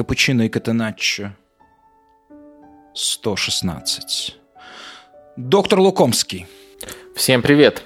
капучино 0.00 0.42
и 0.42 0.48
катеначчо 0.48 1.34
116. 2.94 4.38
Доктор 5.36 5.78
Лукомский. 5.78 6.46
Всем 7.14 7.42
привет. 7.42 7.82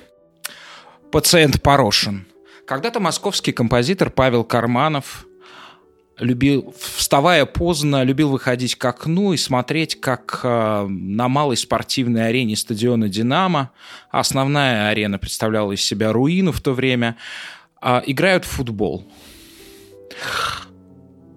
Пациент 1.11 1.61
Порошин. 1.61 2.27
Когда-то 2.67 2.99
московский 2.99 3.53
композитор 3.53 4.11
Павел 4.11 4.43
Карманов 4.43 5.27
любил, 6.19 6.75
вставая 6.79 7.45
поздно, 7.45 8.03
любил 8.05 8.31
выходить 8.31 8.77
к 8.77 8.85
окну 8.85 9.33
и 9.33 9.37
смотреть, 9.37 10.01
как 10.01 10.41
э, 10.43 10.87
на 10.89 11.29
малой 11.29 11.57
спортивной 11.57 12.29
арене 12.29 12.57
стадиона 12.57 13.09
«Динамо», 13.09 13.73
основная 14.11 14.89
арена 14.89 15.19
представляла 15.19 15.73
из 15.73 15.83
себя 15.83 16.13
руину 16.13 16.53
в 16.53 16.61
то 16.61 16.73
время, 16.73 17.17
э, 17.83 18.03
играют 18.07 18.45
в 18.45 18.49
футбол. 18.49 19.07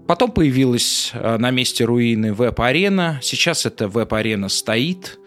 Потом 0.07 0.31
появилась 0.31 1.11
э, 1.13 1.38
на 1.38 1.52
месте 1.52 1.83
руины 1.83 2.33
веб-арена. 2.33 3.19
Сейчас 3.21 3.66
эта 3.66 3.89
веб-арена 3.89 4.47
стоит. 4.47 5.19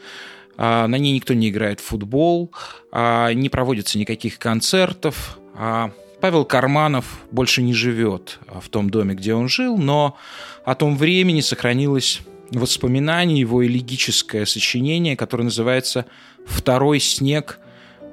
А, 0.63 0.87
на 0.87 0.97
ней 0.97 1.15
никто 1.15 1.33
не 1.33 1.49
играет 1.49 1.81
в 1.81 1.85
футбол, 1.85 2.53
а, 2.93 3.33
не 3.33 3.49
проводится 3.49 3.99
никаких 3.99 4.39
концертов. 4.39 5.39
А, 5.63 5.91
Павел 6.23 6.47
Карманов 6.47 7.21
больше 7.31 7.61
не 7.61 7.75
живет 7.75 8.39
в 8.63 8.71
том 8.71 8.89
доме, 8.89 9.15
где 9.15 9.35
он 9.35 9.47
жил, 9.47 9.77
но 9.77 10.17
о 10.65 10.75
том 10.75 10.97
времени 10.97 11.43
сохранилось 11.43 12.23
воспоминание, 12.51 13.41
его 13.41 13.65
элегическое 13.67 14.47
сочинение, 14.47 15.19
которое 15.19 15.45
называется 15.45 16.07
«Второй 16.47 16.99
снег 16.99 17.59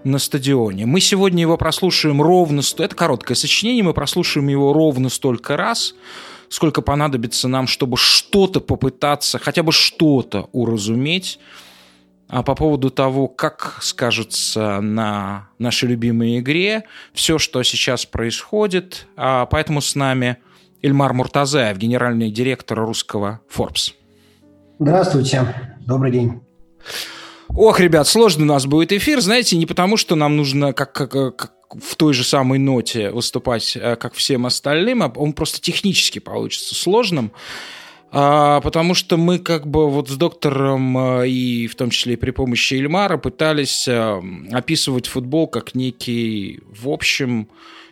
на 0.04 0.20
стадионе». 0.20 0.86
Мы 0.86 1.00
сегодня 1.00 1.39
его 1.39 1.56
прослушаем 1.56 2.22
ровно... 2.22 2.62
Это 2.80 2.94
короткое 2.94 3.36
сочинение, 3.36 3.82
мы 3.82 3.94
прослушаем 3.94 4.50
его 4.50 4.73
ровно 4.73 5.08
столько 5.08 5.56
раз, 5.56 5.95
сколько 6.50 6.82
понадобится 6.82 7.48
нам, 7.48 7.67
чтобы 7.67 7.95
что-то 7.95 8.59
попытаться, 8.59 9.39
хотя 9.39 9.64
бы 9.64 9.72
что-то 9.72 10.50
уразуметь 10.52 11.39
а 12.30 12.44
по 12.44 12.56
поводу 12.56 12.89
того, 12.89 13.28
как 13.28 13.78
скажется 13.81 14.81
на 14.81 15.50
нашей 15.59 15.89
любимой 15.89 16.39
игре 16.39 16.83
все, 17.14 17.38
что 17.38 17.64
сейчас 17.64 18.06
происходит. 18.06 19.08
А 19.16 19.45
поэтому 19.45 19.81
с 19.81 19.95
нами 19.95 20.38
Ильмар 20.81 21.14
Муртазаев, 21.14 21.78
генеральный 21.78 22.30
директор 22.30 22.80
русского 22.80 23.42
Forbes. 23.53 23.94
Здравствуйте, 24.80 25.75
добрый 25.86 26.11
день. 26.11 26.42
Ох, 27.50 27.80
ребят, 27.80 28.08
сложный 28.08 28.44
у 28.44 28.48
нас 28.48 28.66
будет 28.66 28.92
эфир, 28.92 29.22
знаете, 29.22 29.58
не 29.58 29.66
потому, 29.66 29.98
что 29.98 30.16
нам 30.16 30.36
нужно 30.38 30.73
как, 30.73 30.92
как, 30.92 31.11
как 31.11 31.53
в 31.81 31.95
той 31.95 32.14
же 32.14 32.23
самой 32.23 32.59
ноте 32.59 33.09
выступать, 33.09 33.75
э, 33.75 33.95
как 33.95 34.14
всем 34.14 34.45
остальным, 34.45 35.02
а 35.02 35.11
он 35.16 35.33
просто 35.33 35.59
технически 35.59 36.20
получится 36.20 36.75
сложным. 36.75 37.31
А, 38.10 38.62
потому 38.62 38.94
что 38.94 39.18
мы 39.18 39.38
как 39.40 39.68
бы 39.68 39.90
вот 39.90 40.10
с 40.10 40.16
доктором 40.16 40.98
э, 41.22 41.30
и 41.30 41.68
в 41.68 41.76
том 41.76 41.90
числе 41.90 42.14
и 42.14 42.18
при 42.18 42.32
помощи 42.32 42.76
Эльмара 42.76 43.18
пытались 43.18 43.88
э, 43.88 44.22
описывать 44.52 45.08
футбол 45.08 45.48
как 45.48 45.76
некий, 45.76 46.62
в 46.68 46.90
общем, 46.90 47.50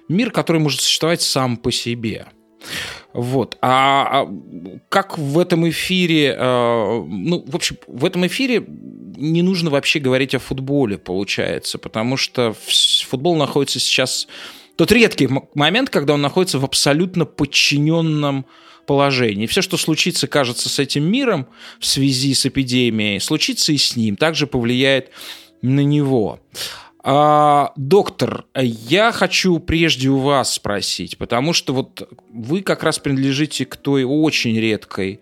мир, 0.07 0.31
который 0.31 0.61
может 0.61 0.81
существовать 0.81 1.21
сам 1.21 1.57
по 1.57 1.71
себе. 1.71 2.27
Вот. 3.13 3.57
А, 3.61 4.23
а 4.23 4.29
как 4.89 5.17
в 5.17 5.37
этом 5.37 5.67
эфире, 5.69 6.35
ну, 6.39 7.43
в 7.45 7.55
общем, 7.55 7.77
в 7.87 8.05
этом 8.05 8.25
эфире 8.25 8.65
не 9.17 9.41
нужно 9.41 9.69
вообще 9.69 9.99
говорить 9.99 10.33
о 10.35 10.39
футболе, 10.39 10.97
получается, 10.97 11.77
потому 11.77 12.17
что 12.17 12.55
футбол 13.07 13.35
находится 13.35 13.79
сейчас... 13.79 14.27
Тот 14.75 14.91
редкий 14.91 15.29
момент, 15.53 15.89
когда 15.89 16.15
он 16.15 16.21
находится 16.21 16.59
в 16.59 16.65
абсолютно 16.65 17.25
подчиненном 17.25 18.45
положении. 18.85 19.47
Все, 19.47 19.61
что 19.61 19.77
случится, 19.77 20.27
кажется, 20.27 20.69
с 20.69 20.79
этим 20.79 21.03
миром 21.03 21.47
в 21.79 21.85
связи 21.85 22.33
с 22.33 22.45
эпидемией, 22.45 23.19
случится 23.19 23.71
и 23.71 23.77
с 23.77 23.95
ним, 23.95 24.15
также 24.15 24.47
повлияет 24.47 25.09
на 25.61 25.81
него. 25.81 26.39
А, 27.07 27.71
доктор, 27.75 28.45
я 28.55 29.11
хочу 29.11 29.59
прежде 29.59 30.09
у 30.09 30.17
вас 30.17 30.53
спросить, 30.53 31.19
потому 31.19 31.53
что 31.53 31.73
вот 31.73 32.09
вы 32.33 32.61
как 32.61 32.81
раз 32.81 32.97
принадлежите 32.97 33.65
к 33.65 33.75
той 33.75 34.03
очень 34.03 34.59
редкой 34.59 35.21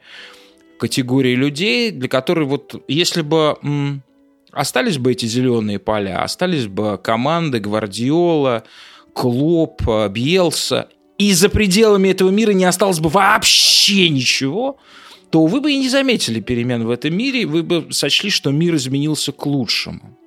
категории 0.79 1.35
людей, 1.35 1.91
для 1.91 2.07
которой 2.07 2.46
вот 2.46 2.84
если 2.88 3.22
бы 3.22 3.57
м, 3.62 4.02
остались 4.52 4.97
бы 4.97 5.12
эти 5.12 5.25
зеленые 5.25 5.79
поля, 5.79 6.23
остались 6.23 6.68
бы 6.68 6.97
команды 6.97 7.59
Гвардиола, 7.59 8.63
Клоп, 9.13 9.81
Бьелса, 10.09 10.90
и 11.18 11.34
за 11.34 11.50
пределами 11.50 12.09
этого 12.09 12.29
мира 12.29 12.51
не 12.51 12.66
осталось 12.66 13.00
бы 13.00 13.09
вообще 13.09 14.09
ничего, 14.09 14.78
то 15.29 15.46
вы 15.46 15.62
бы 15.62 15.72
и 15.72 15.79
не 15.79 15.90
заметили 15.90 16.40
перемен 16.40 16.85
в 16.85 16.91
этом 16.91 17.16
мире, 17.16 17.46
вы 17.46 17.63
бы 17.63 17.88
сочли, 17.91 18.29
что 18.29 18.51
мир 18.51 18.75
изменился 18.75 19.31
к 19.31 19.46
лучшему. 19.46 20.18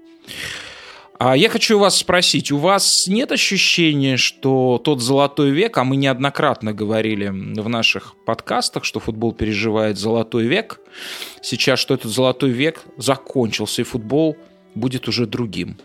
А 1.18 1.34
я 1.34 1.48
хочу 1.48 1.78
вас 1.78 1.96
спросить, 1.96 2.52
у 2.52 2.58
вас 2.58 3.06
нет 3.06 3.32
ощущения, 3.32 4.18
что 4.18 4.80
тот 4.84 5.00
золотой 5.00 5.50
век, 5.50 5.78
а 5.78 5.84
мы 5.84 5.96
неоднократно 5.96 6.74
говорили 6.74 7.28
в 7.28 7.68
наших 7.68 8.14
подкастах, 8.26 8.84
что 8.84 9.00
футбол 9.00 9.32
переживает 9.32 9.96
золотой 9.96 10.44
век, 10.44 10.78
сейчас, 11.40 11.78
что 11.78 11.94
этот 11.94 12.10
золотой 12.10 12.50
век 12.50 12.82
закончился, 12.98 13.80
и 13.80 13.84
футбол 13.84 14.36
будет 14.74 15.08
уже 15.08 15.26
другим? 15.26 15.78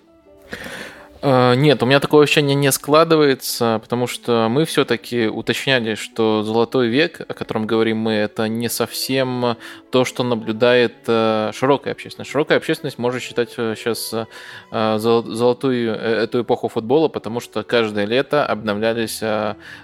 Э, 1.21 1.53
нет, 1.55 1.81
у 1.83 1.85
меня 1.85 1.99
такое 1.99 2.23
ощущение 2.23 2.55
не 2.55 2.71
складывается, 2.71 3.79
потому 3.81 4.07
что 4.07 4.47
мы 4.49 4.65
все-таки 4.65 5.27
уточняли, 5.27 5.95
что 5.95 6.41
золотой 6.43 6.87
век, 6.87 7.21
о 7.27 7.33
котором 7.33 7.67
говорим 7.67 7.97
мы, 7.97 8.13
это 8.13 8.47
не 8.47 8.69
совсем 8.69 9.57
то, 9.91 10.05
что 10.05 10.23
наблюдает 10.23 10.95
э, 11.07 11.51
широкая 11.53 11.93
общественность. 11.93 12.31
Широкая 12.31 12.57
общественность 12.57 12.97
может 12.97 13.21
считать 13.21 13.51
сейчас 13.51 14.13
э, 14.13 14.97
золотую 14.97 15.93
эту 15.93 16.41
эпоху 16.41 16.69
футбола, 16.69 17.07
потому 17.07 17.39
что 17.39 17.63
каждое 17.63 18.05
лето 18.05 18.45
обновлялись 18.45 19.21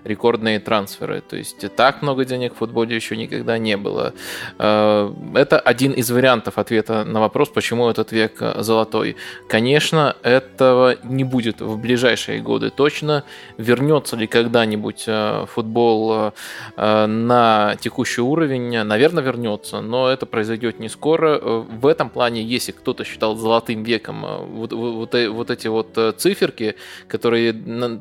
рекордные 0.03 0.59
трансферы. 0.59 1.21
То 1.21 1.35
есть 1.35 1.75
так 1.75 2.01
много 2.01 2.25
денег 2.25 2.55
в 2.55 2.57
футболе 2.57 2.95
еще 2.95 3.15
никогда 3.15 3.57
не 3.57 3.77
было. 3.77 4.13
Это 4.57 5.59
один 5.63 5.91
из 5.91 6.09
вариантов 6.09 6.57
ответа 6.57 7.03
на 7.03 7.19
вопрос, 7.19 7.49
почему 7.49 7.89
этот 7.89 8.11
век 8.11 8.41
золотой. 8.57 9.17
Конечно, 9.49 10.15
этого 10.23 10.95
не 11.03 11.23
будет 11.27 11.61
в 11.61 11.77
ближайшие 11.77 12.41
годы 12.41 12.69
точно. 12.69 13.23
Вернется 13.57 14.15
ли 14.15 14.27
когда-нибудь 14.27 15.03
э, 15.07 15.45
футбол 15.47 16.13
э, 16.13 16.31
э, 16.75 17.05
на 17.05 17.75
текущий 17.79 18.21
уровень? 18.21 18.83
Наверное, 18.83 19.23
вернется, 19.23 19.81
но 19.81 20.09
это 20.09 20.25
произойдет 20.25 20.79
не 20.79 20.89
скоро. 20.89 21.37
В 21.39 21.85
этом 21.87 22.09
плане, 22.09 22.41
если 22.41 22.71
кто-то 22.71 23.03
считал 23.03 23.35
золотым 23.35 23.83
веком 23.83 24.25
вот, 24.51 24.73
вот, 24.73 25.13
вот 25.13 25.51
эти 25.51 25.67
вот 25.67 25.97
циферки, 26.17 26.75
которые 27.07 27.53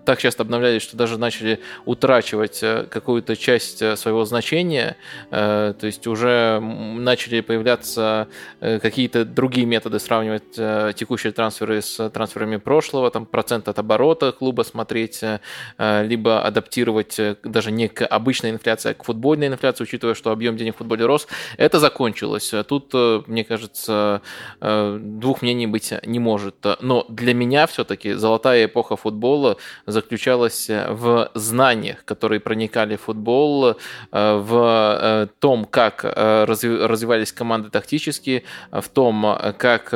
так 0.04 0.18
часто 0.18 0.42
обновлялись, 0.42 0.82
что 0.82 0.96
даже 0.96 1.18
начали 1.18 1.60
утрачивать 1.84 2.60
какую-то 2.90 3.36
часть 3.36 3.78
своего 3.98 4.24
значения, 4.24 4.96
то 5.30 5.76
есть 5.82 6.06
уже 6.06 6.60
начали 6.60 7.40
появляться 7.40 8.28
какие-то 8.60 9.24
другие 9.24 9.66
методы 9.66 9.98
сравнивать 9.98 10.52
текущие 10.96 11.32
трансферы 11.32 11.82
с 11.82 12.08
трансферами 12.10 12.56
прошлого, 12.56 13.10
там, 13.16 13.24
процент 13.24 13.68
от 13.68 13.78
оборота 13.78 14.30
клуба 14.32 14.62
смотреть, 14.62 15.22
э, 15.22 16.06
либо 16.06 16.42
адаптировать 16.42 17.18
э, 17.18 17.36
даже 17.44 17.70
не 17.70 17.88
к 17.88 18.04
обычной 18.04 18.50
инфляции, 18.50 18.90
а 18.90 18.94
к 18.94 19.04
футбольной 19.04 19.46
инфляции, 19.46 19.84
учитывая, 19.84 20.14
что 20.14 20.32
объем 20.32 20.56
денег 20.58 20.74
в 20.74 20.78
футболе 20.78 21.06
рос, 21.06 21.26
это 21.56 21.78
закончилось. 21.78 22.52
Тут, 22.68 22.90
э, 22.92 23.22
мне 23.26 23.44
кажется, 23.44 24.20
двух 24.60 25.42
мнений 25.42 25.66
быть 25.66 25.94
не 26.04 26.18
может. 26.18 26.56
Но 26.80 27.06
для 27.08 27.32
меня 27.32 27.66
все-таки 27.66 28.12
золотая 28.12 28.66
эпоха 28.66 28.96
футбола 28.96 29.56
заключалась 29.86 30.68
в 30.68 31.30
знаниях, 31.34 32.04
которые 32.04 32.40
проникали 32.40 32.96
в 32.96 33.00
футбол, 33.00 33.76
в 34.12 35.28
том, 35.38 35.64
как 35.64 36.04
развивались 36.04 37.32
команды 37.32 37.70
тактически, 37.70 38.44
в 38.70 38.88
том, 38.88 39.38
как 39.58 39.90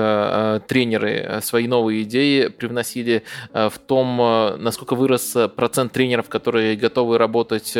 тренеры 0.67 1.41
свои 1.43 1.67
новые 1.69 2.03
идеи 2.03 2.49
привносили 2.49 3.10
или 3.11 3.23
в 3.53 3.79
том, 3.87 4.17
насколько 4.62 4.95
вырос 4.95 5.37
процент 5.57 5.93
тренеров, 5.93 6.29
которые 6.29 6.77
готовы 6.77 7.19
работать 7.19 7.77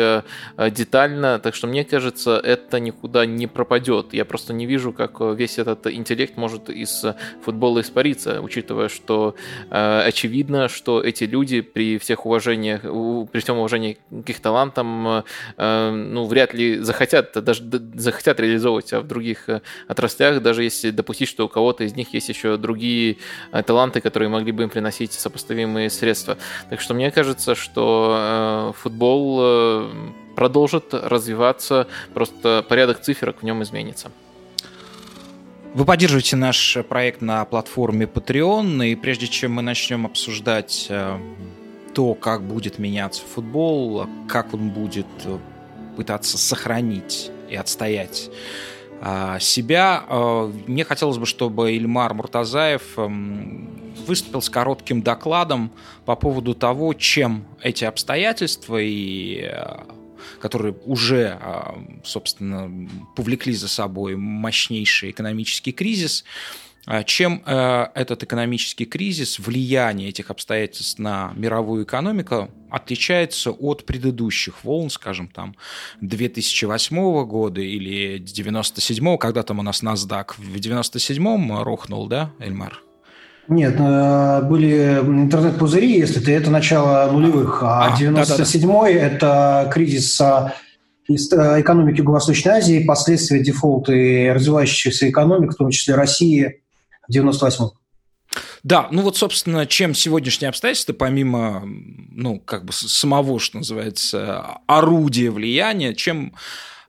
детально. 0.57 1.39
Так 1.39 1.55
что 1.55 1.67
мне 1.67 1.85
кажется, 1.85 2.37
это 2.37 2.79
никуда 2.79 3.25
не 3.25 3.47
пропадет. 3.47 4.13
Я 4.13 4.25
просто 4.25 4.53
не 4.53 4.65
вижу, 4.65 4.93
как 4.93 5.19
весь 5.19 5.59
этот 5.59 5.87
интеллект 5.87 6.37
может 6.37 6.69
из 6.69 7.05
футбола 7.43 7.81
испариться, 7.81 8.41
учитывая, 8.41 8.89
что 8.89 9.35
очевидно, 9.69 10.67
что 10.67 11.01
эти 11.01 11.23
люди 11.23 11.61
при 11.61 11.97
всех 11.97 12.25
уважениях, 12.25 12.81
при 12.81 13.39
всем 13.39 13.57
уважении 13.57 13.97
к 14.09 14.29
их 14.29 14.39
талантам, 14.39 15.23
ну, 15.57 16.25
вряд 16.25 16.53
ли 16.53 16.79
захотят, 16.79 17.31
даже 17.43 17.63
захотят 17.95 18.39
реализовывать 18.39 18.91
в 18.91 19.03
других 19.03 19.49
отраслях, 19.87 20.41
даже 20.41 20.63
если 20.63 20.91
допустить, 20.91 21.29
что 21.29 21.45
у 21.45 21.49
кого-то 21.49 21.83
из 21.83 21.95
них 21.95 22.13
есть 22.13 22.29
еще 22.29 22.57
другие 22.57 23.17
э, 23.51 23.63
таланты, 23.63 24.01
которые 24.01 24.29
могли 24.29 24.51
бы 24.51 24.63
им 24.63 24.69
приносить 24.69 25.13
сопоставимые 25.21 25.89
средства. 25.89 26.37
Так 26.69 26.81
что 26.81 26.93
мне 26.93 27.11
кажется, 27.11 27.55
что 27.55 28.71
э, 28.73 28.73
футбол 28.81 29.39
э, 29.41 29.89
продолжит 30.35 30.93
развиваться, 30.93 31.87
просто 32.13 32.65
порядок 32.67 33.01
циферок 33.01 33.41
в 33.41 33.43
нем 33.43 33.63
изменится. 33.63 34.11
Вы 35.73 35.85
поддерживаете 35.85 36.35
наш 36.35 36.77
проект 36.89 37.21
на 37.21 37.45
платформе 37.45 38.05
Patreon, 38.05 38.85
и 38.87 38.95
прежде 38.95 39.27
чем 39.27 39.53
мы 39.53 39.61
начнем 39.61 40.05
обсуждать 40.05 40.91
то, 41.93 42.13
как 42.13 42.43
будет 42.43 42.77
меняться 42.77 43.21
футбол, 43.23 44.05
как 44.27 44.53
он 44.53 44.69
будет 44.69 45.07
пытаться 45.95 46.37
сохранить 46.37 47.31
и 47.49 47.55
отстоять 47.55 48.29
себя. 49.39 50.03
А, 50.07 50.51
мне 50.67 50.83
хотелось 50.83 51.17
бы, 51.17 51.25
чтобы 51.25 51.75
Ильмар 51.75 52.13
Муртазаев 52.13 52.97
эм, 52.97 53.69
выступил 54.05 54.41
с 54.41 54.49
коротким 54.49 55.01
докладом 55.01 55.71
по 56.05 56.15
поводу 56.15 56.53
того, 56.53 56.93
чем 56.93 57.45
эти 57.61 57.83
обстоятельства 57.83 58.77
и 58.79 59.41
э, 59.43 59.83
которые 60.39 60.75
уже, 60.85 61.37
а, 61.41 61.79
собственно, 62.03 62.89
повлекли 63.15 63.53
за 63.53 63.67
собой 63.67 64.15
мощнейший 64.15 65.11
экономический 65.11 65.71
кризис, 65.71 66.23
а 66.23 66.70
чем 67.05 67.43
э, 67.45 67.87
этот 67.93 68.23
экономический 68.23 68.85
кризис, 68.85 69.37
влияние 69.37 70.09
этих 70.09 70.31
обстоятельств 70.31 70.97
на 70.97 71.31
мировую 71.35 71.83
экономику 71.83 72.49
отличается 72.71 73.51
от 73.51 73.85
предыдущих 73.85 74.63
волн, 74.63 74.89
скажем, 74.89 75.27
там 75.27 75.55
2008 76.01 77.25
года 77.25 77.61
или 77.61 78.17
97 78.17 79.17
когда 79.17 79.43
там 79.43 79.59
у 79.59 79.63
нас 79.63 79.83
NASDAQ 79.83 80.33
в 80.37 80.55
97-м 80.55 81.61
рухнул, 81.61 82.07
да, 82.07 82.31
Эльмар? 82.39 82.81
Нет, 83.47 83.75
э, 83.77 84.41
были 84.43 84.99
интернет-пузыри, 85.01 85.99
если 85.99 86.19
ты, 86.19 86.31
это 86.31 86.49
начало 86.49 87.11
нулевых, 87.11 87.61
а, 87.63 87.93
а 87.93 87.99
97-й 87.99 88.93
да, 88.93 88.99
да, 89.01 89.09
да. 89.09 89.15
это 89.65 89.71
кризис 89.71 90.19
э, 90.21 90.51
экономики 91.09 91.99
Юго-Восточной 91.99 92.53
Азии, 92.53 92.83
последствия 92.83 93.43
дефолта 93.43 93.93
и 93.93 94.29
развивающихся 94.29 95.09
экономик, 95.09 95.53
в 95.53 95.57
том 95.57 95.69
числе 95.69 95.95
России, 95.95 96.60
98-м. 97.11 97.71
Да, 98.63 98.87
ну 98.91 99.01
вот, 99.01 99.17
собственно, 99.17 99.65
чем 99.65 99.93
сегодняшние 99.93 100.49
обстоятельства, 100.49 100.93
помимо, 100.93 101.63
ну, 101.65 102.39
как 102.39 102.65
бы 102.65 102.73
самого, 102.73 103.39
что 103.39 103.57
называется, 103.57 104.59
орудия 104.67 105.31
влияния, 105.31 105.93
чем 105.93 106.33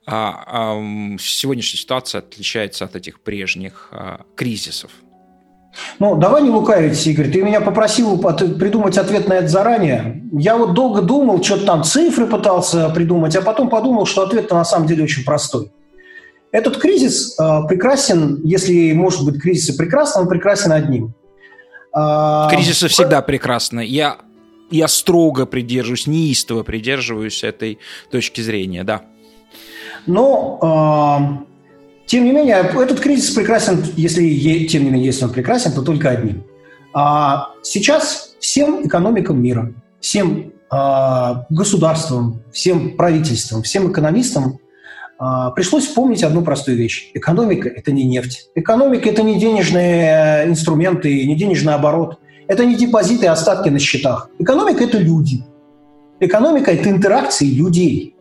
а, 0.05 0.43
а, 0.45 1.17
сегодняшняя 1.19 1.79
ситуация 1.79 2.19
отличается 2.19 2.85
от 2.85 2.95
этих 2.95 3.21
прежних 3.21 3.89
а, 3.91 4.21
кризисов? 4.35 4.91
Ну, 5.99 6.15
давай 6.15 6.43
не 6.43 6.49
лукавить, 6.49 7.05
Игорь. 7.07 7.31
Ты 7.31 7.41
меня 7.41 7.59
попросил 7.59 8.17
придумать 8.19 8.97
ответ 8.97 9.27
на 9.27 9.33
это 9.33 9.47
заранее. 9.47 10.23
Я 10.31 10.55
вот 10.55 10.73
долго 10.73 11.01
думал, 11.01 11.43
что-то 11.43 11.65
там 11.65 11.83
цифры 11.83 12.27
пытался 12.27 12.89
придумать, 12.89 13.35
а 13.35 13.41
потом 13.41 13.69
подумал, 13.69 14.05
что 14.05 14.21
ответ 14.21 14.51
на 14.51 14.65
самом 14.65 14.87
деле 14.87 15.03
очень 15.03 15.23
простой. 15.23 15.71
Этот 16.53 16.77
кризис 16.77 17.35
э, 17.39 17.67
прекрасен, 17.67 18.39
если 18.43 18.93
может 18.93 19.25
быть 19.25 19.41
кризис 19.41 19.73
и 19.73 19.77
прекрасен, 19.77 20.21
он 20.21 20.29
прекрасен 20.29 20.71
одним. 20.71 21.15
Э, 21.97 22.47
Кризисы 22.51 22.87
всегда 22.89 23.23
прекрасны. 23.23 23.83
Я, 23.83 24.17
я 24.69 24.87
строго 24.87 25.47
придерживаюсь, 25.47 26.05
неистово 26.05 26.61
придерживаюсь 26.61 27.43
этой 27.43 27.79
точки 28.11 28.41
зрения, 28.41 28.83
да. 28.83 29.01
Но, 30.05 31.41
э, 31.41 32.05
тем 32.05 32.23
не 32.23 32.31
менее, 32.31 32.57
этот 32.57 32.99
кризис 32.99 33.31
прекрасен, 33.31 33.83
если, 33.97 34.67
тем 34.67 34.83
не 34.83 34.91
менее, 34.91 35.07
если 35.07 35.25
он 35.25 35.31
прекрасен, 35.31 35.71
то 35.71 35.81
только 35.81 36.11
одним. 36.11 36.43
А 36.93 37.49
сейчас 37.63 38.35
всем 38.39 38.85
экономикам 38.85 39.41
мира, 39.41 39.73
всем 39.99 40.53
э, 40.71 41.33
государствам, 41.49 42.43
всем 42.51 42.95
правительствам, 42.95 43.63
всем 43.63 43.91
экономистам 43.91 44.59
пришлось 45.55 45.85
вспомнить 45.85 46.23
одну 46.23 46.41
простую 46.41 46.77
вещь. 46.77 47.11
Экономика– 47.13 47.69
это 47.75 47.91
не 47.91 48.03
нефть. 48.03 48.49
Экономика– 48.55 49.09
это 49.11 49.23
не 49.23 49.39
денежные 49.39 50.47
инструменты, 50.47 51.25
не 51.25 51.35
денежный 51.35 51.73
оборот. 51.73 52.19
Это 52.47 52.65
не 52.65 52.75
депозиты 52.75 53.25
и 53.25 53.29
остатки 53.29 53.69
на 53.69 53.79
счетах. 53.79 54.29
Экономика– 54.39 54.83
это 54.85 54.97
люди. 54.97 55.43
Экономика– 56.19 56.71
это 56.73 56.89
интеракции 56.89 57.45
людей, 57.45 58.15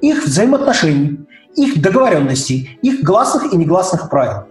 их 0.00 0.24
взаимоотношений, 0.24 1.18
их 1.56 1.80
договоренностей, 1.80 2.78
их 2.82 3.02
гласных 3.02 3.52
и 3.52 3.56
негласных 3.56 4.10
правил. 4.10 4.44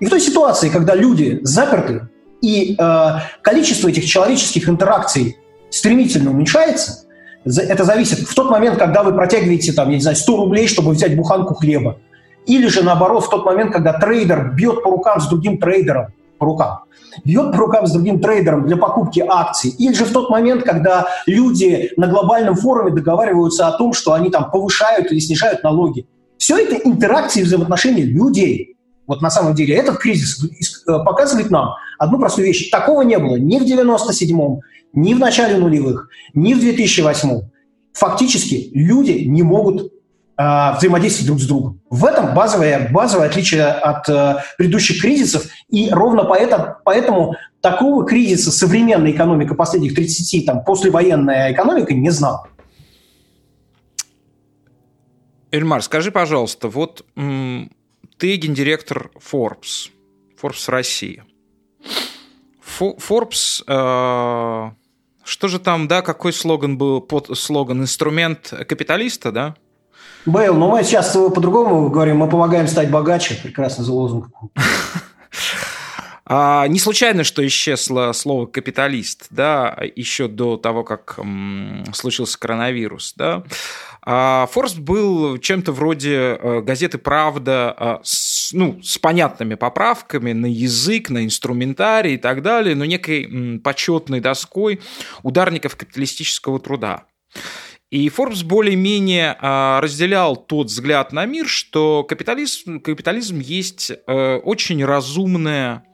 И 0.00 0.06
в 0.06 0.10
той 0.10 0.20
ситуации, 0.20 0.68
когда 0.68 0.94
люди 0.94 1.40
заперты, 1.42 2.08
и 2.42 2.76
э, 2.78 3.08
количество 3.42 3.88
этих 3.88 4.04
человеческих 4.04 4.68
интеракций 4.68 5.36
стремительно 5.70 6.30
уменьшается– 6.30 7.02
это 7.46 7.84
зависит 7.84 8.20
в 8.20 8.34
тот 8.34 8.50
момент, 8.50 8.78
когда 8.78 9.02
вы 9.02 9.12
протягиваете, 9.12 9.72
там, 9.72 9.88
я 9.90 9.96
не 9.96 10.02
знаю, 10.02 10.16
100 10.16 10.36
рублей, 10.36 10.66
чтобы 10.66 10.90
взять 10.90 11.16
буханку 11.16 11.54
хлеба. 11.54 11.98
Или 12.46 12.66
же, 12.68 12.82
наоборот, 12.82 13.24
в 13.24 13.30
тот 13.30 13.44
момент, 13.44 13.72
когда 13.72 13.92
трейдер 13.92 14.52
бьет 14.54 14.82
по 14.82 14.90
рукам 14.90 15.20
с 15.20 15.28
другим 15.28 15.58
трейдером, 15.58 16.08
по 16.38 16.46
рукам, 16.46 16.80
бьет 17.24 17.52
по 17.52 17.58
рукам 17.58 17.86
с 17.86 17.92
другим 17.92 18.20
трейдером 18.20 18.66
для 18.66 18.76
покупки 18.76 19.24
акций. 19.26 19.70
Или 19.78 19.94
же 19.94 20.04
в 20.04 20.12
тот 20.12 20.28
момент, 20.28 20.64
когда 20.64 21.06
люди 21.26 21.92
на 21.96 22.08
глобальном 22.08 22.56
форуме 22.56 22.92
договариваются 22.92 23.68
о 23.68 23.72
том, 23.72 23.92
что 23.92 24.12
они 24.12 24.30
там 24.30 24.50
повышают 24.50 25.10
или 25.10 25.18
снижают 25.18 25.62
налоги. 25.62 26.06
Все 26.38 26.58
это 26.58 26.76
интеракции 26.76 27.42
взаимоотношений 27.42 28.02
людей. 28.02 28.76
Вот 29.06 29.22
на 29.22 29.30
самом 29.30 29.54
деле 29.54 29.76
этот 29.76 29.98
кризис 29.98 30.44
э, 30.44 30.92
показывает 31.04 31.50
нам 31.50 31.74
одну 31.98 32.18
простую 32.18 32.46
вещь. 32.46 32.70
Такого 32.70 33.02
не 33.02 33.18
было 33.18 33.36
ни 33.36 33.58
в 33.58 33.62
97-м, 33.62 34.60
ни 34.92 35.14
в 35.14 35.18
начале 35.18 35.56
нулевых, 35.56 36.08
ни 36.34 36.54
в 36.54 36.60
2008. 36.60 37.42
Фактически 37.92 38.70
люди 38.74 39.12
не 39.12 39.42
могут 39.42 39.92
э, 40.38 40.76
взаимодействовать 40.76 41.26
друг 41.26 41.40
с 41.40 41.46
другом. 41.46 41.80
В 41.90 42.04
этом 42.04 42.34
базовое, 42.34 42.88
базовое 42.90 43.28
отличие 43.28 43.66
от 43.66 44.08
э, 44.08 44.36
предыдущих 44.58 45.00
кризисов, 45.00 45.46
и 45.68 45.90
ровно 45.90 46.24
поэтому, 46.24 46.76
поэтому 46.84 47.36
такого 47.60 48.06
кризиса 48.06 48.50
современная 48.52 49.12
экономика 49.12 49.54
последних 49.54 49.94
30, 49.94 50.46
там, 50.46 50.64
послевоенная 50.64 51.52
экономика 51.52 51.94
не 51.94 52.10
знала. 52.10 52.48
Эльмар, 55.50 55.82
скажи, 55.82 56.10
пожалуйста, 56.10 56.68
вот 56.68 57.06
ты 57.14 58.36
гендиректор 58.36 59.10
Forbes, 59.14 59.90
Forbes 60.40 60.70
России. 60.70 61.22
Forbes 62.66 63.62
э, 63.66 64.70
что 65.24 65.48
же 65.48 65.58
там, 65.58 65.88
да, 65.88 66.02
какой 66.02 66.32
слоган 66.32 66.78
был, 66.78 67.00
под 67.00 67.36
слоган 67.36 67.82
«Инструмент 67.82 68.52
капиталиста», 68.68 69.32
да? 69.32 69.56
Бейл, 70.24 70.54
но 70.54 70.70
мы 70.70 70.84
сейчас 70.84 71.12
по-другому 71.12 71.88
говорим, 71.90 72.18
мы 72.18 72.28
помогаем 72.28 72.68
стать 72.68 72.90
богаче. 72.90 73.38
Прекрасный 73.42 73.86
лозунг. 73.86 74.28
А, 76.28 76.66
не 76.66 76.80
случайно, 76.80 77.22
что 77.22 77.46
исчезло 77.46 78.10
слово 78.12 78.46
«капиталист», 78.46 79.28
да, 79.30 79.78
еще 79.94 80.26
до 80.26 80.56
того, 80.56 80.82
как 80.82 81.14
м, 81.18 81.84
случился 81.92 82.36
коронавирус, 82.36 83.14
да. 83.14 83.44
А 84.02 84.48
Форс 84.50 84.74
был 84.74 85.38
чем-то 85.38 85.70
вроде 85.70 86.16
э, 86.16 86.62
газеты 86.62 86.98
«Правда» 86.98 87.72
а, 87.78 88.00
ну, 88.52 88.80
с 88.82 88.98
понятными 88.98 89.54
поправками 89.54 90.32
на 90.32 90.46
язык, 90.46 91.10
на 91.10 91.24
инструментарий 91.24 92.14
и 92.14 92.18
так 92.18 92.42
далее, 92.42 92.74
но 92.74 92.84
некой 92.84 93.60
почетной 93.60 94.20
доской 94.20 94.80
ударников 95.22 95.76
капиталистического 95.76 96.60
труда. 96.60 97.04
И 97.90 98.08
Forbes 98.08 98.44
более-менее 98.44 99.36
а, 99.40 99.80
разделял 99.80 100.36
тот 100.36 100.66
взгляд 100.66 101.12
на 101.12 101.24
мир, 101.24 101.46
что 101.46 102.02
капитализм, 102.02 102.80
капитализм 102.80 103.38
есть 103.38 103.90
э, 103.90 104.36
очень 104.38 104.84
разумная 104.84 105.84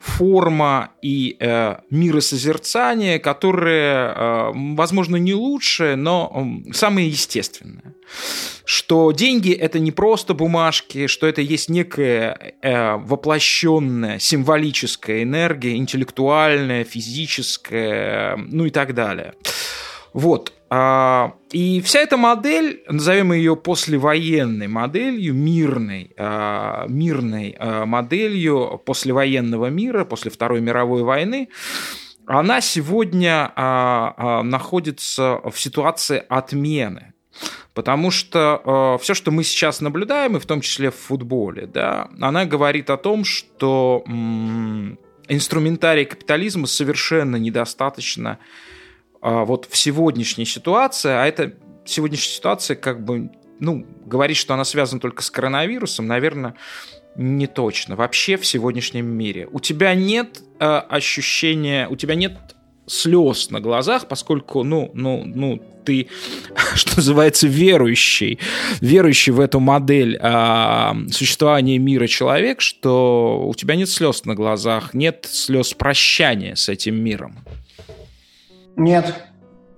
форма 0.00 0.90
и 1.02 1.36
э, 1.40 1.76
миросозерцание, 1.90 3.18
которое, 3.18 4.12
э, 4.12 4.52
возможно, 4.76 5.16
не 5.16 5.34
лучшее, 5.34 5.96
но 5.96 6.62
э, 6.66 6.72
самое 6.72 7.08
естественное. 7.08 7.94
что 8.64 9.12
деньги 9.12 9.52
это 9.52 9.78
не 9.78 9.92
просто 9.92 10.34
бумажки, 10.34 11.06
что 11.06 11.26
это 11.26 11.40
есть 11.40 11.68
некая 11.68 12.54
э, 12.62 12.96
воплощенная 12.96 14.18
символическая 14.18 15.22
энергия, 15.22 15.76
интеллектуальная, 15.76 16.84
физическая, 16.84 18.36
ну 18.36 18.66
и 18.66 18.70
так 18.70 18.94
далее. 18.94 19.34
Вот. 20.12 20.52
А, 20.68 21.34
и 21.52 21.80
вся 21.80 22.00
эта 22.00 22.16
модель, 22.16 22.82
назовем 22.88 23.32
ее 23.32 23.54
послевоенной 23.54 24.66
моделью, 24.66 25.32
мирной, 25.32 26.12
а, 26.16 26.86
мирной 26.88 27.54
а, 27.58 27.86
моделью 27.86 28.82
послевоенного 28.84 29.66
мира, 29.66 30.04
после 30.04 30.30
Второй 30.30 30.60
мировой 30.60 31.04
войны, 31.04 31.48
она 32.28 32.60
сегодня 32.60 33.52
находится 34.42 35.40
в 35.44 35.54
ситуации 35.60 36.24
отмены. 36.28 37.12
Потому 37.72 38.10
что 38.10 38.98
все, 39.00 39.14
что 39.14 39.30
мы 39.30 39.44
сейчас 39.44 39.80
наблюдаем, 39.80 40.36
и 40.36 40.40
в 40.40 40.46
том 40.46 40.60
числе 40.60 40.90
в 40.90 40.96
футболе, 40.96 41.68
да, 41.68 42.08
она 42.20 42.44
говорит 42.44 42.90
о 42.90 42.96
том, 42.96 43.24
что 43.24 44.02
инструментарий 45.28 46.04
капитализма 46.04 46.66
совершенно 46.66 47.36
недостаточно 47.36 48.40
вот 49.22 49.66
в 49.70 49.76
сегодняшней 49.76 50.44
ситуации, 50.44 51.10
а 51.10 51.26
это 51.26 51.54
сегодняшняя 51.84 52.34
ситуация 52.34 52.76
как 52.76 53.04
бы, 53.04 53.30
ну, 53.60 53.86
говорит, 54.04 54.36
что 54.36 54.54
она 54.54 54.64
связана 54.64 55.00
только 55.00 55.22
с 55.22 55.30
коронавирусом, 55.30 56.06
наверное, 56.06 56.54
не 57.16 57.46
точно. 57.46 57.96
Вообще 57.96 58.36
в 58.36 58.46
сегодняшнем 58.46 59.06
мире. 59.06 59.48
У 59.50 59.60
тебя 59.60 59.94
нет 59.94 60.42
э, 60.60 60.64
ощущения, 60.64 61.88
у 61.88 61.96
тебя 61.96 62.14
нет 62.14 62.36
слез 62.86 63.50
на 63.50 63.60
глазах, 63.60 64.06
поскольку, 64.06 64.62
ну, 64.62 64.90
ну, 64.94 65.24
ну, 65.24 65.60
ты, 65.84 66.08
что 66.74 66.96
называется, 66.96 67.48
верующий, 67.48 68.38
верующий 68.80 69.32
в 69.32 69.40
эту 69.40 69.60
модель 69.60 70.18
а, 70.20 70.96
существования 71.10 71.78
мира 71.78 72.06
человек, 72.06 72.60
что 72.60 73.44
у 73.48 73.54
тебя 73.54 73.76
нет 73.76 73.88
слез 73.88 74.24
на 74.24 74.34
глазах, 74.34 74.94
нет 74.94 75.26
слез 75.28 75.74
прощания 75.74 76.54
с 76.54 76.68
этим 76.68 76.96
миром. 76.96 77.38
Нет, 78.76 79.14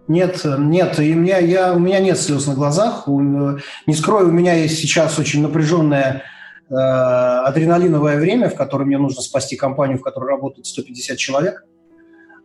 нет, 0.09 0.41
нет, 0.45 0.99
и 0.99 1.15
у 1.15 1.19
меня, 1.19 1.39
я, 1.39 1.73
у 1.75 1.79
меня 1.79 2.01
нет 2.01 2.19
слез 2.19 2.47
на 2.47 2.55
глазах. 2.55 3.07
Не 3.07 3.95
скрою, 3.95 4.29
у 4.29 4.33
меня 4.33 4.55
есть 4.55 4.79
сейчас 4.79 5.19
очень 5.19 5.43
напряженное 5.43 6.23
э, 6.69 6.75
адреналиновое 6.75 8.19
время, 8.19 8.51
в 8.51 8.55
которое 8.55 8.85
мне 8.85 8.99
нужно 8.99 9.23
спасти 9.23 9.57
компанию, 9.57 9.99
в 9.99 10.03
которой 10.03 10.31
работает 10.31 10.67
150 10.67 11.17
человек. 11.17 11.65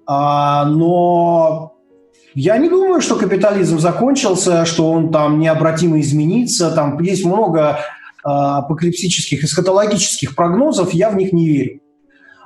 А, 0.05 0.65
но 0.65 1.77
я 2.33 2.57
не 2.57 2.69
думаю, 2.69 3.01
что 3.01 3.15
капитализм 3.15 3.79
закончился, 3.79 4.65
что 4.65 4.91
он 4.91 5.11
там 5.11 5.39
необратимо 5.39 5.99
изменится. 5.99 6.71
Там 6.71 6.99
есть 6.99 7.25
много 7.25 7.79
а, 8.23 8.59
апокалиптических, 8.59 9.43
эсхатологических 9.43 10.35
прогнозов, 10.35 10.93
я 10.93 11.09
в 11.09 11.15
них 11.15 11.31
не 11.31 11.47
верю. 11.47 11.79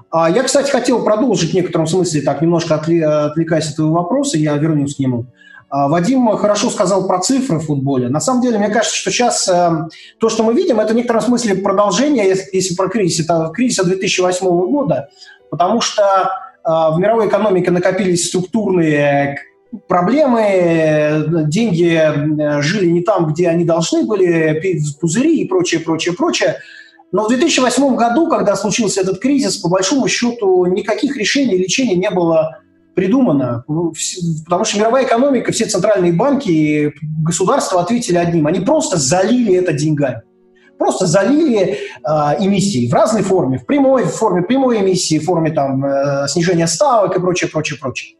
А 0.10 0.30
я, 0.30 0.44
кстати, 0.44 0.72
хотел 0.72 1.04
продолжить 1.04 1.52
в 1.52 1.54
некотором 1.54 1.88
смысле, 1.88 2.22
так 2.22 2.42
немножко 2.42 2.76
отвлекаясь 2.76 3.68
от 3.68 3.74
этого 3.74 3.92
вопроса, 3.92 4.38
я 4.38 4.56
вернусь 4.56 4.96
к 4.96 5.00
нему. 5.00 5.26
А, 5.70 5.90
Вадим 5.90 6.28
хорошо 6.38 6.70
сказал 6.70 7.08
про 7.08 7.20
цифры 7.20 7.60
в 7.60 7.66
футболе. 7.66 8.08
На 8.08 8.22
самом 8.22 8.42
деле, 8.42 8.58
мне 8.58 8.70
кажется, 8.70 8.96
что 8.96 9.12
сейчас 9.12 9.50
э, 9.50 9.70
то, 10.18 10.30
что 10.30 10.44
мы 10.44 10.54
видим, 10.54 10.80
это 10.80 10.94
в 10.94 10.96
некотором 10.96 11.22
смысле 11.22 11.56
продолжение, 11.56 12.26
если 12.54 12.76
про 12.76 12.88
кризис, 12.88 13.26
это 13.26 13.52
кризиса 13.54 13.84
2008 13.84 14.48
года, 14.48 15.10
потому 15.52 15.82
что 15.82 16.30
а, 16.64 16.92
в 16.92 17.00
мировой 17.00 17.28
экономике 17.28 17.72
накопились 17.72 18.28
структурные 18.28 19.40
проблемы, 19.88 21.26
деньги 21.48 22.00
э, 22.00 22.62
жили 22.62 22.88
не 22.88 23.02
там, 23.02 23.28
где 23.28 23.50
они 23.50 23.66
должны 23.66 24.06
были, 24.06 24.62
пузыри 25.02 25.42
и 25.42 25.48
прочее, 25.48 25.82
прочее, 25.82 26.16
прочее. 26.16 26.58
Но 27.12 27.26
в 27.26 27.30
2008 27.30 27.96
году, 27.96 28.30
когда 28.30 28.56
случился 28.56 29.02
этот 29.02 29.20
кризис, 29.20 29.58
по 29.58 29.70
большому 29.70 30.08
счету 30.08 30.66
никаких 30.66 31.16
решений 31.16 31.58
лечения 31.58 31.96
не 31.96 32.10
было 32.10 32.60
придумано. 32.96 33.64
Ну, 33.68 33.94
потому 34.46 34.66
что 34.66 34.80
мировая 34.80 35.06
экономика, 35.06 35.52
все 35.52 35.66
центральные 35.66 36.14
банки 36.14 36.50
и 36.50 36.94
государства 37.24 37.82
ответили 37.82 38.18
одним. 38.18 38.48
Они 38.48 38.60
просто 38.60 38.98
залили 38.98 39.54
это 39.56 39.74
деньгами 39.74 40.22
просто 40.78 41.08
залили 41.08 41.62
э, 41.64 41.78
эмиссии 42.40 42.90
в 42.90 42.94
разной 42.94 43.24
форме, 43.24 43.58
в 43.58 43.66
прямой 43.66 44.06
форме 44.06 44.44
прямой 44.44 44.82
эмиссии, 44.82 45.20
в 45.20 45.26
форме 45.26 45.52
там, 45.52 45.84
э, 45.84 46.28
снижения 46.28 46.68
ставок 46.68 47.16
и 47.16 47.20
прочее, 47.20 47.50
прочее, 47.50 47.80
прочее. 47.80 48.16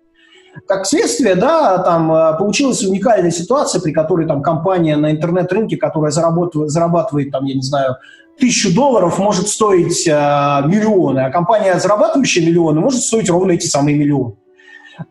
Как 0.68 0.88
следствие, 0.88 1.36
да, 1.36 1.78
там 1.78 2.12
э, 2.12 2.38
получилась 2.38 2.84
уникальная 2.84 3.32
ситуация, 3.32 3.80
при 3.82 3.92
которой 3.92 4.28
там 4.28 4.42
компания 4.42 4.98
на 4.98 5.12
интернет-рынке, 5.12 5.78
которая 5.78 6.12
зарабатывает, 6.12 6.72
зарабатывает 6.72 7.32
там, 7.32 7.46
я 7.46 7.56
не 7.56 7.62
знаю, 7.62 7.98
тысячу 8.40 8.74
долларов, 8.74 9.20
может 9.20 9.48
стоить 9.48 10.08
э, 10.08 10.12
миллионы, 10.12 11.20
а 11.22 11.30
компания, 11.30 11.80
зарабатывающая 11.80 12.46
миллионы, 12.46 12.80
может 12.80 13.02
стоить 13.02 13.30
ровно 13.30 13.52
эти 13.52 13.68
самые 13.68 13.98
миллионы. 13.98 14.36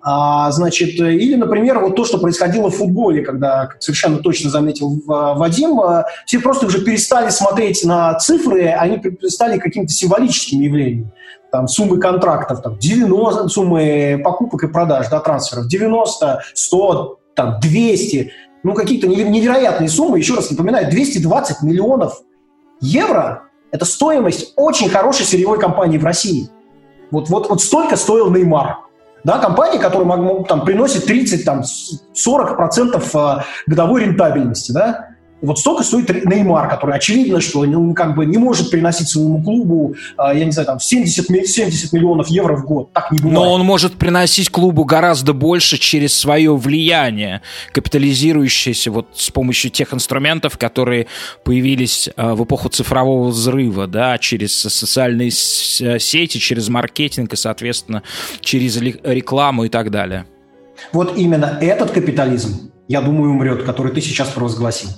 А, 0.01 0.51
значит, 0.51 0.99
или, 1.01 1.37
например, 1.37 1.79
вот 1.81 1.97
то, 1.97 2.05
что 2.05 2.19
происходило 2.19 2.71
в 2.71 2.77
футболе, 2.77 3.25
когда, 3.25 3.67
как 3.67 3.83
совершенно 3.83 4.19
точно 4.19 4.51
заметил 4.51 5.01
Вадим, 5.07 5.81
а, 5.81 6.07
все 6.25 6.41
просто 6.41 6.67
уже 6.67 6.85
перестали 6.85 7.31
смотреть 7.31 7.85
на 7.85 8.15
цифры, 8.15 8.67
они 8.69 9.01
стали 9.29 9.59
каким-то 9.59 9.93
символическим 9.93 10.61
явлением. 10.61 11.13
Там, 11.53 11.69
суммы 11.69 11.99
контрактов, 11.99 12.63
там, 12.63 12.79
90, 12.79 13.49
суммы 13.49 14.21
покупок 14.23 14.65
и 14.65 14.69
продаж, 14.69 15.09
да, 15.09 15.21
трансферов, 15.21 15.69
90, 15.69 16.43
100, 16.53 17.19
там, 17.35 17.61
200, 17.61 18.33
ну, 18.65 18.75
какие-то 18.75 19.07
невероятные 19.07 19.89
суммы. 19.89 20.19
Еще 20.19 20.35
раз 20.35 20.51
напоминаю, 20.51 20.91
220 20.91 21.63
миллионов 21.63 22.21
евро– 22.81 23.45
это 23.71 23.85
стоимость 23.85 24.53
очень 24.57 24.89
хорошей 24.89 25.27
сырьевой 25.27 25.59
компании 25.59 25.99
в 25.99 26.05
России. 26.05 26.49
Вот, 27.11 27.29
вот, 27.29 27.49
вот 27.49 27.61
столько 27.61 27.97
стоил 27.97 28.31
Неймар 28.31 28.87
да, 29.27 29.39
компании, 29.39 29.79
которые 29.79 30.07
могут, 30.07 30.47
там, 30.47 30.65
приносят 30.65 31.05
30, 31.05 31.45
там, 31.45 31.63
40% 32.15 33.39
э, 33.41 33.43
годовой 33.67 34.05
рентабельности, 34.05 34.71
да, 34.71 35.16
вот 35.47 35.59
столько 35.59 35.83
стоит 35.85 36.27
Неймар, 36.27 36.69
который 36.69 36.97
очевидно, 36.97 37.41
что 37.41 37.61
он 37.61 37.95
как 37.95 38.15
бы 38.15 38.27
не 38.27 38.39
может 38.39 38.71
приносить 38.71 39.09
своему 39.09 39.43
клубу, 39.43 39.95
а, 40.17 40.35
я 40.35 40.45
не 40.45 40.51
знаю, 40.51 40.67
там 40.67 40.81
70, 40.81 41.27
70 41.47 41.93
миллионов 41.93 42.29
евро 42.29 42.57
в 42.57 42.65
год. 42.65 42.93
Так 42.93 43.13
не 43.13 43.19
бывает. 43.19 43.35
Но 43.35 43.53
он 43.53 43.63
может 43.63 43.95
приносить 43.95 44.51
клубу 44.51 44.85
гораздо 44.85 45.33
больше 45.33 45.79
через 45.79 46.15
свое 46.15 46.55
влияние, 46.57 47.43
капитализирующееся 47.73 48.91
вот 48.91 49.09
с 49.15 49.31
помощью 49.31 49.71
тех 49.71 49.95
инструментов, 49.95 50.59
которые 50.59 51.07
появились 51.45 52.09
а, 52.17 52.35
в 52.35 52.45
эпоху 52.45 52.69
цифрового 52.69 53.29
взрыва, 53.29 53.87
да, 53.87 54.19
через 54.19 54.59
социальные 54.61 55.31
сети, 55.31 56.39
через 56.39 56.69
маркетинг 56.69 57.33
и, 57.33 57.37
соответственно, 57.37 58.03
через 58.41 58.77
рекламу 58.77 59.65
и 59.65 59.69
так 59.69 59.91
далее. 59.91 60.27
Вот 60.93 61.17
именно 61.17 61.59
этот 61.61 61.91
капитализм, 61.91 62.71
я 62.89 63.01
думаю, 63.01 63.31
умрет, 63.31 63.63
который 63.63 63.93
ты 63.93 64.01
сейчас 64.01 64.29
провозгласил. 64.29 64.91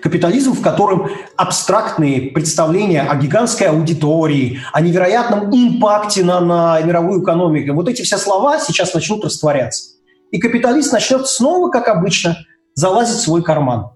Капитализм, 0.00 0.52
в 0.52 0.62
котором 0.62 1.10
абстрактные 1.36 2.30
представления 2.30 3.02
о 3.02 3.16
гигантской 3.16 3.68
аудитории, 3.68 4.60
о 4.72 4.80
невероятном 4.80 5.50
импакте 5.54 6.24
на, 6.24 6.40
на 6.40 6.80
мировую 6.80 7.22
экономику, 7.22 7.74
вот 7.74 7.88
эти 7.88 8.02
все 8.02 8.18
слова 8.18 8.58
сейчас 8.58 8.94
начнут 8.94 9.24
растворяться. 9.24 9.96
И 10.30 10.38
капиталист 10.38 10.92
начнет 10.92 11.26
снова, 11.26 11.70
как 11.70 11.88
обычно, 11.88 12.36
залазить 12.74 13.16
в 13.16 13.22
свой 13.22 13.42
карман. 13.42 13.90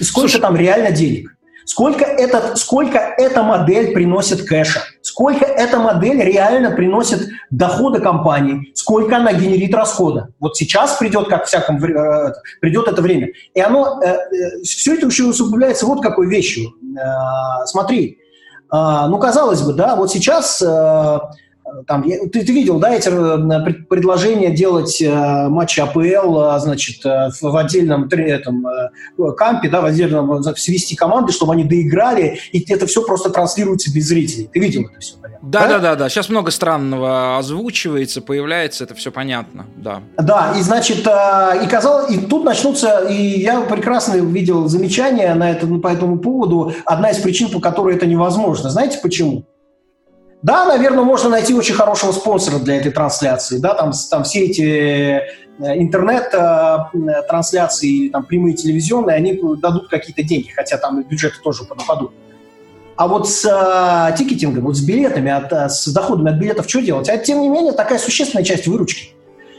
И 0.00 0.04
сколько 0.04 0.28
Слушай, 0.28 0.42
там 0.42 0.56
реально 0.56 0.90
денег? 0.90 1.36
Сколько, 1.64 2.04
этот, 2.04 2.58
сколько 2.58 2.98
эта 2.98 3.42
модель 3.42 3.92
приносит 3.92 4.46
кэша? 4.46 4.82
Сколько 5.16 5.46
эта 5.46 5.78
модель 5.78 6.22
реально 6.22 6.72
приносит 6.72 7.30
дохода 7.50 8.00
компании? 8.00 8.70
Сколько 8.74 9.16
она 9.16 9.32
генерит 9.32 9.74
расхода? 9.74 10.28
Вот 10.40 10.58
сейчас 10.58 10.98
придет, 10.98 11.28
как 11.28 11.46
всяком, 11.46 11.82
э, 11.82 12.34
придет 12.60 12.86
это 12.86 13.00
время. 13.00 13.28
И 13.54 13.60
оно, 13.60 13.98
э, 14.02 14.08
э, 14.08 14.62
все 14.62 14.94
это 14.94 15.06
еще 15.06 15.24
усугубляется 15.24 15.86
вот 15.86 16.02
какой 16.02 16.26
вещью. 16.28 16.74
Смотри, 17.64 18.18
ну, 18.70 19.18
казалось 19.18 19.62
бы, 19.62 19.72
да, 19.72 19.96
вот 19.96 20.10
сейчас 20.10 20.62
там, 21.86 22.02
ты, 22.02 22.28
ты 22.28 22.52
видел, 22.52 22.78
да, 22.78 22.94
эти 22.94 23.08
э, 23.08 23.72
предложения 23.88 24.50
делать 24.50 25.00
э, 25.00 25.48
матчи 25.48 25.80
АПЛ, 25.80 26.00
э, 26.00 26.58
значит, 26.60 27.02
в 27.04 27.56
отдельном 27.56 28.08
этом, 28.08 28.66
кампе, 29.36 29.68
да, 29.68 29.80
в 29.80 29.84
отдельном, 29.84 30.42
свести 30.56 30.94
команды, 30.94 31.32
чтобы 31.32 31.52
они 31.52 31.64
доиграли, 31.64 32.38
и 32.52 32.72
это 32.72 32.86
все 32.86 33.02
просто 33.04 33.30
транслируется 33.30 33.92
без 33.92 34.06
зрителей. 34.06 34.48
Ты 34.52 34.60
видел 34.60 34.82
это 34.82 35.00
все, 35.00 35.16
понятно? 35.20 35.48
Да, 35.48 35.60
да, 35.60 35.68
да, 35.68 35.78
да, 35.78 35.96
да. 35.96 36.08
Сейчас 36.08 36.28
много 36.28 36.50
странного 36.50 37.38
озвучивается, 37.38 38.22
появляется, 38.22 38.84
это 38.84 38.94
все 38.94 39.10
понятно, 39.10 39.66
да. 39.76 40.02
Да, 40.18 40.54
и 40.56 40.62
значит, 40.62 41.00
и 41.00 41.66
казалось, 41.68 42.12
и 42.12 42.18
тут 42.18 42.44
начнутся, 42.44 43.00
и 43.08 43.40
я 43.40 43.60
прекрасно 43.62 44.14
видел 44.14 44.68
замечания 44.68 45.34
на 45.34 45.50
это, 45.50 45.66
по 45.66 45.88
этому 45.88 46.18
поводу. 46.18 46.72
Одна 46.84 47.10
из 47.10 47.18
причин, 47.18 47.50
по 47.50 47.60
которой 47.60 47.96
это 47.96 48.06
невозможно. 48.06 48.70
Знаете 48.70 48.98
почему? 49.02 49.46
Да, 50.42 50.66
наверное, 50.66 51.04
можно 51.04 51.30
найти 51.30 51.54
очень 51.54 51.74
хорошего 51.74 52.12
спонсора 52.12 52.58
для 52.58 52.76
этой 52.76 52.92
трансляции. 52.92 53.56
Да, 53.58 53.74
там, 53.74 53.92
там 54.10 54.24
все 54.24 54.46
эти 54.46 54.62
э, 54.62 55.22
интернет-трансляции 55.58 57.88
или 57.88 58.10
там 58.10 58.24
прямые 58.24 58.54
телевизионные, 58.54 59.16
они 59.16 59.40
дадут 59.60 59.88
какие-то 59.88 60.22
деньги, 60.22 60.50
хотя 60.50 60.76
там 60.76 61.02
бюджеты 61.02 61.36
тоже 61.42 61.64
подпадут. 61.64 62.12
А 62.96 63.08
вот 63.08 63.28
с 63.28 63.44
э, 63.44 64.16
тикетингом, 64.16 64.64
вот 64.64 64.76
с 64.76 64.80
билетами, 64.80 65.30
от, 65.30 65.52
э, 65.52 65.68
с 65.68 65.86
доходами 65.88 66.30
от 66.30 66.36
билетов 66.36 66.66
что 66.68 66.80
делать? 66.80 67.10
А 67.10 67.18
тем 67.18 67.42
не 67.42 67.48
менее, 67.48 67.72
такая 67.72 67.98
существенная 67.98 68.44
часть 68.44 68.66
выручки. 68.66 69.12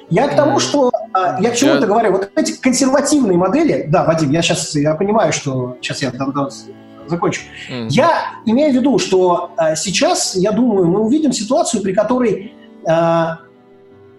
Я 0.09 0.27
к 0.27 0.35
тому, 0.35 0.59
что 0.59 0.89
э, 0.89 1.37
я 1.41 1.51
к 1.51 1.55
чему-то 1.55 1.85
говорю. 1.85 2.13
Вот 2.13 2.31
эти 2.35 2.53
консервативные 2.53 3.37
модели, 3.37 3.85
да, 3.89 4.05
Вадим, 4.05 4.31
я 4.31 4.41
сейчас 4.41 4.73
я 4.75 4.95
понимаю, 4.95 5.33
что 5.33 5.77
сейчас 5.81 6.01
я 6.01 6.11
да, 6.11 6.25
да, 6.25 6.49
закончу. 7.09 7.41
Mm-hmm. 7.69 7.87
Я 7.89 8.11
имею 8.45 8.71
в 8.71 8.75
виду, 8.75 8.99
что 8.99 9.51
э, 9.57 9.75
сейчас, 9.75 10.35
я 10.35 10.51
думаю, 10.51 10.87
мы 10.87 10.99
увидим 11.01 11.31
ситуацию, 11.31 11.83
при 11.83 11.93
которой 11.93 12.53
э, 12.87 13.25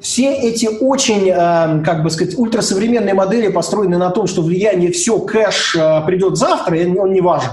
все 0.01 0.35
эти 0.35 0.67
очень, 0.67 1.29
э, 1.29 1.85
как 1.85 2.03
бы 2.03 2.11
сказать, 2.11 2.39
ультрасовременные 2.39 3.15
модели 3.15 3.49
построены 3.49 3.99
на 3.99 4.11
том, 4.11 4.27
что 4.27 4.43
влияние 4.43 4.93
все, 4.93 5.19
кэш 5.19 5.77
э, 5.77 6.03
придет 6.07 6.37
завтра, 6.37 6.79
и 6.79 6.87
он 6.97 7.13
не 7.13 7.21
важен 7.21 7.53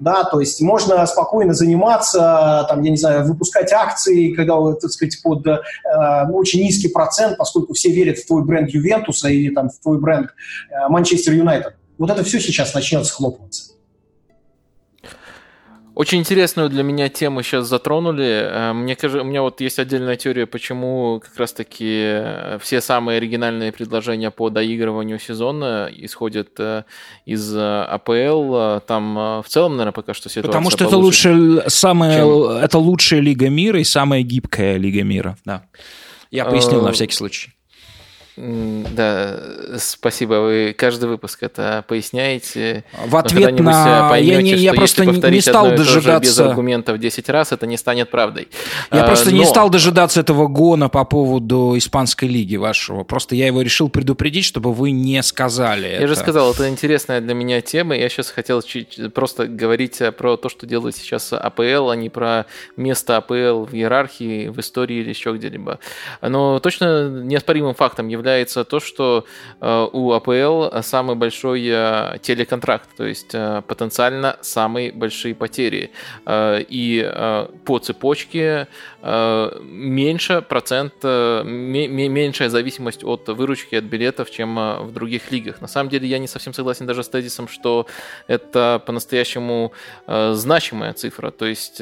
да, 0.00 0.24
то 0.24 0.40
есть 0.40 0.60
можно 0.60 1.04
спокойно 1.06 1.54
заниматься, 1.54 2.66
там, 2.68 2.82
я 2.82 2.90
не 2.90 2.96
знаю, 2.96 3.24
выпускать 3.26 3.72
акции, 3.72 4.32
когда, 4.32 4.56
так 4.74 4.90
сказать, 4.90 5.20
под 5.22 5.46
э, 5.46 5.58
очень 6.32 6.62
низкий 6.62 6.88
процент, 6.88 7.36
поскольку 7.36 7.72
все 7.74 7.90
верят 7.90 8.18
в 8.18 8.26
твой 8.26 8.44
бренд 8.44 8.70
Ювентуса 8.70 9.28
или 9.28 9.54
там 9.54 9.70
в 9.70 9.80
твой 9.80 9.98
бренд 9.98 10.28
Манчестер 10.88 11.32
э, 11.32 11.36
Юнайтед. 11.36 11.76
Вот 11.98 12.10
это 12.10 12.22
все 12.24 12.40
сейчас 12.40 12.74
начнет 12.74 13.06
схлопываться. 13.06 13.75
Очень 15.96 16.18
интересную 16.18 16.68
для 16.68 16.82
меня 16.82 17.08
тему 17.08 17.42
сейчас 17.42 17.68
затронули. 17.68 18.26
Э, 18.26 18.72
мне 18.74 18.94
кажется, 18.96 19.22
у 19.22 19.24
меня 19.24 19.40
вот 19.40 19.62
есть 19.62 19.78
отдельная 19.78 20.16
теория, 20.16 20.44
почему 20.44 21.22
как 21.24 21.34
раз-таки 21.38 21.86
э, 21.88 22.58
все 22.60 22.82
самые 22.82 23.16
оригинальные 23.16 23.72
предложения 23.72 24.30
по 24.30 24.50
доигрыванию 24.50 25.18
сезона 25.18 25.88
исходят 25.90 26.50
э, 26.58 26.84
из 27.24 27.50
АПЛ. 27.56 28.80
Там 28.86 29.14
в 29.40 29.46
целом, 29.48 29.78
наверное, 29.78 29.92
пока 29.92 30.12
что 30.12 30.28
ситуация 30.28 30.48
Потому 30.48 30.68
что 30.70 30.84
это 30.84 30.98
лучшая, 30.98 31.66
самая, 31.68 32.18
чем... 32.18 32.42
это 32.58 32.76
лучшая 32.76 33.20
лига 33.20 33.48
мира 33.48 33.80
и 33.80 33.84
самая 33.84 34.20
гибкая 34.20 34.76
лига 34.76 35.02
мира. 35.02 35.38
Да. 35.46 35.64
Я 36.30 36.44
пояснил 36.44 36.82
на 36.82 36.92
всякий 36.92 37.14
случай. 37.14 37.55
Да, 38.36 39.40
спасибо. 39.78 40.34
Вы 40.34 40.74
каждый 40.76 41.08
выпуск 41.08 41.42
это 41.42 41.84
поясняете. 41.88 42.84
В 43.06 43.16
ответ 43.16 43.58
на... 43.58 44.10
Поймете, 44.10 44.34
я, 44.34 44.42
не, 44.42 44.52
я 44.52 44.74
просто 44.74 45.06
не 45.06 45.40
стал 45.40 45.70
дожидаться... 45.70 46.20
без 46.20 46.38
аргументов 46.38 46.98
10 46.98 47.28
раз, 47.30 47.52
это 47.52 47.66
не 47.66 47.78
станет 47.78 48.10
правдой. 48.10 48.48
Я 48.92 49.04
а, 49.04 49.06
просто 49.06 49.30
но... 49.30 49.38
не 49.38 49.46
стал 49.46 49.70
дожидаться 49.70 50.20
этого 50.20 50.48
гона 50.48 50.90
по 50.90 51.04
поводу 51.04 51.74
испанской 51.78 52.28
лиги 52.28 52.56
вашего. 52.56 53.04
Просто 53.04 53.34
я 53.34 53.46
его 53.46 53.62
решил 53.62 53.88
предупредить, 53.88 54.44
чтобы 54.44 54.74
вы 54.74 54.90
не 54.90 55.22
сказали 55.22 55.86
Я 55.86 55.96
это. 55.96 56.08
же 56.08 56.16
сказал, 56.16 56.52
это 56.52 56.68
интересная 56.68 57.22
для 57.22 57.32
меня 57.32 57.62
тема. 57.62 57.96
Я 57.96 58.10
сейчас 58.10 58.30
хотел 58.30 58.60
чуть 58.60 59.00
просто 59.14 59.46
говорить 59.46 60.02
про 60.18 60.36
то, 60.36 60.50
что 60.50 60.66
делает 60.66 60.94
сейчас 60.94 61.32
АПЛ, 61.32 61.88
а 61.88 61.96
не 61.96 62.10
про 62.10 62.44
место 62.76 63.16
АПЛ 63.16 63.64
в 63.64 63.72
иерархии, 63.72 64.48
в 64.48 64.60
истории 64.60 64.96
или 64.98 65.08
еще 65.08 65.32
где-либо. 65.34 65.78
Но 66.20 66.58
точно 66.58 67.08
неоспоримым 67.08 67.74
фактом 67.74 68.08
является 68.08 68.25
является 68.26 68.64
то, 68.64 68.80
что 68.80 69.24
э, 69.60 69.86
у 69.92 70.12
АПЛ 70.12 70.80
самый 70.82 71.14
большой 71.14 71.64
э, 71.68 72.18
телеконтракт, 72.20 72.88
то 72.96 73.04
есть 73.06 73.34
э, 73.34 73.62
потенциально 73.66 74.36
самые 74.40 74.90
большие 74.92 75.34
потери. 75.34 75.90
И 76.70 77.12
по 77.64 77.78
цепочке 77.78 78.68
меньше 79.02 80.42
процент, 80.42 81.04
меньшая 81.04 82.48
зависимость 82.48 83.04
от 83.04 83.28
выручки 83.28 83.76
от 83.76 83.84
билетов, 83.84 84.30
чем 84.30 84.56
в 84.56 84.92
других 84.92 85.30
лигах. 85.30 85.60
На 85.60 85.68
самом 85.68 85.90
деле 85.90 86.08
я 86.08 86.18
не 86.18 86.26
совсем 86.26 86.52
согласен 86.52 86.86
даже 86.86 87.02
с 87.02 87.08
тезисом, 87.08 87.48
что 87.48 87.86
это 88.26 88.82
по-настоящему 88.86 89.72
значимая 90.06 90.92
цифра. 90.92 91.30
То 91.30 91.46
есть 91.46 91.80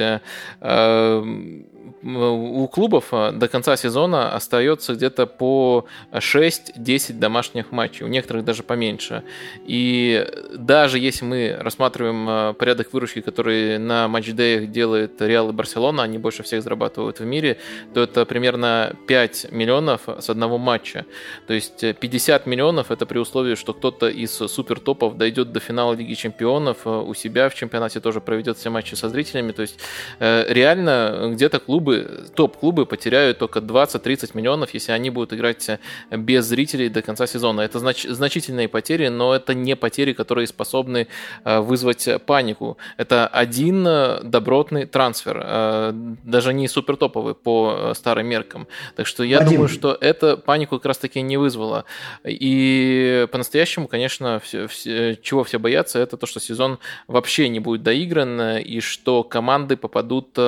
у 2.02 2.68
клубов 2.68 3.06
э, 3.12 3.32
до 3.32 3.48
конца 3.48 3.76
сезона 3.76 4.34
остается 4.34 4.94
где-то 4.94 5.26
по 5.26 5.86
6-10 6.12 7.14
домашних 7.14 7.72
матчей, 7.72 8.04
у 8.04 8.08
некоторых 8.08 8.44
даже 8.44 8.62
поменьше. 8.62 9.22
И 9.66 10.26
даже 10.54 10.98
если 10.98 11.24
мы 11.24 11.56
рассматриваем 11.58 12.28
э, 12.28 12.54
порядок 12.54 12.92
выручки, 12.92 13.20
который 13.20 13.78
на 13.78 14.08
матчдеях 14.08 14.70
делает 14.70 15.20
Реал 15.20 15.50
и 15.50 15.52
Барселона, 15.52 16.02
они 16.02 16.18
больше 16.18 16.42
всех 16.42 16.62
зарабатывают 16.62 17.20
в 17.20 17.24
мире, 17.24 17.58
то 17.92 18.02
это 18.02 18.24
примерно 18.26 18.94
5 19.06 19.52
миллионов 19.52 20.02
с 20.18 20.28
одного 20.30 20.58
матча. 20.58 21.06
То 21.46 21.54
есть 21.54 21.80
50 21.80 22.46
миллионов 22.46 22.90
это 22.90 23.06
при 23.06 23.18
условии, 23.18 23.54
что 23.54 23.72
кто-то 23.72 24.08
из 24.08 24.32
супер 24.32 24.80
топов 24.80 25.16
дойдет 25.16 25.52
до 25.52 25.60
финала 25.60 25.94
Лиги 25.94 26.14
Чемпионов, 26.14 26.78
э, 26.86 26.90
у 26.90 27.14
себя 27.14 27.48
в 27.48 27.54
чемпионате 27.54 28.00
тоже 28.00 28.20
проведет 28.20 28.58
все 28.58 28.70
матчи 28.70 28.94
со 28.94 29.08
зрителями. 29.08 29.52
То 29.52 29.62
есть 29.62 29.78
реально 30.18 31.30
где-то 31.32 31.60
клубы 31.60 31.73
клубы, 31.74 32.24
топ-клубы 32.36 32.86
потеряют 32.86 33.38
только 33.38 33.58
20-30 33.58 34.30
миллионов, 34.34 34.74
если 34.74 34.92
они 34.92 35.10
будут 35.10 35.32
играть 35.32 35.70
без 36.10 36.44
зрителей 36.44 36.88
до 36.88 37.02
конца 37.02 37.26
сезона. 37.26 37.62
Это 37.62 37.78
знач- 37.78 38.08
значительные 38.08 38.68
потери, 38.68 39.08
но 39.08 39.34
это 39.34 39.54
не 39.54 39.74
потери, 39.74 40.12
которые 40.12 40.46
способны 40.46 41.08
э, 41.44 41.58
вызвать 41.58 42.08
панику. 42.26 42.76
Это 42.96 43.26
один 43.26 43.84
э, 43.86 44.20
добротный 44.22 44.86
трансфер, 44.86 45.42
э, 45.44 45.92
даже 46.24 46.54
не 46.54 46.68
супертоповый 46.68 47.34
по 47.34 47.92
старым 47.94 48.26
меркам. 48.26 48.66
Так 48.94 49.06
что 49.06 49.24
я 49.24 49.38
один. 49.38 49.54
думаю, 49.54 49.68
что 49.68 49.98
это 50.00 50.36
панику 50.36 50.76
как 50.76 50.86
раз-таки 50.86 51.22
не 51.22 51.36
вызвало. 51.38 51.84
И 52.24 53.26
по-настоящему, 53.32 53.88
конечно, 53.88 54.38
все, 54.38 54.68
все, 54.68 55.16
чего 55.16 55.42
все 55.42 55.58
боятся, 55.58 55.98
это 55.98 56.16
то, 56.16 56.26
что 56.26 56.38
сезон 56.40 56.78
вообще 57.08 57.48
не 57.48 57.58
будет 57.58 57.82
доигран, 57.82 58.58
и 58.58 58.80
что 58.80 59.24
команды 59.24 59.76
попадут 59.76 60.38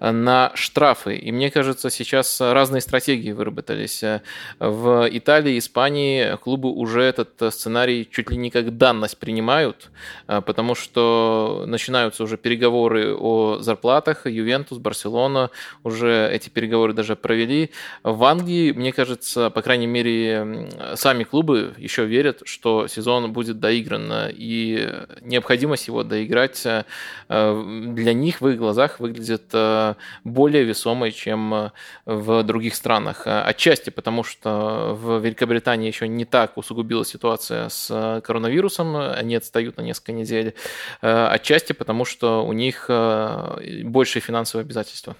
на 0.00 0.52
штрафы. 0.60 1.16
И 1.16 1.32
мне 1.32 1.50
кажется, 1.50 1.90
сейчас 1.90 2.40
разные 2.40 2.80
стратегии 2.80 3.32
выработались. 3.32 4.02
В 4.58 5.08
Италии, 5.10 5.58
Испании 5.58 6.36
клубы 6.36 6.70
уже 6.70 7.02
этот 7.02 7.52
сценарий 7.52 8.08
чуть 8.10 8.30
ли 8.30 8.36
не 8.36 8.50
как 8.50 8.76
данность 8.76 9.18
принимают, 9.18 9.90
потому 10.26 10.74
что 10.74 11.64
начинаются 11.66 12.24
уже 12.24 12.36
переговоры 12.36 13.14
о 13.16 13.58
зарплатах. 13.60 14.26
Ювентус, 14.26 14.78
Барселона 14.78 15.50
уже 15.82 16.30
эти 16.32 16.48
переговоры 16.50 16.92
даже 16.92 17.16
провели. 17.16 17.70
В 18.02 18.24
Англии, 18.24 18.72
мне 18.72 18.92
кажется, 18.92 19.48
по 19.50 19.62
крайней 19.62 19.86
мере, 19.86 20.68
сами 20.94 21.24
клубы 21.24 21.74
еще 21.78 22.04
верят, 22.04 22.42
что 22.44 22.86
сезон 22.88 23.32
будет 23.32 23.60
доигран. 23.60 24.28
И 24.30 24.88
необходимость 25.22 25.88
его 25.88 26.02
доиграть 26.02 26.66
для 27.28 28.12
них 28.12 28.40
в 28.40 28.48
их 28.48 28.58
глазах 28.58 29.00
выглядит 29.00 29.54
более 30.24 30.49
весомой, 30.58 31.12
чем 31.12 31.54
э, 31.54 31.70
в 32.06 32.42
других 32.42 32.74
странах. 32.74 33.26
Э, 33.26 33.42
отчасти 33.42 33.90
потому, 33.90 34.24
что 34.24 34.98
в 35.00 35.18
Великобритании 35.20 35.88
еще 35.88 36.08
не 36.08 36.24
так 36.24 36.56
усугубилась 36.56 37.08
ситуация 37.08 37.68
с 37.68 37.88
э, 37.90 38.20
коронавирусом, 38.20 38.96
они 38.96 39.36
отстают 39.36 39.76
на 39.76 39.82
несколько 39.82 40.12
недель. 40.12 40.54
Отчасти 41.00 41.72
потому, 41.72 42.04
что 42.04 42.44
у 42.44 42.52
них 42.52 42.90
большие 43.84 44.22
финансовые 44.22 44.64
обязательства. 44.64 45.16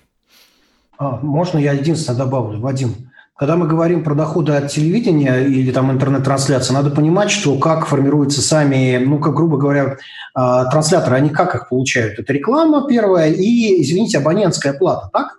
А, 0.98 1.18
можно 1.22 1.58
я 1.58 1.72
единственное 1.72 2.18
добавлю, 2.18 2.60
Вадим? 2.60 3.09
Когда 3.40 3.56
мы 3.56 3.66
говорим 3.66 4.04
про 4.04 4.14
доходы 4.14 4.52
от 4.52 4.70
телевидения 4.70 5.38
или 5.38 5.72
там 5.72 5.90
интернет-трансляции, 5.90 6.74
надо 6.74 6.90
понимать, 6.90 7.30
что 7.30 7.56
как 7.58 7.86
формируются 7.86 8.42
сами, 8.42 9.02
ну, 9.02 9.18
как 9.18 9.34
грубо 9.34 9.56
говоря, 9.56 9.96
трансляторы, 10.34 11.16
они 11.16 11.30
как 11.30 11.54
их 11.54 11.70
получают? 11.70 12.18
Это 12.18 12.34
реклама 12.34 12.86
первая 12.86 13.32
и, 13.32 13.80
извините, 13.80 14.18
абонентская 14.18 14.74
плата, 14.74 15.08
так? 15.10 15.38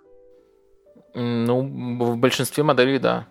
Ну, 1.14 1.62
в 2.00 2.16
большинстве 2.16 2.64
моделей, 2.64 2.98
да. 2.98 3.28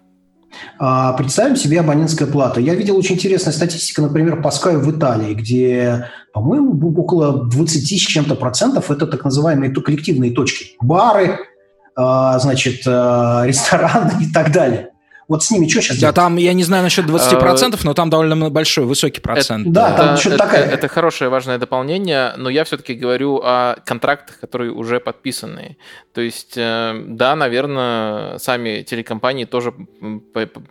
А, 0.79 1.11
представим 1.13 1.57
себе 1.57 1.81
абонентская 1.81 2.29
плата. 2.29 2.61
Я 2.61 2.73
видел 2.73 2.95
очень 2.95 3.15
интересная 3.15 3.53
статистика, 3.53 4.01
например, 4.01 4.41
по 4.41 4.47
Sky 4.47 4.77
в 4.77 4.89
Италии, 4.89 5.33
где, 5.33 6.07
по-моему, 6.31 6.93
около 6.97 7.45
20 7.45 7.99
с 7.99 8.05
чем-то 8.05 8.35
процентов 8.35 8.89
это 8.89 9.05
так 9.05 9.25
называемые 9.25 9.73
коллективные 9.73 10.31
точки. 10.31 10.77
Бары, 10.79 11.27
а, 11.31 11.50
значит, 11.95 12.83
а, 12.87 13.43
рестораны 13.45 14.23
и 14.23 14.31
так 14.31 14.51
далее. 14.51 14.90
Вот 15.31 15.45
с 15.45 15.51
ними 15.51 15.65
что 15.69 15.81
сейчас 15.81 15.95
Да, 15.95 16.01
делать? 16.01 16.15
там, 16.17 16.35
я 16.35 16.51
не 16.51 16.65
знаю 16.65 16.83
насчет 16.83 17.05
20%, 17.05 17.79
но 17.83 17.93
там 17.93 18.09
довольно 18.09 18.49
большой, 18.49 18.83
высокий 18.83 19.21
процент. 19.21 19.65
Это, 19.65 19.73
да, 19.73 19.91
там 19.93 20.17
что-то 20.17 20.37
такая. 20.39 20.69
Это 20.69 20.89
хорошее, 20.89 21.29
важное 21.29 21.57
дополнение, 21.57 22.33
но 22.35 22.49
я 22.49 22.65
все-таки 22.65 22.95
говорю 22.95 23.39
о 23.41 23.77
контрактах, 23.85 24.41
которые 24.41 24.73
уже 24.73 24.99
подписаны. 24.99 25.77
То 26.13 26.19
есть, 26.19 26.57
э, 26.57 27.01
да, 27.07 27.37
наверное, 27.37 28.39
сами 28.39 28.81
телекомпании 28.81 29.45
тоже 29.45 29.73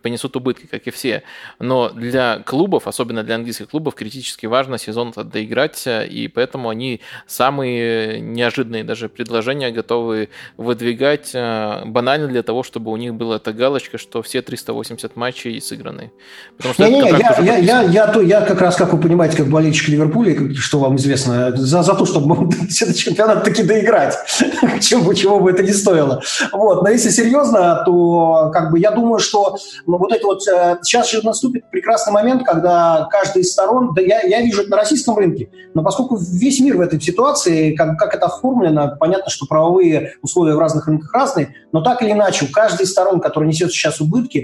понесут 0.03 0.37
убытки, 0.37 0.67
как 0.67 0.87
и 0.87 0.91
все. 0.91 1.23
Но 1.59 1.89
для 1.89 2.41
клубов, 2.41 2.87
особенно 2.87 3.23
для 3.23 3.37
английских 3.37 3.71
клубов, 3.71 3.95
критически 3.95 4.45
важно 4.45 4.77
сезон 4.77 5.15
доиграть, 5.17 5.87
и 5.87 6.31
поэтому 6.35 6.69
они 6.69 7.01
самые 7.27 8.21
неожиданные 8.21 8.85
даже 8.85 9.09
предложения 9.09 9.71
готовы 9.71 10.29
выдвигать 10.59 11.31
э, 11.33 11.83
банально 11.87 12.29
для 12.29 12.43
того, 12.43 12.63
чтобы 12.63 12.91
у 12.91 12.97
них 12.99 13.15
была 13.15 13.37
эта 13.37 13.55
галочка, 13.55 13.97
что 13.97 14.21
все 14.21 14.43
380 14.51 15.17
матчей 15.17 15.61
сыграны. 15.61 16.11
Потому 16.57 16.75
что 16.75 16.89
не, 16.89 17.01
не, 17.01 17.11
я, 17.11 17.39
я, 17.41 17.57
я, 17.57 17.83
я, 17.83 18.07
то, 18.09 18.21
я 18.21 18.41
как 18.41 18.61
раз, 18.61 18.77
как 18.77 18.93
вы 18.93 19.01
понимаете, 19.01 19.37
как 19.37 19.47
болельщик 19.47 19.89
Ливерпуля, 19.89 20.55
что 20.55 20.81
вам 20.81 20.97
известно, 20.97 21.57
за, 21.57 21.83
за 21.83 21.95
то, 21.95 22.05
чтобы 22.05 22.49
этот 22.81 22.97
чемпионат 22.97 23.45
таки 23.45 23.63
доиграть, 23.63 24.17
чего, 24.81 25.15
чего 25.15 25.41
бы 25.41 25.51
это 25.51 25.63
ни 25.63 25.71
стоило. 25.71 26.21
Вот. 26.53 26.83
Но 26.83 26.89
если 26.91 27.11
серьезно, 27.11 27.83
то 27.87 28.51
как 28.53 28.73
бы 28.73 28.79
я 28.79 28.91
думаю, 28.91 29.21
что 29.21 29.57
ну, 29.87 29.99
вот 29.99 30.13
это 30.13 30.27
вот 30.27 30.47
э, 30.49 30.79
сейчас 30.83 31.11
же 31.11 31.21
наступит 31.23 31.71
прекрасный 31.71 32.13
момент, 32.13 32.45
когда 32.45 33.07
каждая 33.11 33.43
из 33.45 33.53
сторон, 33.53 33.95
да 33.95 34.03
я, 34.03 34.23
я 34.23 34.41
вижу 34.41 34.63
это 34.63 34.71
на 34.71 34.77
российском 34.77 35.17
рынке, 35.17 35.49
но 35.75 35.83
поскольку 35.83 36.17
весь 36.17 36.61
мир 36.61 36.77
в 36.77 36.81
этой 36.81 37.01
ситуации, 37.01 37.75
как, 37.75 37.99
как 37.99 38.15
это 38.15 38.27
оформлено, 38.27 38.97
понятно, 38.99 39.31
что 39.31 39.47
правовые 39.47 40.15
условия 40.23 40.55
в 40.55 40.59
разных 40.59 40.89
рынках 40.89 41.13
разные, 41.15 41.55
но 41.73 41.83
так 41.83 42.03
или 42.03 42.13
иначе, 42.13 42.47
у 42.47 42.49
каждой 42.49 42.83
из 42.83 42.91
сторон, 42.91 43.21
которая 43.21 43.49
несет 43.49 43.71
сейчас 43.71 44.01
убытки, 44.01 44.40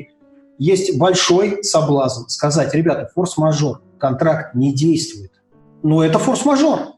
есть 0.58 0.98
большой 0.98 1.62
соблазн 1.62 2.28
сказать, 2.28 2.74
ребята, 2.74 3.10
форс-мажор, 3.14 3.82
контракт 3.98 4.54
не 4.54 4.74
действует. 4.74 5.32
Но 5.82 6.04
это 6.04 6.18
форс-мажор. 6.18 6.94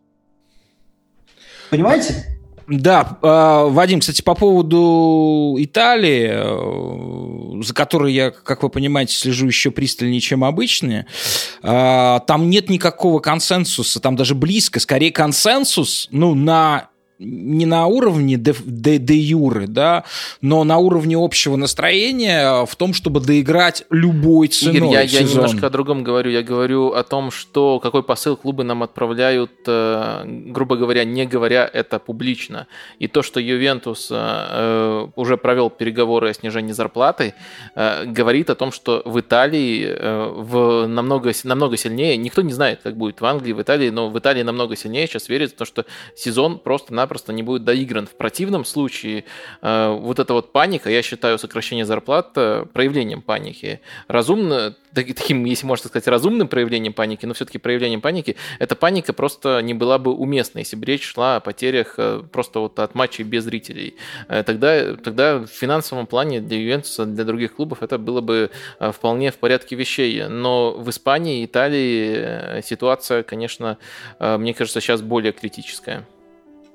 Понимаете? 1.71 2.39
Да, 2.69 3.19
э, 3.23 3.69
Вадим, 3.71 4.01
кстати, 4.01 4.21
по 4.21 4.35
поводу 4.35 5.57
Италии, 5.59 6.29
э, 6.31 7.63
за 7.63 7.73
которой 7.73 8.13
я, 8.13 8.31
как 8.31 8.63
вы 8.63 8.69
понимаете, 8.69 9.15
слежу 9.15 9.47
еще 9.47 9.71
пристальнее, 9.71 10.21
чем 10.21 10.45
обычно, 10.45 11.07
э, 11.63 12.21
там 12.27 12.51
нет 12.51 12.69
никакого 12.69 13.21
консенсуса, 13.21 14.01
там 14.01 14.17
даже 14.17 14.35
близко, 14.35 14.81
скорее 14.81 15.13
консенсус, 15.13 16.09
ну, 16.11 16.35
на 16.35 16.91
не 17.19 17.67
на 17.67 17.87
уровне 17.87 18.37
де, 18.37 18.55
де, 18.65 18.99
де 18.99 19.15
юры, 19.15 19.67
да, 19.67 20.05
но 20.41 20.65
на 20.65 20.79
уровне 20.79 21.17
общего 21.17 21.57
настроения 21.57 22.65
в 22.65 22.77
том, 22.77 22.95
чтобы 22.95 23.21
доиграть 23.21 23.85
любой 23.91 24.49
ценой 24.49 24.77
Игорь, 24.77 24.93
я, 24.93 25.01
я 25.03 25.23
немножко 25.23 25.67
о 25.67 25.71
другом 25.71 26.05
говорю. 26.05 26.31
Я 26.31 26.43
говорю 26.43 26.93
о 26.93 27.03
том, 27.03 27.31
что 27.31 27.81
какой 27.81 28.03
посыл 28.03 28.37
клубы 28.37 28.63
нам 28.63 28.83
отправляют, 28.83 29.51
э, 29.67 30.23
грубо 30.27 30.77
говоря, 30.77 31.05
не 31.05 31.27
говоря 31.27 31.69
это 31.73 31.99
публично. 31.99 32.69
И 33.01 33.09
то, 33.09 33.23
что 33.23 33.41
Ювентус 33.41 34.09
э, 34.11 35.07
уже 35.17 35.37
провел 35.37 35.71
переговоры 35.71 36.31
о 36.31 36.35
снижении 36.35 36.73
зарплаты, 36.73 37.35
э, 37.75 38.05
говорит 38.05 38.51
о 38.51 38.55
том, 38.55 38.71
что 38.71 39.03
в 39.05 39.19
Италии 39.19 39.89
в 39.99 40.87
намного, 40.87 41.33
намного 41.45 41.77
сильнее, 41.77 42.17
никто 42.17 42.43
не 42.43 42.53
знает, 42.53 42.81
как 42.83 42.97
будет 42.97 43.21
в 43.21 43.27
Англии, 43.27 43.53
в 43.53 43.61
Италии, 43.61 43.91
но 43.91 44.09
в 44.09 44.19
Италии 44.19 44.43
намного 44.43 44.77
сильнее 44.77 45.07
сейчас 45.07 45.29
верит 45.29 45.53
в 45.53 45.55
то, 45.57 45.65
что 45.65 45.85
сезон 46.15 46.59
просто 46.59 46.95
на 46.95 47.08
просто 47.09 47.33
не 47.33 47.43
будет 47.43 47.65
доигран. 47.65 48.07
В 48.07 48.15
противном 48.15 48.65
случае 48.65 49.25
э, 49.63 49.99
вот 50.01 50.19
эта 50.19 50.33
вот 50.35 50.53
паника, 50.53 50.91
я 50.91 51.03
считаю 51.03 51.39
сокращение 51.39 51.85
зарплат 51.85 52.33
э, 52.37 52.67
проявлением 52.73 53.23
паники. 53.23 53.81
Разумно, 54.07 54.77
таким, 54.95 55.45
если 55.45 55.67
можно 55.67 55.89
сказать, 55.89 56.07
разумным 56.09 56.49
проявлением 56.49 56.93
паники, 56.93 57.27
но 57.27 57.35
все-таки 57.35 57.59
проявлением 57.59 58.01
паники, 58.01 58.37
эта 58.59 58.75
паника 58.77 59.13
просто 59.13 59.61
не 59.61 59.75
была 59.75 59.99
бы 59.99 60.15
уместна, 60.15 60.61
если 60.61 60.77
бы 60.77 60.87
речь 60.87 61.05
шла 61.05 61.37
о 61.37 61.41
потерях 61.41 61.95
э, 61.99 62.23
просто 62.31 62.61
вот 62.61 62.79
от 62.79 62.95
матчей 62.95 63.25
без 63.25 63.45
зрителей. 63.45 63.97
Э, 64.29 64.43
тогда, 64.43 64.97
тогда 64.97 65.39
в 65.39 65.47
финансовом 65.47 66.07
плане 66.07 66.41
для 66.41 66.59
Ювентуса, 66.59 67.07
для 67.07 67.25
других 67.25 67.57
клубов 67.57 67.83
это 67.83 67.99
было 67.99 68.21
бы 68.21 68.51
вполне 68.81 69.31
в 69.31 69.37
порядке 69.37 69.77
вещей. 69.77 70.25
Но 70.29 70.73
в 70.73 70.89
Испании, 70.91 71.45
Италии 71.45 72.63
ситуация, 72.63 73.23
конечно, 73.23 73.79
мне 74.19 74.55
кажется, 74.55 74.81
сейчас 74.81 75.03
более 75.03 75.33
критическая. 75.33 76.05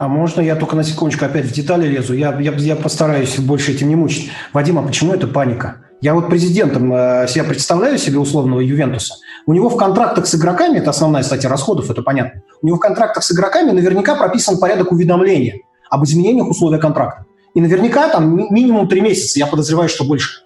А 0.04 0.10
можно 0.10 0.42
я 0.42 0.58
только 0.58 0.76
на 0.76 0.84
секундочку 0.84 1.24
опять 1.24 1.46
в 1.46 1.54
детали 1.54 1.88
лезу? 1.88 2.14
Я, 2.14 2.38
я, 2.38 2.52
я 2.52 2.76
постараюсь 2.76 3.40
больше 3.40 3.72
этим 3.72 3.88
не 3.88 3.96
мучить. 3.96 4.30
Вадим, 4.52 4.78
а 4.78 4.84
почему 4.84 5.14
это 5.14 5.28
паника? 5.28 5.78
Я 6.02 6.14
вот 6.14 6.28
президентом 6.28 6.94
э, 6.94 7.26
себя 7.30 7.46
представляю 7.46 7.98
себе 7.98 8.20
условного 8.20 8.60
Ювентуса. 8.60 9.16
У 9.46 9.54
него 9.54 9.70
в 9.70 9.78
контрактах 9.78 10.28
с 10.28 10.36
игроками, 10.36 10.80
это 10.80 10.90
основная 10.90 11.24
статья 11.24 11.50
расходов, 11.50 11.90
это 11.90 12.02
понятно, 12.02 12.42
у 12.62 12.68
него 12.68 12.76
в 12.76 12.80
контрактах 12.82 13.24
с 13.24 13.32
игроками 13.32 13.72
наверняка 13.72 14.16
прописан 14.16 14.58
порядок 14.58 14.92
уведомления 14.92 15.62
об 15.90 16.04
изменениях 16.04 16.50
условия 16.50 16.80
контракта. 16.80 17.26
И 17.54 17.62
наверняка 17.62 18.10
там 18.10 18.54
минимум 18.54 18.90
три 18.90 19.00
месяца, 19.00 19.40
я 19.40 19.48
подозреваю, 19.48 19.88
что 19.88 20.04
больше. 20.04 20.42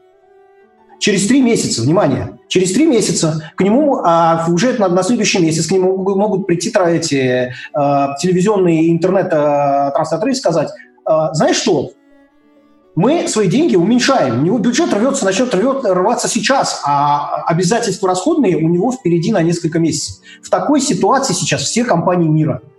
Через 1.00 1.26
три 1.26 1.41
месяца, 1.41 1.82
внимание, 1.82 2.37
через 2.48 2.74
три 2.74 2.86
месяца 2.86 3.52
к 3.56 3.62
нему, 3.62 4.02
а 4.04 4.46
уже 4.50 4.74
на, 4.74 4.88
на 4.88 5.04
следующий 5.04 5.40
месяц 5.40 5.68
к 5.68 5.72
нему 5.72 5.98
могут 5.98 6.48
прийти 6.48 6.74
эти 6.86 7.54
а, 7.74 8.16
телевизионные 8.16 8.92
интернет-трансляторы 8.92 10.32
и 10.32 10.36
сказать, 10.36 10.70
а, 11.06 11.34
знаешь 11.34 11.58
что, 11.58 11.92
мы 12.96 13.28
свои 13.28 13.48
деньги 13.48 13.76
уменьшаем. 13.76 14.40
У 14.40 14.44
него 14.44 14.58
бюджет 14.58 14.92
рвется, 14.92 15.24
начнет 15.24 15.54
рвет, 15.54 15.86
рваться 15.86 16.28
сейчас, 16.28 16.82
а 16.84 17.44
обязательства 17.46 18.10
расходные 18.10 18.58
у 18.58 18.68
него 18.70 18.92
впереди 18.92 19.32
на 19.32 19.44
несколько 19.44 19.78
месяцев. 19.78 20.24
В 20.42 20.50
такой 20.50 20.82
ситуации 20.82 21.34
сейчас 21.34 21.62
все 21.62 21.84
компании 21.84 22.28
мира– 22.28 22.62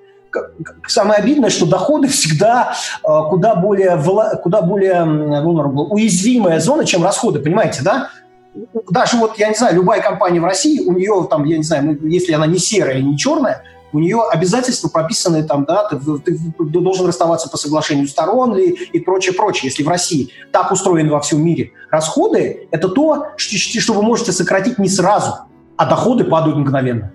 самое 0.87 1.21
обидное, 1.21 1.51
что 1.51 1.67
доходы 1.67 2.09
всегда 2.09 2.75
э, 3.03 3.09
куда 3.31 3.55
более, 3.55 4.01
куда 4.43 4.63
более 4.63 5.05
уязвимая 5.05 6.61
зона, 6.61 6.85
чем 6.85 7.05
расходы, 7.05 7.41
понимаете, 7.41 7.83
да? 7.83 8.11
Даже 8.91 9.17
вот, 9.17 9.39
я 9.39 9.49
не 9.49 9.55
знаю, 9.55 9.77
любая 9.77 10.01
компания 10.01 10.41
в 10.41 10.45
России, 10.45 10.81
у 10.81 10.93
нее 10.93 11.27
там, 11.31 11.45
я 11.45 11.59
не 11.59 11.63
знаю, 11.63 11.99
если 12.03 12.33
она 12.33 12.47
не 12.47 12.59
серая, 12.59 13.01
не 13.01 13.17
черная, 13.17 13.63
у 13.93 13.99
нее 13.99 14.23
обязательства 14.31 14.89
прописаны 14.89 15.43
там, 15.45 15.65
да, 15.65 15.85
ты, 15.85 15.99
ты 15.99 16.39
должен 16.81 17.07
расставаться 17.07 17.49
по 17.49 17.57
соглашению 17.57 18.07
сторон 18.07 18.57
и, 18.57 18.69
и 18.69 19.01
прочее, 19.01 19.35
прочее. 19.35 19.71
Если 19.71 19.83
в 19.83 19.89
России 19.89 20.31
так 20.53 20.71
устроено 20.73 21.13
во 21.13 21.21
всем 21.21 21.43
мире, 21.43 21.73
расходы– 21.91 22.69
это 22.71 22.89
то, 22.89 23.29
что 23.37 23.93
вы 23.95 24.03
можете 24.03 24.33
сократить 24.33 24.79
не 24.79 24.89
сразу, 24.89 25.39
а 25.77 25.87
доходы 25.87 26.25
падают 26.25 26.59
мгновенно. 26.59 27.13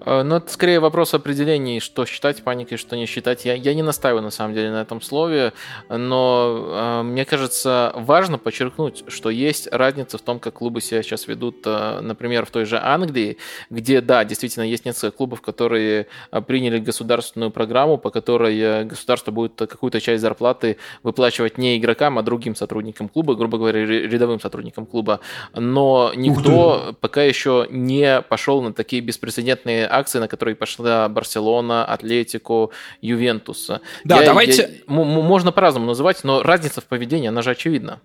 Э, 0.00 0.22
ну, 0.22 0.36
это 0.36 0.50
скорее 0.52 0.80
вопрос 0.80 1.14
определений, 1.14 1.80
что 1.80 2.06
считать 2.06 2.42
паникой, 2.42 2.78
что 2.78 2.96
не 2.96 3.06
считать. 3.06 3.44
Я, 3.44 3.54
я 3.54 3.74
не 3.74 3.82
настаиваю, 3.82 4.22
на 4.22 4.30
самом 4.30 4.54
деле, 4.54 4.70
на 4.70 4.82
этом 4.82 5.00
слове, 5.00 5.52
но 5.88 7.00
э, 7.00 7.02
мне 7.02 7.24
кажется, 7.24 7.92
важно 7.94 8.38
подчеркнуть, 8.38 9.04
что 9.08 9.30
есть 9.30 9.68
разница 9.72 10.18
в 10.18 10.22
том, 10.22 10.38
как 10.38 10.54
клубы 10.54 10.80
себя 10.80 11.02
сейчас 11.02 11.26
ведут, 11.28 11.62
э, 11.66 12.00
например, 12.00 12.46
в 12.46 12.50
той 12.50 12.64
же 12.64 12.78
Англии, 12.78 13.38
где, 13.70 14.00
да, 14.00 14.24
действительно, 14.24 14.64
есть 14.64 14.84
несколько 14.84 15.16
клубов, 15.16 15.40
которые 15.40 16.06
э, 16.30 16.40
приняли 16.40 16.78
государственную 16.78 17.50
программу, 17.50 17.98
по 17.98 18.10
которой 18.10 18.58
э, 18.58 18.84
государство 18.84 19.30
будет 19.30 19.54
какую-то 19.56 20.00
часть 20.00 20.22
зарплаты 20.22 20.76
выплачивать 21.02 21.58
не 21.58 21.76
игрокам, 21.78 22.18
а 22.18 22.22
другим 22.22 22.54
сотрудникам 22.54 23.08
клуба, 23.08 23.34
грубо 23.34 23.58
говоря, 23.58 23.84
рядовым 23.84 24.40
сотрудникам 24.40 24.86
клуба. 24.86 25.20
Но 25.54 26.12
никто 26.14 26.94
пока 27.00 27.22
еще 27.22 27.66
не 27.70 28.22
пошел 28.22 28.62
на 28.62 28.72
такие 28.72 29.02
беспрецедентные 29.02 29.86
акции, 29.98 30.18
на 30.18 30.28
которые 30.28 30.54
пошла 30.54 31.08
Барселона, 31.08 31.84
Атлетико, 31.84 32.70
Ювентус. 33.00 33.70
Да, 34.04 34.20
я, 34.20 34.26
давайте... 34.26 34.82
Я, 34.86 34.94
можно 34.94 35.52
по-разному 35.52 35.86
называть, 35.86 36.24
но 36.24 36.42
разница 36.42 36.80
в 36.80 36.84
поведении, 36.84 37.28
она 37.28 37.42
же 37.42 37.50
очевидна. 37.50 38.00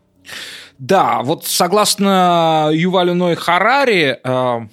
Да, 0.80 1.22
вот 1.24 1.46
согласно 1.46 2.70
Ювалю 2.74 3.14
Ной 3.14 3.36
Харари, 3.36 4.20
э, 4.24 4.68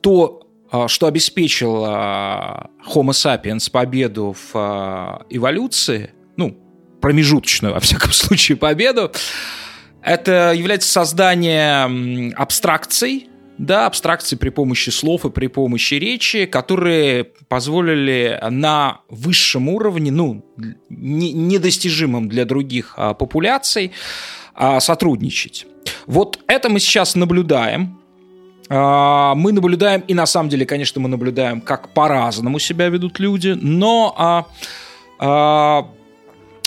то, 0.00 0.48
э, 0.72 0.88
что 0.88 1.06
обеспечило 1.06 2.70
Homo 2.92 3.10
sapiens 3.10 3.70
победу 3.70 4.34
в 4.34 4.54
э, 4.54 5.36
эволюции, 5.36 6.12
ну, 6.36 6.56
промежуточную, 7.00 7.74
во 7.74 7.80
всяком 7.80 8.12
случае, 8.12 8.56
победу, 8.56 9.12
это 10.02 10.52
является 10.52 10.90
создание 10.90 12.32
абстракций, 12.34 13.28
да, 13.58 13.86
абстракции 13.86 14.36
при 14.36 14.50
помощи 14.50 14.90
слов 14.90 15.24
и 15.24 15.30
при 15.30 15.46
помощи 15.46 15.94
речи, 15.94 16.46
которые 16.46 17.24
позволили 17.48 18.38
на 18.50 19.00
высшем 19.08 19.68
уровне, 19.68 20.10
ну, 20.10 20.44
не, 20.88 21.32
недостижимым 21.32 22.28
для 22.28 22.44
других 22.44 22.94
а, 22.96 23.14
популяций, 23.14 23.92
а, 24.54 24.80
сотрудничать. 24.80 25.66
Вот 26.06 26.40
это 26.46 26.68
мы 26.68 26.80
сейчас 26.80 27.14
наблюдаем. 27.14 27.98
А, 28.68 29.34
мы 29.34 29.52
наблюдаем, 29.52 30.02
и 30.08 30.14
на 30.14 30.26
самом 30.26 30.48
деле, 30.48 30.66
конечно, 30.66 31.00
мы 31.00 31.08
наблюдаем, 31.08 31.60
как 31.60 31.94
по-разному 31.94 32.58
себя 32.58 32.88
ведут 32.88 33.18
люди, 33.18 33.56
но 33.60 34.14
а, 34.16 34.46
а, 35.18 35.88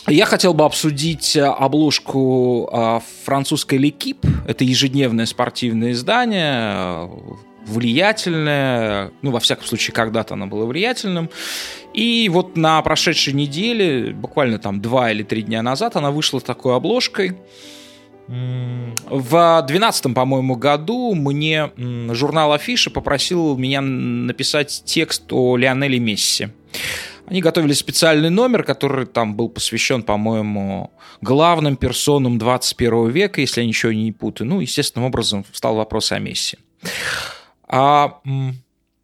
я 0.07 0.25
хотел 0.25 0.53
бы 0.53 0.63
обсудить 0.65 1.36
э, 1.36 1.43
обложку 1.43 2.69
э, 2.71 2.99
французской 3.25 3.77
L'Equipe. 3.77 4.25
Это 4.47 4.63
ежедневное 4.63 5.25
спортивное 5.25 5.91
издание, 5.91 7.07
э, 7.07 7.07
влиятельное, 7.65 9.12
ну, 9.21 9.31
во 9.31 9.39
всяком 9.39 9.65
случае, 9.65 9.93
когда-то 9.93 10.36
оно 10.36 10.47
было 10.47 10.65
влиятельным. 10.65 11.29
И 11.93 12.29
вот 12.31 12.55
на 12.55 12.81
прошедшей 12.81 13.33
неделе, 13.33 14.13
буквально 14.13 14.60
там 14.60 14.81
два 14.81 15.12
или 15.12 15.23
три 15.23 15.41
дня 15.41 15.62
назад, 15.62 15.95
она 15.97 16.12
вышла 16.12 16.39
такой 16.39 16.75
обложкой. 16.75 17.36
В 18.27 19.63
2012, 19.67 20.13
по-моему, 20.13 20.55
году 20.55 21.15
мне 21.15 21.71
журнал 21.77 22.51
Афиша 22.51 22.89
попросил 22.89 23.57
меня 23.57 23.79
написать 23.81 24.83
текст 24.86 25.31
о 25.31 25.55
Лионеле 25.55 25.99
Месси. 25.99 26.49
Они 27.27 27.41
готовили 27.41 27.73
специальный 27.73 28.29
номер, 28.29 28.63
который 28.63 29.05
там 29.05 29.35
был 29.35 29.49
посвящен, 29.49 30.01
по-моему, 30.01 30.91
главным 31.19 31.75
персонам 31.75 32.37
21 32.37 33.09
века, 33.09 33.41
если 33.41 33.61
я 33.61 33.67
ничего 33.67 33.91
не 33.91 34.13
путаю. 34.13 34.47
Ну, 34.47 34.61
естественным 34.61 35.07
образом 35.07 35.45
встал 35.51 35.75
вопрос 35.75 36.13
о 36.13 36.19
Месси. 36.19 36.57
А 37.67 38.21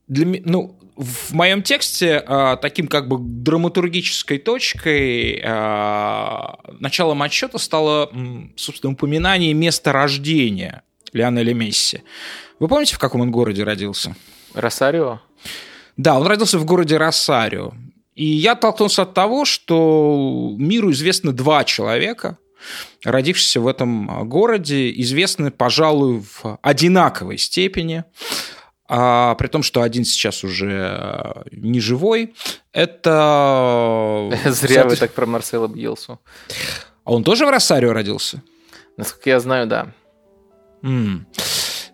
для, 0.07 0.41
ну, 0.45 0.77
в 0.95 1.33
моем 1.33 1.63
тексте 1.63 2.23
а, 2.25 2.55
таким 2.55 2.87
как 2.87 3.09
бы 3.09 3.17
драматургической 3.19 4.37
точкой 4.37 5.41
а, 5.43 6.59
началом 6.79 7.23
отсчета 7.23 7.57
стало, 7.57 8.09
собственно, 8.55 8.93
упоминание 8.93 9.53
места 9.53 9.91
рождения 9.91 10.83
Лионеля 11.11 11.53
Месси. 11.53 12.03
Вы 12.59 12.69
помните, 12.69 12.95
в 12.95 12.99
каком 12.99 13.19
он 13.19 13.31
городе 13.31 13.63
родился? 13.63 14.15
Росарио? 14.53 15.19
Да, 15.97 16.17
он 16.17 16.25
родился 16.25 16.57
в 16.57 16.63
городе 16.63 16.95
Росарио. 16.95 17.73
И 18.15 18.25
я 18.25 18.53
оттолкнулся 18.53 19.03
от 19.03 19.13
того, 19.13 19.45
что 19.45 20.53
миру 20.57 20.91
известны 20.91 21.31
два 21.31 21.63
человека, 21.63 22.37
родившиеся 23.03 23.59
в 23.59 23.67
этом 23.67 24.27
городе, 24.29 24.91
известны, 25.01 25.51
пожалуй, 25.51 26.21
в 26.21 26.59
одинаковой 26.61 27.37
степени, 27.37 28.03
а, 28.87 29.35
при 29.35 29.47
том, 29.47 29.63
что 29.63 29.81
один 29.81 30.05
сейчас 30.05 30.43
уже 30.43 30.69
э, 30.71 31.43
не 31.51 31.79
живой. 31.79 32.35
Это... 32.73 34.29
Зря 34.45 34.85
вы 34.85 34.95
так 34.97 35.13
про 35.13 35.25
Марсела 35.25 35.67
Бьелсу. 35.67 36.19
А 37.03 37.13
он 37.13 37.23
тоже 37.23 37.45
в 37.45 37.49
Росарио 37.49 37.93
родился? 37.93 38.43
Насколько 38.97 39.31
я 39.31 39.39
знаю, 39.39 39.67
да. 39.67 39.87
Mm. 40.83 41.21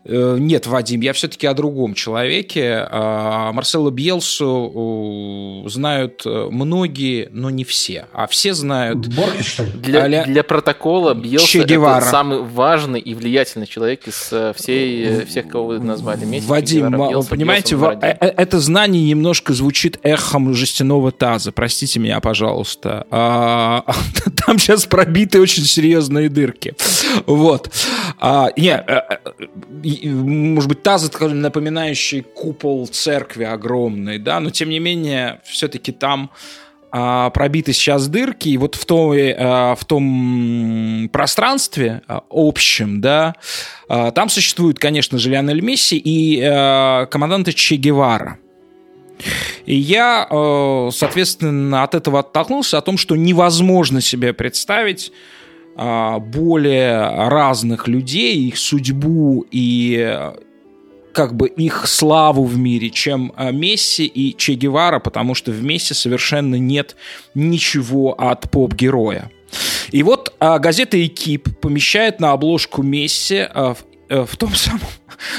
Э, 0.06 0.38
нет, 0.40 0.68
Вадим, 0.68 1.02
я 1.02 1.14
все-таки 1.14 1.48
о 1.48 1.54
другом 1.54 1.94
человеке. 1.94 2.88
А, 2.90 3.52
Марсело 3.52 3.92
Бьелсу 3.92 5.66
знают 5.68 6.24
э, 6.26 6.48
многие, 6.50 7.30
но 7.32 7.50
не 7.50 7.64
все. 7.64 8.06
А 8.14 8.28
все 8.28 8.54
знают... 8.54 9.08
Борхес? 9.14 9.58
Для, 9.76 10.06
а 10.06 10.26
для 10.26 10.44
протокола 10.44 11.14
Бьелса 11.14 11.60
это 11.60 12.02
самый 12.02 12.42
важный 12.42 13.00
и 13.00 13.14
влиятельный 13.14 13.68
человек 13.68 14.08
из 14.08 14.30
э, 14.32 14.54
всей, 14.56 15.26
всех, 15.26 15.48
кого 15.48 15.68
вы 15.68 15.80
назвали. 15.80 16.26
Месси, 16.26 16.48
Вадим, 16.48 16.90
Гевара, 16.90 17.10
Бьелса, 17.10 17.30
понимаете, 17.30 17.76
Бьелса 17.76 18.00
это 18.00 18.60
знание 18.60 19.04
немножко 19.04 19.54
звучит 19.54 20.00
эхом 20.04 20.54
жестяного 20.54 21.12
таза. 21.12 21.52
Простите 21.52 22.00
меня, 22.00 22.20
пожалуйста. 22.20 23.06
А, 23.12 23.84
там 24.46 24.60
сейчас 24.60 24.86
пробиты 24.86 25.42
очень 25.42 25.64
серьезные 25.64 26.30
дырки. 26.30 26.76
Вот. 27.26 27.70
А, 28.20 28.50
может 30.10 30.70
быть, 30.70 30.84
таз, 30.84 31.12
напоминающий 31.20 32.22
купол 32.22 32.88
церкви 32.88 33.44
огромный, 33.44 34.20
да, 34.20 34.40
но 34.40 34.50
тем 34.50 34.70
не 34.70 34.80
менее, 34.80 35.42
все-таки 35.44 35.92
там 35.92 36.32
а, 36.92 37.30
пробиты 37.30 37.74
сейчас 37.74 38.08
дырки, 38.08 38.50
и 38.50 38.58
вот 38.58 38.76
в 38.76 38.86
том, 38.86 39.14
а, 39.14 39.76
в 39.76 39.86
том 39.86 41.10
пространстве 41.12 42.02
а, 42.08 42.24
общем, 42.30 43.02
да, 43.02 43.36
а, 43.88 44.12
там 44.12 44.30
существует, 44.30 44.80
конечно 44.80 45.18
же, 45.18 45.30
Лионель 45.30 45.62
Месси 45.62 45.98
и 45.98 46.42
а, 46.42 47.06
команданты 47.06 47.54
Че 47.54 47.76
Гевара. 47.76 48.40
И 49.66 49.76
я, 49.76 50.28
а, 50.30 50.90
соответственно, 50.92 51.84
от 51.84 51.94
этого 51.94 52.20
оттолкнулся 52.20 52.78
о 52.78 52.82
том, 52.82 52.98
что 52.98 53.16
невозможно 53.16 54.02
себе 54.02 54.34
представить 54.34 55.12
более 55.80 57.30
разных 57.30 57.88
людей, 57.88 58.48
их 58.48 58.58
судьбу 58.58 59.46
и 59.50 60.32
как 61.14 61.36
бы 61.36 61.48
их 61.48 61.88
славу 61.88 62.44
в 62.44 62.58
мире, 62.58 62.90
чем 62.90 63.34
а, 63.36 63.52
Месси 63.52 64.06
и 64.06 64.36
Че 64.36 64.54
Гевара, 64.54 65.00
потому 65.00 65.36
что 65.36 65.52
в 65.52 65.64
Месси 65.64 65.94
совершенно 65.94 66.56
нет 66.56 66.96
ничего 67.34 68.14
от 68.14 68.50
поп-героя. 68.50 69.32
И 69.92 70.04
вот 70.04 70.34
а, 70.40 70.60
газета 70.60 71.04
«Экип» 71.04 71.60
помещает 71.60 72.20
на 72.20 72.32
обложку 72.32 72.84
Месси 72.84 73.40
а, 73.40 73.74
в, 73.74 73.86
а, 74.10 74.26
в 74.26 74.38
том 74.38 74.54
самом 74.56 74.82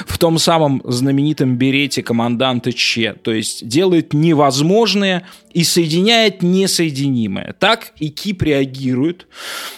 в 0.07 0.19
том 0.19 0.38
самом 0.38 0.83
знаменитом 0.85 1.57
берете 1.57 2.03
команданта 2.03 2.73
Че. 2.73 3.14
То 3.14 3.33
есть 3.33 3.66
делает 3.66 4.12
невозможное 4.12 5.27
и 5.53 5.64
соединяет 5.64 6.43
несоединимое. 6.43 7.55
Так 7.59 7.93
и 7.99 8.09
Кип 8.09 8.43
реагирует 8.43 9.27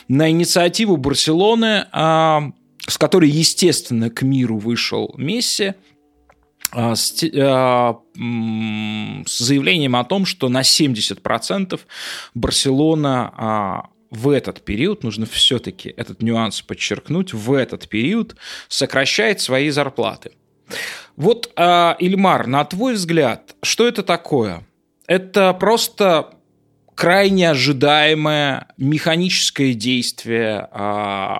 на 0.09 0.31
инициативу 0.31 0.97
Барселоны, 0.97 1.87
а, 1.93 2.51
с 2.87 2.99
которой, 2.99 3.31
естественно, 3.31 4.11
к 4.11 4.23
миру 4.23 4.59
вышел 4.59 5.15
Месси, 5.17 5.75
а, 6.73 6.95
а, 6.95 7.99
с 9.27 9.38
заявлением 9.38 9.97
о 9.97 10.05
том, 10.05 10.25
что 10.25 10.49
на 10.49 10.62
70% 10.62 11.81
Барселона 12.35 13.91
в 14.12 14.29
этот 14.29 14.61
период, 14.61 15.03
нужно 15.05 15.25
все-таки 15.25 15.92
этот 15.96 16.22
нюанс 16.22 16.61
подчеркнуть, 16.61 17.33
в 17.33 17.55
этот 17.55 17.88
период 17.88 18.37
сокращает 18.68 19.40
свои 19.40 19.70
зарплаты. 19.70 20.33
Вот, 21.16 21.51
э, 21.57 21.94
Ильмар, 21.98 22.46
на 22.46 22.64
твой 22.64 22.94
взгляд, 22.94 23.57
что 23.62 23.88
это 23.88 24.03
такое? 24.03 24.66
Это 25.07 25.55
просто 25.55 26.35
крайне 26.94 27.51
ожидаемое 27.51 28.68
механическое 28.77 29.72
действие 29.72 30.68
э, 30.70 31.37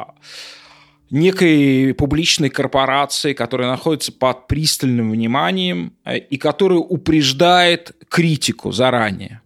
некой 1.11 1.93
публичной 1.93 2.49
корпорации, 2.49 3.35
которая 3.35 3.69
находится 3.69 4.13
под 4.13 4.47
пристальным 4.47 5.11
вниманием 5.11 5.93
э, 6.07 6.17
и 6.17 6.39
которая 6.39 6.79
упреждает 6.79 7.95
критику 8.09 8.73
заранее. 8.73 9.43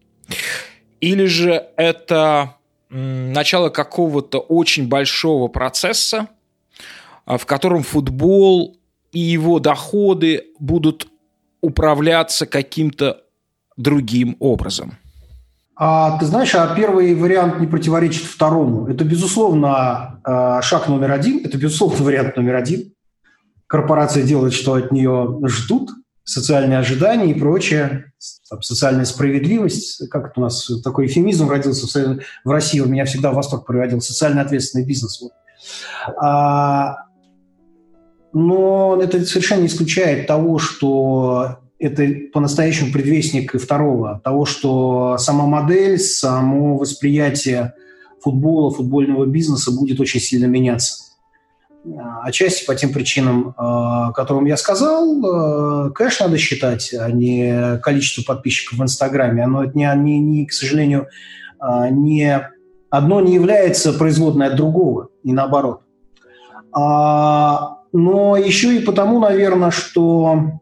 Или 1.01 1.27
же 1.27 1.67
это 1.77 2.56
начало 2.89 3.69
какого-то 3.69 4.39
очень 4.39 4.89
большого 4.89 5.49
процесса, 5.49 6.29
а, 7.25 7.39
в 7.39 7.47
котором 7.47 7.83
футбол 7.83 8.77
и 9.13 9.21
его 9.21 9.59
доходы 9.59 10.45
будут 10.59 11.09
управляться 11.61 12.47
каким-то 12.47 13.23
другим 13.77 14.37
образом. 14.41 14.99
А, 15.75 16.19
ты 16.19 16.27
знаешь, 16.27 16.55
а 16.55 16.75
первый 16.75 17.15
вариант 17.15 17.61
не 17.61 17.67
противоречит 17.67 18.25
второму. 18.25 18.87
Это, 18.89 19.05
безусловно, 19.05 20.21
а, 20.25 20.63
шаг 20.63 20.89
номер 20.89 21.13
один. 21.13 21.45
Это, 21.45 21.59
безусловно, 21.59 22.05
вариант 22.05 22.37
номер 22.37 22.55
один. 22.57 22.93
Корпорация 23.67 24.23
делает, 24.23 24.55
что 24.55 24.75
от 24.75 24.93
нее 24.93 25.41
ждут– 25.47 25.91
социальные 26.25 26.79
ожидания 26.79 27.31
и 27.31 27.39
прочее, 27.39 28.13
там, 28.49 28.63
социальная 28.63 29.05
справедливость, 29.05 30.09
как 30.09 30.31
это 30.31 30.41
у 30.41 30.43
нас 30.43 30.71
такой 30.83 31.07
эфемизм 31.07 31.49
родился 31.49 31.87
в, 31.87 32.21
в 32.45 32.51
России, 32.51 32.81
у 32.81 32.87
меня 32.87 33.05
всегда 33.05 33.33
восторг 33.33 33.67
приводил, 33.67 34.01
социально 34.01 34.43
ответственный 34.43 34.85
бизнес. 34.85 35.21
Вот. 35.21 35.33
А, 36.23 37.07
но 38.33 39.01
это 39.03 39.25
совершенно 39.25 39.63
не 39.63 39.67
исключает 39.67 40.27
того, 40.27 40.59
что 40.59 41.59
это 41.79 42.07
по-настоящему 42.33 42.93
предвестник 42.93 43.55
и 43.55 43.59
второго, 43.59 44.21
того, 44.25 44.45
что 44.45 45.17
сама 45.19 45.47
модель, 45.47 45.99
само 45.99 46.77
восприятие 46.77 47.75
футбола, 48.21 48.71
футбольного 48.71 49.27
бизнеса 49.27 49.73
будет 49.73 50.01
очень 50.01 50.21
сильно 50.21 50.47
меняться. 50.47 51.06
Отчасти 52.23 52.67
по 52.67 52.75
тем 52.75 52.93
причинам, 52.93 53.55
э, 53.57 54.13
которым 54.13 54.47
я 54.47 54.57
сказал, 54.57 55.87
э, 55.87 55.91
кэш 55.91 56.21
надо 56.21 56.37
считать, 56.37 56.93
а 56.93 57.11
не 57.11 57.79
количество 57.79 58.23
подписчиков 58.23 58.79
в 58.79 58.83
Инстаграме. 58.83 59.45
Оно, 59.45 59.65
не, 59.65 59.91
не, 59.97 60.19
не, 60.19 60.47
к 60.47 60.53
сожалению, 60.53 61.07
э, 61.61 61.89
не, 61.91 62.51
одно 62.91 63.21
не 63.21 63.35
является 63.35 63.93
производной 63.93 64.49
от 64.49 64.57
другого, 64.57 65.11
и 65.23 65.33
наоборот. 65.33 65.83
А, 66.73 67.79
но 67.93 68.37
еще 68.37 68.77
и 68.77 68.81
потому, 68.81 69.21
наверное, 69.21 69.71
что... 69.71 70.61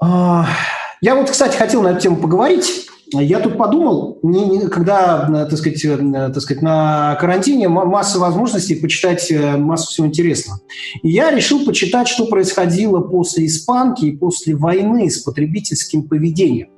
Я 0.00 1.14
вот, 1.14 1.30
кстати, 1.30 1.56
хотел 1.56 1.82
на 1.82 1.88
эту 1.88 2.00
тему 2.00 2.16
поговорить. 2.16 2.88
Я 3.20 3.40
тут 3.40 3.58
подумал, 3.58 4.18
не, 4.22 4.46
не, 4.46 4.68
когда, 4.68 5.28
э, 5.28 5.50
так 5.50 5.58
сказать, 5.58 5.84
э, 5.84 5.96
так 6.32 6.40
сказать, 6.40 6.62
на 6.62 7.16
карантине 7.16 7.68
масса 7.68 8.18
возможностей 8.18 8.74
почитать 8.74 9.30
э, 9.30 9.56
массу 9.56 9.88
всего 9.90 10.06
интересного. 10.06 10.60
И 11.02 11.10
я 11.10 11.30
решил 11.30 11.64
почитать, 11.64 12.08
что 12.08 12.26
происходило 12.26 13.00
после 13.00 13.46
испанки 13.46 14.06
и 14.06 14.16
после 14.16 14.56
войны 14.56 15.10
с 15.10 15.18
потребительским 15.18 16.08
поведением. 16.08 16.68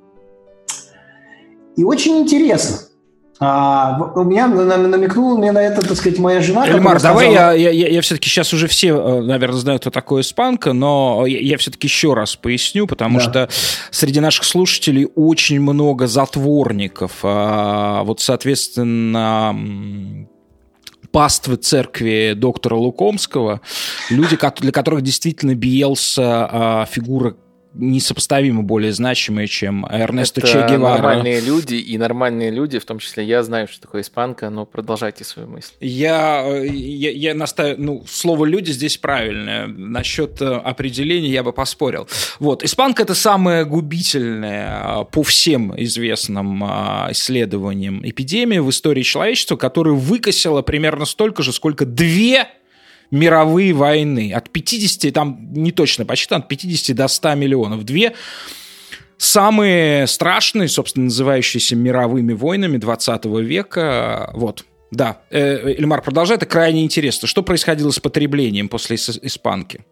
И 1.77 1.83
очень 1.83 2.17
интересно. 2.19 2.77
А, 3.37 4.13
у 4.15 4.23
меня 4.23 4.47
намекнула 4.47 5.37
мне 5.37 5.51
на 5.51 5.61
это, 5.61 5.81
так 5.81 5.97
сказать, 5.97 6.19
моя 6.19 6.41
жена. 6.41 6.65
Эльмар, 6.65 7.01
давай 7.01 7.31
сказала... 7.31 7.55
я, 7.55 7.69
я, 7.69 7.87
я 7.89 8.01
все-таки 8.01 8.29
сейчас 8.29 8.53
уже 8.53 8.67
все, 8.67 8.95
э, 8.95 9.21
наверное, 9.21 9.59
знают, 9.59 9.81
кто 9.81 9.91
такой 9.91 10.21
Испанка, 10.21 10.71
но 10.71 11.25
я, 11.27 11.39
я 11.39 11.57
все-таки 11.57 11.87
еще 11.87 12.13
раз 12.13 12.37
поясню, 12.37 12.87
потому 12.87 13.19
да. 13.19 13.23
что 13.23 13.49
среди 13.91 14.21
наших 14.21 14.45
слушателей 14.45 15.09
очень 15.15 15.59
много 15.59 16.07
затворников. 16.07 17.11
А, 17.23 18.03
вот, 18.03 18.21
соответственно, 18.21 19.53
паствы 21.11 21.57
церкви 21.57 22.33
доктора 22.37 22.75
Лукомского, 22.75 23.59
люди, 24.09 24.37
для 24.61 24.71
которых 24.71 25.01
действительно 25.01 25.55
Биелса 25.55 26.49
а, 26.51 26.85
фигура 26.85 27.35
несопоставимо 27.75 28.63
более 28.63 28.91
значимые, 28.91 29.47
чем 29.47 29.85
Эрнесто 29.85 30.41
Это 30.41 30.49
Че 30.49 30.67
Гевара. 30.67 31.01
нормальные 31.01 31.41
люди, 31.41 31.75
и 31.75 31.97
нормальные 31.97 32.51
люди, 32.51 32.79
в 32.79 32.85
том 32.85 32.99
числе 32.99 33.23
я 33.25 33.43
знаю, 33.43 33.67
что 33.67 33.81
такое 33.81 34.01
испанка, 34.01 34.49
но 34.49 34.65
продолжайте 34.65 35.23
свою 35.23 35.47
мысль. 35.49 35.73
Я, 35.79 36.43
э, 36.45 36.67
я, 36.67 37.11
я 37.11 37.33
настаиваю, 37.35 37.81
ну, 37.81 38.03
слово 38.07 38.45
«люди» 38.45 38.71
здесь 38.71 38.97
правильное. 38.97 39.67
Насчет 39.67 40.41
э, 40.41 40.45
определения 40.45 41.29
я 41.29 41.43
бы 41.43 41.53
поспорил. 41.53 42.07
Вот, 42.39 42.63
испанка– 42.63 43.03
это 43.03 43.15
самое 43.15 43.65
губительное 43.65 45.01
э, 45.01 45.05
по 45.11 45.23
всем 45.23 45.73
известным 45.81 46.63
исследованиям 47.11 48.01
эпидемия 48.07 48.61
в 48.61 48.69
истории 48.69 49.03
человечества, 49.03 49.55
которая 49.55 49.93
выкосила 49.93 50.61
примерно 50.61 51.05
столько 51.05 51.43
же, 51.43 51.51
сколько 51.51 51.85
две 51.85 52.47
мировые 53.15 53.73
войны. 53.73 54.31
От 54.33 54.49
50, 54.49 55.13
там 55.13 55.53
не 55.53 55.71
точно 55.71 56.05
посчитано, 56.05 56.43
от 56.43 56.47
50 56.47 56.95
до 56.95 57.07
100 57.07 57.35
миллионов. 57.35 57.83
Две 57.83 58.13
самые 59.17 60.07
страшные, 60.07 60.67
собственно, 60.67 61.05
называющиеся 61.05 61.75
мировыми 61.75 62.33
войнами 62.33 62.77
20 62.77 63.25
века. 63.25 64.31
Вот. 64.33 64.65
Да, 64.91 65.21
э, 65.31 65.75
Эльмар, 65.77 66.01
продолжай, 66.01 66.37
это 66.37 66.45
крайне 66.45 66.83
интересно. 66.83 67.27
Что 67.27 67.41
происходило 67.41 67.91
с 67.91 67.99
потреблением 67.99 68.69
после 68.69 68.97
испанки? 68.97 69.83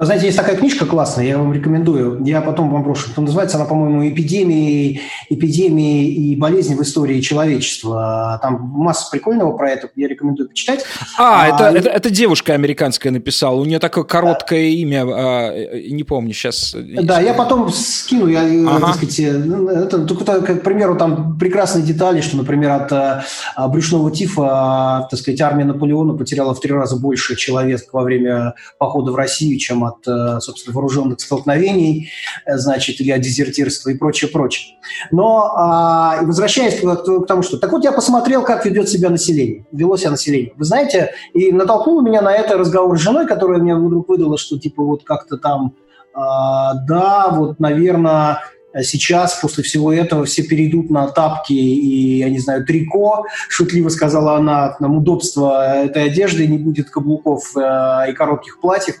Знаете, 0.00 0.26
есть 0.26 0.38
такая 0.38 0.56
книжка 0.56 0.86
классная, 0.86 1.26
я 1.26 1.38
вам 1.38 1.52
рекомендую. 1.52 2.22
Я 2.24 2.40
потом 2.40 2.70
вам 2.70 2.84
брошу. 2.84 3.10
Она 3.16 3.26
называется, 3.26 3.56
она, 3.56 3.66
по-моему, 3.66 4.08
«Эпидемии, 4.08 5.00
«Эпидемии 5.28 6.06
и 6.06 6.36
болезни 6.36 6.76
в 6.76 6.82
истории 6.82 7.20
человечества». 7.20 8.38
Там 8.40 8.60
масса 8.62 9.10
прикольного 9.10 9.56
про 9.56 9.72
это, 9.72 9.88
я 9.96 10.06
рекомендую 10.06 10.50
почитать. 10.50 10.84
А, 11.18 11.42
а 11.42 11.48
это, 11.48 11.70
и... 11.70 11.78
это, 11.78 11.88
это 11.88 12.10
девушка 12.10 12.54
американская 12.54 13.10
написала. 13.10 13.56
У 13.56 13.64
нее 13.64 13.80
такое 13.80 14.04
короткое 14.04 14.66
а... 14.66 14.70
имя, 14.70 15.04
а, 15.04 15.80
не 15.90 16.04
помню 16.04 16.32
сейчас. 16.32 16.76
Да, 16.76 17.20
я 17.20 17.34
потом 17.34 17.68
скину. 17.70 18.28
Я, 18.28 18.42
ага. 18.42 18.86
так 18.86 18.94
сказать, 18.96 19.18
это, 19.18 19.96
это, 19.96 20.40
к 20.42 20.62
примеру, 20.62 20.96
там 20.96 21.36
прекрасные 21.38 21.84
детали, 21.84 22.20
что, 22.20 22.36
например, 22.36 22.70
от 22.70 22.92
а, 22.92 23.24
брюшного 23.68 24.12
тифа, 24.12 25.08
так 25.10 25.18
сказать, 25.18 25.40
армия 25.40 25.64
Наполеона 25.64 26.14
потеряла 26.14 26.54
в 26.54 26.60
три 26.60 26.72
раза 26.72 26.96
больше 26.96 27.34
человек 27.34 27.80
во 27.92 28.02
время 28.04 28.54
похода 28.78 29.10
в 29.10 29.16
Россию, 29.16 29.58
чем 29.58 29.87
от, 29.88 30.06
э, 30.06 30.40
собственно, 30.40 30.74
вооруженных 30.74 31.20
столкновений, 31.20 32.10
э, 32.46 32.56
значит, 32.56 33.00
или 33.00 33.10
от 33.10 33.20
дезертирства 33.20 33.90
и 33.90 33.94
прочее, 33.94 34.30
прочее. 34.30 34.76
Но 35.10 35.52
а, 35.56 36.22
возвращаясь 36.22 36.80
к, 36.80 37.26
тому, 37.26 37.42
что... 37.42 37.58
Так 37.58 37.72
вот, 37.72 37.84
я 37.84 37.92
посмотрел, 37.92 38.42
как 38.42 38.64
ведет 38.64 38.88
себя 38.88 39.10
население, 39.10 39.66
вело 39.72 39.96
себя 39.96 40.12
население. 40.12 40.52
Вы 40.56 40.64
знаете, 40.64 41.12
и 41.34 41.52
натолкнуло 41.52 42.02
меня 42.02 42.22
на 42.22 42.32
это 42.32 42.56
разговор 42.56 42.98
с 42.98 43.02
женой, 43.02 43.26
которая 43.26 43.60
мне 43.60 43.74
вдруг 43.74 44.08
выдала, 44.08 44.38
что 44.38 44.58
типа 44.58 44.82
вот 44.82 45.04
как-то 45.04 45.36
там, 45.36 45.74
а, 46.14 46.74
да, 46.74 47.28
вот, 47.30 47.60
наверное, 47.60 48.40
Сейчас, 48.82 49.38
после 49.40 49.64
всего 49.64 49.92
этого, 49.92 50.26
все 50.26 50.42
перейдут 50.42 50.90
на 50.90 51.08
тапки 51.08 51.54
и, 51.54 52.18
я 52.18 52.28
не 52.28 52.38
знаю, 52.38 52.66
трико, 52.66 53.24
шутливо 53.48 53.88
сказала 53.88 54.36
она, 54.36 54.76
нам 54.78 54.98
удобство 54.98 55.84
этой 55.84 56.04
одежды, 56.04 56.46
не 56.46 56.58
будет 56.58 56.90
каблуков 56.90 57.56
э, 57.56 58.10
и 58.10 58.12
коротких 58.12 58.60
платьев. 58.60 58.96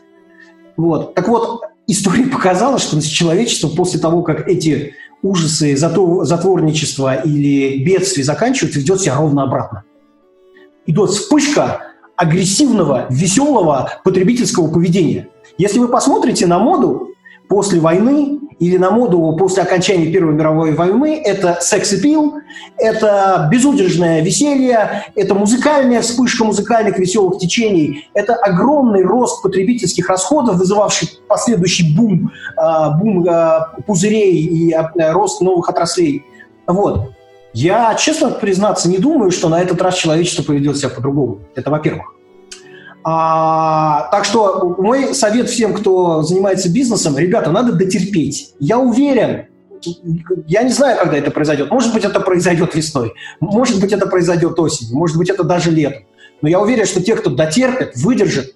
Вот. 0.78 1.14
Так 1.14 1.28
вот, 1.28 1.60
история 1.86 2.24
показала, 2.32 2.78
что 2.78 2.98
человечество 3.02 3.68
после 3.68 4.00
того, 4.00 4.22
как 4.22 4.48
эти 4.48 4.94
ужасы 5.20 5.76
затворничества 5.76 7.16
или 7.16 7.84
бедствий 7.84 8.22
заканчиваются, 8.22 8.78
ведет 8.78 9.00
себя 9.00 9.16
ровно 9.16 9.42
обратно. 9.42 9.82
Идет 10.86 11.10
вспышка 11.10 11.82
агрессивного, 12.16 13.06
веселого 13.10 13.90
потребительского 14.04 14.72
поведения. 14.72 15.28
Если 15.58 15.80
вы 15.80 15.88
посмотрите 15.88 16.46
на 16.46 16.58
моду 16.58 17.08
после 17.48 17.80
войны, 17.80 18.38
или 18.58 18.76
на 18.76 18.90
моду 18.90 19.34
после 19.38 19.62
окончания 19.62 20.10
Первой 20.10 20.34
мировой 20.34 20.72
войны, 20.74 21.22
это 21.24 21.58
секс-эпил, 21.60 22.34
это 22.76 23.48
безудержное 23.50 24.20
веселье, 24.20 25.04
это 25.14 25.34
музыкальная 25.34 26.02
вспышка 26.02 26.44
музыкальных 26.44 26.98
веселых 26.98 27.38
течений, 27.38 28.08
это 28.14 28.34
огромный 28.34 29.02
рост 29.02 29.42
потребительских 29.42 30.08
расходов, 30.08 30.56
вызывавший 30.56 31.08
последующий 31.28 31.94
бум, 31.96 32.32
а, 32.56 32.90
бум 32.90 33.26
а, 33.28 33.74
пузырей 33.86 34.34
и 34.34 34.72
а, 34.72 34.90
рост 35.12 35.40
новых 35.40 35.68
отраслей. 35.68 36.24
Вот. 36.66 37.12
Я, 37.54 37.94
честно 37.94 38.30
признаться, 38.30 38.88
не 38.88 38.98
думаю, 38.98 39.30
что 39.30 39.48
на 39.48 39.60
этот 39.60 39.80
раз 39.80 39.96
человечество 39.96 40.42
поведет 40.42 40.76
себя 40.76 40.90
по-другому. 40.90 41.40
Это 41.54 41.70
во-первых. 41.70 42.17
А, 43.10 44.10
так 44.10 44.26
что 44.26 44.74
мой 44.76 45.14
совет 45.14 45.48
всем, 45.48 45.72
кто 45.72 46.20
занимается 46.22 46.70
бизнесом, 46.70 47.16
ребята, 47.16 47.50
надо 47.50 47.72
дотерпеть. 47.72 48.52
Я 48.60 48.78
уверен, 48.78 49.46
я 50.46 50.62
не 50.62 50.72
знаю, 50.72 50.98
когда 50.98 51.16
это 51.16 51.30
произойдет. 51.30 51.70
Может 51.70 51.94
быть, 51.94 52.04
это 52.04 52.20
произойдет 52.20 52.74
весной, 52.74 53.14
может 53.40 53.80
быть, 53.80 53.94
это 53.94 54.06
произойдет 54.06 54.58
осенью, 54.58 54.94
может 54.98 55.16
быть, 55.16 55.30
это 55.30 55.42
даже 55.42 55.70
летом. 55.70 56.02
Но 56.42 56.50
я 56.50 56.60
уверен, 56.60 56.84
что 56.84 57.02
те, 57.02 57.16
кто 57.16 57.30
дотерпит, 57.30 57.96
выдержит, 57.96 58.54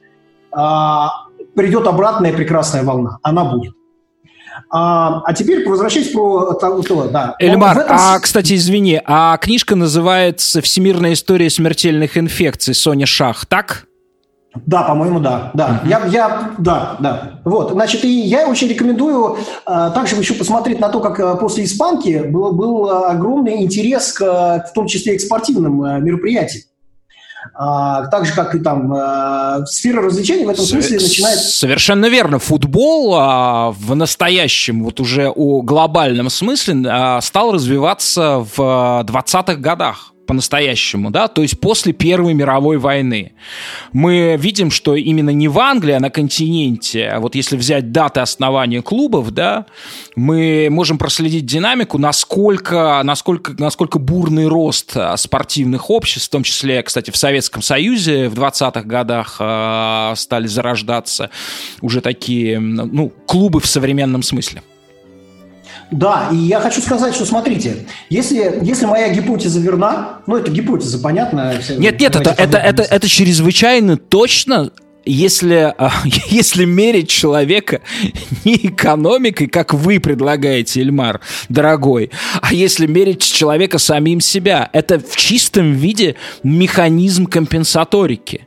а, 0.50 1.28
придет 1.54 1.86
обратная 1.86 2.34
прекрасная 2.34 2.82
волна. 2.82 3.20
Она 3.22 3.46
будет. 3.46 3.72
А, 4.68 5.22
а 5.24 5.32
теперь 5.32 5.66
возвращаясь 5.66 6.10
про 6.10 6.58
да. 7.10 7.36
Эльмар, 7.40 7.78
этом... 7.78 7.96
а, 7.98 8.20
кстати, 8.20 8.54
извини, 8.54 9.00
а 9.02 9.38
книжка 9.38 9.76
называется 9.76 10.60
«Всемирная 10.60 11.14
история 11.14 11.48
смертельных 11.48 12.18
инфекций» 12.18 12.74
Соня 12.74 13.06
Шах, 13.06 13.46
так? 13.46 13.86
Да, 14.54 14.82
по-моему, 14.82 15.18
да, 15.18 15.50
да. 15.54 15.82
Uh-huh. 15.82 15.88
Я, 15.88 16.06
я, 16.06 16.50
да, 16.58 16.96
да. 17.00 17.40
Вот, 17.44 17.72
значит, 17.72 18.04
и 18.04 18.20
я 18.20 18.46
очень 18.46 18.68
рекомендую 18.68 19.38
а, 19.64 19.90
также 19.90 20.16
еще 20.16 20.34
посмотреть 20.34 20.78
на 20.78 20.90
то, 20.90 21.00
как 21.00 21.18
а, 21.20 21.36
после 21.36 21.64
испанки 21.64 22.22
был, 22.28 22.52
был 22.52 22.90
огромный 22.90 23.62
интерес 23.62 24.12
к, 24.12 24.20
в 24.22 24.72
том 24.74 24.86
числе, 24.88 25.16
к 25.16 25.20
спортивным 25.22 25.82
а, 25.82 25.98
мероприятиям. 25.98 26.64
А, 27.54 28.06
так 28.06 28.26
же, 28.26 28.34
как 28.34 28.54
и 28.54 28.60
там 28.60 28.92
а, 28.94 29.64
сфера 29.66 30.02
развлечений 30.02 30.44
в 30.44 30.50
этом 30.50 30.64
смысле 30.64 30.98
начинает... 31.00 31.38
Совершенно 31.38 32.06
верно. 32.06 32.38
Футбол 32.38 33.14
а, 33.14 33.72
в 33.72 33.94
настоящем, 33.94 34.84
вот 34.84 35.00
уже 35.00 35.28
о 35.28 35.62
глобальном 35.62 36.30
смысле, 36.30 36.84
а, 36.88 37.20
стал 37.20 37.52
развиваться 37.52 38.46
в 38.56 39.04
20-х 39.06 39.56
годах 39.56 40.11
по-настоящему, 40.26 41.10
да, 41.10 41.28
то 41.28 41.42
есть 41.42 41.60
после 41.60 41.92
Первой 41.92 42.34
мировой 42.34 42.78
войны. 42.78 43.32
Мы 43.92 44.36
видим, 44.38 44.70
что 44.70 44.94
именно 44.94 45.30
не 45.30 45.48
в 45.48 45.58
Англии, 45.58 45.92
а 45.92 46.00
на 46.00 46.10
континенте, 46.10 47.08
а 47.08 47.20
вот 47.20 47.34
если 47.34 47.56
взять 47.56 47.92
даты 47.92 48.20
основания 48.20 48.82
клубов, 48.82 49.30
да, 49.32 49.66
мы 50.16 50.68
можем 50.70 50.98
проследить 50.98 51.46
динамику, 51.46 51.98
насколько, 51.98 53.00
насколько, 53.04 53.54
насколько 53.58 53.98
бурный 53.98 54.46
рост 54.46 54.96
а, 54.96 55.16
спортивных 55.16 55.90
обществ, 55.90 56.28
в 56.28 56.32
том 56.32 56.42
числе, 56.42 56.82
кстати, 56.82 57.10
в 57.10 57.16
Советском 57.16 57.62
Союзе 57.62 58.28
в 58.28 58.34
20-х 58.34 58.82
годах 58.82 59.36
э, 59.40 60.12
стали 60.16 60.46
зарождаться 60.46 61.30
уже 61.80 62.00
такие, 62.00 62.58
ну, 62.60 63.10
клубы 63.26 63.60
в 63.60 63.66
современном 63.66 64.22
смысле. 64.22 64.62
Да, 65.92 66.30
и 66.32 66.36
я 66.36 66.60
хочу 66.60 66.80
сказать, 66.80 67.14
что 67.14 67.26
смотрите, 67.26 67.86
если, 68.08 68.58
если 68.62 68.86
моя 68.86 69.12
гипотеза 69.14 69.60
верна, 69.60 70.20
ну 70.26 70.36
это 70.36 70.50
гипотеза, 70.50 70.98
понятно? 70.98 71.54
Нет, 71.76 72.00
нет, 72.00 72.16
это, 72.16 72.30
это, 72.30 72.56
это, 72.56 72.82
это 72.82 73.08
чрезвычайно 73.08 73.96
точно 73.98 74.70
если, 75.04 75.74
а, 75.76 75.90
если 76.28 76.64
мерить 76.64 77.10
человека 77.10 77.82
не 78.44 78.54
экономикой, 78.54 79.48
как 79.48 79.74
вы 79.74 80.00
предлагаете, 80.00 80.80
Эльмар, 80.80 81.20
дорогой, 81.48 82.10
а 82.40 82.54
если 82.54 82.86
мерить 82.86 83.22
человека 83.22 83.78
самим 83.78 84.20
себя, 84.20 84.70
это 84.72 84.98
в 84.98 85.16
чистом 85.16 85.72
виде 85.72 86.16
механизм 86.42 87.26
компенсаторики. 87.26 88.46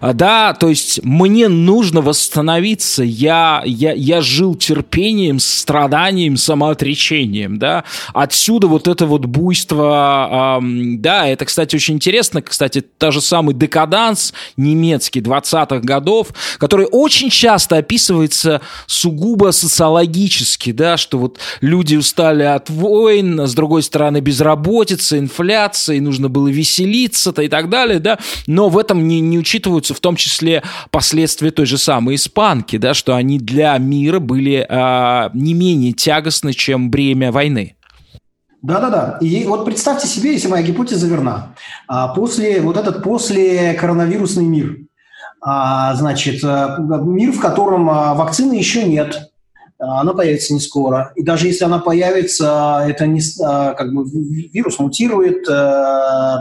А, 0.00 0.12
да, 0.12 0.54
то 0.54 0.68
есть 0.68 1.00
мне 1.04 1.48
нужно 1.48 2.00
восстановиться. 2.00 3.02
Я, 3.02 3.62
я, 3.64 3.92
я 3.92 4.20
жил 4.20 4.54
терпением, 4.54 5.38
страданием, 5.38 6.36
самоотречением, 6.36 7.58
да. 7.58 7.84
Отсюда 8.14 8.66
вот 8.66 8.88
это 8.88 9.06
вот 9.06 9.26
буйство, 9.26 10.58
эм, 10.60 11.00
да, 11.00 11.26
это, 11.26 11.44
кстати, 11.44 11.76
очень 11.76 11.94
интересно, 11.94 12.42
кстати, 12.42 12.80
та 12.80 13.10
же 13.10 13.20
самый 13.20 13.54
декаданс 13.54 14.32
немецкий 14.56 15.20
20-х 15.20 15.80
годов, 15.80 16.28
который 16.58 16.86
очень 16.90 17.30
часто 17.30 17.76
описывается 17.76 18.60
сугубо 18.86 19.50
социологически, 19.50 20.72
да, 20.72 20.96
что 20.96 21.18
вот 21.18 21.38
люди 21.60 21.96
устали 21.96 22.42
от 22.42 22.70
войн, 22.70 23.40
с 23.40 23.54
другой 23.54 23.82
стороны 23.82 24.20
безработица, 24.20 25.18
инфляция, 25.18 25.96
и 25.96 26.00
нужно 26.00 26.28
было 26.28 26.48
веселиться-то 26.48 27.42
и 27.42 27.48
так 27.48 27.68
далее, 27.68 27.98
да, 27.98 28.18
но 28.46 28.68
в 28.68 28.78
этом 28.78 29.06
не, 29.06 29.20
не 29.20 29.38
учитываются 29.72 29.94
в 29.94 30.00
том 30.00 30.16
числе 30.16 30.62
последствия 30.90 31.50
той 31.50 31.66
же 31.66 31.78
самой 31.78 32.14
испанки, 32.14 32.78
да, 32.78 32.94
что 32.94 33.14
они 33.14 33.38
для 33.38 33.76
мира 33.78 34.20
были 34.20 34.66
э, 34.68 35.30
не 35.34 35.54
менее 35.54 35.92
тягостны, 35.92 36.52
чем 36.52 36.90
бремя 36.90 37.32
войны. 37.32 37.76
Да-да-да. 38.62 39.18
И 39.20 39.44
вот 39.44 39.64
представьте 39.64 40.06
себе, 40.06 40.32
если 40.32 40.48
моя 40.48 40.62
гипотеза 40.62 41.08
верна, 41.08 41.54
а, 41.88 42.08
после 42.14 42.60
вот 42.60 42.76
этот 42.76 43.02
после 43.02 43.74
коронавирусный 43.74 44.44
мир, 44.44 44.76
а, 45.40 45.94
значит, 45.96 46.44
э, 46.44 46.76
мир, 46.78 47.32
в 47.32 47.40
котором 47.40 47.86
вакцины 47.86 48.54
еще 48.54 48.84
нет, 48.84 49.31
она 49.84 50.12
появится 50.12 50.54
не 50.54 50.60
скоро. 50.60 51.12
И 51.16 51.24
даже 51.24 51.48
если 51.48 51.64
она 51.64 51.80
появится, 51.80 52.84
это 52.88 53.06
не, 53.06 53.20
как 53.38 53.92
бы 53.92 54.04
вирус 54.04 54.78
мутирует, 54.78 55.48
э, 55.48 56.36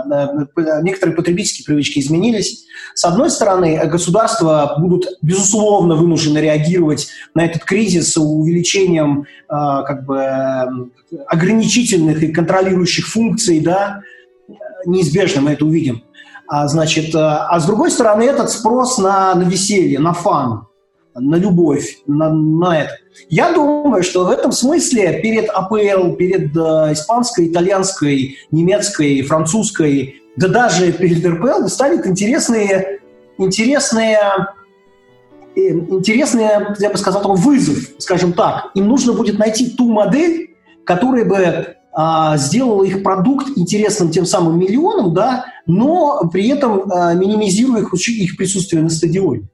некоторые 0.83 1.15
потребительские 1.15 1.65
привычки 1.65 1.99
изменились. 1.99 2.65
С 2.93 3.03
одной 3.03 3.31
стороны, 3.31 3.79
государства 3.87 4.75
будут, 4.77 5.07
безусловно, 5.21 5.95
вынуждены 5.95 6.37
реагировать 6.37 7.07
на 7.33 7.45
этот 7.45 7.63
кризис 7.63 8.15
увеличением 8.17 9.25
как 9.47 10.05
бы 10.05 10.91
ограничительных 11.27 12.21
и 12.21 12.31
контролирующих 12.31 13.07
функций, 13.07 13.59
да, 13.59 14.01
неизбежно 14.85 15.41
мы 15.41 15.51
это 15.51 15.65
увидим. 15.65 16.03
А, 16.47 16.67
значит, 16.67 17.15
а 17.15 17.57
с 17.59 17.65
другой 17.65 17.91
стороны, 17.91 18.23
этот 18.23 18.49
спрос 18.49 18.97
на, 18.97 19.33
на 19.35 19.43
веселье, 19.43 19.99
на 19.99 20.13
фан, 20.13 20.67
на 21.15 21.35
любовь, 21.35 21.99
на, 22.07 22.31
на 22.31 22.81
это. 22.81 22.97
Я 23.29 23.51
думаю, 23.51 24.03
что 24.03 24.25
в 24.25 24.29
этом 24.29 24.51
смысле 24.51 25.19
перед 25.21 25.49
АПЛ, 25.49 26.15
перед 26.15 26.55
э, 26.55 26.93
испанской, 26.93 27.47
итальянской, 27.47 28.37
немецкой, 28.51 29.21
французской, 29.23 30.21
да 30.37 30.47
даже 30.47 30.91
перед 30.93 31.25
РПЛ 31.25 31.67
станет 31.67 32.07
интересные, 32.07 32.99
интересные, 33.37 34.19
э, 35.55 35.59
интересные, 35.59 36.75
я 36.79 36.89
бы 36.89 36.97
сказал, 36.97 37.35
вызов, 37.35 37.77
скажем 37.97 38.33
так. 38.33 38.71
Им 38.75 38.87
нужно 38.87 39.13
будет 39.13 39.37
найти 39.37 39.71
ту 39.71 39.91
модель, 39.91 40.55
которая 40.85 41.25
бы 41.25 41.75
а, 41.93 42.37
сделала 42.37 42.83
их 42.83 43.03
продукт 43.03 43.57
интересным 43.57 44.11
тем 44.11 44.25
самым 44.25 44.57
миллионам, 44.57 45.13
да, 45.13 45.45
но 45.65 46.29
при 46.31 46.47
этом 46.47 46.89
а, 46.89 47.13
минимизируя 47.13 47.81
их, 47.81 47.93
их 47.93 48.37
присутствие 48.37 48.81
на 48.81 48.89
стадионе. 48.89 49.49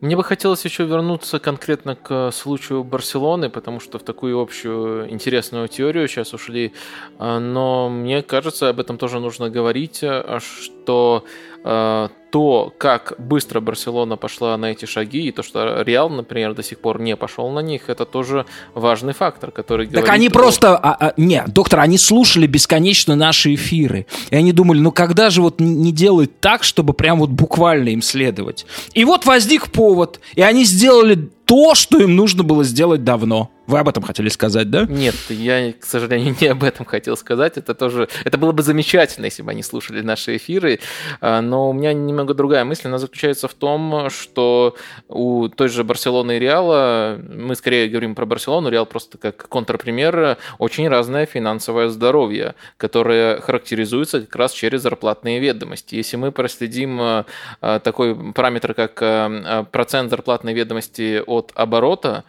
Мне 0.00 0.16
бы 0.16 0.24
хотелось 0.24 0.64
еще 0.64 0.84
вернуться 0.84 1.38
конкретно 1.38 1.94
к 1.94 2.30
случаю 2.32 2.84
Барселоны, 2.84 3.50
потому 3.50 3.80
что 3.80 3.98
в 3.98 4.02
такую 4.02 4.40
общую 4.40 5.10
интересную 5.10 5.68
теорию 5.68 6.08
сейчас 6.08 6.32
ушли. 6.32 6.72
А, 7.18 7.38
но 7.38 7.90
мне 7.90 8.22
кажется, 8.22 8.70
об 8.70 8.80
этом 8.80 8.96
тоже 8.96 9.20
нужно 9.20 9.50
говорить, 9.50 10.00
а, 10.02 10.38
что 10.40 11.24
Э, 11.62 12.08
то, 12.30 12.72
как 12.78 13.14
быстро 13.18 13.60
Барселона 13.60 14.16
пошла 14.16 14.56
на 14.56 14.66
эти 14.66 14.84
шаги, 14.84 15.26
и 15.26 15.32
то, 15.32 15.42
что 15.42 15.82
Реал, 15.82 16.08
например, 16.08 16.54
до 16.54 16.62
сих 16.62 16.78
пор 16.78 17.00
не 17.00 17.16
пошел 17.16 17.50
на 17.50 17.60
них, 17.60 17.88
это 17.88 18.04
тоже 18.04 18.46
важный 18.74 19.12
фактор, 19.12 19.50
который 19.50 19.86
Так 19.86 20.08
они 20.08 20.28
о... 20.28 20.30
просто... 20.30 20.76
А, 20.76 20.96
а, 21.00 21.14
не, 21.16 21.42
доктор, 21.46 21.80
они 21.80 21.98
слушали 21.98 22.46
бесконечно 22.46 23.16
наши 23.16 23.54
эфиры, 23.54 24.06
и 24.30 24.36
они 24.36 24.52
думали, 24.52 24.80
ну 24.80 24.92
когда 24.92 25.30
же 25.30 25.42
вот 25.42 25.60
не 25.60 25.92
делать 25.92 26.40
так, 26.40 26.62
чтобы 26.62 26.94
прям 26.94 27.18
вот 27.18 27.30
буквально 27.30 27.88
им 27.90 28.02
следовать? 28.02 28.66
И 28.94 29.04
вот 29.04 29.26
возник 29.26 29.70
повод, 29.70 30.20
и 30.34 30.42
они 30.42 30.64
сделали 30.64 31.30
то, 31.50 31.74
что 31.74 31.98
им 31.98 32.14
нужно 32.14 32.44
было 32.44 32.62
сделать 32.62 33.02
давно. 33.02 33.50
Вы 33.70 33.78
об 33.78 33.88
этом 33.88 34.02
хотели 34.02 34.28
сказать, 34.28 34.68
да? 34.68 34.84
Нет, 34.88 35.14
я, 35.28 35.72
к 35.72 35.84
сожалению, 35.84 36.34
не 36.40 36.48
об 36.48 36.64
этом 36.64 36.84
хотел 36.84 37.16
сказать. 37.16 37.56
Это 37.56 37.72
тоже, 37.72 38.08
это 38.24 38.36
было 38.36 38.50
бы 38.50 38.64
замечательно, 38.64 39.26
если 39.26 39.42
бы 39.42 39.52
они 39.52 39.62
слушали 39.62 40.00
наши 40.00 40.38
эфиры. 40.38 40.80
А, 41.20 41.40
но 41.40 41.70
у 41.70 41.72
меня 41.72 41.92
немного 41.92 42.34
другая 42.34 42.64
мысль. 42.64 42.88
Она 42.88 42.98
заключается 42.98 43.46
в 43.46 43.54
том, 43.54 44.10
что 44.10 44.74
у 45.08 45.48
той 45.48 45.68
же 45.68 45.84
Барселоны 45.84 46.36
и 46.36 46.40
Реала, 46.40 47.20
мы 47.28 47.54
скорее 47.54 47.88
говорим 47.88 48.16
про 48.16 48.26
Барселону, 48.26 48.70
Реал 48.70 48.86
просто 48.86 49.18
как 49.18 49.48
контрпример, 49.48 50.36
очень 50.58 50.88
разное 50.88 51.26
финансовое 51.26 51.90
здоровье, 51.90 52.56
которое 52.76 53.40
характеризуется 53.40 54.22
как 54.22 54.34
раз 54.34 54.52
через 54.52 54.82
зарплатные 54.82 55.38
ведомости. 55.38 55.94
Если 55.94 56.16
мы 56.16 56.32
проследим 56.32 57.00
а, 57.00 57.26
а, 57.60 57.78
такой 57.78 58.32
параметр, 58.32 58.74
как 58.74 59.70
процент 59.70 60.10
зарплатной 60.10 60.54
ведомости 60.54 61.22
от 61.24 61.52
оборота, 61.54 62.24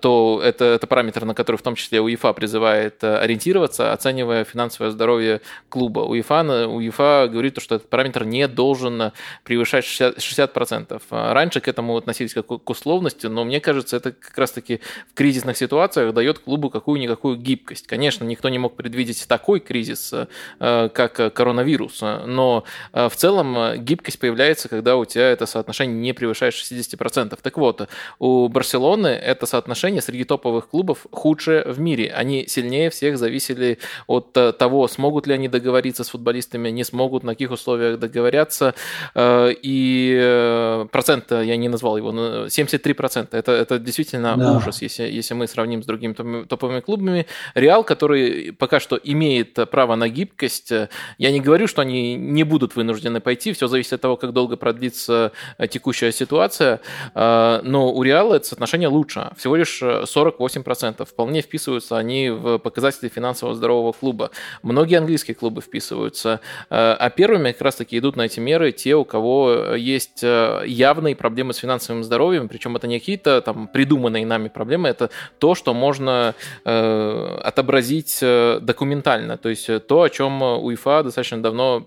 то 0.00 0.40
это 0.44 0.83
это 0.84 0.86
параметр, 0.86 1.24
на 1.24 1.34
который 1.34 1.56
в 1.56 1.62
том 1.62 1.74
числе 1.74 2.00
УЕФА 2.00 2.32
призывает 2.34 3.02
э, 3.02 3.16
ориентироваться, 3.16 3.92
оценивая 3.92 4.44
финансовое 4.44 4.90
здоровье 4.90 5.40
клуба. 5.68 6.00
УЕФА, 6.00 6.68
УЕФА 6.68 7.28
говорит, 7.30 7.60
что 7.60 7.76
этот 7.76 7.88
параметр 7.88 8.24
не 8.24 8.46
должен 8.48 9.12
превышать 9.44 9.84
60%. 9.84 10.14
60%. 10.18 11.02
Раньше 11.10 11.60
к 11.60 11.68
этому 11.68 11.96
относились 11.96 12.34
как 12.34 12.46
к 12.46 12.70
условности, 12.70 13.26
но 13.26 13.44
мне 13.44 13.60
кажется, 13.60 13.96
это 13.96 14.12
как 14.12 14.36
раз-таки 14.36 14.80
в 15.10 15.14
кризисных 15.14 15.56
ситуациях 15.56 16.12
дает 16.14 16.38
клубу 16.38 16.70
какую-никакую 16.70 17.36
гибкость. 17.36 17.86
Конечно, 17.86 18.24
никто 18.24 18.48
не 18.48 18.58
мог 18.58 18.76
предвидеть 18.76 19.26
такой 19.28 19.60
кризис, 19.60 20.12
э, 20.60 20.88
как 20.92 21.34
коронавирус, 21.34 22.00
но 22.00 22.64
э, 22.92 23.08
в 23.08 23.16
целом 23.16 23.82
гибкость 23.84 24.18
появляется, 24.18 24.68
когда 24.68 24.96
у 24.96 25.04
тебя 25.04 25.30
это 25.30 25.46
соотношение 25.46 25.96
не 25.96 26.12
превышает 26.12 26.54
60%. 26.54 27.38
Так 27.40 27.58
вот, 27.58 27.88
у 28.18 28.48
Барселоны 28.48 29.08
это 29.08 29.46
соотношение 29.46 30.02
среди 30.02 30.24
топовых 30.24 30.68
клубов 30.74 31.06
худшее 31.12 31.62
в 31.62 31.78
мире. 31.78 32.12
Они 32.12 32.48
сильнее 32.48 32.90
всех 32.90 33.16
зависели 33.16 33.78
от 34.08 34.36
э, 34.36 34.52
того, 34.52 34.88
смогут 34.88 35.28
ли 35.28 35.34
они 35.34 35.48
договориться 35.48 36.02
с 36.02 36.08
футболистами, 36.08 36.68
не 36.70 36.82
смогут, 36.82 37.22
на 37.22 37.34
каких 37.34 37.52
условиях 37.52 38.00
договорятся. 38.00 38.74
Э, 39.14 39.52
и 39.52 40.18
э, 40.20 40.86
процент, 40.90 41.30
я 41.30 41.56
не 41.56 41.68
назвал 41.68 41.96
его, 41.96 42.10
73%. 42.10 43.28
Это, 43.30 43.52
это 43.52 43.78
действительно 43.78 44.36
да. 44.36 44.56
ужас, 44.56 44.82
если, 44.82 45.04
если 45.04 45.34
мы 45.34 45.46
сравним 45.46 45.80
с 45.80 45.86
другими 45.86 46.12
топовыми 46.44 46.80
клубами. 46.80 47.26
Реал, 47.54 47.84
который 47.84 48.52
пока 48.52 48.80
что 48.80 48.96
имеет 48.96 49.54
право 49.70 49.94
на 49.94 50.08
гибкость, 50.08 50.72
я 51.18 51.30
не 51.30 51.40
говорю, 51.40 51.68
что 51.68 51.82
они 51.82 52.16
не 52.16 52.42
будут 52.42 52.74
вынуждены 52.74 53.20
пойти, 53.20 53.52
все 53.52 53.68
зависит 53.68 53.92
от 53.92 54.00
того, 54.00 54.16
как 54.16 54.32
долго 54.32 54.56
продлится 54.56 55.30
текущая 55.70 56.10
ситуация, 56.10 56.80
но 57.14 57.92
у 57.94 58.02
Реала 58.02 58.34
это 58.34 58.46
соотношение 58.46 58.88
лучше. 58.88 59.30
Всего 59.36 59.54
лишь 59.54 59.80
48 60.04 60.53
8%. 60.54 61.04
Вполне 61.04 61.40
вписываются 61.40 61.96
они 61.96 62.30
в 62.30 62.58
показатели 62.58 63.08
финансового 63.08 63.54
здорового 63.54 63.92
клуба. 63.92 64.30
Многие 64.62 64.98
английские 64.98 65.34
клубы 65.34 65.60
вписываются. 65.60 66.40
Э, 66.70 66.96
а 66.98 67.10
первыми 67.10 67.52
как 67.52 67.62
раз-таки 67.62 67.98
идут 67.98 68.16
на 68.16 68.22
эти 68.22 68.40
меры 68.40 68.72
те, 68.72 68.94
у 68.94 69.04
кого 69.04 69.74
есть 69.76 70.22
э, 70.22 70.62
явные 70.66 71.16
проблемы 71.16 71.52
с 71.52 71.58
финансовым 71.58 72.04
здоровьем, 72.04 72.48
причем 72.48 72.76
это 72.76 72.86
не 72.86 72.98
какие-то 72.98 73.40
там 73.40 73.68
придуманные 73.68 74.26
нами 74.26 74.48
проблемы, 74.48 74.88
это 74.88 75.10
то, 75.38 75.54
что 75.54 75.74
можно 75.74 76.34
э, 76.64 77.38
отобразить 77.42 78.18
документально. 78.20 79.36
То 79.36 79.48
есть 79.48 79.86
то, 79.86 80.02
о 80.02 80.10
чем 80.10 80.42
УЕФА 80.42 81.04
достаточно 81.04 81.42
давно 81.42 81.86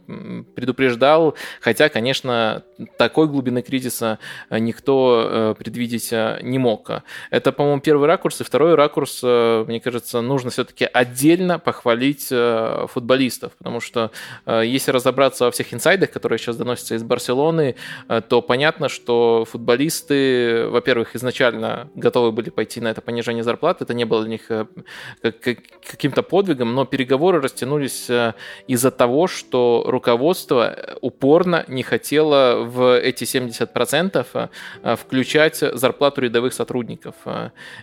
предупреждал, 0.55 1.35
хотя, 1.61 1.89
конечно, 1.89 2.63
такой 2.97 3.27
глубины 3.27 3.61
кризиса 3.61 4.19
никто 4.49 5.55
предвидеть 5.57 6.11
не 6.11 6.57
мог. 6.57 6.89
Это, 7.29 7.51
по-моему, 7.51 7.81
первый 7.81 8.07
ракурс. 8.07 8.41
И 8.41 8.43
второй 8.43 8.56
ракурс, 8.57 9.21
э, 9.23 9.65
мне 9.67 9.79
кажется, 9.79 10.21
нужно 10.21 10.49
все-таки 10.49 10.87
отдельно 10.91 11.59
похвалить 11.59 12.27
э, 12.31 12.87
футболистов, 12.89 13.53
потому 13.57 13.79
что 13.79 14.11
э, 14.45 14.63
если 14.65 14.91
разобраться 14.91 15.45
во 15.45 15.51
всех 15.51 15.73
инсайдах, 15.73 16.11
которые 16.11 16.39
сейчас 16.39 16.57
доносятся 16.57 16.95
из 16.95 17.03
Барселоны, 17.03 17.75
то 18.29 18.41
понятно, 18.41 18.89
что 18.89 19.45
футболисты, 19.49 20.67
во-первых, 20.67 21.15
изначально 21.15 21.89
готовы 21.95 22.31
были 22.31 22.49
пойти 22.49 22.81
на 22.81 22.89
это 22.89 23.01
понижение 23.01 23.43
зарплат, 23.43 23.81
это 23.81 23.93
не 23.93 24.05
было 24.05 24.23
для 24.23 24.31
них 24.31 24.49
каким-то 25.89 26.23
подвигом, 26.23 26.73
но 26.73 26.85
переговоры 26.85 27.41
растянулись 27.41 28.09
из-за 28.67 28.91
того, 28.91 29.27
что 29.27 29.83
руководство 29.85 30.97
упорно 31.01 31.63
не 31.67 31.83
хотело 31.83 32.63
в 32.63 32.97
эти 32.99 33.23
70% 33.23 34.49
включать 34.97 35.57
зарплату 35.57 36.21
рядовых 36.21 36.53
сотрудников. 36.53 37.15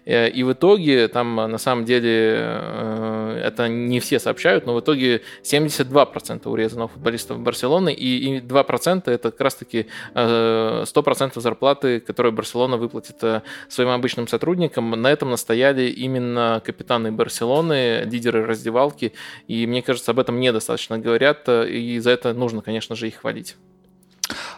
И 0.06 0.42
в 0.44 0.52
итоге 0.52 0.63
там 1.12 1.36
на 1.36 1.58
самом 1.58 1.84
деле 1.84 2.34
э, 2.36 3.42
это 3.44 3.68
не 3.68 4.00
все 4.00 4.18
сообщают, 4.18 4.66
но 4.66 4.74
в 4.74 4.80
итоге 4.80 5.22
72% 5.42 6.48
урезано 6.48 6.88
футболистов 6.88 7.38
Барселоны, 7.38 7.92
и 7.92 8.40
2% 8.40 9.10
это 9.10 9.30
как 9.30 9.40
раз-таки 9.40 9.86
100% 10.14 11.40
зарплаты, 11.40 12.00
которые 12.00 12.32
Барселона 12.32 12.76
выплатит 12.76 13.22
своим 13.68 13.90
обычным 13.90 14.28
сотрудникам. 14.28 14.90
На 14.90 15.12
этом 15.12 15.30
настояли 15.30 15.88
именно 15.88 16.62
капитаны 16.64 17.12
Барселоны, 17.12 18.02
лидеры 18.04 18.44
раздевалки, 18.44 19.12
и 19.48 19.66
мне 19.66 19.82
кажется, 19.82 20.10
об 20.10 20.18
этом 20.18 20.40
недостаточно 20.40 20.98
говорят, 20.98 21.48
и 21.48 21.98
за 21.98 22.10
это 22.10 22.32
нужно, 22.34 22.62
конечно 22.62 22.96
же, 22.96 23.08
их 23.08 23.16
хвалить. 23.16 23.56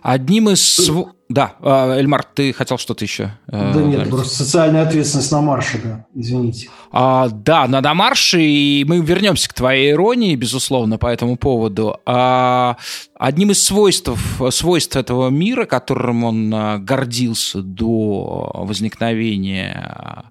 Одним 0.03 0.51
из... 0.51 0.91
Да, 1.29 1.55
а, 1.61 1.97
Эльмар, 1.97 2.23
ты 2.23 2.53
хотел 2.53 2.79
что-то 2.79 3.05
еще? 3.05 3.33
Э, 3.49 3.73
да 3.75 3.83
нет, 3.83 4.09
просто 4.09 4.45
социальная 4.45 4.83
ответственность 4.87 5.33
на 5.33 5.41
марше, 5.41 5.81
да, 5.83 6.07
извините. 6.15 6.69
А, 6.93 7.29
да, 7.29 7.67
на 7.67 7.95
марше, 7.95 8.41
и 8.41 8.85
мы 8.85 9.01
вернемся 9.01 9.49
к 9.49 9.53
твоей 9.53 9.91
иронии, 9.91 10.37
безусловно, 10.37 10.99
по 10.99 11.09
этому 11.09 11.37
поводу. 11.37 11.99
А, 12.07 12.77
одним 13.19 13.51
из 13.51 13.65
свойств, 13.65 14.13
свойств 14.51 14.95
этого 14.95 15.29
мира, 15.29 15.65
которым 15.65 16.23
он 16.23 16.55
а, 16.55 16.79
гордился 16.79 17.61
до 17.61 18.53
возникновения 18.55 20.31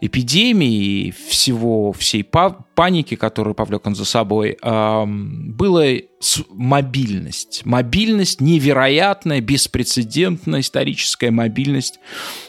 эпидемии 0.00 1.08
и 1.08 1.10
всего, 1.10 1.92
всей 1.92 2.24
паники, 2.24 3.16
которую 3.16 3.54
повлек 3.54 3.86
он 3.86 3.94
за 3.94 4.04
собой, 4.04 4.56
была 4.62 5.86
мобильность. 6.50 7.62
Мобильность 7.64 8.40
невероятная, 8.40 9.40
беспрецедентная 9.40 10.60
историческая 10.60 11.30
мобильность 11.30 11.98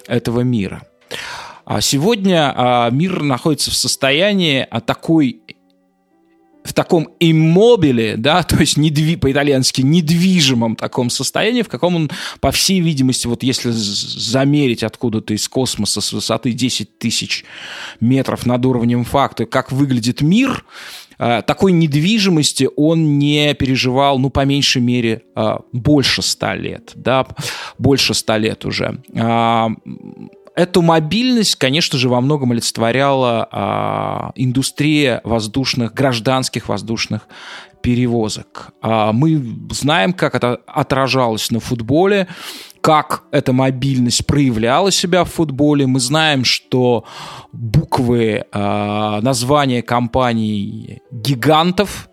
этого 0.07 0.41
мира. 0.41 0.83
А 1.65 1.79
сегодня 1.79 2.53
а, 2.55 2.89
мир 2.89 3.21
находится 3.21 3.71
в 3.71 3.75
состоянии 3.75 4.67
такой 4.85 5.40
в 6.63 6.73
таком 6.73 7.09
иммобиле, 7.19 8.15
да, 8.17 8.43
то 8.51 8.57
есть 8.57 8.77
недви, 8.77 9.15
по-итальянски 9.15 9.81
недвижимом 9.81 10.75
таком 10.75 11.09
состоянии, 11.09 11.61
в 11.61 11.69
каком 11.69 11.95
он, 11.95 12.11
по 12.39 12.51
всей 12.51 12.79
видимости, 12.79 13.27
вот 13.27 13.43
если 13.43 13.71
замерить 13.71 14.83
откуда-то 14.83 15.33
из 15.33 15.47
космоса 15.47 16.01
с 16.01 16.13
высоты 16.13 16.51
10 16.51 16.97
тысяч 16.97 17.45
метров 17.99 18.45
над 18.45 18.65
уровнем 18.65 19.03
факта, 19.03 19.45
как 19.45 19.71
выглядит 19.71 20.21
мир, 20.21 20.65
э, 21.17 21.41
такой 21.45 21.71
недвижимости 21.71 22.69
он 22.75 23.17
не 23.19 23.53
переживал, 23.53 24.19
ну, 24.19 24.29
по 24.29 24.45
меньшей 24.45 24.81
мере, 24.81 25.23
э, 25.35 25.55
больше 25.71 26.21
ста 26.21 26.55
лет, 26.55 26.91
да, 26.95 27.27
больше 27.77 28.13
ста 28.13 28.37
лет 28.37 28.65
уже. 28.65 29.01
Эту 30.61 30.83
мобильность, 30.83 31.55
конечно 31.55 31.97
же, 31.97 32.07
во 32.07 32.21
многом 32.21 32.51
олицетворяла 32.51 33.49
а, 33.51 34.31
индустрия 34.35 35.19
воздушных, 35.23 35.91
гражданских 35.91 36.69
воздушных 36.69 37.27
перевозок. 37.81 38.69
А, 38.79 39.11
мы 39.11 39.43
знаем, 39.71 40.13
как 40.13 40.35
это 40.35 40.59
отражалось 40.67 41.49
на 41.49 41.59
футболе, 41.59 42.27
как 42.81 43.23
эта 43.31 43.53
мобильность 43.53 44.27
проявляла 44.27 44.91
себя 44.91 45.23
в 45.23 45.31
футболе. 45.31 45.87
Мы 45.87 45.99
знаем, 45.99 46.43
что 46.43 47.05
буквы 47.51 48.45
а, 48.51 49.19
названия 49.21 49.81
компаний 49.81 51.01
гигантов 51.09 52.07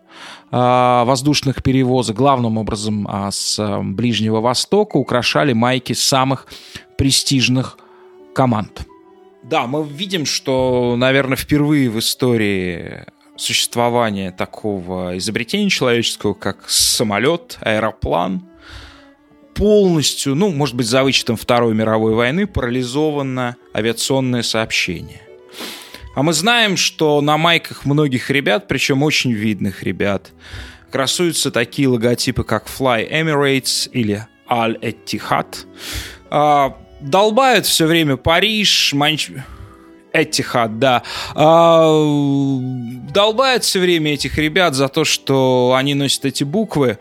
а, 0.51 1.05
воздушных 1.05 1.63
перевозок, 1.63 2.17
главным 2.17 2.57
образом 2.57 3.07
а, 3.11 3.31
с 3.31 3.61
Ближнего 3.83 4.41
Востока, 4.41 4.97
украшали 4.97 5.53
майки 5.53 5.93
самых 5.93 6.47
престижных 6.97 7.77
команд. 8.35 8.87
Да, 9.43 9.67
мы 9.67 9.87
видим, 9.87 10.27
что, 10.27 10.95
наверное, 10.97 11.37
впервые 11.37 11.89
в 11.89 11.99
истории 11.99 13.05
существования 13.37 14.31
такого 14.31 15.17
изобретения 15.17 15.71
человеческого, 15.71 16.35
как 16.35 16.69
самолет, 16.69 17.59
аэроплан, 17.61 18.43
полностью, 19.55 20.35
ну, 20.35 20.51
может 20.51 20.75
быть, 20.75 20.87
за 20.87 21.03
вычетом 21.03 21.37
Второй 21.37 21.75
мировой 21.75 22.15
войны, 22.15 22.47
парализовано 22.47 23.57
авиационное 23.75 24.43
сообщение. 24.43 25.23
А 26.15 26.23
мы 26.23 26.33
знаем, 26.33 26.77
что 26.77 27.21
на 27.21 27.37
майках 27.37 27.85
многих 27.85 28.31
ребят, 28.31 28.69
причем 28.69 29.03
очень 29.03 29.33
видных 29.33 29.83
ребят, 29.83 30.33
красуются 30.91 31.51
такие 31.51 31.89
логотипы, 31.89 32.45
как 32.45 32.67
Fly 32.67 33.11
Emirates 33.11 33.89
или 33.91 34.27
Al 34.49 34.81
Etihad. 34.81 35.67
А, 36.31 36.77
долбают 37.01 37.67
все 37.67 37.87
время 37.87 38.17
Париж, 38.17 38.93
Манч... 38.93 39.31
Этихад, 40.11 40.79
да. 40.79 41.03
А, 41.35 41.87
долбают 43.13 43.65
все 43.65 43.79
время 43.79 44.15
этих 44.15 44.39
ребят 44.39 44.75
за 44.75 44.89
то, 44.89 45.05
что 45.05 45.75
они 45.77 45.95
носят 45.95 46.25
эти 46.25 46.45
буквы. 46.45 46.99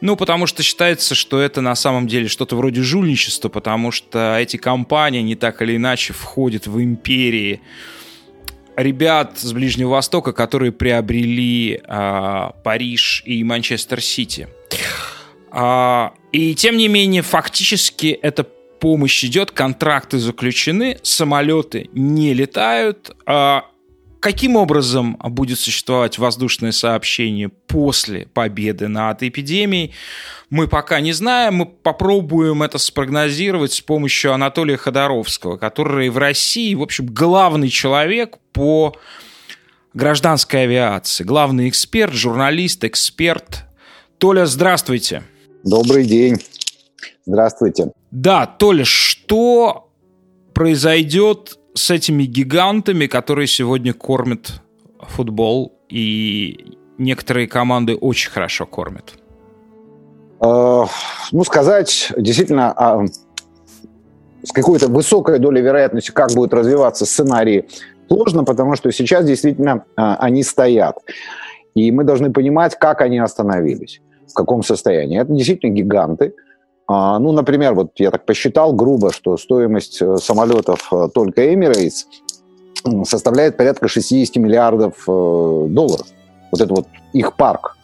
Ну, 0.00 0.16
потому 0.16 0.46
что 0.46 0.62
считается, 0.64 1.14
что 1.14 1.40
это 1.40 1.60
на 1.60 1.76
самом 1.76 2.08
деле 2.08 2.28
что-то 2.28 2.56
вроде 2.56 2.82
жульничества, 2.82 3.48
потому 3.48 3.92
что 3.92 4.36
эти 4.38 4.56
компании 4.56 5.22
не 5.22 5.36
так 5.36 5.62
или 5.62 5.76
иначе 5.76 6.12
входят 6.12 6.66
в 6.66 6.82
империи 6.82 7.60
ребят 8.76 9.38
с 9.38 9.52
Ближнего 9.52 9.90
Востока, 9.90 10.32
которые 10.32 10.72
приобрели 10.72 11.80
а, 11.86 12.52
Париж 12.62 13.22
и 13.24 13.42
Манчестер 13.44 14.00
Сити. 14.00 14.48
А, 15.50 16.12
и 16.32 16.54
тем 16.54 16.76
не 16.76 16.88
менее, 16.88 17.22
фактически 17.22 18.08
это 18.08 18.46
помощь 18.78 19.24
идет, 19.24 19.50
контракты 19.50 20.18
заключены, 20.18 20.98
самолеты 21.02 21.90
не 21.92 22.34
летают. 22.34 23.16
А 23.26 23.64
каким 24.20 24.56
образом 24.56 25.16
будет 25.22 25.58
существовать 25.58 26.18
воздушное 26.18 26.72
сообщение 26.72 27.48
после 27.48 28.26
победы 28.26 28.88
над 28.88 29.22
эпидемией, 29.22 29.94
мы 30.50 30.66
пока 30.68 31.00
не 31.00 31.12
знаем. 31.12 31.54
Мы 31.56 31.66
попробуем 31.66 32.62
это 32.62 32.78
спрогнозировать 32.78 33.72
с 33.72 33.80
помощью 33.80 34.32
Анатолия 34.32 34.76
Ходоровского, 34.76 35.56
который 35.56 36.08
в 36.08 36.18
России, 36.18 36.74
в 36.74 36.82
общем, 36.82 37.06
главный 37.06 37.68
человек 37.68 38.38
по 38.52 38.96
гражданской 39.94 40.64
авиации, 40.64 41.24
главный 41.24 41.68
эксперт, 41.68 42.12
журналист, 42.12 42.84
эксперт. 42.84 43.64
Толя, 44.18 44.46
здравствуйте. 44.46 45.22
Добрый 45.64 46.04
день. 46.04 46.36
Здравствуйте. 47.26 47.92
Да, 48.10 48.46
Толя, 48.46 48.84
что 48.84 49.90
произойдет 50.54 51.58
с 51.74 51.90
этими 51.90 52.24
гигантами, 52.24 53.06
которые 53.06 53.46
сегодня 53.46 53.92
кормят 53.92 54.62
футбол, 55.00 55.78
и 55.88 56.78
некоторые 56.96 57.46
команды 57.46 57.96
очень 57.96 58.30
хорошо 58.30 58.66
кормят? 58.66 59.14
Э, 60.40 60.84
ну, 61.32 61.44
сказать 61.44 62.12
действительно 62.16 62.72
а, 62.72 63.04
с 64.42 64.52
какой-то 64.52 64.88
высокой 64.88 65.38
долей 65.38 65.60
вероятности, 65.60 66.10
как 66.10 66.32
будет 66.32 66.54
развиваться 66.54 67.04
сценарий, 67.06 67.68
сложно, 68.08 68.44
потому 68.44 68.74
что 68.74 68.90
сейчас 68.90 69.26
действительно 69.26 69.84
а, 69.96 70.16
они 70.16 70.42
стоят. 70.42 70.96
И 71.74 71.92
мы 71.92 72.04
должны 72.04 72.32
понимать, 72.32 72.76
как 72.76 73.02
они 73.02 73.18
остановились, 73.18 74.00
в 74.26 74.32
каком 74.32 74.62
состоянии. 74.62 75.20
Это 75.20 75.32
действительно 75.32 75.72
гиганты– 75.72 76.34
ну, 76.88 77.32
например, 77.32 77.74
вот 77.74 77.92
я 77.96 78.10
так 78.10 78.24
посчитал 78.24 78.72
грубо, 78.72 79.12
что 79.12 79.36
стоимость 79.36 80.00
э, 80.00 80.16
самолетов 80.16 80.88
э, 80.90 81.08
только 81.12 81.52
Emirates 81.52 82.06
составляет 83.04 83.58
порядка 83.58 83.88
60 83.88 84.36
миллиардов 84.36 84.94
э, 85.06 85.66
долларов. 85.68 86.06
Вот 86.50 86.60
это 86.60 86.74
вот 86.74 86.86
их 87.12 87.36
парк. 87.36 87.76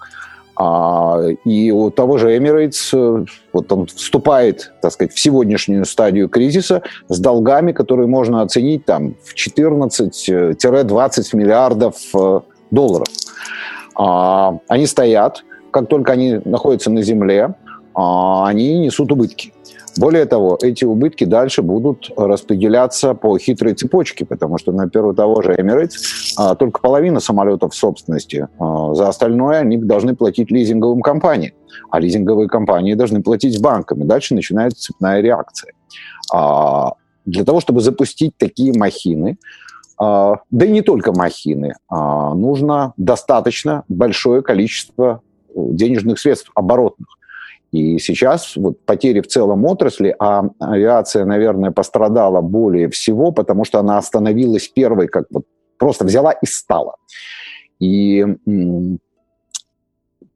А, 0.57 1.21
и 1.45 1.71
у 1.71 1.91
того 1.91 2.17
же 2.17 2.35
Emirates, 2.35 3.27
вот 3.53 3.73
он 3.73 3.87
вступает, 3.87 4.73
так 4.81 4.93
сказать, 4.93 5.13
в 5.13 5.21
сегодняшнюю 5.21 5.85
стадию 5.85 6.31
кризиса 6.31 6.83
с 7.09 7.19
долгами, 7.19 7.73
которые 7.73 8.07
можно 8.07 8.41
оценить 8.41 8.87
там 8.87 9.17
в 9.23 9.35
14-20 9.35 11.37
миллиардов 11.37 11.97
долларов. 12.71 13.09
А, 13.97 14.59
они 14.69 14.87
стоят, 14.87 15.45
как 15.71 15.89
только 15.89 16.13
они 16.13 16.41
находятся 16.45 16.91
на 16.91 17.03
земле, 17.03 17.47
а, 17.47 17.55
они 17.95 18.79
несут 18.79 19.13
убытки. 19.13 19.53
Более 19.97 20.25
того, 20.25 20.59
эти 20.61 20.85
убытки 20.85 21.25
дальше 21.25 21.63
будут 21.63 22.11
распределяться 22.17 23.15
по 23.15 23.39
хитрой 23.39 23.75
цепочке, 23.75 24.25
потому 24.25 24.59
что, 24.59 24.73
например, 24.73 25.07
у 25.07 25.15
того 25.15 25.41
же 25.41 25.55
Emirates 25.55 25.93
а, 26.37 26.55
только 26.57 26.81
половина 26.81 27.21
самолетов 27.21 27.73
в 27.73 27.77
собственности. 27.77 28.49
А, 28.59 28.95
за 28.95 29.09
остальное 29.09 29.61
они 29.61 29.77
должны 29.77 30.17
платить 30.17 30.51
лизинговым 30.51 31.01
компаниям, 31.01 31.55
а 31.91 32.01
лизинговые 32.01 32.49
компании 32.49 32.95
должны 32.95 33.23
платить 33.23 33.61
банкам. 33.61 34.03
И 34.03 34.07
дальше 34.07 34.35
начинается 34.35 34.83
цепная 34.83 35.21
реакция. 35.21 35.73
Для 36.33 37.45
того, 37.45 37.61
чтобы 37.61 37.81
запустить 37.81 38.37
такие 38.37 38.77
махины, 38.77 39.39
да 39.99 40.41
и 40.51 40.69
не 40.69 40.83
только 40.83 41.13
махины, 41.13 41.75
нужно 41.91 42.93
достаточно 42.97 43.85
большое 43.89 44.43
количество 44.43 45.21
денежных 45.55 46.19
средств 46.19 46.51
оборотных. 46.55 47.07
И 47.75 47.99
сейчас 47.99 48.55
вот 48.55 48.87
потери 48.87 49.21
в 49.21 49.27
целом 49.27 49.65
отрасли, 49.65 50.15
а 50.21 50.45
авиация, 50.61 51.25
наверное, 51.25 51.73
пострадала 51.73 52.41
более 52.41 52.89
всего, 52.89 53.33
потому 53.33 53.65
что 53.65 53.81
она 53.81 53.99
остановилась 53.99 54.69
первой, 54.69 55.09
как 55.09 55.25
вот 55.31 55.43
просто 55.77 56.05
взяла 56.05 56.31
и 56.31 56.47
стала. 56.47 56.95
И 57.81 58.25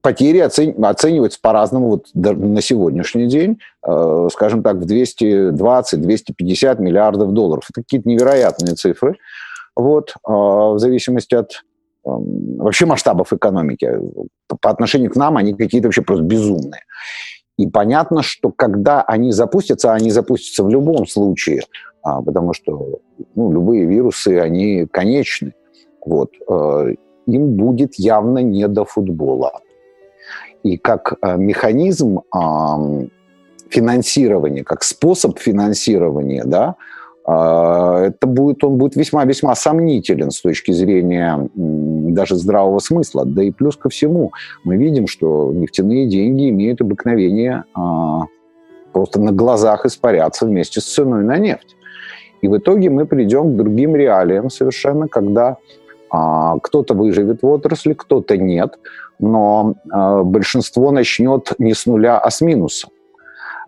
потери 0.03 0.39
оцен... 0.39 0.85
оцениваются 0.85 1.39
по-разному 1.41 1.91
вот 1.91 2.07
на 2.13 2.61
сегодняшний 2.61 3.29
день, 3.29 3.61
э, 3.87 4.29
скажем 4.33 4.65
так, 4.65 4.79
в 4.79 4.87
220-250 4.87 6.81
миллиардов 6.81 7.33
долларов. 7.33 7.67
Это 7.71 7.83
какие-то 7.83 8.09
невероятные 8.09 8.75
цифры, 8.75 9.17
вот, 9.77 10.11
э, 10.11 10.13
в 10.27 10.79
зависимости 10.81 11.37
от 11.37 11.63
вообще 12.17 12.87
масштабов 12.87 13.33
экономики. 13.33 13.91
По 14.61 14.71
отношению 14.71 15.11
к 15.11 15.17
нам 15.17 15.37
они 15.37 15.55
какие-то 15.55 15.89
вообще 15.89 16.03
просто 16.03 16.25
безумные. 16.25 16.83
И 17.57 17.67
понятно, 17.67 18.23
что 18.23 18.53
когда 18.53 19.03
они 19.03 19.33
запустятся, 19.33 19.93
они 19.93 20.11
запустятся 20.11 20.63
в 20.63 20.71
любом 20.71 21.07
случае, 21.07 21.63
а, 22.03 22.23
потому 22.23 22.53
что 22.55 23.01
ну, 23.35 23.53
любые 23.53 23.85
вирусы, 23.85 24.39
они 24.39 24.87
конечны. 24.87 25.55
Вот, 26.07 26.31
э, 26.49 26.95
им 27.27 27.57
будет 27.57 27.97
явно 27.97 28.39
не 28.39 28.69
до 28.69 28.85
футбола. 28.85 29.53
И 30.63 30.77
как 30.79 31.15
э, 31.21 31.37
механизм 31.37 32.21
финансирования, 33.69 34.65
как 34.65 34.83
способ 34.83 35.39
финансирования, 35.39 36.45
да, 36.45 36.77
а, 37.31 38.05
это 38.05 38.27
будет, 38.27 38.65
он 38.65 38.79
будет 38.79 38.97
весьма-весьма 38.97 39.55
сомнителен 39.55 40.31
с 40.31 40.41
точки 40.41 40.73
зрения 40.73 41.47
даже 42.19 42.35
здравого 42.35 42.81
смысла. 42.81 43.25
Да 43.25 43.43
и 43.43 43.53
плюс 43.53 43.77
ко 43.77 43.89
всему, 43.89 44.33
мы 44.65 44.77
видим, 44.77 45.07
что 45.07 45.53
нефтяные 45.55 46.09
деньги 46.09 46.51
имеют 46.51 46.81
обыкновение 46.81 47.63
а, 47.75 48.23
просто 48.93 49.21
на 49.21 49.33
глазах 49.33 49.87
испаряться 49.87 50.47
вместе 50.47 50.81
с 50.81 50.85
ценой 50.85 51.25
на 51.25 51.39
нефть. 51.39 51.77
И 52.43 52.49
в 52.49 52.57
итоге 52.57 52.91
мы 52.91 53.07
придем 53.07 53.53
к 53.53 53.57
другим 53.57 53.95
реалиям 53.97 54.51
совершенно, 54.51 55.07
когда 55.07 55.57
а, 56.11 56.59
кто-то 56.59 56.95
выживет 56.95 57.43
в 57.43 57.47
отрасли, 57.47 57.93
кто-то 57.93 58.37
нет, 58.37 58.79
но 59.21 59.75
а, 59.91 60.23
большинство 60.25 60.91
начнет 60.91 61.53
не 61.59 61.75
с 61.75 61.87
нуля, 61.87 62.19
а 62.19 62.31
с 62.31 62.41
минуса. 62.41 62.89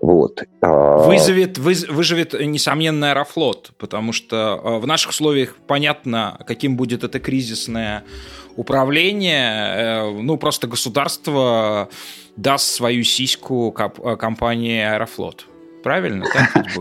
Вот. 0.01 0.43
А, 0.63 0.99
Вызовет, 0.99 1.59
выз, 1.59 1.87
выживет, 1.89 2.33
несомненно, 2.33 3.11
Аэрофлот, 3.11 3.73
потому 3.79 4.13
что 4.13 4.79
в 4.81 4.87
наших 4.87 5.11
условиях 5.11 5.57
понятно, 5.67 6.39
каким 6.47 6.77
будет 6.77 7.05
это 7.05 7.21
кризисное 7.21 8.05
управление. 8.57 9.53
Э, 9.55 10.11
ну, 10.11 10.37
просто 10.37 10.67
государство 10.67 11.89
даст 12.37 12.67
свою 12.67 13.05
сиську 13.05 13.73
компании 13.73 14.83
Аэрофлот. 14.83 15.47
Правильно? 15.83 16.27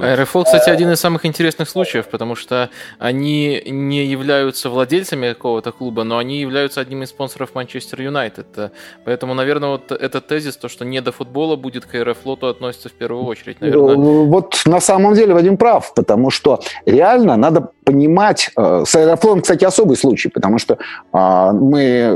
Аэрофлот, 0.02 0.46
кстати, 0.46 0.70
один 0.70 0.92
из 0.92 1.00
самых 1.00 1.26
интересных 1.26 1.70
случаев, 1.70 2.08
потому 2.08 2.36
что 2.36 2.70
они 2.98 3.62
не 3.66 4.06
являются 4.06 4.70
владельцами 4.70 5.34
какого-то 5.34 5.72
клуба, 5.72 6.04
но 6.04 6.18
они 6.18 6.40
являются 6.40 6.82
одним 6.82 7.04
из 7.04 7.10
спонсоров 7.10 7.56
Манчестер 7.56 8.02
Юнайтед. 8.02 8.72
Поэтому, 9.06 9.34
наверное, 9.34 9.70
вот 9.70 9.92
этот 9.92 10.28
тезис, 10.28 10.58
то, 10.58 10.68
что 10.68 10.86
не 10.86 11.02
до 11.02 11.12
футбола 11.12 11.56
будет 11.56 11.86
к 11.86 11.96
Аэрофлоту 11.96 12.48
относится 12.48 12.90
в 12.90 12.94
первую 12.94 13.26
очередь. 13.26 13.62
Наверное. 13.62 13.96
Ну, 13.96 14.26
вот 14.26 14.62
на 14.66 14.80
самом 14.80 15.14
деле 15.14 15.34
Вадим 15.34 15.58
прав, 15.58 15.94
потому 15.94 16.30
что 16.30 16.62
реально 16.86 17.38
надо 17.38 17.72
понимать, 17.90 18.52
э, 18.56 18.84
с 18.86 18.96
Аэрофлотом, 18.96 19.42
кстати, 19.42 19.66
особый 19.66 19.98
случай, 19.98 20.30
потому 20.30 20.60
что 20.60 20.78
а, 21.12 21.52
мы 21.52 22.16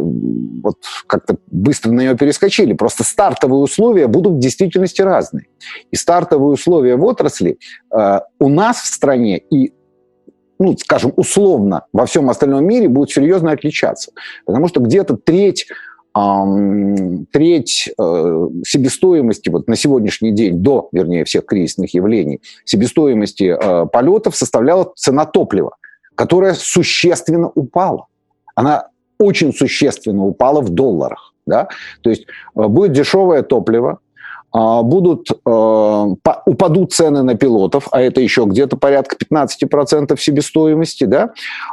вот 0.61 0.77
как-то 1.07 1.37
быстро 1.47 1.91
на 1.91 2.01
нее 2.01 2.15
перескочили, 2.15 2.73
просто 2.73 3.03
стартовые 3.03 3.59
условия 3.59 4.05
будут 4.05 4.33
в 4.33 4.39
действительности 4.39 5.01
разные. 5.01 5.47
И 5.89 5.95
стартовые 5.95 6.51
условия 6.53 6.95
в 6.95 7.03
отрасли 7.03 7.57
э, 7.91 8.19
у 8.39 8.49
нас 8.49 8.81
в 8.81 8.85
стране 8.85 9.39
и 9.39 9.73
ну, 10.59 10.77
скажем, 10.77 11.11
условно 11.15 11.87
во 11.91 12.05
всем 12.05 12.29
остальном 12.29 12.63
мире 12.65 12.87
будут 12.87 13.09
серьезно 13.09 13.51
отличаться. 13.51 14.11
Потому 14.45 14.67
что 14.67 14.79
где-то 14.79 15.17
треть 15.17 15.65
треть 16.13 17.89
э, 17.97 18.47
себестоимости 18.65 19.49
вот 19.49 19.67
на 19.67 19.75
сегодняшний 19.75 20.31
день, 20.31 20.61
до, 20.61 20.89
вернее, 20.91 21.25
всех 21.25 21.45
кризисных 21.45 21.93
явлений, 21.95 22.41
себестоимости 22.65 23.45
э, 23.45 23.85
полетов 23.87 24.35
составляла 24.35 24.93
цена 24.95 25.25
топлива, 25.25 25.75
которая 26.13 26.53
существенно 26.53 27.49
упала. 27.49 28.05
Она 28.53 28.89
очень 29.17 29.53
существенно 29.53 30.23
упала 30.25 30.61
в 30.61 30.69
долларах. 30.69 31.33
Да? 31.47 31.67
То 32.01 32.11
есть 32.11 32.25
э, 32.55 32.67
будет 32.67 32.91
дешевое 32.91 33.41
топливо, 33.41 33.99
будут, 34.53 35.31
э, 35.31 36.05
упадут 36.45 36.93
цены 36.93 37.23
на 37.23 37.35
пилотов, 37.35 37.87
а 37.91 38.01
это 38.01 38.21
еще 38.21 38.45
где-то 38.45 38.77
порядка 38.77 39.15
15% 39.15 40.19
себестоимости, 40.19 41.05
да, 41.05 41.31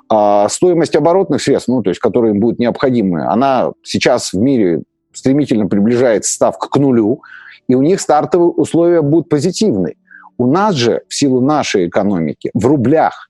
а 0.08 0.48
стоимость 0.48 0.96
оборотных 0.96 1.42
средств, 1.42 1.68
ну, 1.68 1.82
то 1.82 1.90
есть, 1.90 2.00
которые 2.00 2.32
им 2.32 2.40
будут 2.40 2.58
необходимы, 2.58 3.26
она 3.26 3.72
сейчас 3.82 4.32
в 4.32 4.38
мире 4.38 4.82
стремительно 5.12 5.66
приближается 5.66 6.32
ставка 6.32 6.68
к 6.68 6.76
нулю, 6.76 7.22
и 7.68 7.74
у 7.74 7.82
них 7.82 8.00
стартовые 8.00 8.50
условия 8.50 9.02
будут 9.02 9.28
позитивные. 9.28 9.96
У 10.38 10.46
нас 10.46 10.74
же, 10.74 11.02
в 11.08 11.14
силу 11.14 11.42
нашей 11.42 11.86
экономики, 11.86 12.50
в 12.54 12.64
рублях 12.64 13.28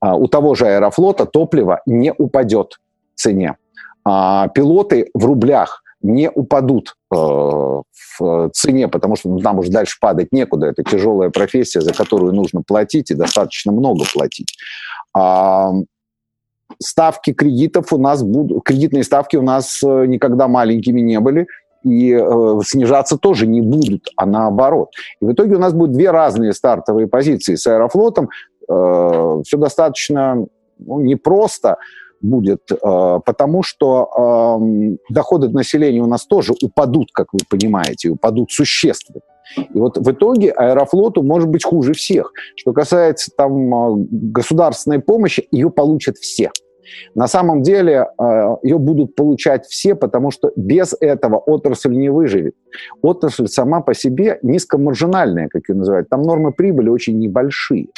а, 0.00 0.14
у 0.14 0.26
того 0.26 0.54
же 0.54 0.66
аэрофлота 0.66 1.24
топливо 1.24 1.80
не 1.86 2.12
упадет 2.12 2.78
в 3.14 3.20
цене. 3.20 3.56
Пилоты 4.04 5.10
в 5.12 5.26
рублях 5.26 5.82
не 6.02 6.30
упадут 6.30 6.96
э, 7.12 7.16
в 7.16 8.50
цене, 8.52 8.88
потому 8.88 9.16
что 9.16 9.28
нам 9.36 9.58
уже 9.58 9.70
дальше 9.70 9.98
падать 10.00 10.28
некуда. 10.32 10.66
Это 10.66 10.82
тяжелая 10.82 11.30
профессия, 11.30 11.80
за 11.80 11.92
которую 11.92 12.32
нужно 12.32 12.62
платить 12.62 13.10
и 13.10 13.14
достаточно 13.14 13.72
много 13.72 14.04
платить. 14.12 14.56
А, 15.14 15.72
ставки 16.78 17.32
кредитов 17.32 17.92
у 17.92 17.98
нас 17.98 18.22
будут, 18.22 18.64
кредитные 18.64 19.04
ставки 19.04 19.36
у 19.36 19.42
нас 19.42 19.82
э, 19.82 20.06
никогда 20.06 20.48
маленькими 20.48 21.00
не 21.00 21.20
были 21.20 21.46
и 21.82 22.12
э, 22.12 22.60
снижаться 22.64 23.16
тоже 23.16 23.46
не 23.46 23.60
будут, 23.60 24.08
а 24.16 24.26
наоборот. 24.26 24.90
И 25.20 25.24
в 25.24 25.32
итоге 25.32 25.56
у 25.56 25.58
нас 25.58 25.72
будут 25.72 25.92
две 25.92 26.10
разные 26.10 26.52
стартовые 26.52 27.06
позиции. 27.06 27.54
С 27.54 27.66
Аэрофлотом 27.66 28.28
э, 28.68 29.42
все 29.44 29.56
достаточно 29.56 30.46
ну, 30.78 31.00
непросто, 31.00 31.78
будет, 32.20 32.70
э, 32.70 32.76
потому 33.24 33.62
что 33.62 34.58
эм, 34.60 34.98
доходы 35.08 35.48
населения 35.48 36.00
у 36.00 36.06
нас 36.06 36.26
тоже 36.26 36.54
упадут, 36.62 37.10
как 37.12 37.32
вы 37.32 37.40
понимаете, 37.48 38.10
упадут 38.10 38.50
существенно. 38.50 39.20
И 39.56 39.78
вот 39.78 39.98
в 39.98 40.10
итоге 40.10 40.50
аэрофлоту 40.52 41.22
может 41.22 41.48
быть 41.48 41.64
хуже 41.64 41.92
всех. 41.92 42.32
Что 42.56 42.72
касается 42.72 43.30
там 43.36 43.74
э, 43.74 44.06
государственной 44.10 45.00
помощи, 45.00 45.46
ее 45.50 45.70
получат 45.70 46.16
все. 46.18 46.50
На 47.14 47.28
самом 47.28 47.62
деле 47.62 48.08
ее 48.64 48.78
будут 48.78 49.14
получать 49.14 49.64
все, 49.66 49.94
потому 49.94 50.32
что 50.32 50.50
без 50.56 50.96
этого 50.98 51.36
отрасль 51.36 51.94
не 51.94 52.08
выживет. 52.08 52.54
Отрасль 53.00 53.46
сама 53.46 53.80
по 53.80 53.94
себе 53.94 54.40
низкомаржинальная, 54.42 55.46
как 55.48 55.68
ее 55.68 55.76
называют. 55.76 56.08
Там 56.08 56.22
нормы 56.22 56.52
прибыли 56.52 56.88
очень 56.88 57.16
небольшие. 57.16 57.90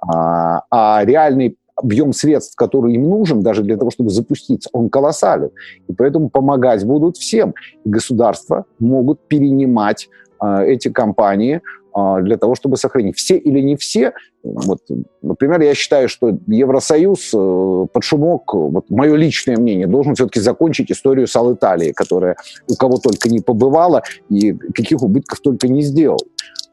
А, 0.00 0.62
а 0.70 1.04
реальный 1.04 1.56
объем 1.82 2.12
средств, 2.12 2.56
который 2.56 2.94
им 2.94 3.08
нужен, 3.08 3.42
даже 3.42 3.62
для 3.62 3.76
того, 3.76 3.90
чтобы 3.90 4.10
запуститься, 4.10 4.70
он 4.72 4.88
колоссален. 4.88 5.50
И 5.88 5.92
поэтому 5.92 6.30
помогать 6.30 6.84
будут 6.84 7.16
всем. 7.16 7.54
И 7.84 7.88
государства 7.88 8.64
могут 8.78 9.20
перенимать 9.28 10.08
э, 10.42 10.64
эти 10.66 10.88
компании 10.88 11.60
э, 11.96 12.22
для 12.22 12.36
того, 12.36 12.54
чтобы 12.54 12.76
сохранить. 12.76 13.16
Все 13.16 13.36
или 13.36 13.60
не 13.60 13.76
все. 13.76 14.12
Вот, 14.42 14.80
например, 15.22 15.60
я 15.60 15.74
считаю, 15.74 16.08
что 16.08 16.38
Евросоюз 16.46 17.30
э, 17.34 17.86
под 17.92 18.04
шумок, 18.04 18.54
вот 18.54 18.90
мое 18.90 19.16
личное 19.16 19.56
мнение, 19.56 19.86
должен 19.86 20.14
все-таки 20.14 20.40
закончить 20.40 20.90
историю 20.90 21.26
с 21.26 21.36
Италии, 21.36 21.92
которая 21.92 22.36
у 22.68 22.74
кого 22.74 22.96
только 22.98 23.28
не 23.28 23.40
побывала 23.40 24.02
и 24.28 24.52
каких 24.52 25.02
убытков 25.02 25.40
только 25.40 25.68
не 25.68 25.82
сделал. 25.82 26.20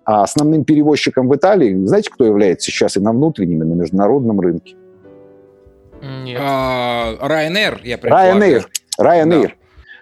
А 0.06 0.24
основным 0.24 0.64
перевозчиком 0.64 1.28
в 1.28 1.36
Италии, 1.36 1.86
знаете, 1.86 2.10
кто 2.10 2.24
является 2.24 2.72
сейчас 2.72 2.96
и 2.96 3.02
на 3.02 3.12
внутреннем, 3.12 3.64
и 3.64 3.66
на 3.66 3.74
международном 3.74 4.40
рынке? 4.40 4.78
Нет. 6.02 6.40
А, 6.42 7.16
Ryanair, 7.22 7.80
я 7.84 7.96
Ryanair. 7.96 8.66
Ryanair. 9.00 9.48
Да. 9.48 9.54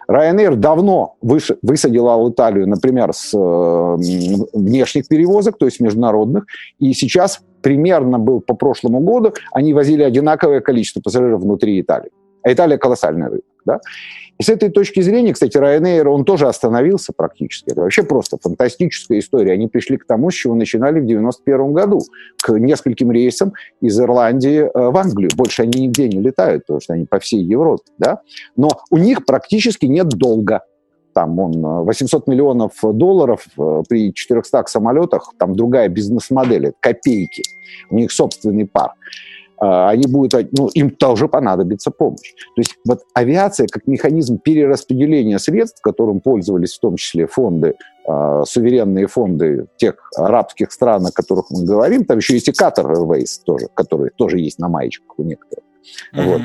Ryanair 0.08 0.56
давно 0.56 1.16
высадил 1.22 2.30
Италию, 2.30 2.68
например, 2.68 3.12
с 3.14 3.34
э, 3.34 3.96
внешних 4.54 5.08
перевозок, 5.08 5.58
то 5.58 5.66
есть 5.66 5.80
международных, 5.80 6.46
и 6.80 6.94
сейчас 6.94 7.42
примерно 7.62 8.20
был 8.20 8.42
по 8.42 8.54
прошлому 8.54 9.00
году, 9.00 9.34
они 9.52 9.74
возили 9.74 10.04
одинаковое 10.04 10.62
количество 10.62 11.02
пассажиров 11.02 11.42
внутри 11.42 11.82
Италии. 11.82 12.12
А 12.46 12.54
Италия 12.54 12.78
колоссальный 12.78 13.28
рынок. 13.28 13.44
Да? 13.66 13.80
И 14.38 14.44
с 14.44 14.50
этой 14.50 14.70
точки 14.70 15.02
зрения, 15.02 15.34
кстати, 15.34 15.58
Ryanair, 15.58 16.06
он 16.06 16.26
тоже 16.26 16.48
остановился 16.48 17.12
практически. 17.12 17.72
Это 17.72 17.82
вообще 17.82 18.04
просто 18.04 18.38
фантастическая 18.40 19.18
история. 19.18 19.54
Они 19.54 19.68
пришли 19.68 19.98
к 19.98 20.06
тому, 20.06 20.30
с 20.30 20.36
чего 20.36 20.54
начинали 20.54 21.00
в 21.00 21.06
91 21.06 21.74
году, 21.74 22.02
к 22.44 22.52
нескольким 22.52 23.12
рейсам 23.12 23.54
из 23.82 24.00
Ирландии 24.00 24.60
э, 24.60 24.70
в 24.74 24.96
Англию. 24.96 25.32
Больше 25.36 25.64
они 25.64 25.88
нигде 25.88 26.08
не 26.08 26.20
летают, 26.20 26.64
потому 26.64 26.82
что 26.82 26.94
они 26.94 27.06
по 27.06 27.20
всей 27.20 27.42
Европе. 27.42 27.86
Да? 27.98 28.20
Но 28.56 28.70
у 28.92 28.98
них 28.98 29.26
практически 29.26 29.88
нет 29.88 30.10
долга. 30.10 30.62
Там 31.14 31.40
он 31.40 31.86
800 31.86 32.28
э, 32.28 32.32
миллионов 32.32 32.74
долларов 32.84 33.48
э, 33.58 33.84
при 33.90 34.14
400 34.14 34.66
самолетах, 34.68 35.34
там 35.40 35.56
другая 35.56 35.90
бизнес-модель, 35.90 36.74
копейки. 36.80 37.42
У 37.90 37.96
них 37.96 38.12
собственный 38.12 38.68
пар. 38.68 38.92
А, 39.58 39.90
они 39.90 40.08
будут, 40.08 40.34
ну, 40.58 40.68
им 40.74 40.90
тоже 40.92 41.28
понадобится 41.28 41.92
помощь. 41.92 42.34
То 42.56 42.62
есть 42.62 42.76
вот 42.86 43.02
авиация 43.14 43.68
как 43.68 43.88
механизм 43.88 44.38
перераспределения 44.38 45.38
средств, 45.38 45.82
которым 45.82 46.20
пользовались 46.20 46.76
в 46.76 46.80
том 46.80 46.98
числе 46.98 47.28
фонды, 47.28 47.76
э, 48.08 48.44
суверенные 48.46 49.08
фонды 49.08 49.68
тех 49.78 49.96
арабских 50.18 50.72
стран, 50.72 51.06
о 51.06 51.12
которых 51.12 51.46
мы 51.52 51.64
говорим, 51.64 52.06
там 52.06 52.18
еще 52.18 52.34
есть 52.34 52.48
и 52.48 52.52
Qatar 52.52 52.86
Airways 52.86 53.40
тоже, 53.46 53.68
которые 53.74 54.12
тоже 54.16 54.40
есть 54.40 54.60
на 54.60 54.68
маечках 54.68 55.18
у 55.18 55.24
некоторых. 55.24 55.64
Mm-hmm. 56.14 56.26
Вот. 56.26 56.42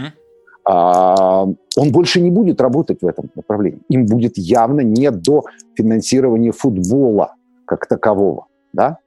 А, 0.65 1.47
он 1.77 1.93
больше 1.93 2.21
не 2.21 2.31
будет 2.31 2.61
работать 2.61 3.03
в 3.03 3.07
этом 3.07 3.31
направлении. 3.35 3.81
Им 3.89 4.07
будет 4.07 4.39
явно 4.39 4.83
не 4.83 5.11
до 5.11 5.45
финансирования 5.75 6.53
футбола 6.53 7.35
как 7.65 7.87
такового. 7.87 8.47
Да? 8.73 8.99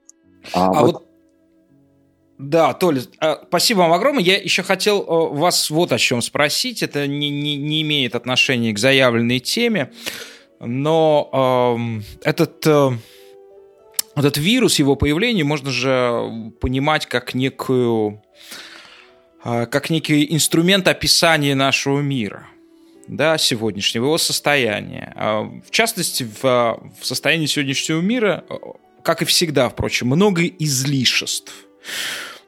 А, 0.54 0.72
а 0.72 0.82
вот... 0.82 0.94
вот 0.94 1.04
да, 2.38 2.74
Толя, 2.74 3.02
а, 3.20 3.44
спасибо 3.48 3.80
вам 3.80 3.94
огромное. 3.94 4.24
Я 4.24 4.38
еще 4.38 4.64
хотел 4.64 5.02
э, 5.02 5.38
вас 5.38 5.70
вот 5.70 5.92
о 5.92 5.98
чем 5.98 6.22
спросить. 6.22 6.82
Это 6.82 7.08
не, 7.08 7.30
не, 7.30 7.58
не 7.58 7.82
имеет 7.84 8.16
отношения 8.16 8.74
к 8.74 8.80
заявленной 8.80 9.40
теме, 9.40 9.92
но 10.60 11.30
э, 12.24 12.30
этот, 12.30 12.66
э, 12.66 12.92
этот 14.16 14.38
вирус, 14.38 14.80
его 14.80 14.96
появление 14.96 15.44
можно 15.44 15.72
же 15.72 16.52
понимать 16.60 17.06
как 17.06 17.34
некую 17.34 18.24
э, 19.46 19.66
как 19.68 19.90
некий 19.90 20.34
инструмент 20.34 20.88
описания 20.88 21.56
нашего 21.56 22.02
мира 22.02 22.48
да, 23.08 23.38
сегодняшнего, 23.38 24.06
его 24.06 24.18
состояния. 24.18 25.14
А, 25.16 25.42
в 25.42 25.72
частности, 25.72 26.24
в, 26.24 26.44
в 27.00 27.06
состоянии 27.06 27.46
сегодняшнего 27.46 28.02
мира, 28.02 28.44
э, 28.50 28.56
как 29.04 29.22
и 29.22 29.26
всегда, 29.26 29.70
впрочем, 29.70 30.08
много 30.08 30.46
излишеств. 30.46 31.54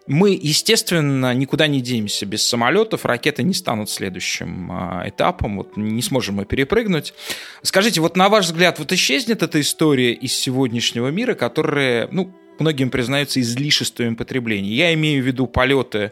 Мы, 0.07 0.37
естественно, 0.39 1.33
никуда 1.33 1.65
не 1.65 1.81
денемся 1.81 2.27
без 2.27 2.45
самолетов, 2.45 3.05
ракеты 3.05 3.41
не 3.41 3.55
станут 3.55 3.89
следующим 3.89 4.71
э, 4.71 5.09
этапом, 5.09 5.57
вот 5.57 5.77
не 5.77 6.01
сможем 6.03 6.35
мы 6.35 6.45
перепрыгнуть. 6.45 7.15
Скажите, 7.63 8.01
вот 8.01 8.15
на 8.15 8.29
ваш 8.29 8.45
взгляд, 8.45 8.77
вот 8.77 8.91
исчезнет 8.91 9.41
эта 9.41 9.59
история 9.59 10.13
из 10.13 10.37
сегодняшнего 10.37 11.07
мира, 11.07 11.33
которая, 11.33 12.07
ну, 12.11 12.31
многим 12.59 12.91
признаются 12.91 13.41
излишествами 13.41 14.13
потребления? 14.13 14.69
Я 14.69 14.93
имею 14.93 15.23
в 15.23 15.25
виду 15.25 15.47
полеты 15.47 16.11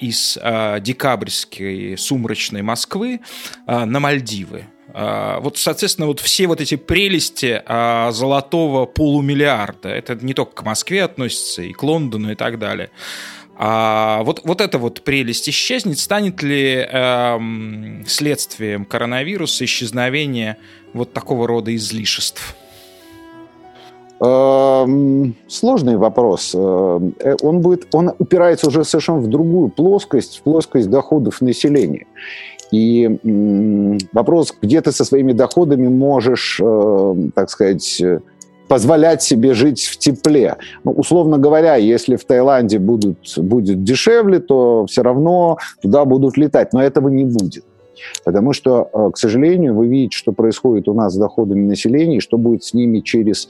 из 0.00 0.36
э, 0.42 0.80
декабрьской 0.80 1.96
сумрачной 1.96 2.62
Москвы 2.62 3.20
э, 3.66 3.84
на 3.84 4.00
Мальдивы. 4.00 4.66
Э, 4.94 5.38
вот, 5.40 5.58
соответственно, 5.58 6.06
вот 6.06 6.20
все 6.20 6.46
вот 6.46 6.60
эти 6.60 6.76
прелести 6.76 7.62
э, 7.66 8.12
золотого 8.12 8.86
полумиллиарда, 8.86 9.88
это 9.88 10.14
не 10.14 10.34
только 10.34 10.52
к 10.52 10.64
Москве 10.64 11.02
относится, 11.02 11.62
и 11.62 11.72
к 11.72 11.82
Лондону 11.82 12.30
и 12.30 12.34
так 12.36 12.58
далее. 12.58 12.90
А 13.56 14.22
вот, 14.22 14.40
вот 14.44 14.60
эта 14.60 14.78
вот 14.78 15.02
прелесть 15.02 15.48
исчезнет, 15.48 15.98
станет 15.98 16.42
ли 16.42 16.86
э, 16.88 17.38
следствием 18.06 18.84
коронавируса 18.84 19.64
исчезновение 19.64 20.56
вот 20.92 21.12
такого 21.12 21.46
рода 21.46 21.74
излишеств? 21.74 22.56
Эм, 24.20 25.34
сложный 25.48 25.96
вопрос. 25.96 26.52
Э, 26.54 26.56
он, 27.42 27.60
будет, 27.60 27.92
он 27.92 28.12
упирается 28.18 28.68
уже 28.68 28.84
совершенно 28.84 29.18
в 29.18 29.28
другую 29.28 29.68
плоскость, 29.68 30.38
в 30.38 30.42
плоскость 30.42 30.88
доходов 30.88 31.40
населения. 31.40 32.06
И 32.74 34.00
вопрос, 34.12 34.52
где 34.60 34.80
ты 34.80 34.90
со 34.90 35.04
своими 35.04 35.32
доходами 35.32 35.86
можешь, 35.86 36.58
э, 36.60 37.14
так 37.34 37.48
сказать, 37.50 38.02
позволять 38.66 39.22
себе 39.22 39.54
жить 39.54 39.84
в 39.84 39.98
тепле. 39.98 40.56
Ну, 40.82 40.90
условно 40.92 41.38
говоря, 41.38 41.76
если 41.76 42.16
в 42.16 42.24
Таиланде 42.24 42.80
будут, 42.80 43.18
будет 43.36 43.84
дешевле, 43.84 44.40
то 44.40 44.86
все 44.86 45.02
равно 45.02 45.58
туда 45.82 46.04
будут 46.04 46.36
летать, 46.36 46.72
но 46.72 46.82
этого 46.82 47.08
не 47.08 47.24
будет. 47.24 47.64
Потому 48.24 48.52
что, 48.52 48.88
э, 48.92 49.10
к 49.12 49.18
сожалению, 49.18 49.74
вы 49.74 49.88
видите, 49.88 50.16
что 50.16 50.32
происходит 50.32 50.88
у 50.88 50.94
нас 50.94 51.14
с 51.14 51.16
доходами 51.16 51.66
населения, 51.66 52.18
и 52.18 52.20
что 52.20 52.38
будет 52.38 52.64
с 52.64 52.74
ними 52.74 53.00
через, 53.00 53.48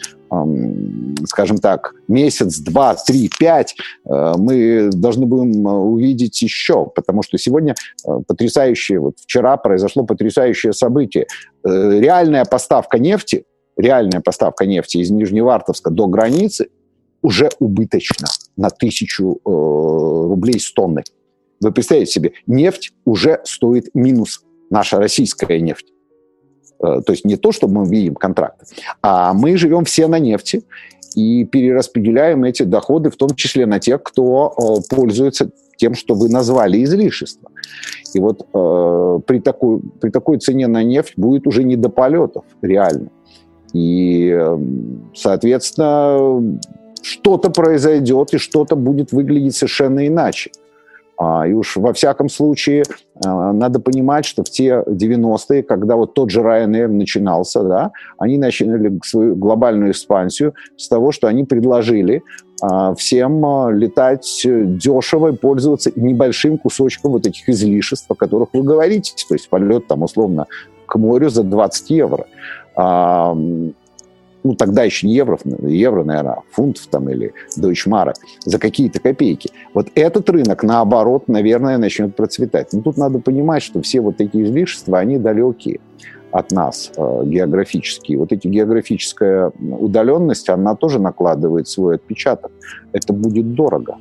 скажем 1.26 1.58
так, 1.58 1.94
месяц, 2.08 2.58
два, 2.58 2.94
три, 2.94 3.30
пять, 3.38 3.74
э, 4.04 4.32
мы 4.36 4.90
должны 4.92 5.26
будем 5.26 5.66
э, 5.66 5.70
увидеть 5.70 6.40
еще, 6.42 6.86
потому 6.86 7.22
что 7.22 7.38
сегодня 7.38 7.74
потрясающее, 8.26 8.98
вот 9.00 9.18
вчера 9.18 9.56
произошло 9.56 10.04
потрясающее 10.04 10.72
событие. 10.72 11.26
Реальная 11.64 12.44
поставка 12.44 12.98
нефти, 12.98 13.44
реальная 13.76 14.20
поставка 14.20 14.66
нефти 14.66 14.98
из 14.98 15.10
Нижневартовска 15.10 15.90
до 15.90 16.06
границы 16.06 16.68
уже 17.22 17.48
убыточна 17.58 18.26
на 18.56 18.68
тысячу 18.70 19.38
рублей 19.44 20.60
с 20.60 20.72
тонны. 20.72 21.02
Вы 21.64 21.72
представляете 21.72 22.12
себе, 22.12 22.32
нефть 22.46 22.92
уже 23.06 23.40
стоит 23.44 23.88
минус, 23.94 24.42
наша 24.68 24.98
российская 24.98 25.60
нефть. 25.60 25.86
Э, 26.78 27.00
то 27.04 27.12
есть 27.12 27.24
не 27.24 27.36
то, 27.36 27.52
что 27.52 27.68
мы 27.68 27.88
видим 27.88 28.14
контракты, 28.14 28.66
а 29.02 29.32
мы 29.32 29.56
живем 29.56 29.84
все 29.84 30.06
на 30.06 30.18
нефти 30.18 30.64
и 31.14 31.44
перераспределяем 31.44 32.44
эти 32.44 32.64
доходы, 32.64 33.08
в 33.08 33.16
том 33.16 33.30
числе 33.34 33.64
на 33.64 33.80
тех, 33.80 34.02
кто 34.02 34.52
э, 34.52 34.94
пользуется 34.94 35.50
тем, 35.78 35.94
что 35.94 36.14
вы 36.14 36.28
назвали 36.28 36.84
излишество. 36.84 37.50
И 38.12 38.20
вот 38.20 38.46
э, 38.52 39.20
при, 39.26 39.38
такой, 39.40 39.80
при 40.00 40.10
такой 40.10 40.38
цене 40.38 40.66
на 40.66 40.82
нефть 40.82 41.14
будет 41.16 41.46
уже 41.46 41.64
не 41.64 41.76
до 41.76 41.88
полетов, 41.88 42.44
реально. 42.60 43.08
И, 43.72 44.28
э, 44.28 44.58
соответственно, 45.14 46.60
что-то 47.00 47.48
произойдет, 47.48 48.34
и 48.34 48.38
что-то 48.38 48.76
будет 48.76 49.12
выглядеть 49.12 49.56
совершенно 49.56 50.06
иначе. 50.06 50.50
А, 50.52 50.63
и 51.20 51.52
уж 51.52 51.76
во 51.76 51.92
всяком 51.92 52.28
случае 52.28 52.82
а, 53.24 53.52
надо 53.52 53.78
понимать, 53.78 54.24
что 54.24 54.42
в 54.42 54.50
те 54.50 54.82
90-е, 54.86 55.62
когда 55.62 55.96
вот 55.96 56.14
тот 56.14 56.30
же 56.30 56.40
Ryanair 56.40 56.88
начинался, 56.88 57.62
да, 57.62 57.92
они 58.18 58.36
начали 58.36 58.98
свою 59.04 59.36
глобальную 59.36 59.92
экспансию 59.92 60.54
с 60.76 60.88
того, 60.88 61.12
что 61.12 61.28
они 61.28 61.44
предложили 61.44 62.22
а, 62.60 62.94
всем 62.94 63.70
летать 63.76 64.42
дешево 64.44 65.28
и 65.28 65.36
пользоваться 65.36 65.92
небольшим 65.94 66.58
кусочком 66.58 67.12
вот 67.12 67.26
этих 67.26 67.48
излишеств, 67.48 68.10
о 68.10 68.14
которых 68.14 68.48
вы 68.52 68.62
говорите, 68.62 69.14
то 69.28 69.34
есть 69.34 69.48
полет 69.48 69.86
там 69.86 70.02
условно 70.02 70.46
к 70.86 70.96
морю 70.96 71.30
за 71.30 71.44
20 71.44 71.90
евро 71.90 72.26
ну, 74.44 74.54
тогда 74.54 74.84
еще 74.84 75.06
не 75.06 75.14
евро, 75.14 75.38
евро, 75.62 76.04
наверное, 76.04 76.42
фунтов 76.50 76.86
там 76.86 77.08
или 77.08 77.32
дойчмарок, 77.56 78.16
за 78.44 78.58
какие-то 78.58 79.00
копейки. 79.00 79.50
Вот 79.72 79.88
этот 79.94 80.28
рынок, 80.28 80.62
наоборот, 80.62 81.28
наверное, 81.28 81.78
начнет 81.78 82.14
процветать. 82.14 82.72
Но 82.72 82.82
тут 82.82 82.98
надо 82.98 83.18
понимать, 83.18 83.62
что 83.62 83.80
все 83.80 84.00
вот 84.00 84.20
эти 84.20 84.44
излишества, 84.44 84.98
они 84.98 85.18
далекие 85.18 85.80
от 86.30 86.50
нас 86.52 86.92
э, 86.96 87.22
географические. 87.24 88.18
Вот 88.18 88.32
эти 88.32 88.46
географическая 88.48 89.50
удаленность, 89.58 90.48
она 90.50 90.74
тоже 90.74 91.00
накладывает 91.00 91.68
свой 91.68 91.94
отпечаток. 91.94 92.52
Это 92.92 93.12
будет 93.12 93.54
дорого. 93.54 93.96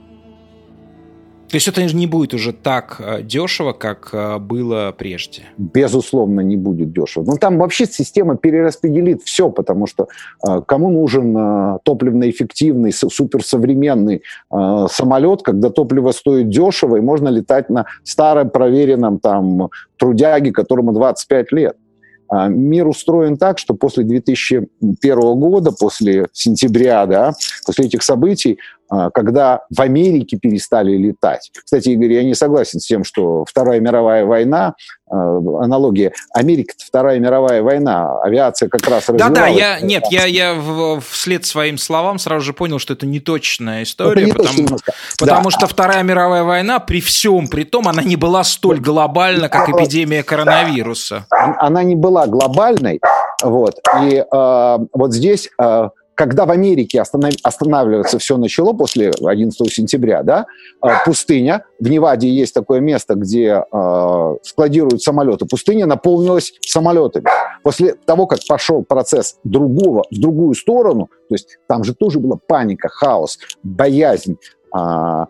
То 1.54 1.58
есть 1.58 1.68
это 1.68 1.84
не 1.84 2.08
будет 2.08 2.34
уже 2.34 2.52
так 2.52 2.96
э, 2.98 3.22
дешево, 3.22 3.74
как 3.74 4.10
э, 4.12 4.40
было 4.40 4.92
прежде? 4.98 5.44
Безусловно, 5.56 6.40
не 6.40 6.58
будет 6.58 6.92
дешево. 6.92 7.26
Но 7.26 7.34
ну, 7.34 7.38
там 7.38 7.60
вообще 7.60 7.86
система 7.86 8.38
перераспределит 8.38 9.22
все, 9.22 9.52
потому 9.52 9.86
что 9.86 10.08
э, 10.44 10.62
кому 10.66 10.90
нужен 10.90 11.80
топливно-эффективный, 11.84 12.92
суперсовременный 12.92 14.24
самолет, 14.50 15.44
когда 15.44 15.70
топливо 15.70 16.12
стоит 16.12 16.50
дешево, 16.50 16.96
и 16.96 17.02
можно 17.02 17.30
летать 17.30 17.70
на 17.70 17.86
старом 18.04 18.50
проверенном 18.50 19.20
там 19.20 19.70
трудяге, 19.98 20.52
которому 20.52 20.92
25 20.92 21.52
лет. 21.52 21.76
А, 22.34 22.48
мир 22.48 22.88
устроен 22.88 23.38
так, 23.38 23.60
что 23.60 23.76
после 23.76 24.04
2001 24.04 25.20
года, 25.20 25.72
после 25.72 26.28
сентября, 26.34 27.06
да, 27.06 27.34
после 27.64 27.86
этих 27.86 28.02
событий, 28.02 28.58
когда 29.14 29.62
в 29.76 29.82
Америке 29.82 30.38
перестали 30.38 30.96
летать. 30.96 31.52
Кстати, 31.64 31.90
Игорь, 31.90 32.14
я 32.14 32.24
не 32.24 32.36
согласен 32.36 32.80
с 32.80 32.86
тем, 32.86 33.04
что 33.04 33.46
Вторая 33.46 33.80
мировая 33.80 34.26
война, 34.26 34.76
а, 35.14 35.38
аналогия, 35.62 36.14
Америка 36.34 36.74
Вторая 36.78 37.20
мировая 37.20 37.62
война, 37.62 38.20
авиация 38.22 38.68
как 38.68 38.88
раз 38.88 39.10
развивалась. 39.10 39.36
Да-да, 39.36 39.48
я, 39.48 39.80
нет, 39.80 40.06
я, 40.10 40.26
я 40.26 40.60
вслед 41.08 41.46
своим 41.46 41.78
словам 41.78 42.18
сразу 42.18 42.44
же 42.44 42.54
понял, 42.54 42.80
что 42.80 42.94
это 42.94 43.06
не 43.06 43.20
точная 43.20 43.84
история, 43.84 44.26
не 44.26 44.32
потому, 44.32 44.78
потому 45.20 45.44
да. 45.44 45.52
что 45.52 45.68
Вторая 45.68 46.02
мировая 46.04 46.44
война 46.44 46.80
при 46.80 47.00
всем, 47.00 47.48
при 47.48 47.64
том, 47.64 47.88
она 47.88 48.02
не 48.02 48.16
была 48.16 48.44
столь 48.44 48.80
глобальна, 48.80 49.50
как 49.50 49.70
эпидемия 49.70 50.24
коронавируса. 50.24 51.26
Она 51.30 51.84
не 51.84 51.96
была 51.96 52.26
глобальной, 52.26 53.00
вот, 53.44 53.80
и 54.02 54.16
э, 54.16 54.78
вот 54.94 55.14
здесь... 55.14 55.50
Э, 55.60 55.90
когда 56.16 56.46
в 56.46 56.52
Америке 56.52 57.02
останов... 57.02 57.34
останавливаться 57.44 58.20
все 58.20 58.38
начало 58.38 58.74
после 58.74 59.12
11 59.12 59.72
сентября, 59.72 60.24
да, 60.24 60.46
а, 60.82 61.04
пустыня, 61.06 61.66
в 61.80 61.90
Неваде 61.90 62.30
есть 62.30 62.54
такое 62.54 62.80
место, 62.80 63.16
где 63.16 63.64
э, 63.72 64.36
складируют 64.44 65.02
самолеты, 65.02 65.46
пустыня 65.46 65.86
наполнилась 65.86 66.54
самолетами. 66.62 67.26
После 67.64 67.94
того, 67.94 68.28
как 68.28 68.40
пошел 68.48 68.84
процесс 68.84 69.38
другого, 69.44 70.04
в 70.12 70.20
другую 70.20 70.54
сторону, 70.54 71.10
то 71.30 71.36
есть 71.36 71.58
там 71.68 71.84
же 71.84 71.94
тоже 71.94 72.20
была 72.20 72.38
паника, 72.48 72.90
хаос, 72.90 73.40
боязнь, 73.64 74.38
э, 74.76 75.26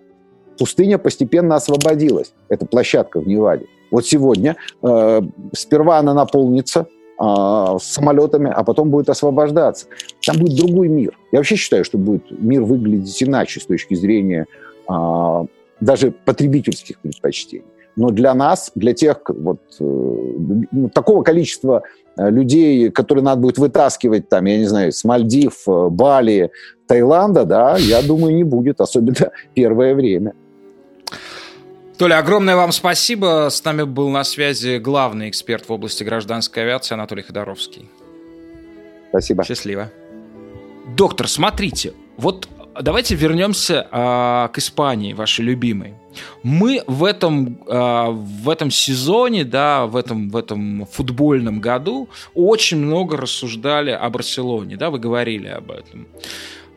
пустыня 0.57 0.97
постепенно 0.97 1.55
освободилась. 1.55 2.33
Это 2.49 2.65
площадка 2.65 3.19
в 3.19 3.27
Неваде. 3.27 3.65
Вот 3.91 4.05
сегодня 4.05 4.57
э, 4.81 5.21
сперва 5.55 5.99
она 5.99 6.13
наполнится 6.13 6.87
э, 7.19 7.77
самолетами, 7.79 8.51
а 8.53 8.63
потом 8.63 8.89
будет 8.89 9.09
освобождаться. 9.09 9.87
Там 10.25 10.37
будет 10.37 10.57
другой 10.57 10.87
мир. 10.87 11.17
Я 11.31 11.39
вообще 11.39 11.55
считаю, 11.55 11.83
что 11.83 11.97
будет 11.97 12.29
мир 12.31 12.63
выглядеть 12.63 13.21
иначе 13.23 13.59
с 13.59 13.65
точки 13.65 13.95
зрения 13.95 14.45
э, 14.89 15.45
даже 15.79 16.11
потребительских 16.11 16.99
предпочтений. 16.99 17.65
Но 17.95 18.09
для 18.09 18.33
нас, 18.33 18.71
для 18.75 18.93
тех, 18.93 19.21
вот 19.27 19.59
э, 19.79 19.83
ну, 19.83 20.89
такого 20.89 21.23
количества 21.23 21.83
э, 22.17 22.29
людей, 22.29 22.89
которые 22.89 23.23
надо 23.23 23.41
будет 23.41 23.57
вытаскивать, 23.57 24.29
там, 24.29 24.45
я 24.45 24.57
не 24.57 24.65
знаю, 24.65 24.91
с 24.91 25.03
Мальдив, 25.03 25.63
э, 25.67 25.89
Бали, 25.89 26.51
Таиланда, 26.87 27.45
да, 27.45 27.77
я 27.77 28.01
думаю, 28.01 28.35
не 28.35 28.43
будет, 28.43 28.81
особенно 28.81 29.31
первое 29.53 29.93
время. 29.93 30.33
Толя, 31.97 32.17
огромное 32.17 32.55
вам 32.55 32.71
спасибо. 32.71 33.49
С 33.51 33.63
нами 33.63 33.83
был 33.83 34.09
на 34.09 34.23
связи 34.23 34.77
главный 34.79 35.29
эксперт 35.29 35.69
в 35.69 35.71
области 35.71 36.03
гражданской 36.03 36.63
авиации 36.63 36.95
Анатолий 36.95 37.21
Ходоровский. 37.21 37.87
Спасибо. 39.09 39.43
Счастливо. 39.43 39.91
Доктор, 40.97 41.27
смотрите, 41.27 41.93
вот 42.17 42.47
давайте 42.81 43.13
вернемся 43.13 43.87
а, 43.91 44.47
к 44.47 44.57
Испании, 44.57 45.13
вашей 45.13 45.45
любимой. 45.45 45.93
Мы 46.41 46.83
в 46.87 47.03
этом, 47.03 47.59
а, 47.67 48.09
в 48.09 48.49
этом 48.49 48.71
сезоне, 48.71 49.43
да, 49.43 49.85
в 49.85 49.95
этом, 49.95 50.29
в 50.29 50.35
этом 50.35 50.87
футбольном 50.91 51.59
году 51.59 52.09
очень 52.33 52.77
много 52.77 53.17
рассуждали 53.17 53.91
о 53.91 54.09
Барселоне, 54.09 54.77
да, 54.77 54.89
вы 54.89 54.97
говорили 54.97 55.47
об 55.47 55.69
этом 55.69 56.07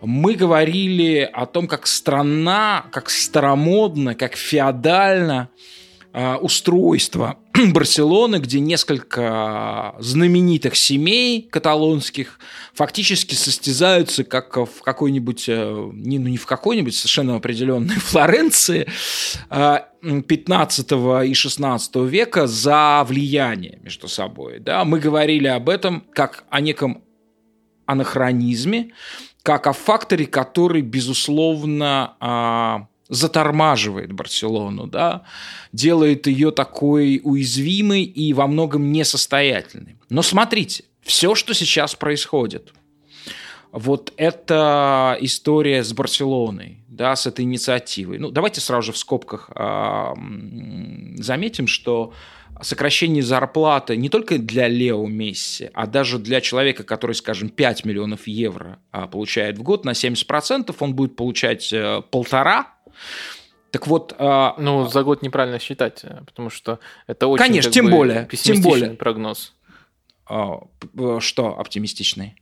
мы 0.03 0.35
говорили 0.35 1.29
о 1.33 1.47
том, 1.47 1.67
как 1.67 1.87
страна, 1.87 2.87
как 2.93 3.11
старомодно, 3.11 4.15
как 4.15 4.37
феодально 4.37 5.49
э, 6.13 6.35
устройство 6.37 7.39
Барселоны, 7.73 8.37
где 8.37 8.61
несколько 8.61 9.95
знаменитых 9.99 10.77
семей 10.77 11.49
каталонских 11.51 12.39
фактически 12.75 13.35
состязаются 13.35 14.25
как 14.25 14.57
в 14.57 14.83
какой-нибудь, 14.83 15.49
э, 15.49 15.91
не, 15.95 16.19
ну 16.19 16.29
не 16.29 16.37
в 16.37 16.47
какой-нибудь 16.47 16.95
совершенно 16.95 17.37
определенной 17.37 17.95
Флоренции 17.97 18.89
15 19.49 20.93
и 21.27 21.35
16 21.35 21.97
века 21.97 22.47
за 22.47 23.03
влияние 23.07 23.79
между 23.83 24.09
собой. 24.09 24.61
Да? 24.61 24.85
Мы 24.85 25.01
говорили 25.01 25.49
об 25.49 25.69
этом 25.69 26.05
как 26.13 26.45
о 26.51 26.61
неком 26.61 27.03
анахронизме, 27.87 28.93
как 29.47 29.69
о 29.69 29.73
факторе, 29.73 30.27
который, 30.27 30.83
безусловно, 30.83 32.17
а, 32.19 32.89
затормаживает 33.09 34.11
Барселону, 34.13 34.89
да, 34.89 35.23
делает 35.73 36.27
ее 36.27 36.51
такой 36.51 37.21
уязвимой 37.23 38.03
и 38.03 38.33
во 38.33 38.49
многом 38.49 38.91
несостоятельной. 38.91 39.99
Но 40.11 40.23
смотрите, 40.23 40.83
все, 41.01 41.37
что 41.37 41.55
сейчас 41.55 41.95
происходит, 41.95 42.73
вот 43.71 44.13
эта 44.17 45.17
история 45.21 45.85
с 45.85 45.93
Барселоной, 45.93 46.81
да, 46.89 47.15
с 47.15 47.29
этой 47.29 47.45
инициативой. 47.45 48.19
Ну, 48.19 48.33
давайте 48.33 48.61
сразу 48.61 48.87
же 48.87 48.93
в 48.93 48.99
скобках 48.99 49.49
э, 49.55 50.15
заметим, 51.19 51.69
что 51.69 52.13
сокращение 52.63 53.23
зарплаты 53.23 53.97
не 53.97 54.09
только 54.09 54.39
для 54.39 54.69
Лео 54.69 55.07
Месси, 55.07 55.71
а 55.75 55.87
даже 55.87 56.19
для 56.19 56.41
человека, 56.41 56.85
который, 56.85 57.15
скажем, 57.15 57.49
5 57.49 57.85
миллионов 57.85 58.27
евро 58.27 58.79
а, 58.93 59.07
получает 59.07 59.59
в 59.59 59.63
год 59.63 59.85
на 59.85 59.91
70%, 59.91 60.75
он 60.79 60.95
будет 60.95 61.17
получать 61.17 61.73
э, 61.73 62.03
полтора. 62.11 62.75
Так 63.71 63.87
вот... 63.87 64.15
А, 64.19 64.55
ну, 64.59 64.87
за 64.87 65.03
год 65.03 65.23
неправильно 65.23 65.59
считать, 65.59 66.01
э, 66.05 66.23
потому 66.25 66.51
что 66.51 66.79
это 67.07 67.27
очень 67.27 67.45
Конечно, 67.45 67.73
тем 67.73 67.91
более, 67.91 68.29
тем 68.33 68.63
более. 68.63 68.91
прогноз. 68.91 69.55
А, 70.29 70.61
что 71.21 71.59
оптимистичный? 71.59 72.37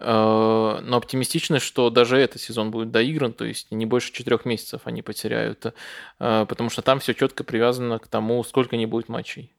Э, 0.00 0.80
но 0.82 0.96
оптимистично, 0.96 1.60
что 1.60 1.88
даже 1.90 2.16
этот 2.18 2.40
сезон 2.40 2.70
будет 2.70 2.90
доигран, 2.90 3.32
то 3.32 3.44
есть 3.44 3.70
не 3.70 3.86
больше 3.86 4.12
четырех 4.12 4.44
месяцев 4.44 4.82
они 4.84 5.02
потеряют, 5.02 5.66
э, 5.66 6.46
потому 6.48 6.70
что 6.70 6.82
там 6.82 6.98
все 6.98 7.14
четко 7.14 7.44
привязано 7.44 7.98
к 7.98 8.08
тому, 8.08 8.42
сколько 8.42 8.76
не 8.76 8.86
будет 8.86 9.08
матчей. 9.08 9.52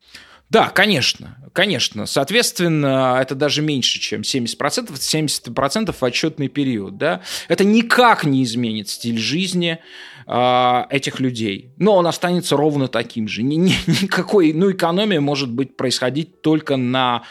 Да, 0.49 0.69
конечно, 0.69 1.37
конечно. 1.53 2.05
Соответственно, 2.05 3.17
это 3.19 3.33
даже 3.33 3.61
меньше, 3.61 3.99
чем 3.99 4.21
70%, 4.21 4.91
70% 4.91 5.91
в 5.91 6.03
отчетный 6.03 6.49
период. 6.49 6.97
Да? 6.97 7.21
Это 7.47 7.63
никак 7.63 8.25
не 8.25 8.43
изменит 8.43 8.87
стиль 8.89 9.17
жизни 9.17 9.79
э, 10.27 10.83
этих 10.89 11.19
людей. 11.19 11.73
Но 11.77 11.95
он 11.95 12.05
останется 12.05 12.55
ровно 12.55 12.87
таким 12.87 13.27
же. 13.27 13.41
Ни, 13.41 13.55
ни, 13.55 13.73
никакой, 14.03 14.53
ну, 14.53 14.71
экономия 14.71 15.19
может 15.19 15.49
быть 15.49 15.75
происходить 15.75 16.41
только 16.41 16.77
на, 16.77 17.23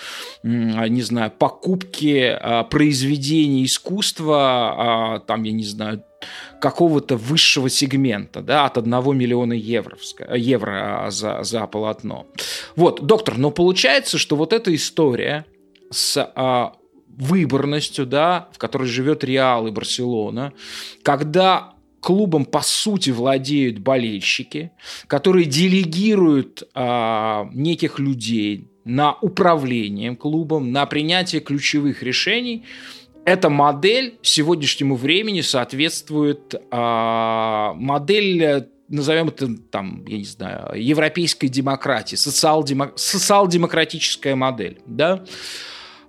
не 0.42 1.02
знаю, 1.02 1.30
покупке 1.30 2.38
э, 2.40 2.64
произведений 2.64 3.64
искусства, 3.64 5.20
э, 5.22 5.26
там, 5.26 5.44
я 5.44 5.52
не 5.52 5.64
знаю, 5.64 6.02
какого-то 6.64 7.18
высшего 7.18 7.68
сегмента, 7.68 8.40
да, 8.40 8.64
от 8.64 8.78
1 8.78 8.90
миллиона 9.14 9.52
евро, 9.52 9.98
евро 10.34 11.04
а, 11.04 11.10
за, 11.10 11.42
за 11.42 11.66
полотно. 11.66 12.26
Вот, 12.74 13.02
доктор, 13.02 13.36
но 13.36 13.50
получается, 13.50 14.16
что 14.16 14.34
вот 14.34 14.54
эта 14.54 14.74
история 14.74 15.44
с 15.90 16.16
а, 16.34 16.72
выборностью, 17.06 18.06
да, 18.06 18.48
в 18.52 18.56
которой 18.56 18.88
живет 18.88 19.24
Реал 19.24 19.66
и 19.66 19.72
Барселона, 19.72 20.54
когда 21.02 21.74
клубом 22.00 22.46
по 22.46 22.62
сути 22.62 23.10
владеют 23.10 23.80
болельщики, 23.80 24.70
которые 25.06 25.44
делегируют 25.44 26.62
а, 26.74 27.46
неких 27.52 27.98
людей 27.98 28.70
на 28.86 29.12
управление 29.20 30.16
клубом, 30.16 30.72
на 30.72 30.86
принятие 30.86 31.42
ключевых 31.42 32.02
решений– 32.02 32.64
эта 33.24 33.48
модель 33.50 34.18
сегодняшнему 34.22 34.96
времени 34.96 35.40
соответствует 35.40 36.54
а, 36.70 37.72
модель 37.74 38.68
назовем 38.88 39.28
это 39.28 39.48
там, 39.70 40.04
я 40.06 40.18
не 40.18 40.24
знаю, 40.24 40.72
европейской 40.74 41.48
демократии, 41.48 42.16
социал-демок... 42.16 42.98
социал-демократическая 42.98 44.34
модель, 44.34 44.78
да. 44.86 45.24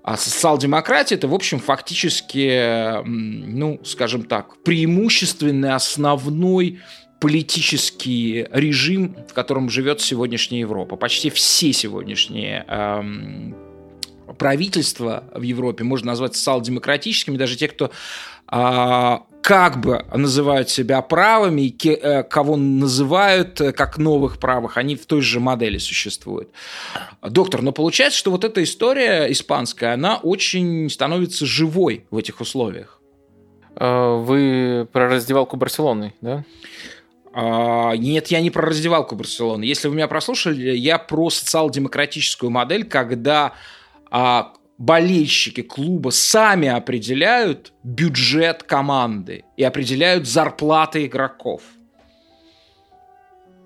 А 0.03 0.18
социал-демократия 0.18 1.16
это, 1.16 1.28
в 1.28 1.34
общем, 1.34 1.59
фактически, 1.59 3.01
ну, 3.03 3.80
скажем 3.84 4.24
так, 4.24 4.57
преимущественный 4.63 5.74
основной 5.74 6.80
политический 7.20 8.45
режим, 8.51 9.16
в 9.28 9.34
котором 9.34 9.70
живет 9.70 10.01
сегодняшняя 10.01 10.59
Европа. 10.59 10.95
Почти 10.95 11.32
все 11.32 11.74
сегодняшние 11.74 12.66
эм, 12.68 13.55
правительства 14.38 15.23
в 15.34 15.41
Европе 15.41 15.84
можно 15.84 16.07
назвать 16.07 16.36
социал-демократическими, 16.36 17.38
даже 17.38 17.55
те, 17.57 17.67
кто 17.67 17.91
а, 18.47 19.23
как 19.45 19.80
бы 19.80 20.03
называют 20.11 20.69
себя 20.69 21.01
правыми, 21.03 21.61
и 21.61 21.89
э, 21.89 22.23
кого 22.23 22.57
называют 22.57 23.61
э, 23.61 23.73
как 23.73 23.99
новых 23.99 24.39
правых, 24.39 24.78
они 24.78 24.95
в 24.95 25.05
той 25.05 25.21
же 25.21 25.39
модели 25.39 25.78
существуют. 25.78 26.49
Доктор, 27.21 27.61
но 27.61 27.71
получается, 27.71 28.17
что 28.17 28.32
вот 28.32 28.43
эта 28.43 28.63
история 28.63 29.32
испанская, 29.32 29.93
она 29.93 30.17
очень 30.17 30.89
становится 30.89 31.45
живой 31.45 32.07
в 32.09 32.17
этих 32.17 32.41
условиях. 32.41 32.99
А, 33.76 34.17
вы 34.17 34.88
про 34.91 35.09
раздевалку 35.09 35.57
Барселоны, 35.57 36.15
да? 36.21 36.43
А, 37.32 37.93
нет, 37.97 38.28
я 38.28 38.41
не 38.41 38.49
про 38.49 38.65
раздевалку 38.65 39.15
Барселоны. 39.15 39.63
Если 39.63 39.88
вы 39.88 39.95
меня 39.95 40.07
прослушали, 40.07 40.76
я 40.76 40.97
про 40.97 41.30
социал-демократическую 41.30 42.49
модель, 42.49 42.86
когда 42.86 43.53
а 44.18 44.53
болельщики 44.78 45.61
клуба 45.61 46.09
сами 46.09 46.70
определяют 46.70 47.74
бюджет 47.84 48.63
команды 48.63 49.43
и 49.57 49.63
определяют 49.66 50.26
зарплаты 50.26 51.05
игроков. 51.05 51.61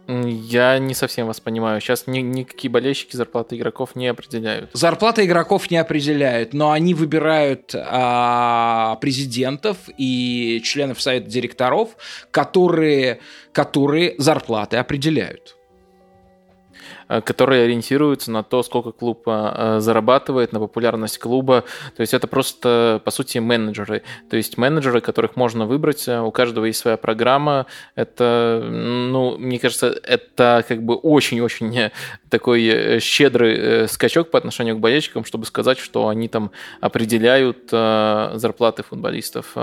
Я 0.07 0.79
не 0.79 0.95
совсем 0.95 1.27
вас 1.27 1.39
понимаю. 1.39 1.79
Сейчас 1.81 2.07
ни, 2.07 2.21
никакие 2.21 2.71
болельщики 2.71 3.15
зарплаты 3.15 3.57
игроков 3.57 3.95
не 3.95 4.07
определяют. 4.07 4.71
Зарплаты 4.73 5.25
игроков 5.25 5.69
не 5.69 5.77
определяют, 5.77 6.55
но 6.55 6.71
они 6.71 6.95
выбирают 6.95 7.75
а, 7.75 8.95
президентов 8.95 9.77
и 9.99 10.63
членов 10.65 10.99
совета 10.99 11.29
директоров, 11.29 11.89
которые, 12.31 13.19
которые 13.53 14.15
зарплаты 14.17 14.77
определяют. 14.77 15.58
Которые 17.23 17.63
ориентируются 17.63 18.31
на 18.31 18.43
то, 18.43 18.61
сколько 18.63 18.91
клуб 18.91 19.23
зарабатывает, 19.25 20.53
на 20.53 20.59
популярность 20.59 21.17
клуба. 21.17 21.63
То 21.95 22.01
есть 22.01 22.13
это 22.13 22.27
просто, 22.27 23.01
по 23.03 23.11
сути, 23.11 23.39
менеджеры. 23.39 24.03
То 24.29 24.37
есть 24.37 24.57
менеджеры, 24.57 25.01
которых 25.01 25.35
можно 25.35 25.65
выбрать, 25.65 26.07
у 26.07 26.31
каждого 26.31 26.65
есть 26.65 26.79
своя 26.79 26.97
программа. 26.97 27.65
Это, 27.95 28.63
ну, 28.63 29.37
мне 29.37 29.57
кажется, 29.57 29.99
это 30.03 30.63
как 30.67 30.83
бы 30.83 30.95
очень-очень 30.95 31.91
такой 32.29 32.99
щедрый 32.99 33.87
скачок 33.87 34.29
по 34.29 34.37
отношению 34.37 34.75
к 34.75 34.79
болельщикам, 34.79 35.25
чтобы 35.25 35.45
сказать, 35.45 35.79
что 35.79 36.09
они 36.09 36.27
там 36.27 36.51
определяют 36.79 37.69
зарплаты 37.71 38.83
футболистов. 38.83 39.55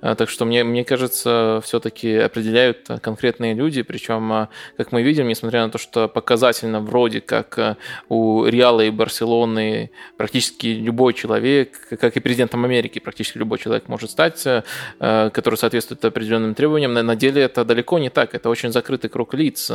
Так 0.00 0.28
что 0.28 0.44
мне, 0.44 0.62
мне 0.62 0.84
кажется, 0.84 1.60
все-таки 1.64 2.14
определяют 2.16 2.88
конкретные 3.00 3.54
люди, 3.54 3.80
причем, 3.82 4.48
как 4.76 4.92
мы 4.92 5.02
видим, 5.02 5.26
несмотря 5.28 5.64
на 5.64 5.70
то, 5.70 5.78
что 5.78 6.06
показательно 6.08 6.81
вроде 6.82 7.20
как 7.20 7.78
у 8.08 8.44
Реала 8.44 8.82
и 8.82 8.90
Барселоны 8.90 9.90
практически 10.16 10.66
любой 10.66 11.14
человек, 11.14 11.88
как 12.00 12.16
и 12.16 12.20
президентом 12.20 12.64
Америки, 12.64 12.98
практически 12.98 13.38
любой 13.38 13.58
человек 13.58 13.88
может 13.88 14.10
стать, 14.10 14.44
который 14.98 15.56
соответствует 15.56 16.04
определенным 16.04 16.54
требованиям, 16.54 16.92
на 16.92 17.16
деле 17.16 17.42
это 17.42 17.64
далеко 17.64 17.98
не 17.98 18.10
так, 18.10 18.34
это 18.34 18.50
очень 18.50 18.72
закрытый 18.72 19.10
круг 19.10 19.34
лиц, 19.34 19.70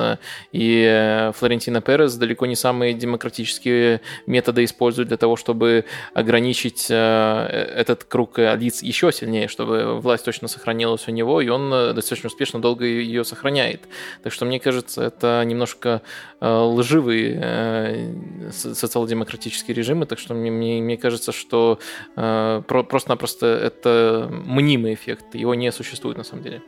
и 0.51 1.31
Флорентина 1.35 1.81
Перес 1.81 2.15
далеко 2.15 2.45
не 2.45 2.55
самые 2.55 2.93
демократические 2.93 4.01
методы 4.25 4.63
использует 4.63 5.07
для 5.07 5.17
того, 5.17 5.35
чтобы 5.35 5.85
ограничить 6.13 6.87
этот 6.89 8.03
круг 8.03 8.37
лиц 8.37 8.81
еще 8.83 9.11
сильнее, 9.11 9.47
чтобы 9.47 9.99
власть 9.99 10.25
точно 10.25 10.47
сохранилась 10.47 11.07
у 11.07 11.11
него, 11.11 11.41
и 11.41 11.49
он 11.49 11.73
э, 11.73 11.93
достаточно 11.93 12.27
успешно 12.27 12.59
долго 12.61 12.85
ее 12.85 13.23
сохраняет. 13.23 13.81
Так 14.23 14.33
что, 14.33 14.45
мне 14.45 14.59
кажется, 14.59 15.03
это 15.03 15.43
немножко 15.45 16.01
э, 16.39 16.59
лживые 16.97 17.39
э, 17.41 18.51
социал-демократические 18.51 19.75
режимы, 19.75 20.05
так 20.05 20.19
что 20.19 20.33
мне, 20.33 20.51
мне, 20.51 20.81
мне 20.81 20.97
кажется, 20.97 21.31
что 21.31 21.79
просто-напросто 22.15 23.45
это 23.45 24.29
мнимый 24.31 24.93
эффект, 24.93 25.35
его 25.35 25.55
не 25.55 25.71
существует 25.71 26.17
на 26.17 26.23
самом 26.23 26.43
деле. 26.43 26.61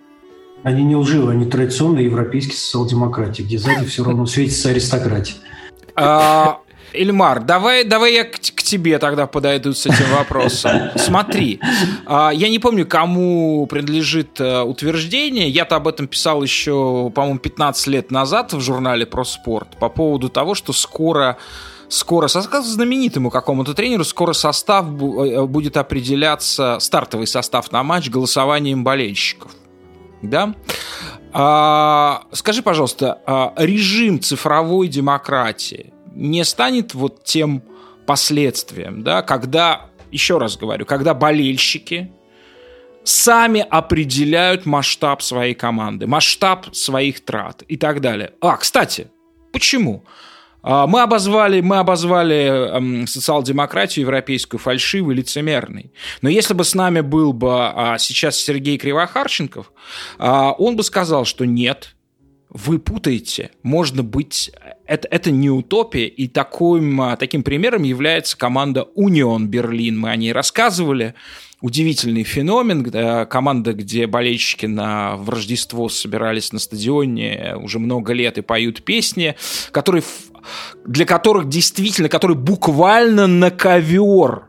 Они 0.63 0.83
не 0.83 0.95
лживые, 0.95 1.31
они 1.31 1.49
традиционные 1.49 2.05
европейские 2.05 2.57
социал-демократии, 2.57 3.43
где 3.43 3.57
сзади 3.57 3.85
все 3.85 4.03
равно 4.03 4.25
светится 4.25 4.69
аристократия. 4.69 5.35
А, 5.95 6.59
Эльмар, 6.93 7.43
давай, 7.43 7.83
давай 7.83 8.13
я 8.13 8.23
к, 8.23 8.39
к 8.39 8.63
тебе 8.63 8.97
тогда 8.99 9.27
подойду 9.27 9.73
с 9.73 9.85
этим 9.85 10.09
вопросом. 10.15 10.91
Смотри, 10.95 11.59
а, 12.05 12.31
я 12.31 12.49
не 12.49 12.59
помню, 12.59 12.85
кому 12.85 13.65
принадлежит 13.67 14.39
а, 14.39 14.63
утверждение. 14.63 15.49
Я-то 15.49 15.75
об 15.75 15.87
этом 15.87 16.07
писал 16.07 16.43
еще, 16.43 17.11
по-моему, 17.13 17.39
15 17.39 17.87
лет 17.87 18.11
назад 18.11 18.53
в 18.53 18.61
журнале 18.61 19.05
про 19.05 19.23
спорт 19.23 19.77
по 19.77 19.89
поводу 19.89 20.29
того, 20.29 20.55
что 20.55 20.73
скоро 20.73 21.37
скоро 21.89 22.27
состав 22.27 22.65
знаменитому 22.65 23.31
какому-то 23.31 23.73
тренеру 23.73 24.03
скоро 24.03 24.33
состав 24.33 24.85
э, 24.85 25.45
будет 25.45 25.75
определяться 25.75 26.77
стартовый 26.79 27.25
состав 27.25 27.71
на 27.71 27.81
матч 27.83 28.09
голосованием 28.09 28.83
болельщиков, 28.83 29.51
да? 30.21 30.53
А, 31.31 32.23
скажи, 32.31 32.61
пожалуйста, 32.61 33.19
а 33.25 33.53
режим 33.57 34.19
цифровой 34.19 34.87
демократии 34.87 35.93
не 36.13 36.43
станет 36.43 36.93
вот 36.93 37.23
тем 37.23 37.63
последствием, 38.05 39.03
да, 39.03 39.21
когда, 39.21 39.89
еще 40.11 40.37
раз 40.37 40.57
говорю, 40.57 40.85
когда 40.85 41.13
болельщики 41.13 42.11
сами 43.03 43.65
определяют 43.69 44.65
масштаб 44.65 45.21
своей 45.21 45.53
команды, 45.53 46.07
масштаб 46.07 46.73
своих 46.75 47.23
трат 47.23 47.63
и 47.67 47.77
так 47.77 48.01
далее. 48.01 48.33
А, 48.41 48.57
кстати, 48.57 49.09
почему? 49.51 50.03
А, 50.61 50.87
мы 50.87 51.01
обозвали, 51.01 51.61
мы 51.61 51.77
обозвали 51.77 52.75
эм, 52.75 53.07
социал-демократию 53.07 54.05
европейскую 54.05 54.59
фальшивой, 54.59 55.15
лицемерной. 55.15 55.91
Но 56.21 56.29
если 56.29 56.53
бы 56.53 56.63
с 56.63 56.75
нами 56.75 57.01
был 57.01 57.33
бы 57.33 57.49
а, 57.51 57.97
сейчас 57.97 58.35
Сергей 58.35 58.77
Кривохарченков, 58.77 59.71
а, 60.17 60.51
он 60.53 60.75
бы 60.75 60.83
сказал, 60.83 61.25
что 61.25 61.45
нет, 61.45 61.95
вы 62.49 62.79
путаете, 62.79 63.51
можно 63.61 64.03
быть... 64.03 64.51
Это, 64.85 65.07
это 65.11 65.29
не 65.29 65.51
утопия, 65.51 66.07
и 66.07 66.27
таким, 66.27 66.99
а, 67.01 67.15
таким 67.15 67.43
примером 67.43 67.83
является 67.83 68.35
команда 68.35 68.87
Union 68.97 69.45
Берлин. 69.45 69.99
Мы 69.99 70.09
о 70.09 70.15
ней 70.15 70.33
рассказывали. 70.33 71.13
Удивительный 71.61 72.23
феномен. 72.23 73.27
Команда, 73.27 73.73
где 73.73 74.07
болельщики 74.07 74.65
на, 74.65 75.15
в 75.17 75.29
Рождество 75.29 75.89
собирались 75.89 76.51
на 76.51 76.59
стадионе 76.59 77.55
уже 77.61 77.77
много 77.77 78.13
лет 78.13 78.39
и 78.39 78.41
поют 78.41 78.81
песни, 78.81 79.35
которые, 79.71 80.03
для 80.85 81.05
которых 81.05 81.49
действительно, 81.49 82.09
которые 82.09 82.37
буквально 82.37 83.27
на 83.27 83.51
ковер 83.51 84.48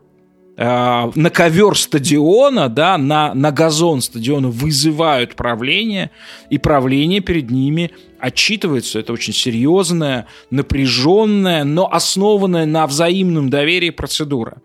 на 0.61 1.29
ковер 1.33 1.75
стадиона, 1.75 2.69
да, 2.69 2.97
на, 2.99 3.33
на 3.33 3.51
газон 3.51 4.01
стадиона 4.01 4.49
вызывают 4.49 5.35
правление, 5.35 6.11
и 6.51 6.59
правление 6.59 7.19
перед 7.19 7.49
ними 7.49 7.91
отчитывается. 8.19 8.99
Это 8.99 9.11
очень 9.11 9.33
серьезная, 9.33 10.27
напряженная, 10.51 11.63
но 11.63 11.91
основанная 11.91 12.67
на 12.67 12.85
взаимном 12.85 13.49
доверии 13.49 13.89
процедура. 13.89 14.61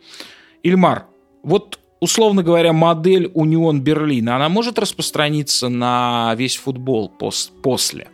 Ильмар, 0.63 1.07
вот 1.43 1.79
условно 2.01 2.43
говоря, 2.43 2.75
модель 2.75 3.31
Унион 3.33 3.81
Берлина, 3.81 4.37
она 4.37 4.51
может 4.51 4.79
распространиться 4.79 5.71
на 5.71 6.35
весь 6.37 6.57
футбол 6.57 7.09
пос 7.09 7.51
после? 7.63 8.09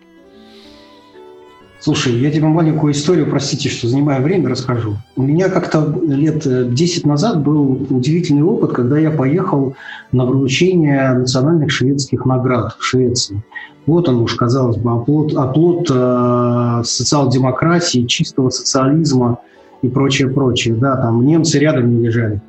Слушай, 1.83 2.17
я 2.21 2.31
тебе 2.31 2.47
маленькую 2.47 2.93
историю, 2.93 3.29
простите, 3.29 3.69
что 3.69 3.89
занимаю 3.89 4.23
время, 4.23 4.49
расскажу. 4.49 4.99
У 5.17 5.23
меня 5.23 5.49
как-то 5.49 5.93
лет 6.07 6.75
10 6.75 7.07
назад 7.07 7.43
был 7.43 7.73
удивительный 7.91 8.45
опыт, 8.45 8.71
когда 8.71 9.01
я 9.01 9.11
поехал 9.11 9.75
на 10.13 10.25
вручение 10.25 11.13
национальных 11.13 11.73
шведских 11.73 12.25
наград 12.25 12.77
в 12.79 12.85
Швеции. 12.85 13.43
Вот 13.87 14.09
он 14.09 14.23
уж, 14.23 14.37
казалось 14.37 14.77
бы, 14.77 14.93
оплот, 14.93 15.35
оплот 15.35 15.91
э, 15.93 16.83
социал-демократии, 16.85 18.07
чистого 18.07 18.51
социализма 18.51 19.41
и 19.83 19.89
прочее, 19.89 20.29
прочее. 20.29 20.77
Да, 20.77 20.97
там 20.97 21.27
немцы 21.27 21.59
рядом 21.59 21.91
не 21.97 22.07
лежали. 22.07 22.41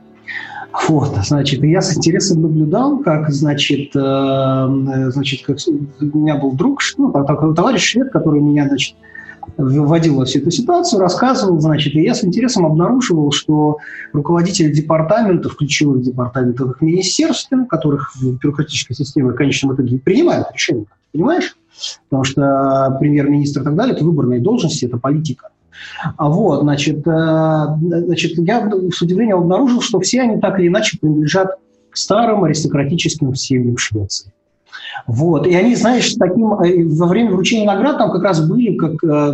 Вот, 0.88 1.18
значит, 1.24 1.64
я 1.64 1.82
с 1.82 1.98
интересом 1.98 2.44
наблюдал, 2.44 3.00
как, 3.00 3.32
значит, 3.32 3.96
э, 3.96 5.10
значит, 5.10 5.44
как 5.44 5.58
у 5.68 6.18
меня 6.20 6.36
был 6.36 6.52
друг, 6.52 6.82
ну, 7.00 7.12
товарищ 7.12 7.82
швед, 7.82 8.12
который 8.12 8.40
меня, 8.40 8.68
значит, 8.68 8.96
вводил 9.58 10.18
во 10.18 10.26
всю 10.26 10.40
эту 10.40 10.52
ситуацию, 10.52 11.00
рассказывал, 11.00 11.60
значит, 11.60 11.96
и 11.96 12.02
я 12.02 12.14
с 12.14 12.24
интересом 12.24 12.66
обнаруживал, 12.66 13.32
что 13.32 13.78
руководители 14.12 14.72
департаментов, 14.72 15.56
ключевых 15.58 16.02
департаментов 16.02 16.82
министерств, 16.82 17.50
которых 17.70 18.16
в 18.16 18.38
бюрократической 18.38 18.94
системе 18.94 19.32
в 19.32 19.36
конечном 19.36 19.76
итоге 19.76 20.00
принимают 20.00 20.48
решения, 20.54 20.86
понимаешь? 21.12 21.58
Потому 22.10 22.24
что 22.24 22.98
премьер-министр 23.00 23.62
и 23.62 23.64
так 23.64 23.76
далее– 23.76 23.96
это 23.96 24.06
выборные 24.06 24.40
должности, 24.40 24.86
это 24.86 24.98
политика. 24.98 25.50
А 26.18 26.30
вот, 26.30 26.62
значит, 26.62 27.06
э, 27.08 27.66
значит, 27.80 28.38
я 28.38 28.70
с 28.92 29.02
удивлением 29.02 29.40
обнаружил, 29.40 29.82
что 29.82 30.00
все 30.00 30.22
они 30.22 30.40
так 30.40 30.60
или 30.60 30.68
иначе 30.68 30.98
принадлежат 31.00 31.58
старым 31.92 32.44
аристократическим 32.44 33.34
семьям 33.36 33.78
Швеции. 33.78 34.32
Вот. 35.08 35.48
И 35.48 35.56
они, 35.56 35.76
знаешь, 35.76 36.14
таким, 36.14 36.54
э, 36.54 36.84
во 36.86 37.08
время 37.08 37.32
вручения 37.32 37.66
наград 37.66 37.98
там 37.98 38.12
как 38.12 38.24
раз 38.24 38.48
были 38.48 38.76
как 38.76 39.04
э, 39.04 39.34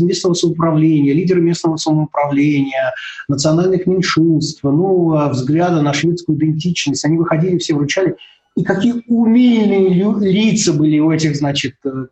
местного 0.00 0.34
самоуправления, 0.34 1.12
лидеры 1.12 1.40
местного 1.40 1.76
самоуправления, 1.76 2.92
национальных 3.28 3.86
меньшинств, 3.86 4.60
ну, 4.62 5.14
а 5.14 5.28
взгляда 5.28 5.82
на 5.82 5.92
шведскую 5.92 6.38
идентичность. 6.38 7.04
Они 7.04 7.18
выходили, 7.18 7.58
все 7.58 7.74
вручали. 7.74 8.16
И 8.56 8.62
какие 8.62 9.02
умильные 9.08 9.90
лица 10.20 10.72
были 10.72 10.98
у 11.00 11.10
этих, 11.10 11.36
значит, 11.36 11.74
э, 11.84 12.06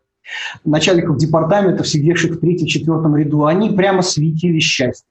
начальников 0.64 1.18
департаментов, 1.18 1.89
сидевших 1.89 2.33
в 2.33 2.41
третьем-четвертом 2.41 3.16
ряду. 3.16 3.45
Они 3.45 3.70
прямо 3.70 4.03
светили 4.03 4.59
счастье. 4.59 5.07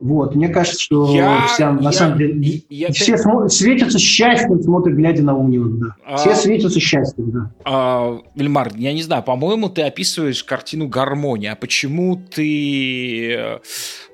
Вот, 0.00 0.34
мне 0.34 0.48
кажется, 0.48 0.80
что 0.80 1.14
я, 1.14 1.46
вся, 1.46 1.72
на 1.72 1.82
я, 1.82 1.92
самом 1.92 2.16
деле, 2.16 2.62
я, 2.70 2.90
все 2.90 3.12
я... 3.12 3.18
Смотрят, 3.18 3.52
светятся 3.52 3.98
счастьем, 3.98 4.62
смотрят, 4.62 4.96
глядя 4.96 5.22
на 5.22 5.36
Унион, 5.36 5.78
да. 5.78 5.86
А, 6.06 6.16
все 6.16 6.34
светятся 6.34 6.80
счастьем, 6.80 7.30
да. 7.30 7.50
А, 7.66 8.18
Эльмар, 8.34 8.72
я 8.76 8.94
не 8.94 9.02
знаю, 9.02 9.22
по-моему, 9.22 9.68
ты 9.68 9.82
описываешь 9.82 10.42
картину 10.42 10.88
гармонии, 10.88 11.48
а 11.48 11.54
почему 11.54 12.16
ты, 12.16 13.60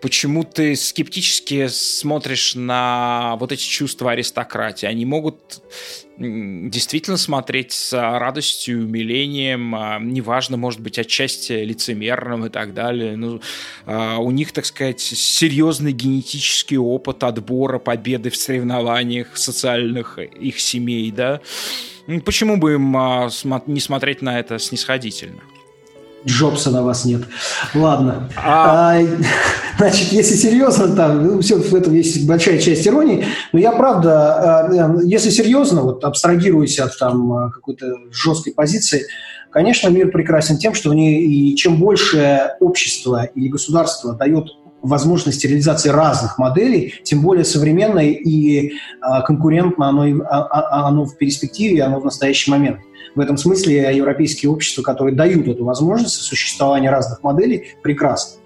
почему 0.07 0.45
ты 0.45 0.77
скептически 0.77 1.67
смотришь 1.67 2.55
на 2.55 3.35
вот 3.41 3.51
эти 3.51 3.65
чувства 3.65 4.13
аристократии? 4.13 4.87
Они 4.87 5.05
могут 5.05 5.65
действительно 6.17 7.17
смотреть 7.17 7.73
с 7.73 7.93
радостью, 7.93 8.85
умилением, 8.85 9.75
а, 9.75 9.99
неважно, 9.99 10.57
может 10.57 10.79
быть, 10.79 11.01
отчасти 11.01 11.55
лицемерным 11.55 12.47
и 12.47 12.51
так 12.51 12.73
далее. 12.73 13.17
Ну, 13.17 13.41
а, 13.85 14.19
у 14.19 14.31
них, 14.31 14.53
так 14.53 14.67
сказать, 14.67 15.01
серьезный 15.01 15.91
генетический 15.91 16.77
опыт 16.77 17.25
отбора 17.25 17.81
победы 17.81 18.31
в 18.31 18.37
соревнованиях 18.37 19.37
социальных 19.37 20.21
их 20.21 20.61
семей, 20.61 21.11
да. 21.11 21.41
Почему 22.25 22.59
бы 22.59 22.75
им 22.75 22.97
а, 22.97 23.29
не 23.67 23.81
смотреть 23.81 24.23
на 24.23 24.39
это 24.39 24.61
снисходительно? 24.61 25.43
Джобса 26.27 26.71
на 26.71 26.83
вас 26.83 27.05
нет. 27.05 27.23
Ладно. 27.75 28.29
А... 28.37 28.99
А, 28.99 29.03
значит, 29.79 30.13
если 30.13 30.35
серьезно, 30.35 30.95
там, 30.95 31.27
ну, 31.27 31.41
все 31.41 31.57
в 31.57 31.75
этом 31.75 31.95
есть 31.95 32.27
большая 32.27 32.59
часть 32.59 32.87
иронии, 32.87 33.25
но 33.53 33.59
я 33.59 33.73
правда, 33.73 34.35
а, 34.35 34.73
э, 34.73 35.01
если 35.05 35.31
серьезно, 35.31 35.83
вот 35.83 36.05
абстрагируясь 36.05 36.79
от 36.79 36.99
там 36.99 37.51
какой-то 37.53 37.87
жесткой 38.11 38.55
позиции, 38.55 39.07
конечно, 39.51 39.89
мир 39.89 40.11
прекрасен 40.11 40.59
тем, 40.59 40.75
что 40.75 40.91
в 40.91 40.95
ней, 40.95 41.23
и 41.25 41.57
чем 41.57 41.79
больше 41.79 42.53
общество 42.61 43.25
или 43.35 43.49
государство 43.49 44.15
дает 44.15 44.49
возможности 44.83 45.47
реализации 45.47 45.89
разных 45.89 46.39
моделей, 46.39 46.95
тем 47.03 47.23
более 47.23 47.45
современной 47.45 48.13
и 48.13 48.75
а, 49.01 49.23
конкурентно 49.23 49.89
оно, 49.89 50.05
а, 50.29 50.89
оно 50.89 51.05
в 51.05 51.17
перспективе, 51.17 51.83
оно 51.83 52.01
в 52.01 52.05
настоящий 52.05 52.51
момент. 52.51 52.79
В 53.17 53.21
этом 53.21 53.39
смысле 53.39 53.97
европейские 53.97 54.51
общества, 54.51 54.83
которые 54.83 55.17
дают 55.17 55.49
эту 55.49 55.65
возможность 55.65 56.17
существования 56.17 56.91
разных 56.91 57.23
моделей, 57.23 57.65
прекрасны. 57.83 58.41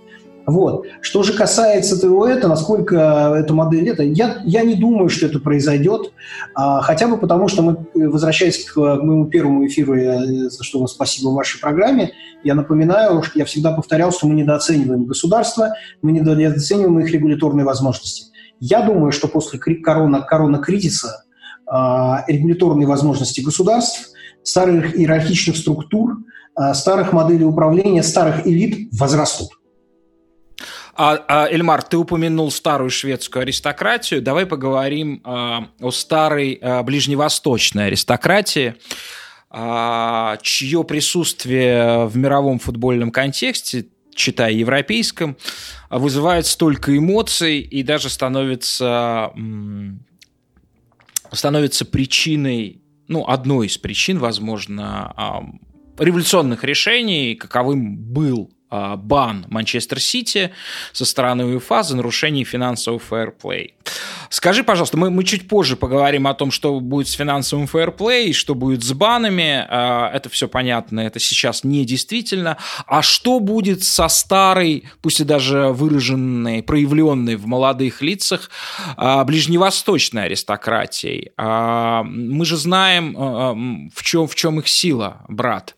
Вот. 0.47 0.87
Что 1.01 1.23
же 1.23 1.33
касается 1.33 2.01
того, 2.01 2.27
это, 2.27 2.49
насколько 2.49 3.35
эта 3.37 3.53
модель 3.53 3.89
это, 3.89 4.03
я, 4.03 4.41
я 4.45 4.63
не 4.63 4.75
думаю, 4.75 5.09
что 5.09 5.27
это 5.27 5.39
произойдет, 5.39 6.13
а, 6.55 6.81
хотя 6.81 7.09
бы 7.09 7.19
потому, 7.19 7.49
что 7.49 7.63
мы, 7.63 7.87
возвращаясь 7.95 8.65
к 8.65 8.77
моему 8.77 9.27
первому 9.27 9.67
эфиру, 9.67 9.97
я, 9.97 10.25
за 10.49 10.65
что 10.65 10.79
вам 10.79 10.89
спасибо 10.89 11.29
в 11.29 11.35
вашей 11.35 11.61
программе, 11.61 12.13
я 12.43 12.55
напоминаю, 12.55 13.23
я 13.35 13.45
всегда 13.45 13.73
повторял, 13.73 14.13
что 14.13 14.27
мы 14.27 14.35
недооцениваем 14.35 15.05
государство, 15.05 15.75
мы 16.01 16.13
недооцениваем 16.13 17.01
их 17.01 17.11
регуляторные 17.11 17.67
возможности. 17.67 18.27
Я 18.61 18.83
думаю, 18.83 19.13
что 19.13 19.29
после 19.29 19.59
корона, 19.59 20.23
корона-кризиса 20.23 21.25
а, 21.67 22.25
регуляторные 22.27 22.87
возможности 22.87 23.41
государств, 23.41 24.10
старых 24.43 24.99
иерархичных 24.99 25.57
структур, 25.57 26.19
а, 26.55 26.75
старых 26.75 27.13
моделей 27.13 27.45
управления, 27.45 28.03
старых 28.03 28.47
элит 28.47 28.89
возрастут. 28.93 29.51
А, 30.95 31.19
а, 31.29 31.49
Эльмар, 31.49 31.83
ты 31.83 31.97
упомянул 31.97 32.51
старую 32.51 32.91
шведскую 32.91 33.43
аристократию. 33.43 34.21
Давай 34.21 34.45
поговорим 34.45 35.23
а, 35.25 35.69
о 35.81 35.91
старой 35.91 36.59
а, 36.61 36.83
ближневосточной 36.83 37.87
аристократии, 37.87 38.75
а, 39.49 40.37
чье 40.43 40.85
присутствие 40.85 42.07
в 42.07 42.17
мировом 42.19 42.59
футбольном 42.59 43.11
контексте 43.11 43.87
читая 44.15 44.53
европейском, 44.53 45.39
вызывает 45.89 46.45
столько 46.45 46.95
эмоций 46.95 47.61
и 47.61 47.83
даже 47.83 48.11
становится, 48.11 49.33
становится 51.33 51.87
причиной, 51.87 52.80
ну, 53.11 53.25
одной 53.27 53.67
из 53.67 53.77
причин, 53.77 54.21
возможно, 54.21 55.13
а, 55.17 55.45
революционных 55.99 56.63
решений, 56.63 57.35
каковым 57.35 57.97
был 57.97 58.53
а, 58.71 58.97
бан 58.97 59.47
Манчестер 59.49 59.99
Сити 59.99 60.53
со 60.93 61.05
стороны 61.05 61.45
УЕФА 61.45 61.83
за 61.83 61.97
нарушение 61.97 62.45
финансового 62.45 63.01
фэрплей. 63.01 63.75
Скажи, 64.31 64.63
пожалуйста, 64.63 64.97
мы, 64.97 65.11
мы 65.11 65.25
чуть 65.25 65.49
позже 65.49 65.75
поговорим 65.75 66.29
о 66.29 66.35
том, 66.35 66.53
что 66.53 66.79
будет 66.79 67.09
с 67.09 67.13
финансовым 67.15 67.67
фэрплей, 67.67 68.33
что 68.33 68.55
будет 68.55 68.85
с 68.85 68.93
банами. 68.93 69.67
А, 69.69 70.09
это 70.15 70.29
все 70.29 70.47
понятно, 70.47 71.01
это 71.01 71.19
сейчас 71.19 71.65
не 71.65 71.85
действительно. 71.85 72.57
А 72.87 73.03
что 73.03 73.41
будет 73.41 73.83
со 73.83 74.07
старой, 74.07 74.85
пусть 75.03 75.19
и 75.19 75.25
даже 75.25 75.71
выраженной, 75.71 76.63
проявленной 76.63 77.35
в 77.35 77.47
молодых 77.47 78.03
лицах, 78.03 78.51
а, 78.97 79.25
ближневосточной 79.25 80.27
аристократией? 80.27 81.33
Мы 81.37 82.45
же 82.45 82.57
знаем, 82.57 83.91
в 83.93 84.03
чем, 84.05 84.29
в 84.29 84.37
чем 84.37 84.61
их 84.61 84.69
сила, 84.69 85.25
брат. 85.27 85.75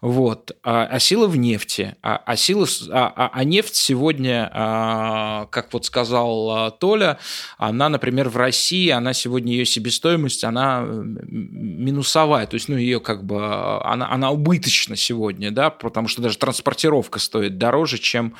Вот. 0.00 0.52
А 0.62 0.98
сила 0.98 1.26
в 1.26 1.36
нефти. 1.36 1.96
А 2.00 2.34
сила, 2.36 2.66
а, 2.90 3.12
а, 3.14 3.30
а 3.32 3.44
нефть 3.44 3.76
сегодня, 3.76 4.50
а, 4.52 5.46
как 5.50 5.72
вот 5.74 5.84
сказал 5.84 6.50
а, 6.50 6.70
Толя, 6.70 7.18
она, 7.58 7.89
например, 7.90 8.28
в 8.28 8.36
России, 8.36 8.88
она 8.88 9.12
сегодня 9.12 9.52
ее 9.52 9.66
себестоимость, 9.66 10.44
она 10.44 10.82
минусовая, 10.82 12.46
то 12.46 12.54
есть, 12.54 12.68
ну, 12.68 12.76
ее 12.76 13.00
как 13.00 13.24
бы, 13.24 13.82
она, 13.84 14.10
она 14.10 14.30
убыточна 14.30 14.96
сегодня, 14.96 15.50
да, 15.50 15.70
потому 15.70 16.08
что 16.08 16.22
даже 16.22 16.38
транспортировка 16.38 17.18
стоит 17.18 17.58
дороже, 17.58 17.98
чем 17.98 18.34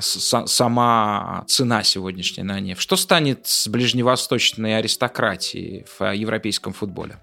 сама 0.00 1.44
цена 1.46 1.82
сегодняшняя 1.84 2.42
на 2.42 2.58
нефть. 2.58 2.80
Что 2.80 2.96
станет 2.96 3.46
с 3.46 3.68
ближневосточной 3.68 4.76
аристократией 4.78 5.86
в 5.98 6.12
европейском 6.12 6.72
футболе? 6.72 7.18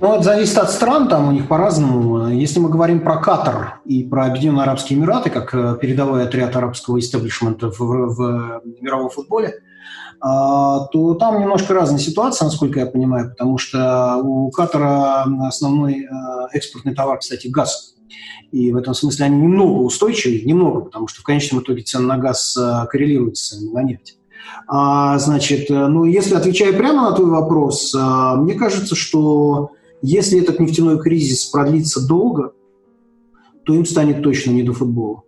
Ну, 0.00 0.12
это 0.12 0.24
зависит 0.24 0.58
от 0.58 0.72
стран, 0.72 1.08
там 1.08 1.28
у 1.28 1.32
них 1.32 1.46
по-разному. 1.46 2.28
Если 2.28 2.58
мы 2.58 2.68
говорим 2.68 3.00
про 3.00 3.18
Катар 3.18 3.80
и 3.84 4.02
про 4.02 4.26
Объединенные 4.26 4.64
Арабские 4.64 4.98
Эмираты, 4.98 5.30
как 5.30 5.54
э, 5.54 5.78
передовой 5.80 6.24
отряд 6.24 6.56
арабского 6.56 6.98
истеблишмента 6.98 7.70
в, 7.70 7.78
в 7.78 8.62
мировом 8.80 9.10
футболе, 9.10 9.60
а, 10.20 10.86
то 10.86 11.14
там 11.14 11.40
немножко 11.40 11.74
разная 11.74 12.00
ситуация, 12.00 12.46
насколько 12.46 12.80
я 12.80 12.86
понимаю, 12.86 13.30
потому 13.30 13.56
что 13.56 14.20
у 14.24 14.50
Катара 14.50 15.26
основной 15.46 16.00
э, 16.00 16.08
экспортный 16.52 16.94
товар, 16.94 17.18
кстати, 17.18 17.46
газ. 17.46 17.94
И 18.50 18.72
в 18.72 18.76
этом 18.76 18.94
смысле 18.94 19.26
они 19.26 19.36
немного 19.36 19.78
устойчивые, 19.82 20.42
немного, 20.42 20.80
потому 20.80 21.06
что 21.06 21.20
в 21.20 21.24
конечном 21.24 21.60
итоге 21.60 21.82
цена 21.82 22.16
на 22.16 22.18
газ 22.20 22.56
э, 22.56 22.86
коррелирует 22.90 23.36
с 23.36 23.48
ценами 23.48 23.72
на 23.72 23.82
нефть. 23.84 24.18
А, 24.66 25.18
значит, 25.20 25.70
ну, 25.70 26.04
если 26.04 26.34
отвечая 26.34 26.72
прямо 26.72 27.10
на 27.10 27.12
твой 27.16 27.30
вопрос, 27.30 27.94
мне 27.94 28.54
кажется, 28.54 28.96
что 28.96 29.70
если 30.06 30.38
этот 30.38 30.60
нефтяной 30.60 31.00
кризис 31.00 31.46
продлится 31.46 32.06
долго, 32.06 32.52
то 33.64 33.74
им 33.74 33.86
станет 33.86 34.22
точно 34.22 34.50
не 34.50 34.62
до 34.62 34.74
футбола. 34.74 35.22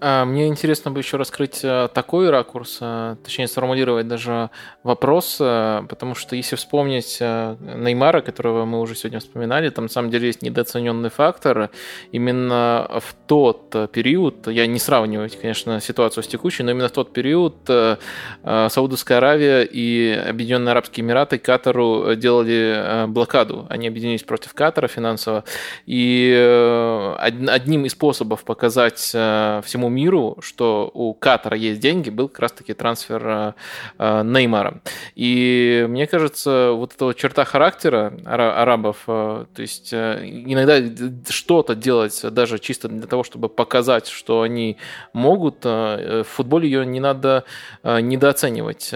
А, 0.00 0.24
мне 0.24 0.46
интересно 0.46 0.90
бы 0.90 1.00
еще 1.00 1.16
раскрыть 1.16 1.60
э, 1.62 1.88
такой 1.92 2.30
ракурс, 2.30 2.78
э, 2.80 3.16
точнее 3.24 3.48
сформулировать 3.48 4.06
даже 4.06 4.50
вопрос, 4.84 5.38
э, 5.40 5.82
потому 5.88 6.14
что 6.14 6.36
если 6.36 6.56
вспомнить 6.56 7.18
Неймара, 7.20 8.20
которого 8.20 8.64
мы 8.64 8.80
уже 8.80 8.94
сегодня 8.94 9.18
вспоминали, 9.18 9.70
там 9.70 9.86
на 9.86 9.90
самом 9.90 10.10
деле 10.10 10.28
есть 10.28 10.42
недооцененный 10.42 11.10
фактор. 11.10 11.70
Именно 12.12 13.00
в 13.00 13.14
тот 13.26 13.90
период, 13.92 14.46
я 14.46 14.66
не 14.66 14.78
сравниваю, 14.78 15.28
конечно, 15.40 15.80
ситуацию 15.80 16.22
с 16.22 16.28
текущей, 16.28 16.62
но 16.62 16.70
именно 16.70 16.88
в 16.88 16.92
тот 16.92 17.12
период 17.12 17.56
Саудовская 18.44 19.18
Аравия 19.18 19.62
и 19.62 20.12
Объединенные 20.12 20.72
Арабские 20.72 21.04
Эмираты 21.04 21.38
Катару 21.38 22.14
делали 22.14 23.06
блокаду. 23.08 23.66
Они 23.68 23.88
объединились 23.88 24.22
против 24.22 24.54
Катара 24.54 24.88
финансово. 24.88 25.44
И 25.86 26.32
одним 27.18 27.84
из 27.84 27.92
способов 27.92 28.44
показать 28.44 28.98
всему 28.98 29.87
всему 29.88 29.90
миру, 29.90 30.36
что 30.40 30.90
у 30.94 31.14
Катара 31.14 31.56
есть 31.56 31.80
деньги, 31.80 32.10
был 32.10 32.28
как 32.28 32.40
раз-таки 32.40 32.74
трансфер 32.74 33.26
э, 33.26 33.52
э, 33.98 34.22
Неймара. 34.24 34.80
И 35.14 35.86
мне 35.88 36.06
кажется, 36.06 36.72
вот 36.72 36.94
эта 36.94 37.06
вот 37.06 37.16
черта 37.16 37.44
характера 37.44 38.12
арабов, 38.24 39.04
э, 39.06 39.44
то 39.54 39.62
есть 39.62 39.92
иногда 39.92 40.80
что-то 41.28 41.74
делать 41.74 42.20
даже 42.30 42.58
чисто 42.58 42.88
для 42.88 43.06
того, 43.06 43.24
чтобы 43.24 43.48
показать, 43.48 44.06
что 44.08 44.42
они 44.42 44.76
могут, 45.12 45.64
в 45.64 46.24
футболе 46.24 46.68
ее 46.68 46.86
не 46.86 47.00
надо 47.00 47.44
недооценивать. 47.82 48.90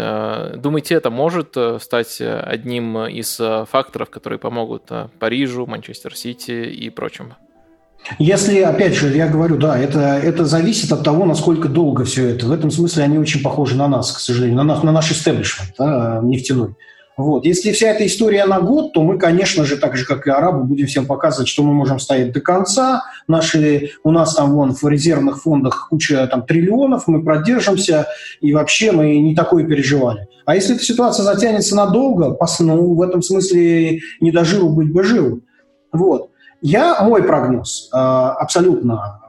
Думаете, 0.56 0.94
это 0.94 1.10
может 1.10 1.56
стать 1.80 2.20
одним 2.20 3.06
из 3.06 3.40
факторов, 3.68 4.10
которые 4.10 4.38
помогут 4.38 4.90
Парижу, 5.18 5.66
Манчестер 5.66 6.16
Сити 6.16 6.52
и 6.52 6.90
прочим? 6.90 7.34
Если, 8.18 8.60
опять 8.60 8.94
же, 8.94 9.16
я 9.16 9.28
говорю, 9.28 9.56
да, 9.56 9.78
это, 9.78 10.00
это 10.00 10.44
зависит 10.44 10.92
от 10.92 11.04
того, 11.04 11.24
насколько 11.24 11.68
долго 11.68 12.04
все 12.04 12.28
это. 12.28 12.46
В 12.46 12.52
этом 12.52 12.70
смысле 12.70 13.04
они 13.04 13.18
очень 13.18 13.42
похожи 13.42 13.76
на 13.76 13.88
нас, 13.88 14.12
к 14.12 14.18
сожалению, 14.18 14.62
на, 14.62 14.82
на 14.82 14.92
наш 14.92 15.12
истеблишмент 15.12 15.74
да, 15.78 16.20
нефтяной. 16.22 16.74
Вот. 17.16 17.44
Если 17.44 17.72
вся 17.72 17.88
эта 17.88 18.06
история 18.06 18.46
на 18.46 18.60
год, 18.60 18.94
то 18.94 19.02
мы, 19.02 19.18
конечно 19.18 19.64
же, 19.64 19.76
так 19.76 19.96
же, 19.96 20.06
как 20.06 20.26
и 20.26 20.30
арабы, 20.30 20.64
будем 20.64 20.86
всем 20.86 21.06
показывать, 21.06 21.46
что 21.46 21.62
мы 21.62 21.74
можем 21.74 21.98
стоять 21.98 22.32
до 22.32 22.40
конца. 22.40 23.02
Наши, 23.28 23.90
у 24.02 24.10
нас 24.10 24.34
там 24.34 24.52
вон 24.52 24.74
в 24.74 24.82
резервных 24.84 25.42
фондах 25.42 25.88
куча 25.90 26.26
там, 26.26 26.46
триллионов, 26.46 27.06
мы 27.06 27.22
продержимся, 27.22 28.06
и 28.40 28.54
вообще 28.54 28.92
мы 28.92 29.18
не 29.18 29.34
такое 29.34 29.64
переживали. 29.64 30.26
А 30.46 30.54
если 30.54 30.74
эта 30.74 30.84
ситуация 30.84 31.24
затянется 31.24 31.76
надолго, 31.76 32.36
ну, 32.60 32.94
в 32.94 33.02
этом 33.02 33.22
смысле 33.22 34.00
не 34.20 34.32
дожил 34.32 34.70
быть 34.70 34.92
бы 34.92 35.04
жил. 35.04 35.42
Вот. 35.92 36.31
Я, 36.62 37.02
мой 37.02 37.24
прогноз, 37.24 37.90
э, 37.92 37.96
абсолютно 37.96 39.20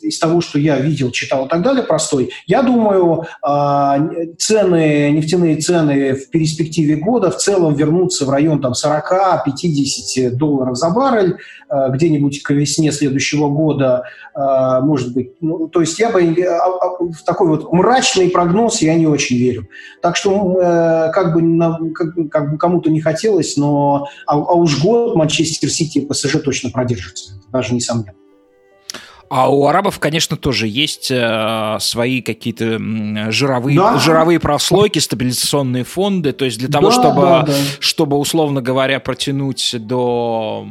из 0.00 0.18
того, 0.18 0.40
что 0.40 0.58
я 0.58 0.78
видел, 0.78 1.10
читал 1.10 1.46
и 1.46 1.48
так 1.48 1.62
далее, 1.62 1.82
простой, 1.82 2.30
я 2.46 2.62
думаю, 2.62 3.24
а, 3.42 3.98
цены, 4.38 5.10
нефтяные 5.10 5.56
цены 5.56 6.14
в 6.14 6.30
перспективе 6.30 6.96
года 6.96 7.30
в 7.30 7.36
целом 7.36 7.74
вернутся 7.74 8.26
в 8.26 8.30
район 8.30 8.60
там, 8.60 8.72
40-50 8.72 10.30
долларов 10.30 10.76
за 10.76 10.90
баррель, 10.90 11.36
а, 11.68 11.88
где-нибудь 11.88 12.42
к 12.42 12.50
весне 12.50 12.92
следующего 12.92 13.48
года, 13.48 14.04
а, 14.34 14.80
может 14.80 15.14
быть. 15.14 15.32
Ну, 15.40 15.68
то 15.68 15.80
есть 15.80 15.98
я 15.98 16.10
бы 16.10 16.22
в 16.22 17.24
такой 17.24 17.48
вот 17.48 17.72
мрачный 17.72 18.30
прогноз 18.30 18.82
я 18.82 18.94
не 18.94 19.06
очень 19.06 19.36
верю. 19.36 19.68
Так 20.02 20.16
что 20.16 20.60
э, 20.60 21.10
как 21.12 21.34
бы, 21.34 21.92
как, 22.28 22.50
бы 22.52 22.58
кому-то 22.58 22.90
не 22.90 23.00
хотелось, 23.00 23.56
но 23.56 24.06
а, 24.26 24.34
а 24.34 24.54
уж 24.54 24.82
год 24.82 25.16
Манчестер 25.16 25.70
Сити 25.70 25.98
и 25.98 26.06
ПСЖ 26.06 26.42
точно 26.42 26.70
продержится. 26.70 27.40
Даже 27.52 27.74
несомненно. 27.74 28.25
А 29.28 29.50
у 29.50 29.66
арабов, 29.66 29.98
конечно, 29.98 30.36
тоже 30.36 30.68
есть 30.68 31.10
э, 31.10 31.76
свои 31.80 32.22
какие-то 32.22 32.78
жировые, 33.30 33.76
да. 33.76 33.98
жировые 33.98 34.38
прослойки, 34.38 34.98
стабилизационные 35.00 35.84
фонды. 35.84 36.32
То 36.32 36.44
есть 36.44 36.58
для 36.58 36.68
того, 36.68 36.88
да, 36.88 36.92
чтобы, 36.92 37.20
да, 37.22 37.42
да. 37.42 37.52
чтобы, 37.80 38.18
условно 38.18 38.62
говоря, 38.62 39.00
протянуть 39.00 39.74
до 39.78 40.66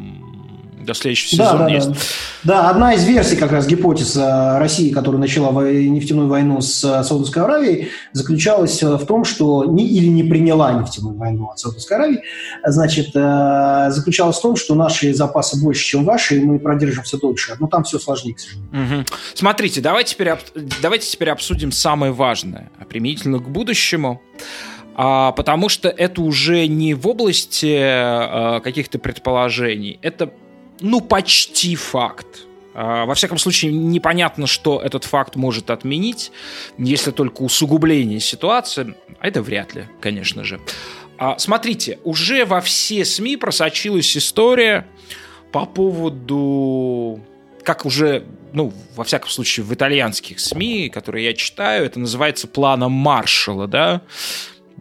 до 0.85 0.93
следующего 0.93 1.37
да, 1.37 1.45
сезона 1.45 1.65
да, 1.65 1.73
есть. 1.73 1.89
Да. 1.89 1.95
да, 2.43 2.69
одна 2.69 2.93
из 2.93 3.03
версий, 3.05 3.35
как 3.35 3.51
раз 3.51 3.67
гипотез 3.67 4.15
России, 4.15 4.91
которая 4.91 5.19
начала 5.19 5.51
нефтяную 5.71 6.27
войну 6.27 6.61
с 6.61 6.83
э, 6.83 7.03
Саудовской 7.03 7.43
Аравией, 7.43 7.89
заключалась 8.13 8.81
э, 8.81 8.95
в 8.95 9.05
том, 9.05 9.25
что 9.25 9.65
не, 9.65 9.87
или 9.87 10.07
не 10.07 10.23
приняла 10.23 10.73
нефтяную 10.73 11.15
войну 11.15 11.49
от 11.49 11.59
Саудовской 11.59 11.97
Аравии, 11.97 12.21
значит, 12.65 13.11
э, 13.13 13.87
заключалась 13.89 14.37
в 14.37 14.41
том, 14.41 14.55
что 14.55 14.75
наши 14.75 15.13
запасы 15.13 15.61
больше, 15.61 15.83
чем 15.83 16.05
ваши, 16.05 16.37
и 16.37 16.43
мы 16.43 16.59
продержимся 16.59 17.17
дольше. 17.17 17.55
Но 17.59 17.67
там 17.67 17.83
все 17.83 17.99
сложнее, 17.99 18.35
к 18.35 18.39
сожалению. 18.39 18.99
Угу. 18.99 19.05
Смотрите, 19.33 19.81
давайте 19.81 20.13
теперь, 20.13 20.33
давайте 20.81 21.07
теперь 21.07 21.29
обсудим 21.29 21.71
самое 21.71 22.11
важное, 22.11 22.69
применительно 22.87 23.39
к 23.39 23.49
будущему 23.49 24.21
а, 24.97 25.33
потому 25.33 25.67
что 25.67 25.89
это 25.89 26.21
уже 26.21 26.67
не 26.67 26.93
в 26.93 27.05
области 27.07 27.77
а, 27.77 28.61
каких-то 28.61 28.97
предположений, 28.97 29.99
это 30.01 30.31
ну, 30.79 31.01
почти 31.01 31.75
факт. 31.75 32.45
А, 32.73 33.05
во 33.05 33.15
всяком 33.15 33.37
случае, 33.37 33.71
непонятно, 33.71 34.47
что 34.47 34.81
этот 34.81 35.05
факт 35.05 35.35
может 35.35 35.69
отменить, 35.69 36.31
если 36.77 37.11
только 37.11 37.41
усугубление 37.41 38.19
ситуации. 38.19 38.95
А 39.19 39.27
это 39.27 39.41
вряд 39.41 39.73
ли, 39.75 39.87
конечно 40.01 40.43
же. 40.43 40.59
А, 41.17 41.37
смотрите, 41.37 41.99
уже 42.03 42.45
во 42.45 42.59
все 42.61 43.05
СМИ 43.05 43.37
просочилась 43.37 44.15
история 44.17 44.85
по 45.51 45.65
поводу 45.65 47.21
как 47.63 47.85
уже, 47.85 48.25
ну, 48.53 48.71
во 48.95 49.03
всяком 49.03 49.29
случае, 49.29 49.65
в 49.65 49.73
итальянских 49.73 50.39
СМИ, 50.39 50.89
которые 50.89 51.25
я 51.25 51.33
читаю, 51.33 51.85
это 51.85 51.99
называется 51.99 52.47
планом 52.47 52.91
Маршала, 52.91 53.67
да, 53.67 54.03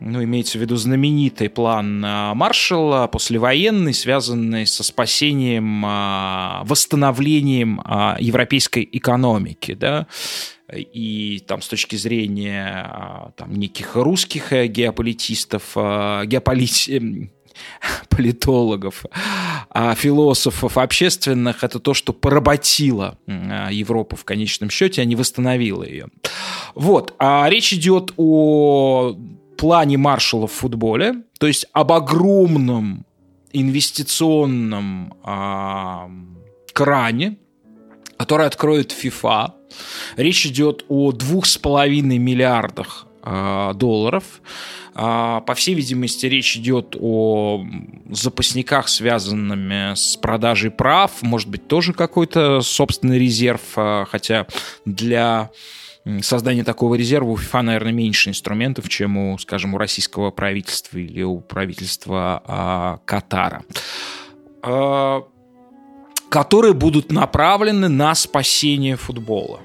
ну, 0.01 0.23
имеется 0.23 0.59
в 0.59 0.61
виду 0.61 0.77
знаменитый 0.77 1.49
план 1.49 2.03
а, 2.05 2.35
Маршалла, 2.35 3.07
послевоенный, 3.07 3.95
связанный 3.95 4.66
со 4.66 4.83
спасением, 4.83 5.85
а, 5.87 6.62
восстановлением 6.65 7.81
а, 7.85 8.16
европейской 8.19 8.89
экономики, 8.93 9.75
да, 9.75 10.07
и 10.73 11.43
там 11.47 11.62
с 11.62 11.69
точки 11.69 11.97
зрения 11.97 13.33
там, 13.37 13.53
неких 13.55 13.97
русских 13.97 14.53
э, 14.53 14.66
геополитистов, 14.66 15.73
геополит 15.75 16.89
эм, 16.89 17.31
политологов, 18.09 19.05
философов 19.97 20.79
общественных, 20.79 21.62
это 21.62 21.79
то, 21.79 21.93
что 21.93 22.12
поработило 22.12 23.19
Европу 23.27 24.16
в 24.16 24.25
конечном 24.25 24.71
счете, 24.71 25.03
а 25.03 25.05
не 25.05 25.16
восстановило 25.16 25.85
ее. 25.85 26.09
Вот. 26.75 27.15
А 27.19 27.47
речь 27.49 27.73
идет 27.73 28.12
о 28.16 29.16
плане 29.57 29.99
Маршалла 29.99 30.47
в 30.47 30.53
футболе, 30.53 31.23
то 31.39 31.47
есть 31.47 31.67
об 31.73 31.93
огромном 31.93 33.05
инвестиционном 33.53 35.15
а, 35.23 36.11
кране, 36.73 37.39
который 38.17 38.47
откроет 38.47 38.93
FIFA. 38.93 39.53
Речь 40.17 40.47
идет 40.47 40.85
о 40.89 41.13
двух 41.13 41.47
с 41.47 41.57
половиной 41.59 42.19
миллиардах 42.19 43.07
а, 43.23 43.73
долларов. 43.75 44.25
А, 44.95 45.41
по 45.41 45.55
всей 45.55 45.75
видимости, 45.75 46.27
речь 46.27 46.57
идет 46.57 46.97
о 47.01 47.65
запасниках, 48.11 48.89
связанными 48.89 49.95
с 49.95 50.17
продажей 50.17 50.71
прав. 50.71 51.23
Может 51.23 51.49
быть, 51.49 51.67
тоже 51.67 51.93
какой-то 51.93 52.61
собственный 52.61 53.19
резерв, 53.19 53.63
а, 53.77 54.05
хотя 54.05 54.47
для 54.85 55.51
создание 56.23 56.65
такого 56.65 56.95
резерва 56.97 57.31
у 57.31 57.37
ФИФА, 57.37 57.63
наверное, 57.63 57.93
меньше 57.93 58.31
инструментов, 58.31 58.89
чем 58.89 59.17
у, 59.17 59.39
скажем, 59.39 59.75
у 59.75 59.79
российского 59.79 60.31
правительства 60.31 60.99
или 60.99 61.23
у 61.23 61.41
правительства 61.41 62.43
а, 62.47 62.99
Катара, 63.05 63.65
а, 64.63 65.23
которые 66.29 66.75
будут 66.75 67.11
направлены 67.11 67.89
на 67.89 68.15
спасение 68.15 68.97
футбола. 68.97 69.61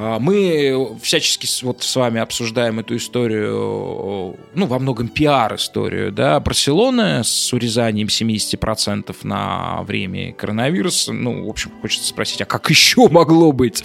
А, 0.00 0.20
мы 0.20 0.96
всячески 1.02 1.48
вот 1.64 1.82
с 1.82 1.96
вами 1.96 2.20
обсуждаем 2.20 2.78
эту 2.78 2.96
историю, 2.96 4.36
ну, 4.54 4.66
во 4.66 4.78
многом 4.78 5.08
пиар-историю, 5.08 6.12
да, 6.12 6.38
Барселоны 6.38 7.24
с 7.24 7.52
урезанием 7.52 8.06
70% 8.06 9.16
на 9.24 9.82
время 9.82 10.32
коронавируса. 10.32 11.12
Ну, 11.12 11.46
в 11.46 11.50
общем, 11.50 11.72
хочется 11.82 12.08
спросить, 12.08 12.40
а 12.42 12.44
как 12.44 12.70
еще 12.70 13.08
могло 13.08 13.50
быть? 13.50 13.82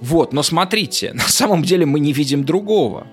Вот, 0.00 0.32
но 0.32 0.42
смотрите, 0.42 1.12
на 1.12 1.28
самом 1.28 1.62
деле 1.62 1.86
мы 1.86 2.00
не 2.00 2.12
видим 2.12 2.42
другого. 2.44 3.06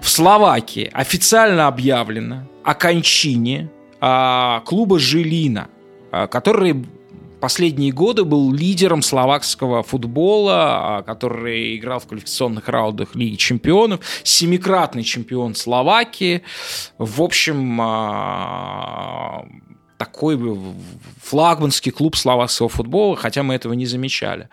В 0.00 0.08
Словакии 0.08 0.88
официально 0.92 1.66
объявлено 1.66 2.48
о 2.62 2.74
кончине 2.74 3.70
а, 4.00 4.60
клуба 4.60 5.00
«Жилина», 5.00 5.68
а, 6.12 6.28
который 6.28 6.84
последние 7.40 7.92
годы 7.92 8.24
был 8.24 8.52
лидером 8.52 9.02
словакского 9.02 9.82
футбола, 9.82 10.98
а, 10.98 11.02
который 11.02 11.76
играл 11.76 12.00
в 12.00 12.06
квалификационных 12.06 12.68
раундах 12.68 13.14
Лиги 13.14 13.36
чемпионов, 13.36 14.00
семикратный 14.22 15.02
чемпион 15.02 15.54
Словакии. 15.54 16.42
В 16.98 17.22
общем, 17.22 17.78
а, 17.80 19.44
такой 19.96 20.38
флагманский 21.22 21.92
клуб 21.92 22.16
словакского 22.16 22.68
футбола, 22.68 23.16
хотя 23.16 23.42
мы 23.42 23.54
этого 23.54 23.72
не 23.72 23.86
замечали. 23.86 24.48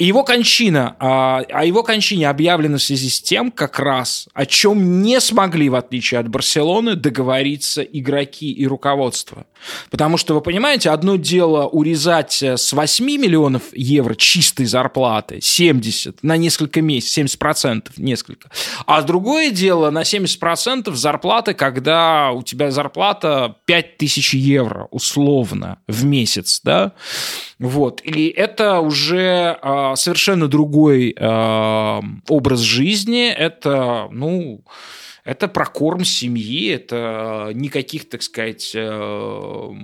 И 0.00 0.06
его 0.06 0.24
кончина, 0.24 0.96
а, 0.98 1.42
о 1.50 1.66
его 1.66 1.82
кончине 1.82 2.30
объявлено 2.30 2.78
в 2.78 2.82
связи 2.82 3.10
с 3.10 3.20
тем, 3.20 3.50
как 3.50 3.78
раз, 3.78 4.30
о 4.32 4.46
чем 4.46 5.02
не 5.02 5.20
смогли, 5.20 5.68
в 5.68 5.74
отличие 5.74 6.20
от 6.20 6.28
Барселоны, 6.28 6.94
договориться 6.94 7.82
игроки 7.82 8.50
и 8.50 8.66
руководство. 8.66 9.44
Потому 9.90 10.16
что, 10.16 10.32
вы 10.32 10.40
понимаете, 10.40 10.88
одно 10.88 11.16
дело 11.16 11.66
урезать 11.66 12.42
э, 12.42 12.56
с 12.56 12.72
8 12.72 13.04
миллионов 13.04 13.64
евро 13.74 14.14
чистой 14.14 14.64
зарплаты 14.64 15.40
70 15.42 16.22
на 16.22 16.38
несколько 16.38 16.80
месяцев, 16.80 17.38
70% 17.38 17.90
несколько. 17.98 18.48
А 18.86 19.02
другое 19.02 19.50
дело 19.50 19.90
на 19.90 20.00
70% 20.00 20.94
зарплаты, 20.94 21.52
когда 21.52 22.30
у 22.30 22.42
тебя 22.42 22.70
зарплата 22.70 23.56
5000 23.66 24.32
евро 24.32 24.88
условно 24.90 25.78
в 25.86 26.06
месяц, 26.06 26.62
да? 26.64 26.94
Вот. 27.60 28.00
И 28.02 28.28
это 28.28 28.80
уже 28.80 29.58
э, 29.62 29.92
совершенно 29.94 30.48
другой 30.48 31.14
э, 31.14 32.00
образ 32.28 32.60
жизни. 32.60 33.28
Это, 33.30 34.08
ну, 34.10 34.64
это 35.24 35.46
прокорм 35.46 36.06
семьи, 36.06 36.70
это 36.70 37.50
никаких, 37.52 38.08
так 38.08 38.22
сказать, 38.22 38.72
э, 38.74 39.74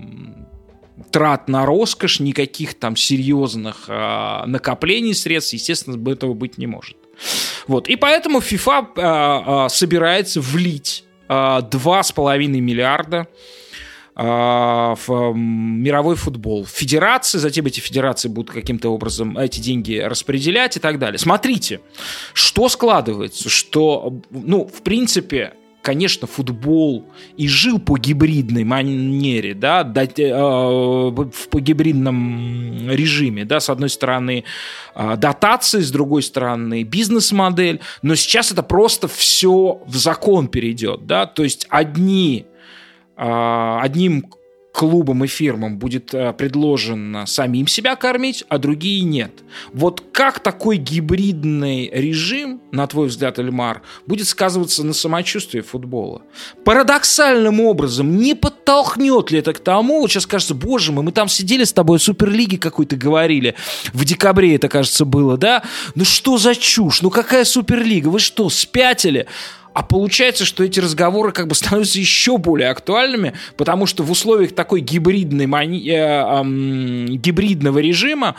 трат 1.11 1.49
на 1.49 1.67
роскошь, 1.67 2.19
никаких 2.21 2.79
там 2.79 2.97
серьезных 2.97 3.85
э, 3.89 4.47
накоплений 4.47 5.15
средств, 5.15 5.53
естественно, 5.53 6.11
этого 6.11 6.33
быть 6.33 6.57
не 6.57 6.67
может. 6.67 6.97
Вот. 7.67 7.89
И 7.89 7.97
поэтому 7.97 8.39
FIFA 8.39 8.87
э, 8.97 9.67
э, 9.67 9.69
собирается 9.69 10.41
влить 10.41 11.05
э, 11.29 11.33
2,5 11.33 12.49
миллиарда 12.49 13.27
в 14.17 15.33
мировой 15.35 16.17
футбол. 16.17 16.65
Федерации, 16.65 17.37
затем 17.37 17.67
эти 17.67 17.81
федерации 17.81 18.29
будут 18.29 18.51
каким-то 18.51 18.89
образом 18.89 19.37
эти 19.37 19.61
деньги 19.61 19.99
распределять 19.99 20.79
и 20.79 20.81
так 20.81 20.99
далее. 20.99 21.19
Смотрите, 21.19 21.81
что 22.33 22.71
складывается, 22.71 23.51
что, 23.51 24.23
ну, 24.31 24.67
в 24.67 24.83
принципе, 24.83 25.53
конечно, 25.87 26.27
футбол 26.27 27.05
и 27.37 27.47
жил 27.47 27.79
по 27.79 27.97
гибридной 27.97 28.65
манере, 28.65 29.55
да, 29.55 29.83
э, 29.83 31.13
по 31.51 31.61
гибридном 31.61 32.91
режиме, 32.91 33.45
да, 33.45 33.61
с 33.61 33.71
одной 33.71 33.89
стороны 33.89 34.43
э, 34.97 35.17
дотации, 35.17 35.83
с 35.83 35.93
другой 35.93 36.25
стороны 36.25 36.83
бизнес-модель, 36.83 37.81
но 38.03 38.17
сейчас 38.17 38.51
это 38.51 38.65
просто 38.65 39.07
все 39.07 39.81
в 39.87 39.95
закон 39.95 40.49
перейдет, 40.49 41.07
да, 41.07 41.25
то 41.25 41.45
есть 41.45 41.69
одни 41.71 42.47
а, 42.51 42.56
одним 43.17 44.27
клубам 44.77 45.25
и 45.25 45.27
фирмам 45.27 45.79
будет 45.79 46.13
э, 46.13 46.35
предложено 46.35 47.25
самим 47.25 47.67
себя 47.67 47.97
кормить, 47.97 48.45
а 48.49 48.59
другие 48.59 49.05
нет. 49.05 49.33
Вот 49.73 50.03
как 50.13 50.41
такой 50.41 50.77
гибридный 50.77 51.89
режим, 51.91 52.61
на 52.73 52.87
твой 52.87 53.09
взгляд, 53.09 53.39
Эльмар, 53.39 53.81
будет 54.07 54.29
сказываться 54.29 54.85
на 54.85 54.93
самочувствии 54.93 55.63
футбола? 55.63 56.23
Парадоксальным 56.67 57.63
образом 57.63 58.19
не 58.19 58.35
подтолкнет 58.35 59.31
ли 59.31 59.39
это 59.39 59.55
к 59.55 59.61
тому, 59.61 60.03
вот 60.03 60.11
сейчас 60.11 60.27
кажется, 60.27 60.55
боже 60.55 60.93
мой, 60.93 61.03
мы 61.03 61.13
там 61.13 61.29
сидели 61.29 61.65
с 61.65 61.73
тобой, 61.73 61.97
о 61.97 62.01
Суперлиге 62.01 62.59
какой-то 62.59 62.97
говорили, 62.97 63.55
в 63.95 64.05
декабре 64.05 64.57
это, 64.57 64.69
кажется, 64.69 65.07
было, 65.07 65.39
да? 65.39 65.63
Ну 65.95 66.05
что 66.05 66.37
за 66.37 66.55
чушь? 66.55 67.01
Ну 67.01 67.09
какая 67.09 67.47
Суперлига? 67.47 68.09
Вы 68.09 68.19
что, 68.19 68.51
спятили? 68.51 69.27
А 69.77 69.83
получается, 69.83 70.47
что 70.47 70.65
эти 70.65 70.81
разговоры 70.81 71.33
как 71.33 71.49
бы 71.49 71.55
становятся 71.55 71.99
еще 71.99 72.39
более 72.39 72.71
актуальными, 72.71 73.35
потому 73.59 73.85
что 73.85 74.05
в 74.05 74.11
условиях 74.11 74.55
такой 74.55 74.81
гибридной 74.81 75.45
мани... 75.45 75.87
э, 75.91 75.95
э, 75.95 76.43
гибридного 77.17 77.81
режима 77.81 78.37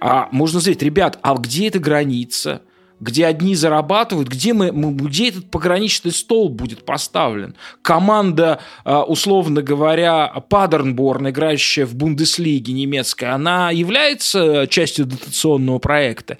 э, 0.00 0.24
можно 0.32 0.60
сказать, 0.60 0.82
ребят, 0.82 1.20
а 1.22 1.36
где 1.36 1.68
эта 1.68 1.78
граница? 1.78 2.62
где 2.98 3.24
одни 3.24 3.54
зарабатывают, 3.54 4.28
где, 4.28 4.52
мы, 4.52 4.70
где 4.72 5.30
этот 5.30 5.50
пограничный 5.50 6.12
стол 6.12 6.50
будет 6.50 6.84
поставлен. 6.84 7.54
Команда, 7.80 8.60
э, 8.84 8.94
условно 8.94 9.62
говоря, 9.62 10.26
Падернборн, 10.50 11.30
играющая 11.30 11.86
в 11.86 11.94
Бундеслиге 11.94 12.74
немецкая, 12.74 13.34
она 13.34 13.70
является 13.70 14.66
частью 14.68 15.06
дотационного 15.06 15.78
проекта? 15.78 16.36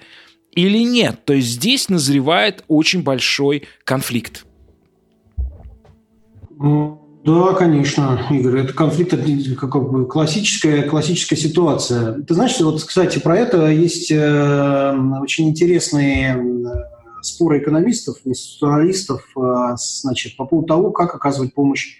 Или 0.51 0.79
нет. 0.79 1.25
То 1.25 1.33
есть 1.33 1.49
здесь 1.49 1.89
назревает 1.89 2.63
очень 2.67 3.03
большой 3.03 3.63
конфликт. 3.83 4.45
Да, 7.23 7.53
конечно, 7.53 8.25
Игорь, 8.31 8.61
это 8.61 8.73
конфликт, 8.73 9.11
как 9.59 9.91
бы 9.91 10.07
классическая, 10.07 10.83
классическая 10.83 11.35
ситуация. 11.35 12.13
Ты 12.23 12.33
знаешь, 12.33 12.59
вот, 12.59 12.83
кстати, 12.83 13.19
про 13.19 13.37
это 13.37 13.67
есть 13.67 14.11
э, 14.11 14.95
очень 15.21 15.49
интересные 15.49 16.35
э, 16.35 17.21
споры 17.21 17.59
экономистов, 17.59 18.17
институционалистов, 18.25 19.23
э, 19.37 19.75
значит, 19.75 20.35
по 20.35 20.45
поводу 20.45 20.67
того, 20.67 20.91
как 20.91 21.13
оказывать 21.13 21.53
помощь 21.53 21.97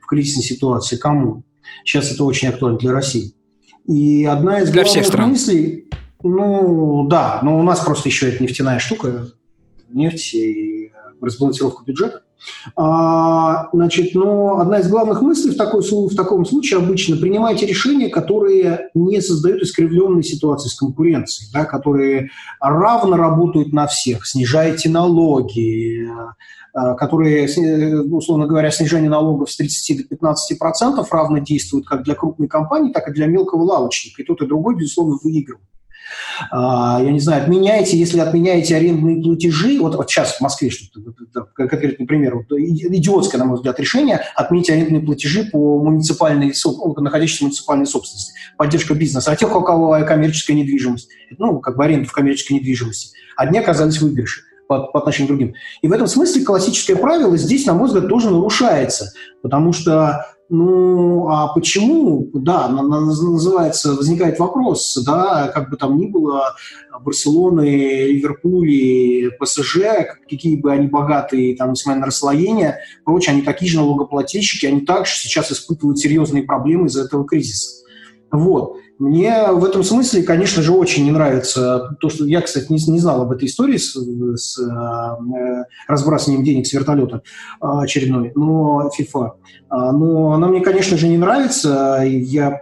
в 0.00 0.06
кризисной 0.06 0.44
ситуации, 0.44 0.96
кому. 0.96 1.42
Сейчас 1.84 2.12
это 2.12 2.22
очень 2.22 2.48
актуально 2.48 2.78
для 2.78 2.92
России. 2.92 3.34
И 3.88 4.24
одна 4.24 4.60
из 4.60 4.70
для 4.70 4.84
всех 4.84 5.06
стран. 5.06 5.30
мыслей, 5.30 5.88
ну, 6.22 7.06
да, 7.08 7.40
но 7.42 7.58
у 7.58 7.62
нас 7.62 7.80
просто 7.80 8.08
еще 8.08 8.28
это 8.28 8.42
нефтяная 8.42 8.78
штука, 8.78 9.28
нефть 9.88 10.34
и 10.34 10.92
разбалансировка 11.20 11.84
бюджета. 11.84 12.22
А, 12.74 13.68
значит, 13.72 14.14
но 14.14 14.58
одна 14.58 14.80
из 14.80 14.88
главных 14.88 15.22
мыслей 15.22 15.52
в, 15.52 15.56
такой, 15.56 15.82
в 15.82 16.16
таком 16.16 16.44
случае 16.44 16.80
обычно 16.80 17.16
принимайте 17.16 17.66
решения, 17.66 18.08
которые 18.08 18.90
не 18.94 19.20
создают 19.20 19.62
искривленной 19.62 20.24
ситуации 20.24 20.68
с 20.68 20.74
конкуренцией, 20.74 21.50
да, 21.52 21.64
которые 21.64 22.30
равно 22.60 23.16
работают 23.16 23.72
на 23.72 23.86
всех. 23.86 24.26
Снижайте 24.26 24.88
налоги, 24.88 26.08
а, 26.74 26.94
которые, 26.94 27.48
условно 28.10 28.46
говоря, 28.46 28.70
снижение 28.70 29.10
налогов 29.10 29.50
с 29.50 29.56
30 29.56 29.98
до 29.98 30.04
15 30.04 30.58
процентов 30.58 31.12
равно 31.12 31.38
действуют 31.38 31.86
как 31.86 32.02
для 32.02 32.14
крупной 32.14 32.48
компании, 32.48 32.92
так 32.92 33.08
и 33.08 33.12
для 33.12 33.26
мелкого 33.26 33.62
лавочника. 33.62 34.22
И 34.22 34.24
тот, 34.24 34.42
и 34.42 34.46
другой, 34.46 34.76
безусловно, 34.76 35.18
выигрывают. 35.22 35.68
А, 36.50 37.00
я 37.02 37.10
не 37.10 37.20
знаю, 37.20 37.42
отменяете, 37.42 37.98
если 37.98 38.20
отменяете 38.20 38.76
арендные 38.76 39.22
платежи, 39.22 39.78
вот, 39.80 39.94
вот 39.94 40.10
сейчас 40.10 40.36
в 40.36 40.40
Москве, 40.40 40.70
конкретный 41.54 42.06
пример, 42.06 42.36
вот, 42.36 42.46
идиотское, 42.50 43.38
на 43.38 43.44
мой 43.44 43.56
взгляд, 43.56 43.78
решение 43.80 44.22
отменить 44.34 44.70
арендные 44.70 45.02
платежи 45.02 45.44
по 45.44 45.82
муниципальной, 45.82 46.52
находящейся 46.96 47.44
в 47.44 47.46
муниципальной 47.46 47.86
собственности, 47.86 48.32
поддержка 48.56 48.94
бизнеса, 48.94 49.32
а 49.32 49.36
тех, 49.36 49.54
у 49.54 49.62
кого 49.62 49.98
коммерческая 50.06 50.56
недвижимость, 50.56 51.08
ну, 51.38 51.60
как 51.60 51.76
бы 51.76 51.84
аренда 51.84 52.08
в 52.08 52.12
коммерческой 52.12 52.54
недвижимости, 52.54 53.16
одни 53.36 53.58
оказались 53.58 53.98
в 53.98 54.02
выигрыше 54.02 54.42
по, 54.68 54.86
по 54.86 55.00
отношению 55.00 55.28
к 55.28 55.36
другим. 55.36 55.54
И 55.82 55.88
в 55.88 55.92
этом 55.92 56.06
смысле 56.06 56.44
классическое 56.44 56.96
правило 56.96 57.36
здесь, 57.36 57.66
на 57.66 57.74
мой 57.74 57.88
взгляд, 57.88 58.08
тоже 58.08 58.30
нарушается, 58.30 59.12
потому 59.42 59.72
что 59.72 60.26
ну, 60.48 61.28
а 61.28 61.48
почему, 61.48 62.28
да, 62.34 62.68
называется, 62.68 63.94
возникает 63.94 64.38
вопрос, 64.38 65.00
да, 65.04 65.48
как 65.48 65.70
бы 65.70 65.76
там 65.76 65.96
ни 65.96 66.06
было, 66.06 66.54
Барселоны, 67.00 68.06
Ливерпуль, 68.06 69.30
ПСЖ, 69.40 69.78
какие 70.28 70.56
бы 70.56 70.72
они 70.72 70.88
богатые, 70.88 71.56
там, 71.56 71.72
несмотря 71.72 72.00
на 72.00 72.06
расслоение, 72.06 72.78
прочее, 73.04 73.32
они 73.34 73.42
такие 73.42 73.70
же 73.70 73.78
налогоплательщики, 73.78 74.66
они 74.66 74.82
также 74.82 75.14
сейчас 75.14 75.50
испытывают 75.52 75.98
серьезные 75.98 76.42
проблемы 76.42 76.86
из-за 76.86 77.04
этого 77.04 77.24
кризиса. 77.24 77.81
Вот. 78.32 78.78
Мне 78.98 79.48
в 79.52 79.62
этом 79.62 79.82
смысле, 79.82 80.22
конечно 80.22 80.62
же, 80.62 80.72
очень 80.72 81.04
не 81.04 81.10
нравится 81.10 81.96
то, 82.00 82.08
что 82.08 82.24
я, 82.24 82.40
кстати, 82.40 82.72
не, 82.72 82.78
не 82.90 82.98
знал 82.98 83.20
об 83.20 83.32
этой 83.32 83.46
истории 83.46 83.76
с, 83.76 83.94
с 83.94 84.58
э, 84.58 85.64
разбрасыванием 85.86 86.42
денег 86.42 86.66
с 86.66 86.72
вертолета 86.72 87.16
э, 87.16 87.20
очередной, 87.60 88.32
но 88.34 88.90
FIFA. 88.98 89.32
А, 89.68 89.92
но 89.92 90.32
она 90.32 90.46
мне, 90.48 90.62
конечно 90.62 90.96
же, 90.96 91.08
не 91.08 91.18
нравится. 91.18 92.00
Я 92.04 92.58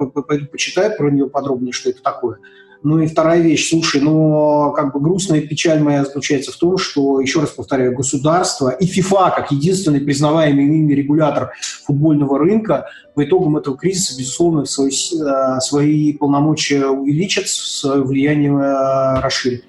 почитаю 0.51 0.97
про 0.97 1.11
нее 1.11 1.29
подробнее, 1.29 1.73
что 1.73 1.91
это 1.91 2.03
такое. 2.03 2.39
Ну 2.83 2.99
и 2.99 3.07
вторая 3.07 3.41
вещь, 3.41 3.69
слушай, 3.69 4.01
ну 4.01 4.73
как 4.75 4.95
бы 4.95 5.01
грустная 5.01 5.43
печаль 5.43 5.81
моя 5.81 6.05
заключается 6.05 6.51
в 6.51 6.57
том, 6.57 6.79
что, 6.79 7.21
еще 7.21 7.41
раз 7.41 7.51
повторяю, 7.51 7.95
государство 7.95 8.71
и 8.71 8.87
ФИФА, 8.87 9.35
как 9.37 9.53
единственный 9.53 10.01
признаваемый 10.01 10.65
ими 10.65 10.95
регулятор 10.95 11.53
футбольного 11.85 12.39
рынка, 12.39 12.87
по 13.15 13.25
итогам 13.25 13.59
этого 13.59 13.77
кризиса, 13.77 14.19
безусловно, 14.19 14.65
свои, 14.65 14.91
э, 14.91 15.61
свои 15.61 16.13
полномочия 16.15 16.87
увеличат, 16.87 17.49
свое 17.49 18.03
влияние 18.03 18.53
э, 18.53 19.21
расширит. 19.21 19.65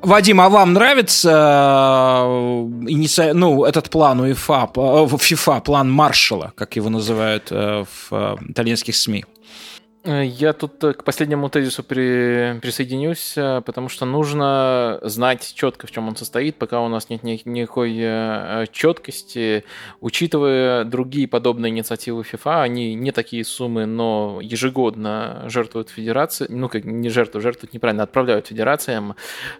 Вадим, 0.00 0.40
а 0.40 0.48
вам 0.48 0.72
нравится 0.72 2.24
э, 2.26 3.32
ну, 3.34 3.64
этот 3.64 3.90
план 3.90 4.20
УЕФА, 4.20 4.70
ФИФА, 5.18 5.60
план 5.60 5.92
Маршала, 5.92 6.52
как 6.56 6.74
его 6.74 6.90
называют 6.90 7.50
в 7.50 8.38
итальянских 8.48 8.96
СМИ? 8.96 9.24
Э, 10.04 10.24
я 10.24 10.52
тут 10.52 10.82
э, 10.82 10.94
к 10.94 11.04
последнему 11.04 11.48
тезису 11.48 11.84
при, 11.84 12.58
присоединюсь, 12.60 13.34
э, 13.36 13.62
потому 13.64 13.88
что 13.88 14.04
нужно 14.04 14.98
знать 15.02 15.52
четко, 15.54 15.86
в 15.86 15.92
чем 15.92 16.08
он 16.08 16.16
состоит, 16.16 16.56
пока 16.56 16.80
у 16.80 16.88
нас 16.88 17.08
нет 17.08 17.22
никакой 17.22 17.92
четкости. 18.72 19.64
Учитывая 20.00 20.84
другие 20.84 21.28
подобные 21.28 21.70
инициативы 21.70 22.22
FIFA, 22.22 22.62
они 22.62 22.94
не 22.94 23.12
такие 23.12 23.44
суммы, 23.44 23.86
но 23.86 24.40
ежегодно 24.42 25.44
жертвуют 25.46 25.90
федерации, 25.90 26.46
ну 26.48 26.68
как 26.68 26.84
не 26.84 27.08
жертвуют, 27.08 27.42
жертвуют 27.42 27.74
неправильно, 27.74 28.02
отправляют 28.02 28.48
федерациям. 28.48 29.14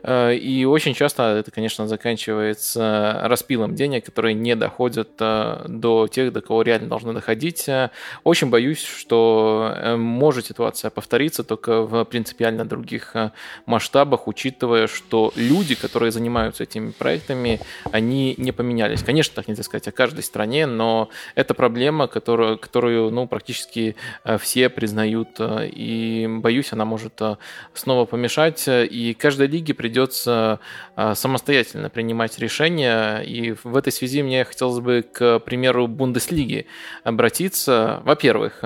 И 0.09 0.67
очень 0.69 0.95
часто 0.95 1.37
это, 1.37 1.51
конечно, 1.51 1.87
заканчивается 1.87 3.21
распилом 3.25 3.75
денег, 3.75 4.05
которые 4.07 4.35
не 4.35 4.57
доходят 4.57 5.11
до 5.19 6.09
тех, 6.11 6.33
до 6.33 6.41
кого 6.41 6.63
реально 6.63 6.89
должны 6.89 7.13
доходить. 7.13 7.69
Очень 8.25 8.51
боюсь, 8.51 8.85
что 8.85 9.95
может 9.97 10.32
может 10.33 10.47
ситуация 10.47 10.91
повториться, 10.91 11.45
только 11.45 11.83
в 11.83 12.05
принципиально 12.05 12.65
других 12.65 13.15
э, 13.15 13.33
масштабах, 13.67 14.29
учитывая, 14.29 14.87
что 14.87 15.31
люди, 15.37 15.75
которые 15.75 16.11
занимаются 16.11 16.63
этими 16.63 16.91
проектами, 16.91 17.61
они 17.93 18.35
не 18.39 18.51
поменялись. 18.53 19.03
Конечно, 19.03 19.35
так 19.35 19.49
нельзя 19.49 19.63
сказать 19.63 19.89
о 19.89 19.93
каждой 19.93 20.23
стране, 20.23 20.65
но 20.67 21.11
это 21.35 21.53
проблема, 21.53 22.07
которую, 22.07 22.57
которую 22.57 23.11
ну, 23.11 23.27
практически 23.27 23.95
э, 24.25 24.39
все 24.39 24.71
признают, 24.71 25.29
э, 25.39 25.69
и, 25.69 26.27
боюсь, 26.29 26.73
она 26.73 26.87
может 26.87 27.21
снова 27.75 28.07
помешать, 28.07 28.65
и 28.69 29.15
каждой 29.19 29.49
лиге 29.49 29.75
придется 29.75 30.61
самостоятельно 31.15 31.91
принимать 31.91 32.39
решения, 32.39 33.19
и 33.19 33.55
в 33.65 33.77
этой 33.77 33.93
связи 33.93 34.23
мне 34.23 34.45
хотелось 34.45 34.81
бы 34.81 35.03
к 35.03 35.41
примеру 35.41 35.89
Бундеслиги 35.89 36.67
обратиться. 37.05 38.01
Во-первых, 38.05 38.63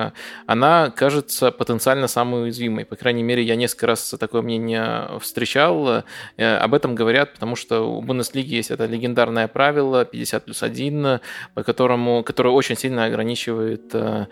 она 0.47 0.90
кажется 0.90 1.51
потенциально 1.56 2.08
самый 2.08 2.44
уязвимый. 2.44 2.84
По 2.84 2.96
крайней 2.96 3.22
мере, 3.22 3.42
я 3.42 3.56
несколько 3.56 3.86
раз 3.86 4.14
такое 4.18 4.42
мнение 4.42 5.18
встречал. 5.20 6.04
Э, 6.36 6.56
об 6.56 6.74
этом 6.74 6.94
говорят, 6.94 7.34
потому 7.34 7.56
что 7.56 7.80
у 7.82 8.00
Бундеслиги 8.00 8.54
есть 8.54 8.70
это 8.70 8.86
легендарное 8.86 9.48
правило 9.48 10.04
50 10.04 10.44
плюс 10.44 10.62
1, 10.62 11.20
по 11.54 11.62
которому, 11.62 12.22
которое 12.22 12.50
очень 12.50 12.76
сильно 12.76 13.04
ограничивает 13.04 13.94
э, 13.94 14.26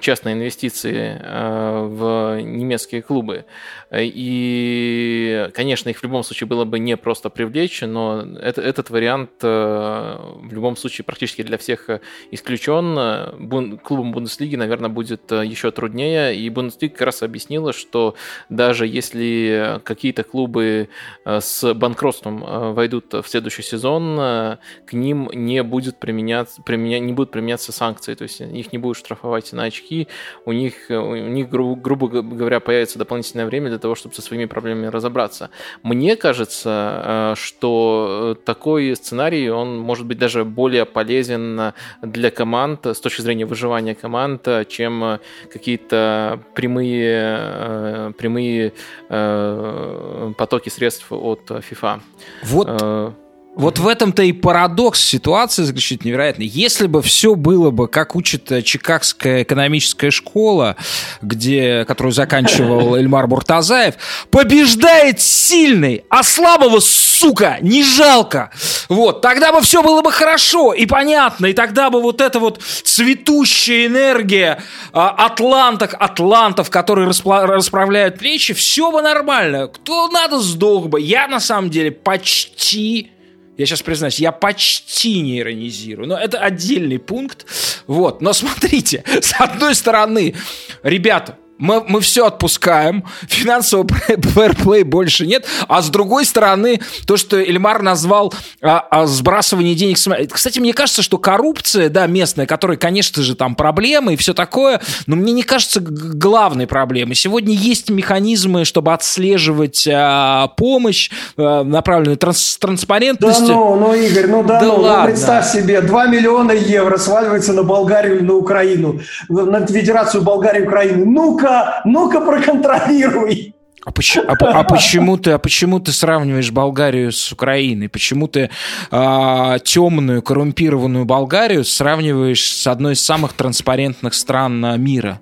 частные 0.00 0.34
инвестиции 0.34 1.20
э, 1.20 1.86
в 1.86 2.40
немецкие 2.42 3.02
клубы. 3.02 3.44
И, 3.92 5.50
конечно, 5.54 5.88
их 5.88 5.98
в 5.98 6.02
любом 6.02 6.24
случае 6.24 6.48
было 6.48 6.64
бы 6.64 6.78
не 6.78 6.96
просто 6.96 7.30
привлечь, 7.30 7.82
но 7.82 8.24
это, 8.40 8.60
этот 8.60 8.90
вариант 8.90 9.30
в 9.40 10.48
любом 10.50 10.76
случае 10.76 11.04
практически 11.04 11.42
для 11.42 11.58
всех 11.58 11.88
исключен. 12.30 13.38
Бун, 13.38 13.78
клубам 13.78 14.12
Бундеслиги, 14.12 14.56
наверное, 14.56 14.90
будет 14.90 15.30
еще 15.30 15.70
труднее. 15.70 16.34
И 16.34 16.48
Бундеслига 16.50 16.63
как 16.70 17.00
раз 17.00 17.22
объяснила, 17.22 17.72
что 17.72 18.14
даже 18.48 18.86
если 18.86 19.80
какие-то 19.84 20.22
клубы 20.22 20.88
с 21.24 21.74
банкротством 21.74 22.74
войдут 22.74 23.12
в 23.12 23.24
следующий 23.26 23.62
сезон, 23.62 24.16
к 24.16 24.92
ним 24.92 25.30
не 25.32 25.62
будет 25.62 25.98
применяться, 25.98 26.62
применя, 26.62 26.98
не 26.98 27.12
будут 27.12 27.30
применяться 27.30 27.72
санкции, 27.72 28.14
то 28.14 28.22
есть 28.22 28.40
их 28.40 28.72
не 28.72 28.78
будут 28.78 28.98
штрафовать 28.98 29.52
на 29.52 29.64
очки, 29.64 30.08
у 30.44 30.52
них, 30.52 30.74
у 30.88 31.14
них 31.14 31.48
грубо, 31.48 31.76
грубо 31.76 32.08
говоря, 32.08 32.60
появится 32.60 32.98
дополнительное 32.98 33.46
время 33.46 33.68
для 33.68 33.78
того, 33.78 33.94
чтобы 33.94 34.14
со 34.14 34.22
своими 34.22 34.46
проблемами 34.46 34.86
разобраться. 34.86 35.50
Мне 35.82 36.16
кажется, 36.16 37.02
э, 37.04 37.34
что 37.36 38.36
такой 38.44 38.94
сценарий, 38.96 39.50
он 39.50 39.78
может 39.78 40.06
быть 40.06 40.18
даже 40.18 40.44
более 40.44 40.84
полезен 40.84 41.72
для 42.02 42.30
команд 42.30 42.86
с 42.86 43.00
точки 43.00 43.20
зрения 43.20 43.46
выживания 43.46 43.94
команд, 43.94 44.48
чем 44.68 45.18
какие-то 45.52 46.40
прямые, 46.54 47.38
э, 47.40 48.12
прямые 48.16 48.72
э, 49.08 50.32
потоки 50.36 50.68
средств 50.68 51.10
от 51.10 51.50
FIFA. 51.50 52.00
Вот 52.44 53.14
вот 53.56 53.78
в 53.78 53.86
этом-то 53.86 54.22
и 54.22 54.32
парадокс 54.32 55.00
ситуации 55.00 55.62
заключительно 55.62 56.08
невероятный. 56.08 56.46
Если 56.46 56.86
бы 56.86 57.02
все 57.02 57.34
было 57.34 57.70
бы, 57.70 57.88
как 57.88 58.16
учит 58.16 58.50
э, 58.50 58.62
Чикагская 58.62 59.42
экономическая 59.42 60.10
школа, 60.10 60.76
где, 61.22 61.84
которую 61.86 62.12
заканчивал 62.12 62.94
Эльмар 62.96 63.26
Буртазаев, 63.26 63.94
побеждает 64.30 65.20
сильный, 65.20 66.04
а 66.08 66.22
слабого, 66.22 66.80
сука, 66.80 67.58
не 67.60 67.84
жалко. 67.84 68.50
Вот, 68.88 69.20
тогда 69.20 69.52
бы 69.52 69.60
все 69.60 69.82
было 69.82 70.02
бы 70.02 70.10
хорошо 70.10 70.72
и 70.72 70.86
понятно, 70.86 71.46
и 71.46 71.52
тогда 71.52 71.90
бы 71.90 72.00
вот 72.00 72.20
эта 72.20 72.40
вот 72.40 72.60
цветущая 72.62 73.86
энергия 73.86 74.62
а, 74.92 75.10
атланток, 75.10 75.94
атлантов, 75.98 76.70
которые 76.70 77.08
распла- 77.08 77.46
расправляют 77.46 78.18
плечи, 78.18 78.52
все 78.52 78.90
бы 78.90 79.00
нормально. 79.00 79.68
Кто 79.68 80.08
надо, 80.08 80.40
сдох 80.40 80.88
бы. 80.88 81.00
Я, 81.00 81.28
на 81.28 81.40
самом 81.40 81.70
деле, 81.70 81.92
почти 81.92 83.13
я 83.56 83.66
сейчас 83.66 83.82
признаюсь, 83.82 84.18
я 84.18 84.32
почти 84.32 85.20
не 85.20 85.38
иронизирую, 85.38 86.08
но 86.08 86.16
это 86.16 86.38
отдельный 86.38 86.98
пункт. 86.98 87.46
Вот, 87.86 88.20
но 88.20 88.32
смотрите, 88.32 89.04
с 89.20 89.34
одной 89.38 89.74
стороны, 89.74 90.34
ребята, 90.82 91.38
мы, 91.58 91.82
мы 91.86 92.00
все 92.00 92.26
отпускаем, 92.26 93.04
финансового 93.28 93.88
фэрплей 94.06 94.82
больше 94.82 95.26
нет, 95.26 95.46
а 95.68 95.82
с 95.82 95.88
другой 95.88 96.24
стороны, 96.24 96.80
то, 97.06 97.16
что 97.16 97.38
Эльмар 97.38 97.82
назвал 97.82 98.32
а, 98.62 98.86
а, 98.90 99.06
сбрасывание 99.06 99.74
денег... 99.74 99.98
Кстати, 100.32 100.58
мне 100.58 100.72
кажется, 100.72 101.02
что 101.02 101.18
коррупция, 101.18 101.88
да, 101.88 102.06
местная, 102.06 102.46
которая, 102.46 102.76
конечно 102.76 103.22
же, 103.22 103.34
там 103.34 103.54
проблемы 103.54 104.14
и 104.14 104.16
все 104.16 104.34
такое, 104.34 104.80
но 105.06 105.16
мне 105.16 105.32
не 105.32 105.42
кажется 105.42 105.80
главной 105.80 106.66
проблемой. 106.66 107.14
Сегодня 107.14 107.54
есть 107.54 107.90
механизмы, 107.90 108.64
чтобы 108.64 108.92
отслеживать 108.92 109.86
а, 109.90 110.48
помощь, 110.56 111.10
а, 111.36 111.62
направленную 111.62 112.16
транс 112.16 112.56
транспарентностью. 112.58 113.46
Да 113.46 113.54
ну, 113.54 113.76
ну, 113.76 113.94
Игорь, 113.94 114.26
ну 114.26 114.42
да, 114.42 114.60
да 114.60 114.66
ну, 114.66 114.76
ну 114.76 114.82
ладно. 114.82 115.00
ну, 115.00 115.06
представь 115.06 115.50
себе, 115.50 115.80
2 115.80 116.06
миллиона 116.06 116.52
евро 116.52 116.96
сваливается 116.98 117.52
на 117.52 117.62
Болгарию 117.62 118.16
или 118.16 118.24
на 118.24 118.34
Украину, 118.34 119.00
на 119.28 119.66
Федерацию 119.66 120.22
Болгарии 120.22 120.62
и 120.62 120.66
Украины. 120.66 121.04
Ну-ка, 121.04 121.43
ну-ка, 121.44 121.82
ну-ка 121.84 122.20
проконтролируй. 122.20 123.54
А 123.84 123.92
почему, 123.92 124.24
а, 124.28 124.60
а 124.60 124.64
почему 124.64 125.18
ты, 125.18 125.32
а 125.32 125.38
почему 125.38 125.78
ты 125.78 125.92
сравниваешь 125.92 126.50
Болгарию 126.50 127.12
с 127.12 127.30
Украиной? 127.32 127.90
Почему 127.90 128.28
ты 128.28 128.48
а, 128.90 129.58
темную 129.58 130.22
коррумпированную 130.22 131.04
Болгарию 131.04 131.64
сравниваешь 131.64 132.46
с 132.46 132.66
одной 132.66 132.94
из 132.94 133.04
самых 133.04 133.34
транспарентных 133.34 134.14
стран 134.14 134.64
а, 134.64 134.76
мира? 134.78 135.20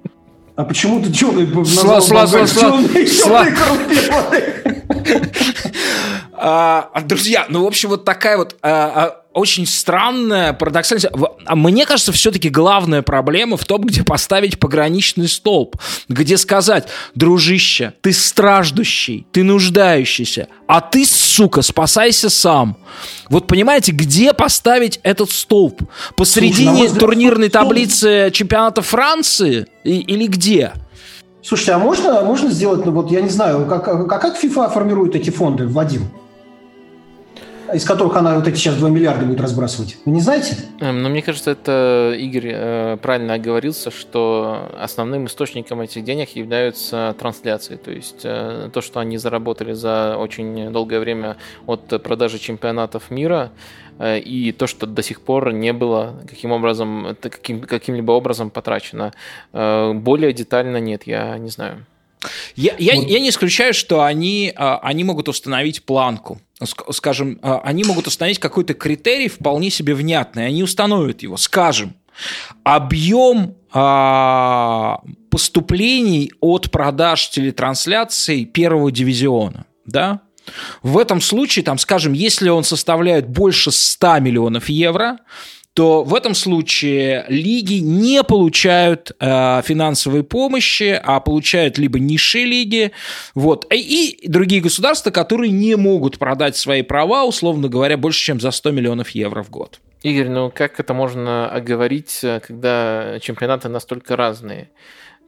А 0.55 0.62
почему 0.62 1.03
ты 1.03 1.09
назвал 1.09 2.01
сла, 2.01 2.27
сла, 2.28 2.47
сла, 2.47 3.47
коррумпированный? 3.47 4.43
А, 6.44 6.90
друзья, 7.05 7.47
ну, 7.49 7.62
в 7.62 7.66
общем, 7.69 7.89
вот 7.90 8.05
такая 8.05 8.36
вот 8.36 8.57
очень 9.34 9.66
странная, 9.66 10.52
парадоксальная... 10.52 11.10
Мне 11.50 11.86
кажется, 11.86 12.12
все-таки 12.12 12.48
главная 12.48 13.02
проблема 13.02 13.56
в 13.56 13.64
том, 13.64 13.82
где 13.82 14.02
поставить 14.02 14.59
пограничный 14.59 15.28
столб, 15.28 15.76
где 16.09 16.36
сказать, 16.36 16.88
дружище, 17.14 17.94
ты 18.00 18.12
страждущий, 18.12 19.26
ты 19.32 19.42
нуждающийся, 19.44 20.48
а 20.66 20.80
ты, 20.80 21.04
сука, 21.06 21.62
спасайся 21.62 22.30
сам. 22.30 22.76
Вот 23.28 23.46
понимаете, 23.46 23.92
где 23.92 24.32
поставить 24.32 25.00
этот 25.02 25.30
столб? 25.30 25.82
Посредине 26.16 26.88
Слушай, 26.88 27.00
турнирной 27.00 27.48
столб... 27.48 27.68
таблицы 27.68 28.30
чемпионата 28.32 28.82
Франции 28.82 29.66
или 29.84 30.26
где? 30.26 30.72
Слушайте, 31.42 31.72
а 31.72 31.78
можно, 31.78 32.22
можно 32.22 32.50
сделать, 32.50 32.86
ну 32.86 32.92
вот 32.92 33.10
я 33.10 33.20
не 33.20 33.28
знаю, 33.28 33.66
как, 33.66 33.84
как, 33.84 34.09
как 34.09 34.42
FIFA 34.42 34.72
формирует 34.72 35.16
эти 35.16 35.30
фонды, 35.30 35.66
Вадим? 35.66 36.09
Из 37.74 37.85
которых 37.85 38.16
она 38.16 38.35
вот 38.35 38.47
эти 38.47 38.57
сейчас 38.57 38.77
2 38.77 38.89
миллиарда 38.90 39.24
будет 39.24 39.40
разбрасывать. 39.40 39.97
Вы 40.05 40.12
не 40.12 40.20
знаете? 40.20 40.57
Эм, 40.81 41.03
ну, 41.03 41.09
мне 41.09 41.23
кажется, 41.23 41.51
это 41.51 42.15
Игорь 42.19 42.51
э, 42.53 42.97
правильно 43.01 43.35
оговорился, 43.35 43.90
что 43.90 44.70
основным 44.78 45.27
источником 45.27 45.81
этих 45.81 46.05
денег 46.05 46.31
являются 46.31 47.15
трансляции. 47.19 47.77
То 47.77 47.90
есть 47.90 48.20
э, 48.24 48.70
то, 48.73 48.81
что 48.81 49.01
они 49.01 49.19
заработали 49.19 49.73
за 49.73 50.16
очень 50.19 50.70
долгое 50.73 51.01
время 51.01 51.36
от 51.66 52.03
продажи 52.03 52.39
чемпионатов 52.39 53.11
мира, 53.11 53.51
э, 53.99 54.19
и 54.19 54.53
то, 54.53 54.66
что 54.66 54.86
до 54.86 55.03
сих 55.03 55.20
пор 55.20 55.53
не 55.53 55.73
было 55.73 56.20
каким 56.28 56.53
образом, 56.53 57.16
каким, 57.20 57.62
каким-либо 57.62 58.12
образом 58.12 58.51
потрачено. 58.51 59.12
Более 59.53 60.32
детально 60.32 60.78
нет, 60.78 61.05
я 61.07 61.39
не 61.39 61.49
знаю. 61.49 61.86
Я, 62.55 62.74
я, 62.78 62.94
я 62.94 63.19
не 63.19 63.31
исключаю, 63.31 63.74
что 63.74 64.03
они, 64.03 64.53
они 64.57 65.03
могут 65.03 65.28
установить 65.28 65.82
планку. 65.82 66.40
Скажем, 66.66 67.39
а, 67.43 67.60
они 67.64 67.84
могут 67.84 68.06
установить 68.06 68.39
какой-то 68.39 68.74
критерий 68.74 69.28
вполне 69.28 69.70
себе 69.70 69.94
внятный. 69.94 70.47
Они 70.47 70.62
установят 70.62 71.22
его. 71.22 71.36
Скажем, 71.36 71.94
объем 72.64 73.56
а, 73.72 75.01
поступлений 75.30 76.32
от 76.40 76.70
продаж 76.70 77.30
телетрансляций 77.30 78.44
первого 78.44 78.90
дивизиона. 78.93 79.66
Да? 79.86 80.20
В 80.82 80.98
этом 80.98 81.20
случае, 81.20 81.64
там, 81.64 81.78
скажем, 81.78 82.12
если 82.12 82.48
он 82.48 82.64
составляет 82.64 83.28
больше 83.28 83.70
100 83.70 84.18
миллионов 84.20 84.68
евро, 84.68 85.18
то 85.74 86.05
в 86.05 86.15
этом 86.15 86.35
случае 86.35 87.24
лиги 87.28 87.74
не 87.74 88.23
получают 88.23 89.12
э, 89.19 89.62
финансовой 89.65 90.23
помощи, 90.23 91.01
а 91.03 91.20
получают 91.20 91.78
либо 91.78 91.99
низшие 91.99 92.44
лиги, 92.44 92.93
вот, 93.35 93.66
и, 93.73 94.11
и 94.23 94.28
другие 94.28 94.61
государства, 94.61 95.11
которые 95.11 95.51
не 95.51 95.77
могут 95.77 96.19
продать 96.19 96.57
свои 96.57 96.82
права, 96.82 97.24
условно 97.24 97.69
говоря, 97.69 97.97
больше, 97.97 98.20
чем 98.20 98.40
за 98.40 98.51
100 98.51 98.70
миллионов 98.73 99.11
евро 99.11 99.43
в 99.43 99.51
год. 99.51 99.81
Игорь, 100.03 100.28
ну 100.28 100.51
как 100.55 100.81
это 100.81 100.94
можно 100.94 101.49
оговорить, 101.49 102.20
э, 102.23 102.40
когда 102.40 103.19
чемпионаты 103.20 103.69
настолько 103.69 104.16
разные? 104.16 104.69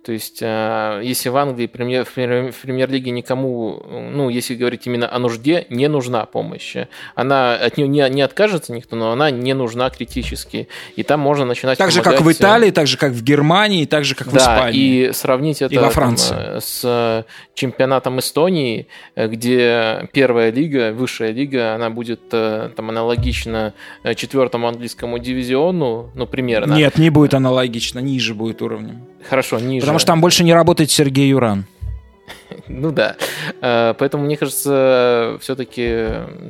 То 0.05 0.13
есть, 0.13 0.41
а, 0.43 1.01
если 1.01 1.31
в 1.31 1.37
Англии 1.39 1.67
премьер, 1.67 2.05
в 2.05 2.13
премьер-лиге 2.13 3.11
никому, 3.11 3.83
ну, 3.89 4.29
если 4.29 4.55
говорить 4.55 4.87
именно 4.87 5.11
о 5.11 5.19
нужде, 5.19 5.67
не 5.71 5.89
нужна 5.89 6.27
помощь. 6.27 6.77
Она 7.15 7.55
от 7.55 7.79
нее 7.79 7.89
не, 7.89 8.07
не 8.11 8.21
откажется 8.21 8.75
никто, 8.75 8.97
но 8.97 9.13
она 9.13 9.31
не 9.31 9.55
нужна 9.55 9.89
критически. 9.89 10.69
И 10.97 11.03
там 11.05 11.21
можно 11.21 11.47
начинать 11.47 11.79
Так 11.79 11.91
же, 11.91 12.03
как 12.03 12.21
в 12.21 12.31
Италии, 12.31 12.71
так 12.71 12.87
же, 12.87 12.99
как 12.99 13.13
в 13.13 13.23
Германии, 13.23 13.87
так 13.87 14.05
же, 14.05 14.15
как 14.15 14.31
да, 14.31 14.33
в 14.33 14.43
Испании. 14.43 15.09
и 15.09 15.13
сравнить 15.15 15.63
это 15.63 15.75
и 15.75 15.79
во 15.79 15.89
Франции. 15.89 16.35
Там, 16.35 16.61
с 16.61 17.25
чемпионатом 17.55 18.19
Эстонии, 18.19 18.89
где 19.17 20.07
первая 20.13 20.53
лига, 20.53 20.93
высшая 20.93 21.31
лига, 21.31 21.75
она 21.75 21.89
будет 21.89 22.21
э, 22.33 22.71
там 22.77 22.91
аналогична 22.91 23.73
четвертому 24.17 24.69
английскому 24.69 25.19
дивизиону, 25.19 26.11
ну, 26.15 26.27
примерно. 26.27 26.75
Нет, 26.75 26.99
не 26.99 27.09
будет 27.09 27.33
аналогично, 27.33 28.01
ниже 28.01 28.35
будет 28.35 28.61
уровнем. 28.61 29.07
Хорошо, 29.29 29.59
ниже. 29.59 29.87
Потому 29.95 30.01
что 30.01 30.07
там 30.09 30.21
больше 30.21 30.43
не 30.43 30.53
работает 30.53 30.91
Сергей 30.91 31.29
Юран. 31.29 31.67
Ну 32.69 32.91
да. 32.91 33.17
Э, 33.61 33.95
поэтому, 33.99 34.25
мне 34.25 34.37
кажется, 34.37 35.37
все-таки 35.41 36.09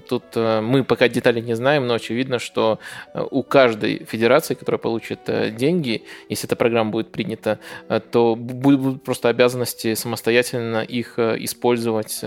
тут 0.08 0.22
э, 0.34 0.60
мы 0.60 0.84
пока 0.84 1.08
детали 1.08 1.40
не 1.40 1.54
знаем, 1.54 1.86
но 1.86 1.94
очевидно, 1.94 2.38
что 2.38 2.78
э, 3.12 3.22
у 3.30 3.42
каждой 3.42 4.04
федерации, 4.04 4.54
которая 4.54 4.78
получит 4.78 5.20
деньги, 5.56 6.04
если 6.28 6.46
эта 6.46 6.56
программа 6.56 6.90
будет 6.90 7.10
принята, 7.10 7.58
то 8.10 8.36
будут 8.36 9.02
просто 9.02 9.28
обязанности 9.28 9.94
самостоятельно 9.94 10.82
их 10.82 11.18
использовать 11.18 12.20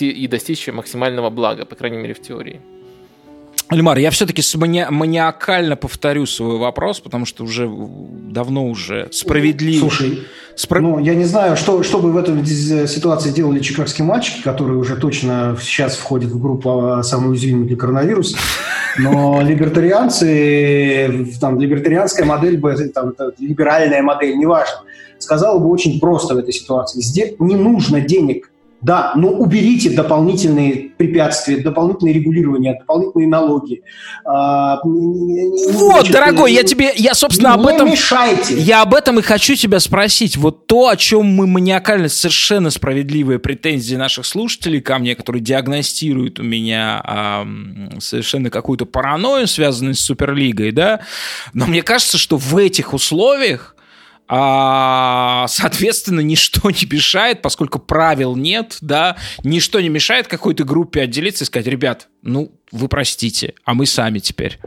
и 0.00 0.28
достичь 0.28 0.68
максимального 0.68 1.30
блага, 1.30 1.64
по 1.64 1.74
крайней 1.74 1.98
мере, 1.98 2.14
в 2.14 2.20
теории. 2.20 2.60
Альмар, 3.68 3.98
я 3.98 4.10
все-таки 4.10 4.42
мани- 4.56 4.86
маниакально 4.90 5.76
повторю 5.76 6.26
свой 6.26 6.58
вопрос, 6.58 7.00
потому 7.00 7.24
что 7.24 7.44
уже 7.44 7.70
давно 8.30 8.66
уже 8.68 9.08
справедливо. 9.10 9.80
Слушай, 9.80 10.24
Спро... 10.54 10.80
ну, 10.80 10.98
я 10.98 11.14
не 11.14 11.24
знаю, 11.24 11.56
что, 11.56 11.82
что 11.82 11.98
бы 11.98 12.12
в 12.12 12.16
этой 12.16 12.46
ситуации 12.46 13.30
делали 13.30 13.60
чикагские 13.60 14.06
мальчики, 14.06 14.42
которые 14.42 14.78
уже 14.78 14.96
точно 14.96 15.56
сейчас 15.60 15.96
входят 15.96 16.30
в 16.30 16.40
группу 16.40 16.78
а, 16.78 17.02
самых 17.02 17.30
уязвимых 17.30 17.66
для 17.66 17.76
коронавируса. 17.76 18.36
Но 18.98 19.40
либертарианцы, 19.42 21.26
там, 21.40 21.58
либертарианская 21.58 22.26
модель, 22.26 22.60
там, 22.92 23.14
либеральная 23.38 24.02
модель, 24.02 24.36
неважно, 24.36 24.82
сказала 25.18 25.58
бы 25.58 25.68
очень 25.70 25.98
просто 25.98 26.34
в 26.34 26.38
этой 26.38 26.52
ситуации. 26.52 27.00
Здесь 27.00 27.34
не 27.38 27.56
нужно 27.56 28.00
денег 28.00 28.50
да, 28.84 29.12
но 29.16 29.30
уберите 29.30 29.88
дополнительные 29.90 30.90
препятствия, 30.98 31.56
дополнительные 31.56 32.12
регулирования, 32.12 32.76
дополнительные 32.78 33.28
налоги. 33.28 33.82
А, 34.26 34.80
вот, 34.84 35.94
значит, 35.94 36.12
дорогой, 36.12 36.52
я 36.52 36.64
тебе, 36.64 36.92
я, 36.94 37.14
собственно, 37.14 37.54
об 37.54 37.66
этом... 37.66 37.88
мешайте. 37.90 38.58
Я 38.58 38.82
об 38.82 38.94
этом 38.94 39.18
и 39.18 39.22
хочу 39.22 39.54
тебя 39.54 39.80
спросить. 39.80 40.36
Вот 40.36 40.66
то, 40.66 40.88
о 40.88 40.96
чем 40.96 41.24
мы 41.34 41.46
маниакально, 41.46 42.10
совершенно 42.10 42.68
справедливые 42.68 43.38
претензии 43.38 43.96
наших 43.96 44.26
слушателей 44.26 44.82
ко 44.82 44.98
мне, 44.98 45.14
которые 45.14 45.42
диагностируют 45.42 46.38
у 46.38 46.42
меня 46.42 47.00
а, 47.02 47.46
совершенно 48.00 48.50
какую-то 48.50 48.84
паранойю, 48.84 49.46
связанную 49.46 49.94
с 49.94 50.00
Суперлигой, 50.00 50.72
да, 50.72 51.00
но 51.54 51.64
мне 51.64 51.80
кажется, 51.82 52.18
что 52.18 52.36
в 52.36 52.54
этих 52.58 52.92
условиях 52.92 53.73
а, 54.26 55.46
соответственно, 55.48 56.20
ничто 56.20 56.70
не 56.70 56.86
мешает, 56.90 57.42
поскольку 57.42 57.78
правил 57.78 58.36
нет, 58.36 58.78
да, 58.80 59.16
ничто 59.42 59.80
не 59.80 59.88
мешает 59.88 60.28
какой-то 60.28 60.64
группе 60.64 61.02
отделиться 61.02 61.44
и 61.44 61.46
сказать, 61.46 61.66
ребят, 61.66 62.08
ну, 62.22 62.52
вы 62.72 62.88
простите, 62.88 63.54
а 63.64 63.74
мы 63.74 63.86
сами 63.86 64.18
теперь. 64.18 64.58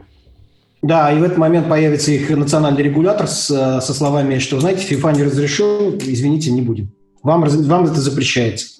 Да, 0.80 1.12
и 1.12 1.18
в 1.18 1.24
этот 1.24 1.38
момент 1.38 1.68
появится 1.68 2.12
их 2.12 2.30
национальный 2.30 2.82
регулятор 2.82 3.26
с, 3.26 3.46
со 3.46 3.94
словами, 3.94 4.38
что, 4.38 4.60
знаете, 4.60 4.94
FIFA 4.94 5.16
не 5.16 5.22
разрешил, 5.24 5.98
извините, 5.98 6.52
не 6.52 6.62
будем. 6.62 6.92
Вам, 7.22 7.44
вам 7.44 7.84
это 7.84 8.00
запрещается. 8.00 8.78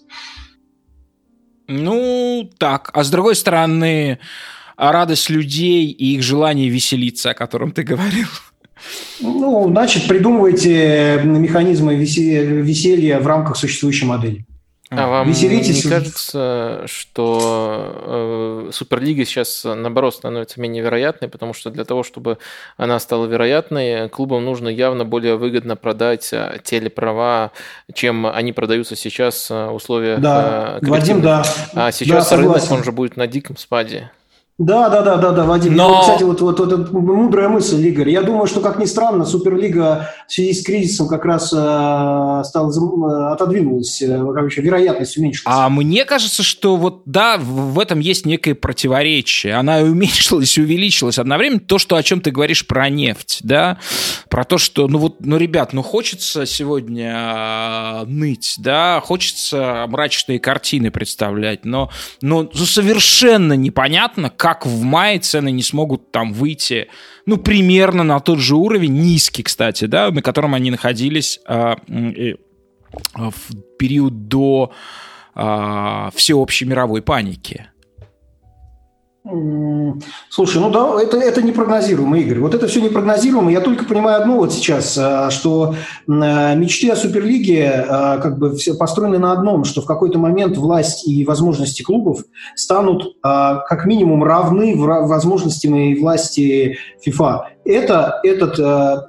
Ну, 1.66 2.50
так. 2.58 2.90
А 2.94 3.02
с 3.02 3.10
другой 3.10 3.34
стороны, 3.34 4.20
радость 4.76 5.28
людей 5.28 5.86
и 5.90 6.14
их 6.14 6.22
желание 6.22 6.68
веселиться, 6.68 7.30
о 7.30 7.34
котором 7.34 7.72
ты 7.72 7.82
говорил. 7.82 8.28
Ну, 9.20 9.68
значит, 9.68 10.06
придумывайте 10.08 11.20
механизмы 11.24 11.94
веселья 11.96 13.18
в 13.20 13.26
рамках 13.26 13.56
существующей 13.56 14.06
модели. 14.06 14.44
А 14.90 15.06
вам 15.06 15.28
Веселитесь. 15.28 15.84
не 15.84 15.90
кажется, 15.90 16.82
что 16.86 18.68
э, 18.68 18.70
Суперлига 18.72 19.26
сейчас, 19.26 19.64
наоборот, 19.64 20.14
становится 20.14 20.60
менее 20.62 20.82
вероятной, 20.82 21.28
потому 21.28 21.52
что 21.52 21.70
для 21.70 21.84
того, 21.84 22.02
чтобы 22.02 22.38
она 22.78 22.98
стала 22.98 23.26
вероятной, 23.26 24.08
клубам 24.08 24.46
нужно 24.46 24.68
явно 24.68 25.04
более 25.04 25.36
выгодно 25.36 25.76
продать 25.76 26.30
э, 26.32 26.60
телеправа, 26.64 27.52
чем 27.92 28.26
они 28.26 28.54
продаются 28.54 28.96
сейчас 28.96 29.50
в 29.50 29.74
условиях 29.74 30.20
да, 30.20 30.78
Вадим, 30.80 31.20
да. 31.20 31.44
А 31.74 31.92
сейчас 31.92 32.30
да, 32.30 32.36
рынок, 32.36 32.62
он 32.70 32.82
же 32.82 32.92
будет 32.92 33.18
на 33.18 33.26
диком 33.26 33.58
спаде. 33.58 34.10
Да, 34.58 34.88
да, 34.88 35.02
да, 35.02 35.18
да, 35.18 35.30
да, 35.30 35.44
Вадим. 35.44 35.76
Но... 35.76 35.94
Я, 35.94 36.00
кстати, 36.00 36.24
вот, 36.24 36.40
вот, 36.40 36.58
вот 36.58 36.92
мудрая 36.92 37.48
мысль, 37.48 37.80
Игорь. 37.86 38.10
Я 38.10 38.22
думаю, 38.22 38.48
что, 38.48 38.58
как 38.58 38.80
ни 38.80 38.86
странно, 38.86 39.24
Суперлига 39.24 40.10
в 40.26 40.32
связи 40.32 40.52
с 40.52 40.64
кризисом 40.64 41.06
как 41.06 41.24
раз 41.24 41.52
э, 41.52 42.42
стала, 42.44 42.72
э, 42.72 43.32
отодвинулась, 43.34 44.02
э, 44.02 44.18
короче, 44.34 44.60
вероятность 44.60 45.16
уменьшилась. 45.16 45.44
А 45.46 45.68
мне 45.68 46.04
кажется, 46.04 46.42
что 46.42 46.74
вот, 46.74 47.02
да, 47.04 47.38
в 47.38 47.78
этом 47.78 48.00
есть 48.00 48.26
некое 48.26 48.56
противоречие. 48.56 49.54
Она 49.54 49.78
уменьшилась 49.82 50.58
и 50.58 50.62
увеличилась 50.62 51.20
одновременно. 51.20 51.60
То, 51.60 51.78
что, 51.78 51.94
о 51.94 52.02
чем 52.02 52.20
ты 52.20 52.32
говоришь 52.32 52.66
про 52.66 52.88
нефть, 52.88 53.38
да, 53.44 53.78
про 54.28 54.42
то, 54.42 54.58
что, 54.58 54.88
ну 54.88 54.98
вот, 54.98 55.18
ну, 55.20 55.36
ребят, 55.36 55.72
ну 55.72 55.84
хочется 55.84 56.46
сегодня 56.46 58.02
э, 58.02 58.04
ныть, 58.06 58.56
да, 58.58 59.00
хочется 59.04 59.84
мрачные 59.86 60.40
картины 60.40 60.90
представлять, 60.90 61.64
но, 61.64 61.92
но 62.22 62.42
ну, 62.42 62.66
совершенно 62.66 63.52
непонятно, 63.52 64.30
как 64.30 64.47
как 64.48 64.64
в 64.64 64.82
мае 64.82 65.18
цены 65.18 65.50
не 65.50 65.62
смогут 65.62 66.10
там 66.10 66.32
выйти, 66.32 66.88
ну, 67.26 67.36
примерно 67.36 68.02
на 68.02 68.18
тот 68.18 68.38
же 68.38 68.56
уровень, 68.56 68.94
низкий, 68.94 69.42
кстати, 69.42 69.84
да, 69.84 70.10
на 70.10 70.22
котором 70.22 70.54
они 70.54 70.70
находились 70.70 71.38
э, 71.46 71.74
э, 71.88 72.34
в 73.14 73.54
период 73.78 74.28
до 74.28 74.72
э, 75.34 76.10
всеобщей 76.14 76.64
мировой 76.64 77.02
паники. 77.02 77.68
Слушай, 80.30 80.62
ну 80.62 80.70
да, 80.70 81.02
это, 81.02 81.18
это 81.18 81.42
непрогнозируемо, 81.42 82.18
Игорь. 82.18 82.38
Вот 82.38 82.54
это 82.54 82.66
все 82.66 82.80
непрогнозируемо. 82.80 83.52
Я 83.52 83.60
только 83.60 83.84
понимаю 83.84 84.22
одно 84.22 84.36
вот 84.36 84.54
сейчас, 84.54 84.96
а, 84.96 85.30
что 85.30 85.74
а, 86.08 86.54
мечты 86.54 86.88
о 86.90 86.96
Суперлиге 86.96 87.84
а, 87.86 88.18
как 88.18 88.38
бы 88.38 88.56
все 88.56 88.74
построены 88.74 89.18
на 89.18 89.32
одном, 89.32 89.64
что 89.64 89.82
в 89.82 89.86
какой-то 89.86 90.18
момент 90.18 90.56
власть 90.56 91.06
и 91.06 91.26
возможности 91.26 91.82
клубов 91.82 92.22
станут 92.54 93.16
как 93.22 93.84
минимум 93.84 94.24
равны 94.24 94.74
возможностям 94.76 95.74
и 95.74 95.98
власти 95.98 96.78
ФИФА. 97.02 97.48
Это, 97.64 98.20
этот, 98.22 98.58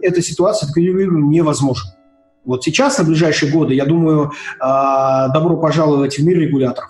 эта 0.02 0.22
ситуация 0.22 0.70
невозможна. 0.76 1.92
Вот 2.46 2.64
сейчас, 2.64 2.98
на 2.98 3.04
ближайшие 3.06 3.52
годы, 3.52 3.74
я 3.74 3.86
думаю, 3.86 4.32
добро 4.60 5.58
пожаловать 5.58 6.18
в 6.18 6.26
мир 6.26 6.40
регуляторов. 6.40 6.89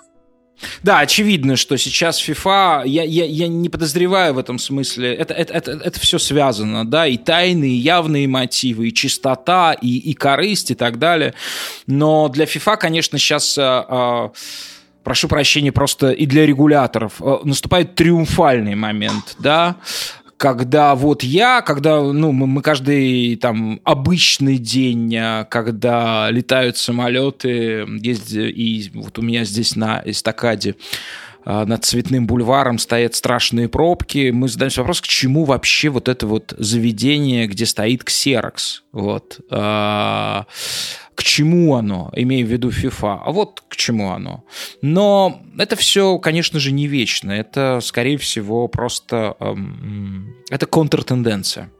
Да, 0.84 1.00
очевидно, 1.00 1.56
что 1.56 1.78
сейчас 1.78 2.22
FIFA, 2.22 2.88
я, 2.88 3.04
я, 3.04 3.26
я 3.26 3.48
не 3.48 3.70
подозреваю 3.70 4.34
в 4.34 4.38
этом 4.38 4.60
смысле, 4.60 5.14
это, 5.14 5.34
это, 5.34 5.54
это, 5.54 5.72
это 5.72 6.00
все 6.00 6.20
связано, 6.20 6.86
да, 6.86 7.08
и 7.08 7.18
тайные, 7.18 7.72
и 7.72 7.76
явные 7.76 8.28
мотивы, 8.28 8.90
и 8.90 8.94
чистота, 8.94 9.74
и, 9.74 9.98
и 9.98 10.14
корысть, 10.14 10.72
и 10.72 10.76
так 10.76 11.00
далее. 11.00 11.34
Но 11.88 12.30
для 12.30 12.46
FIFA, 12.46 12.78
конечно, 12.78 13.18
сейчас... 13.18 13.58
А, 13.58 13.86
а, 13.88 14.32
прошу 15.04 15.28
прощения, 15.28 15.72
просто 15.72 16.12
и 16.12 16.26
для 16.26 16.46
регуляторов 16.46 17.14
а, 17.20 17.40
наступает 17.44 17.96
триумфальный 17.96 18.76
момент, 18.76 19.36
да, 19.40 19.78
когда 20.40 20.96
вот 20.96 21.22
я, 21.22 21.62
когда, 21.62 22.02
ну, 22.02 22.32
мы, 22.32 22.48
мы 22.48 22.62
каждый 22.62 23.36
там 23.36 23.82
обычный 23.84 24.58
день, 24.58 25.14
а, 25.18 25.44
когда 25.44 26.32
летают 26.32 26.78
самолеты, 26.78 27.86
есть, 28.02 28.32
и 28.32 28.90
вот 28.94 29.20
у 29.20 29.22
меня 29.22 29.44
здесь 29.44 29.76
на 29.76 30.02
эстакаде 30.06 30.76
а, 31.44 31.66
над 31.66 31.84
Цветным 31.84 32.26
бульваром 32.26 32.80
стоят 32.80 33.16
страшные 33.16 33.68
пробки. 33.68 34.32
Мы 34.32 34.48
задаемся 34.48 34.80
вопрос, 34.80 35.02
к 35.02 35.08
чему 35.08 35.44
вообще 35.44 35.90
вот 35.90 36.08
это 36.08 36.26
вот 36.26 36.54
заведение, 36.58 37.46
где 37.46 37.66
стоит 37.66 38.06
ксерокс. 38.06 38.84
Вот. 38.94 39.42
К 41.20 41.24
чему 41.24 41.76
оно, 41.76 42.10
имея 42.16 42.46
в 42.46 42.48
виду 42.48 42.70
FIFA, 42.70 43.24
а 43.26 43.32
вот 43.34 43.62
к 43.68 43.76
чему 43.76 44.12
оно. 44.12 44.46
Но 44.82 45.42
это 45.58 45.76
все, 45.76 46.18
конечно 46.18 46.62
же, 46.62 46.72
не 46.72 46.88
вечно. 46.88 47.34
Это, 47.34 47.82
скорее 47.82 48.18
всего, 48.18 48.70
просто 48.70 49.36
эм, 49.42 50.34
это 50.50 50.66
контртенденция. 50.66 51.72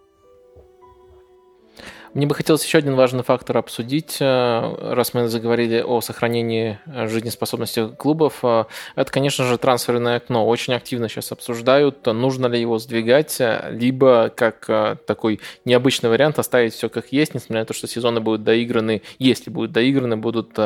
Мне 2.16 2.26
бы 2.26 2.34
хотелось 2.34 2.66
еще 2.66 2.80
один 2.80 2.96
важный 2.96 3.24
фактор 3.24 3.58
обсудить, 3.58 4.18
э, 4.20 4.94
раз 4.94 5.14
мы 5.14 5.28
заговорили 5.28 5.82
о 5.82 6.02
сохранении 6.02 6.80
жизнеспособности 6.88 7.88
клубов. 7.90 8.40
Э, 8.42 8.66
это, 8.96 9.12
конечно 9.12 9.46
же, 9.46 9.60
трансферное 9.60 10.18
окно. 10.18 10.48
Очень 10.48 10.74
активно 10.74 11.08
сейчас 11.08 11.32
обсуждают, 11.32 12.04
нужно 12.08 12.48
ли 12.48 12.60
его 12.60 12.80
сдвигать, 12.80 13.40
э, 13.40 13.70
либо 13.72 14.34
как 14.36 15.06
такой 15.06 15.40
необычный 15.66 16.10
вариант 16.10 16.40
оставить 16.40 16.74
все 16.74 16.90
как 16.90 17.12
есть, 17.12 17.36
несмотря 17.36 17.62
на 17.62 17.66
то, 17.66 17.74
что 17.76 17.88
сезоны 17.88 18.22
будут 18.22 18.44
доиграны, 18.44 19.04
если 19.20 19.52
будут 19.52 19.72
доиграны, 19.72 20.18
будут 20.18 20.58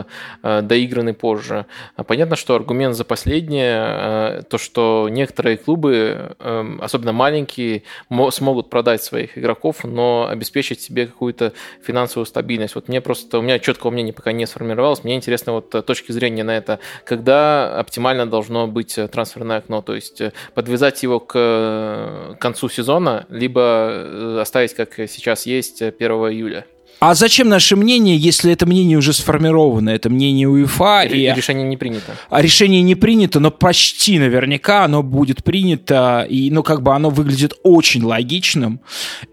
доиграны 0.42 1.14
позже. 1.14 1.66
Понятно, 2.08 2.36
что 2.36 2.56
аргумент 2.56 2.96
за 2.96 3.04
последнее, 3.04 4.44
то, 4.44 4.58
что 4.58 5.08
некоторые 5.10 5.58
клубы, 5.58 6.36
особенно 6.82 7.12
маленькие, 7.12 7.84
смогут 8.32 8.70
продать 8.70 9.04
своих 9.04 9.38
игроков, 9.38 9.84
но 9.84 10.28
обеспечить 10.30 10.82
себе 10.82 11.08
какую-то 11.08 11.33
какую-то 11.34 11.58
финансовую 11.82 12.26
стабильность. 12.26 12.76
Вот 12.76 12.88
мне 12.88 13.02
просто, 13.02 13.40
у 13.40 13.42
меня 13.42 13.60
четкого 13.60 13.92
мнения 13.92 14.14
пока 14.14 14.32
не 14.32 14.46
сформировалось. 14.46 15.04
Мне 15.04 15.16
интересно 15.16 15.54
вот 15.54 15.74
э, 15.76 15.82
точки 15.82 16.12
зрения 16.12 16.44
на 16.44 16.56
это, 16.56 16.80
когда 17.06 17.80
оптимально 17.80 18.26
должно 18.26 18.68
быть 18.68 18.98
э, 18.98 19.08
трансферное 19.08 19.58
окно, 19.58 19.82
то 19.82 19.96
есть 19.96 20.22
э, 20.22 20.32
подвязать 20.54 21.04
его 21.04 21.20
к 21.20 22.38
концу 22.40 22.70
сезона, 22.70 23.26
либо 23.30 24.42
оставить, 24.42 24.74
как 24.74 24.96
сейчас 25.08 25.46
есть, 25.46 25.82
1 25.82 26.12
июля. 26.12 26.66
А 27.06 27.16
зачем 27.16 27.50
наше 27.50 27.76
мнение, 27.76 28.16
если 28.16 28.54
это 28.54 28.66
мнение 28.66 28.98
уже 28.98 29.12
сформировано? 29.12 29.90
Это 29.90 30.10
мнение 30.10 30.48
УЕФА. 30.48 31.02
И, 31.02 31.18
и 31.18 31.34
решение 31.34 31.68
не 31.68 31.76
принято. 31.76 32.14
А 32.30 32.42
решение 32.42 32.82
не 32.82 32.96
принято, 32.96 33.42
но 33.42 33.52
почти 33.52 34.20
наверняка 34.20 34.86
оно 34.86 35.04
будет 35.04 35.44
принято. 35.44 36.26
И, 36.30 36.50
ну, 36.50 36.64
как 36.64 36.82
бы 36.82 36.96
оно 36.96 37.10
выглядит 37.10 37.56
очень 37.64 38.04
логичным. 38.04 38.80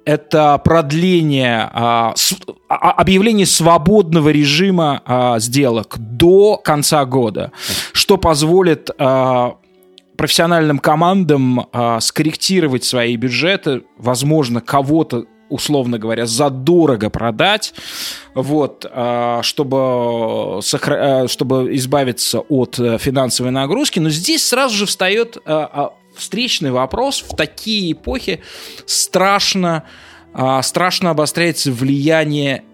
Это 0.05 0.60
продление, 0.64 1.70
а, 1.72 2.12
с, 2.16 2.34
а, 2.68 2.74
а 2.74 2.90
объявление 2.90 3.47
свободного 3.47 4.30
режима 4.30 5.01
а, 5.05 5.38
сделок 5.38 5.94
до 5.97 6.56
конца 6.56 7.05
года, 7.05 7.52
что 7.92 8.16
позволит 8.16 8.90
а, 8.98 9.59
профессиональным 10.16 10.80
командам 10.80 11.68
а, 11.72 12.01
скорректировать 12.01 12.82
свои 12.82 13.14
бюджеты, 13.14 13.82
возможно, 13.97 14.60
кого-то 14.60 15.26
условно 15.51 15.98
говоря, 15.98 16.27
задорого 16.27 17.10
продать, 17.10 17.74
вот, 18.35 18.86
а, 18.90 19.43
чтобы, 19.43 19.78
а, 19.78 21.27
чтобы 21.28 21.77
избавиться 21.77 22.40
от 22.40 22.78
э, 22.78 22.98
финансовой 22.98 23.52
нагрузки. 23.52 23.98
Но 23.98 24.09
здесь 24.09 24.47
сразу 24.47 24.74
же 24.74 24.86
встает 24.86 25.36
а, 25.44 25.93
встречный 26.16 26.70
вопрос. 26.70 27.22
В 27.22 27.36
такие 27.36 27.93
эпохи 27.93 28.40
страшно, 28.86 29.85
страшно 30.62 31.10
обостряется 31.10 31.72
влияние 31.72 32.64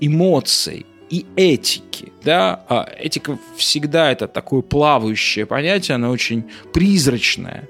эмоций 0.00 0.86
и 1.10 1.26
этики. 1.36 2.12
Да? 2.24 2.64
А 2.68 2.88
этика 2.98 3.38
всегда 3.56 4.10
это 4.10 4.26
такое 4.28 4.62
плавающее 4.62 5.46
понятие, 5.46 5.96
оно 5.96 6.10
очень 6.10 6.44
призрачное. 6.72 7.68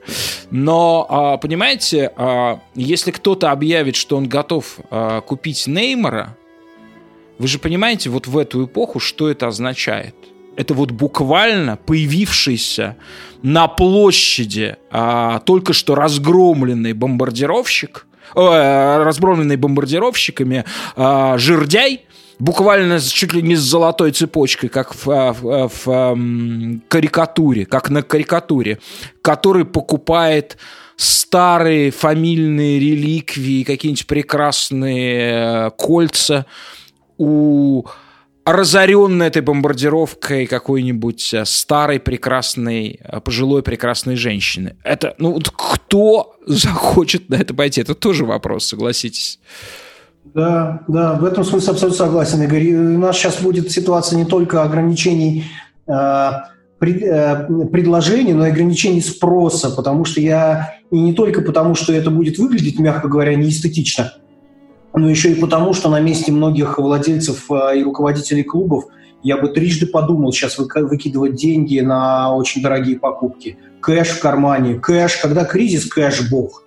Но, 0.50 1.06
а, 1.08 1.36
понимаете, 1.36 2.12
а, 2.16 2.60
если 2.74 3.10
кто-то 3.10 3.50
объявит, 3.50 3.96
что 3.96 4.16
он 4.16 4.28
готов 4.28 4.78
купить 5.26 5.66
Неймара, 5.66 6.36
вы 7.38 7.48
же 7.48 7.58
понимаете, 7.58 8.08
вот 8.08 8.26
в 8.26 8.38
эту 8.38 8.64
эпоху, 8.64 8.98
что 8.98 9.28
это 9.28 9.48
означает? 9.48 10.14
Это 10.56 10.72
вот 10.72 10.90
буквально 10.90 11.76
появившийся 11.76 12.96
на 13.42 13.68
площади 13.68 14.76
а, 14.90 15.40
только 15.40 15.74
что 15.74 15.94
разгромленный 15.94 16.94
бомбардировщик, 16.94 18.06
э, 18.34 19.02
разгромленный 19.04 19.56
бомбардировщиками 19.56 20.64
а, 20.96 21.36
жердяй, 21.36 22.05
буквально 22.38 23.00
чуть 23.00 23.32
ли 23.32 23.42
не 23.42 23.56
с 23.56 23.60
золотой 23.60 24.12
цепочкой, 24.12 24.68
как 24.68 24.94
в, 24.94 25.10
а, 25.10 25.32
в, 25.32 25.44
а, 25.44 25.68
в, 25.68 26.80
карикатуре, 26.88 27.66
как 27.66 27.90
на 27.90 28.02
карикатуре, 28.02 28.78
который 29.22 29.64
покупает 29.64 30.56
старые 30.96 31.90
фамильные 31.90 32.78
реликвии, 32.80 33.64
какие-нибудь 33.64 34.06
прекрасные 34.06 35.68
э, 35.68 35.70
кольца 35.76 36.46
у 37.18 37.84
разоренной 38.46 39.26
этой 39.26 39.42
бомбардировкой 39.42 40.46
какой-нибудь 40.46 41.34
э, 41.34 41.44
старой 41.44 42.00
прекрасной, 42.00 43.00
э, 43.02 43.20
пожилой 43.20 43.62
прекрасной 43.62 44.16
женщины. 44.16 44.76
Это, 44.84 45.14
ну, 45.18 45.38
кто 45.40 46.36
захочет 46.46 47.28
на 47.28 47.34
это 47.34 47.52
пойти? 47.52 47.82
Это 47.82 47.94
тоже 47.94 48.24
вопрос, 48.24 48.66
согласитесь. 48.66 49.38
Да, 50.36 50.82
да, 50.86 51.14
в 51.14 51.24
этом 51.24 51.44
смысле 51.44 51.70
абсолютно 51.70 51.96
согласен, 51.96 52.42
Игорь. 52.42 52.74
У 52.74 52.98
нас 52.98 53.16
сейчас 53.16 53.40
будет 53.40 53.70
ситуация 53.70 54.18
не 54.18 54.26
только 54.26 54.62
ограничений 54.62 55.44
э, 55.88 56.30
пред, 56.78 57.02
э, 57.02 57.48
предложений, 57.72 58.34
но 58.34 58.46
и 58.46 58.50
ограничений 58.50 59.00
спроса, 59.00 59.70
потому 59.70 60.04
что 60.04 60.20
я, 60.20 60.74
и 60.90 61.00
не 61.00 61.14
только 61.14 61.40
потому, 61.40 61.74
что 61.74 61.94
это 61.94 62.10
будет 62.10 62.36
выглядеть, 62.36 62.78
мягко 62.78 63.08
говоря, 63.08 63.34
неэстетично, 63.34 64.12
но 64.92 65.08
еще 65.08 65.32
и 65.32 65.40
потому, 65.40 65.72
что 65.72 65.88
на 65.88 66.00
месте 66.00 66.32
многих 66.32 66.78
владельцев 66.78 67.50
э, 67.50 67.78
и 67.78 67.82
руководителей 67.82 68.42
клубов 68.42 68.84
я 69.22 69.38
бы 69.38 69.48
трижды 69.48 69.86
подумал 69.86 70.34
сейчас 70.34 70.58
выкидывать 70.58 71.36
деньги 71.36 71.80
на 71.80 72.34
очень 72.34 72.60
дорогие 72.60 72.98
покупки. 72.98 73.56
Кэш 73.80 74.08
в 74.08 74.20
кармане, 74.20 74.74
кэш, 74.74 75.16
когда 75.16 75.46
кризис, 75.46 75.86
кэш 75.86 76.30
бог. 76.30 76.65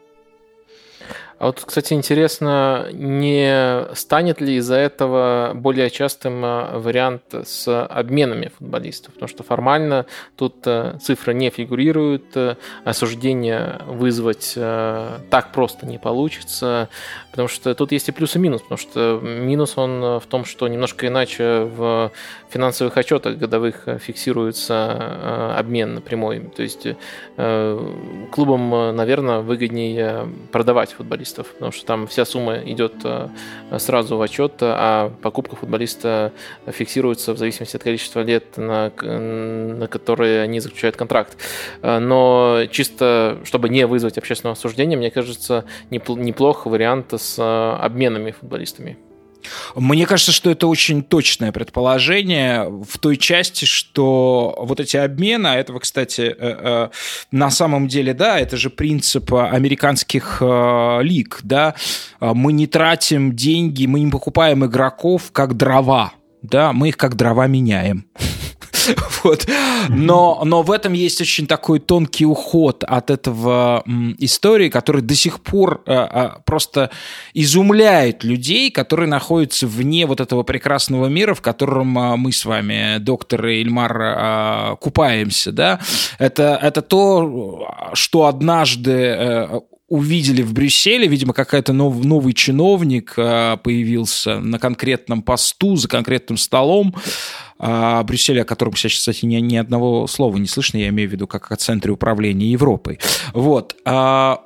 А 1.39 1.45
вот, 1.45 1.63
кстати, 1.65 1.93
интересно, 1.93 2.89
не 2.91 3.85
станет 3.95 4.41
ли 4.41 4.57
из-за 4.57 4.75
этого 4.75 5.53
более 5.55 5.89
частым 5.89 6.43
э, 6.43 6.77
вариант 6.77 7.21
с 7.31 7.85
обменами 7.85 8.51
футболистов? 8.57 9.13
Потому 9.13 9.29
что 9.29 9.43
формально 9.43 10.05
тут 10.35 10.55
э, 10.65 10.97
цифры 11.01 11.33
не 11.33 11.49
фигурируют, 11.49 12.35
э, 12.35 12.57
осуждение 12.83 13.79
вызвать 13.87 14.53
так 14.55 15.51
просто 15.53 15.85
не 15.85 15.97
получится, 15.97 16.89
потому 17.31 17.47
что 17.47 17.73
тут 17.73 17.93
есть 17.93 18.09
и 18.09 18.11
плюс 18.11 18.35
и 18.35 18.39
минус, 18.39 18.61
потому 18.61 18.77
что 18.77 19.21
минус 19.23 19.77
он 19.77 20.19
в 20.19 20.25
том, 20.27 20.43
что 20.43 20.67
немножко 20.67 21.07
иначе 21.07 21.61
в 21.61 22.11
финансовых 22.49 22.97
отчетах 22.97 23.37
годовых 23.37 23.87
фиксируется 24.01 25.55
обмен 25.57 25.95
напрямую. 25.95 26.49
То 26.49 26.63
есть 26.63 26.87
клубам, 27.35 28.95
наверное, 28.95 29.39
выгоднее 29.39 30.27
продавать 30.51 30.93
футболистов 30.93 31.28
футболистов, 31.29 31.53
потому 31.53 31.71
что 31.71 31.85
там 31.85 32.07
вся 32.07 32.25
сумма 32.25 32.57
идет 32.59 32.93
э, 33.03 33.29
сразу 33.77 34.17
в 34.17 34.21
отчет, 34.21 34.53
а 34.61 35.11
покупка 35.21 35.55
футболиста 35.55 36.31
фиксируется 36.67 37.33
в 37.33 37.37
зависимости 37.37 37.75
от 37.75 37.83
количества 37.83 38.21
лет, 38.21 38.57
на, 38.57 38.91
на 39.01 39.87
которые 39.87 40.41
они 40.41 40.59
заключают 40.59 40.95
контракт. 40.95 41.37
Э, 41.81 41.99
но 41.99 42.63
чисто, 42.71 43.39
чтобы 43.43 43.69
не 43.69 43.85
вызвать 43.85 44.17
общественного 44.17 44.53
осуждения, 44.53 44.97
мне 44.97 45.11
кажется, 45.11 45.65
неплохо 45.89 46.69
вариант 46.69 47.13
с 47.13 47.37
э, 47.37 47.85
обменами 47.85 48.31
футболистами. 48.31 48.97
Мне 49.75 50.05
кажется, 50.05 50.31
что 50.31 50.49
это 50.49 50.67
очень 50.67 51.03
точное 51.03 51.51
предположение 51.51 52.67
в 52.69 52.97
той 52.97 53.17
части, 53.17 53.65
что 53.65 54.55
вот 54.59 54.79
эти 54.79 54.97
обмены, 54.97 55.47
а 55.47 55.55
этого, 55.55 55.79
кстати, 55.79 56.21
э, 56.21 56.35
э, 56.39 56.89
на 57.31 57.49
самом 57.49 57.87
деле, 57.87 58.13
да, 58.13 58.39
это 58.39 58.57
же 58.57 58.69
принцип 58.69 59.33
американских 59.33 60.37
э, 60.41 60.99
лиг, 61.01 61.39
да, 61.43 61.75
мы 62.19 62.53
не 62.53 62.67
тратим 62.67 63.35
деньги, 63.35 63.85
мы 63.85 64.01
не 64.01 64.11
покупаем 64.11 64.65
игроков 64.65 65.31
как 65.31 65.55
дрова, 65.55 66.13
да, 66.41 66.73
мы 66.73 66.89
их 66.89 66.97
как 66.97 67.15
дрова 67.15 67.47
меняем. 67.47 68.05
Вот. 69.23 69.47
Но, 69.89 70.41
но 70.45 70.61
в 70.61 70.71
этом 70.71 70.93
есть 70.93 71.19
очень 71.21 71.45
такой 71.47 71.79
тонкий 71.79 72.25
уход 72.25 72.83
от 72.83 73.09
этого 73.09 73.83
истории, 74.17 74.69
который 74.69 75.01
до 75.01 75.15
сих 75.15 75.41
пор 75.41 75.81
а, 75.85 76.09
а, 76.11 76.41
просто 76.45 76.89
изумляет 77.33 78.23
людей, 78.23 78.71
которые 78.71 79.09
находятся 79.09 79.67
вне 79.67 80.05
вот 80.05 80.21
этого 80.21 80.43
прекрасного 80.43 81.07
мира, 81.07 81.33
в 81.33 81.41
котором 81.41 81.97
а, 81.97 82.17
мы 82.17 82.31
с 82.31 82.45
вами, 82.45 82.97
доктор 82.99 83.47
Ильмар, 83.47 83.97
а, 84.01 84.75
купаемся. 84.77 85.51
Да? 85.51 85.79
Это, 86.17 86.57
это 86.61 86.81
то, 86.81 87.91
что 87.93 88.25
однажды 88.25 88.91
а, 88.91 89.61
увидели 89.89 90.43
в 90.43 90.53
Брюсселе, 90.53 91.07
видимо, 91.07 91.33
какая-то 91.33 91.73
нов, 91.73 92.03
новый 92.05 92.33
чиновник 92.33 93.13
э, 93.17 93.57
появился 93.61 94.39
на 94.39 94.59
конкретном 94.59 95.23
посту, 95.23 95.75
за 95.75 95.87
конкретным 95.87 96.37
столом, 96.37 96.95
а, 97.59 98.01
Брюсселе, 98.03 98.43
о 98.43 98.45
котором 98.45 98.73
сейчас, 98.75 98.93
кстати, 98.93 99.25
ни, 99.25 99.35
ни 99.35 99.57
одного 99.57 100.07
слова 100.07 100.37
не 100.37 100.47
слышно, 100.47 100.77
я 100.77 100.89
имею 100.89 101.09
в 101.09 101.11
виду 101.11 101.27
как 101.27 101.51
о 101.51 101.57
центре 101.57 101.91
управления 101.91 102.47
Европой. 102.47 102.99
Вот. 103.33 103.75
А, 103.85 104.41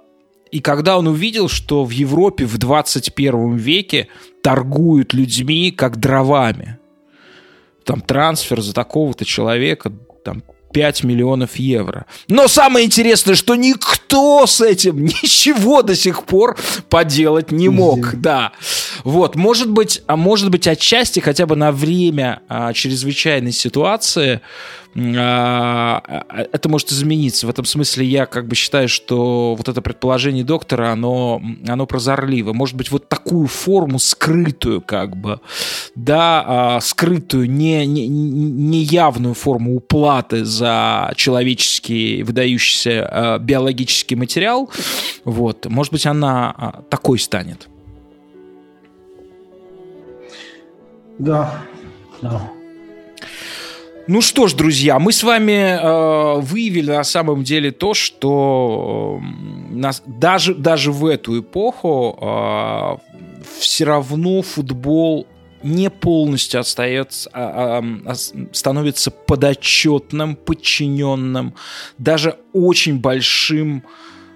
и 0.51 0.59
когда 0.59 0.97
он 0.97 1.07
увидел, 1.07 1.47
что 1.47 1.85
в 1.85 1.91
Европе 1.91 2.45
в 2.45 2.57
21 2.57 3.55
веке 3.55 4.07
торгуют 4.41 5.13
людьми 5.13 5.71
как 5.71 5.97
дровами, 5.97 6.79
там 7.85 8.01
трансфер 8.01 8.61
за 8.61 8.73
такого-то 8.73 9.25
человека, 9.25 9.91
там 10.23 10.43
5 10.73 11.03
миллионов 11.03 11.55
евро. 11.57 12.05
Но 12.27 12.47
самое 12.47 12.85
интересное, 12.85 13.35
что 13.35 13.55
никто 13.55 14.45
с 14.45 14.59
этим 14.59 15.05
ничего 15.05 15.81
до 15.81 15.95
сих 15.95 16.23
пор 16.23 16.57
поделать 16.89 17.51
не 17.51 17.69
мог. 17.69 18.15
Да. 18.15 18.51
Вот, 19.03 19.35
может 19.35 19.69
быть, 19.69 20.01
а 20.07 20.15
может 20.15 20.49
быть 20.49 20.67
отчасти 20.67 21.19
хотя 21.19 21.45
бы 21.45 21.55
на 21.55 21.71
время 21.71 22.41
а, 22.47 22.73
чрезвычайной 22.73 23.51
ситуации 23.51 24.41
а, 24.95 26.01
а, 26.05 26.47
это 26.51 26.69
может 26.69 26.91
измениться. 26.91 27.47
В 27.47 27.49
этом 27.49 27.65
смысле 27.65 28.05
я 28.05 28.25
как 28.25 28.47
бы 28.47 28.55
считаю, 28.55 28.87
что 28.87 29.55
вот 29.55 29.67
это 29.67 29.81
предположение 29.81 30.43
доктора, 30.43 30.91
оно, 30.91 31.41
оно 31.67 31.85
прозорливо. 31.85 32.53
Может 32.53 32.75
быть, 32.75 32.91
вот 32.91 33.09
такую 33.09 33.47
форму 33.47 33.99
скрытую 33.99 34.81
как 34.81 35.17
бы, 35.17 35.39
да, 35.95 36.43
а, 36.45 36.79
скрытую, 36.79 37.49
не, 37.49 37.85
не, 37.85 38.07
не 38.07 38.83
явную 38.83 39.33
форму 39.33 39.75
уплаты 39.75 40.45
за 40.45 41.11
человеческий 41.15 42.23
выдающийся 42.23 43.39
биологический 43.41 44.15
материал, 44.15 44.69
вот, 45.25 45.65
может 45.65 45.91
быть, 45.91 46.05
она 46.05 46.83
такой 46.89 47.19
станет. 47.19 47.67
Да, 51.23 51.61
да. 52.21 52.51
Ну 54.07 54.21
что 54.21 54.47
ж, 54.47 54.53
друзья, 54.55 54.99
мы 54.99 55.13
с 55.13 55.23
вами 55.23 55.79
э, 55.79 56.41
выявили 56.41 56.91
на 56.91 57.05
самом 57.05 57.45
деле 57.45 57.71
то, 57.71 57.93
что 57.93 59.21
э, 59.21 59.73
нас, 59.73 60.03
даже, 60.05 60.53
даже 60.53 60.91
в 60.91 61.05
эту 61.05 61.39
эпоху 61.39 62.19
э, 62.19 62.97
все 63.57 63.85
равно 63.85 64.41
футбол 64.41 65.25
не 65.63 65.89
полностью 65.89 66.59
остается, 66.59 67.29
а, 67.31 67.81
а, 68.05 68.13
становится 68.51 69.09
подотчетным, 69.09 70.35
подчиненным, 70.35 71.53
даже 71.97 72.37
очень 72.51 72.99
большим 72.99 73.83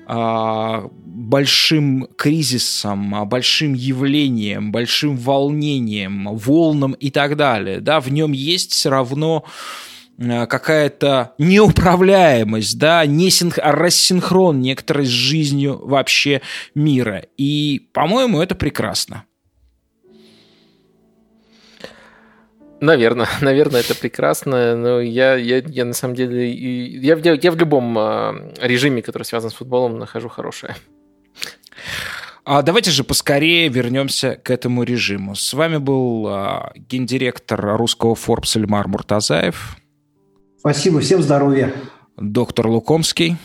большим 0.08 2.08
кризисом, 2.16 3.14
а, 3.14 3.26
большим 3.26 3.74
явлением, 3.74 4.72
большим 4.72 5.18
волнением, 5.18 6.30
волнам 6.38 6.94
и 6.94 7.12
так 7.12 7.36
далее. 7.36 7.82
Да, 7.82 8.00
в 8.00 8.12
нем 8.12 8.32
есть 8.32 8.72
все 8.72 8.90
равно 8.90 9.44
какая-то 10.18 11.34
неуправляемость, 11.38 12.80
да, 12.80 13.06
не 13.06 13.30
синх... 13.30 13.60
рассинхрон 13.60 14.62
некоторой 14.62 15.06
с 15.06 15.10
жизнью 15.10 15.80
вообще 15.84 16.42
мира. 16.74 17.26
И, 17.38 17.88
по-моему, 17.94 18.42
это 18.42 18.56
прекрасно. 18.56 19.26
Наверное, 22.80 23.28
наверное, 23.42 23.82
это 23.82 23.96
прекрасно, 23.96 24.76
но 24.76 25.02
я, 25.02 25.36
я, 25.36 25.58
я 25.58 25.86
на 25.86 25.94
самом 25.94 26.16
деле, 26.16 26.52
я, 26.52 27.16
я, 27.16 27.34
я 27.34 27.52
в 27.52 27.58
любом 27.58 27.98
а, 27.98 28.36
режиме, 28.62 29.02
который 29.02 29.24
связан 29.24 29.50
с 29.50 29.54
футболом, 29.54 29.98
нахожу 29.98 30.30
хорошее. 30.30 30.76
А 32.46 32.62
давайте 32.62 32.92
же 32.92 33.04
поскорее 33.04 33.68
вернемся 33.68 34.40
к 34.42 34.50
этому 34.52 34.84
режиму. 34.84 35.36
С 35.36 35.54
вами 35.54 35.78
был 35.78 36.28
а, 36.28 36.72
гендиректор 36.76 37.78
русского 37.78 38.16
Forbes 38.16 38.58
Эльмар 38.58 38.88
Муртазаев. 38.88 39.76
Спасибо, 40.58 41.00
всем 41.00 41.22
здоровья. 41.22 41.74
Доктор 42.16 42.68
Лукомский. 42.68 43.38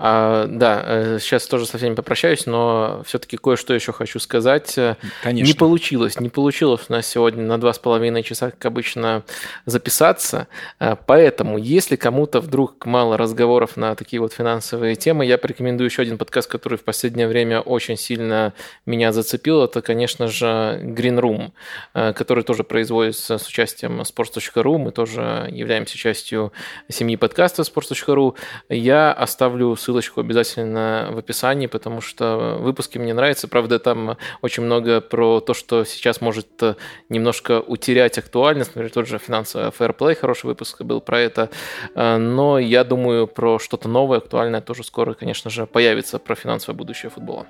А, 0.00 0.46
да, 0.46 1.18
сейчас 1.18 1.46
э, 1.46 1.50
тоже 1.50 1.66
со 1.66 1.76
всеми 1.76 1.94
попрощаюсь, 1.94 2.46
но 2.46 3.02
все-таки 3.04 3.36
кое-что 3.36 3.74
еще 3.74 3.92
хочу 3.92 4.20
сказать. 4.20 4.78
Э, 4.78 4.94
Конечно. 5.24 5.46
Не 5.46 5.54
получилось, 5.54 6.20
не 6.20 6.28
получилось 6.28 6.82
у 6.88 6.92
нас 6.92 7.06
сегодня 7.06 7.42
на 7.42 7.58
два 7.58 7.72
с 7.72 7.80
половиной 7.80 8.22
часа, 8.22 8.52
как 8.52 8.64
обычно, 8.66 9.24
записаться. 9.66 10.46
Э, 10.78 10.94
поэтому, 11.04 11.58
если 11.58 11.96
кому-то 11.96 12.40
вдруг 12.40 12.86
мало 12.86 13.16
разговоров 13.16 13.76
на 13.76 13.96
такие 13.96 14.20
вот 14.20 14.32
финансовые 14.32 14.94
темы, 14.94 15.26
я 15.26 15.36
порекомендую 15.36 15.88
еще 15.88 16.02
один 16.02 16.16
подкаст, 16.16 16.48
который 16.48 16.78
в 16.78 16.84
последнее 16.84 17.26
время 17.26 17.60
очень 17.60 17.96
сильно 17.96 18.52
меня 18.86 19.10
зацепил. 19.12 19.64
Это, 19.64 19.82
конечно 19.82 20.28
же, 20.28 20.80
Green 20.80 21.18
Room, 21.18 22.12
который 22.12 22.44
тоже 22.44 22.62
производится 22.62 23.38
с 23.38 23.48
участием 23.48 24.00
sports.ru. 24.02 24.78
Мы 24.78 24.92
тоже 24.92 25.48
являемся 25.50 25.98
частью 25.98 26.52
семьи 26.88 27.16
подкаста 27.16 27.62
sports.ru. 27.62 28.36
Я 28.68 29.12
оставлю 29.12 29.74
ссылочку 29.88 30.20
обязательно 30.20 31.08
в 31.12 31.18
описании, 31.18 31.66
потому 31.66 32.02
что 32.02 32.58
выпуски 32.60 32.98
мне 32.98 33.14
нравятся. 33.14 33.48
Правда, 33.48 33.78
там 33.78 34.18
очень 34.42 34.62
много 34.62 35.00
про 35.00 35.40
то, 35.40 35.54
что 35.54 35.84
сейчас 35.84 36.20
может 36.20 36.46
э, 36.62 36.74
немножко 37.08 37.60
утерять 37.60 38.18
актуальность. 38.18 38.74
Например, 38.74 38.92
тот 38.92 39.06
же 39.06 39.18
финансовый 39.18 39.70
Play, 39.70 40.14
хороший 40.14 40.46
выпуск 40.46 40.82
был 40.82 41.00
про 41.00 41.20
это. 41.20 41.48
Э, 41.94 42.18
но 42.18 42.58
я 42.58 42.84
думаю, 42.84 43.26
про 43.26 43.58
что-то 43.58 43.88
новое, 43.88 44.18
актуальное 44.18 44.60
тоже 44.60 44.84
скоро, 44.84 45.14
конечно 45.14 45.50
же, 45.50 45.66
появится 45.66 46.18
про 46.18 46.34
финансовое 46.34 46.76
будущее 46.76 47.08
футбола. 47.08 47.46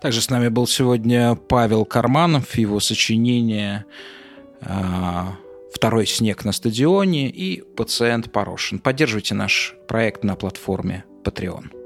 Также 0.00 0.22
с 0.22 0.30
нами 0.30 0.48
был 0.48 0.66
сегодня 0.66 1.34
Павел 1.34 1.84
Карманов, 1.84 2.56
его 2.56 2.80
сочинение 2.80 3.84
э, 4.62 4.74
«Второй 5.74 6.06
снег 6.06 6.46
на 6.46 6.52
стадионе» 6.52 7.28
и 7.28 7.60
«Пациент 7.60 8.32
Порошин». 8.32 8.78
Поддерживайте 8.78 9.34
наш 9.34 9.74
проект 9.86 10.24
на 10.24 10.34
платформе 10.34 11.04
Patreon. 11.26 11.85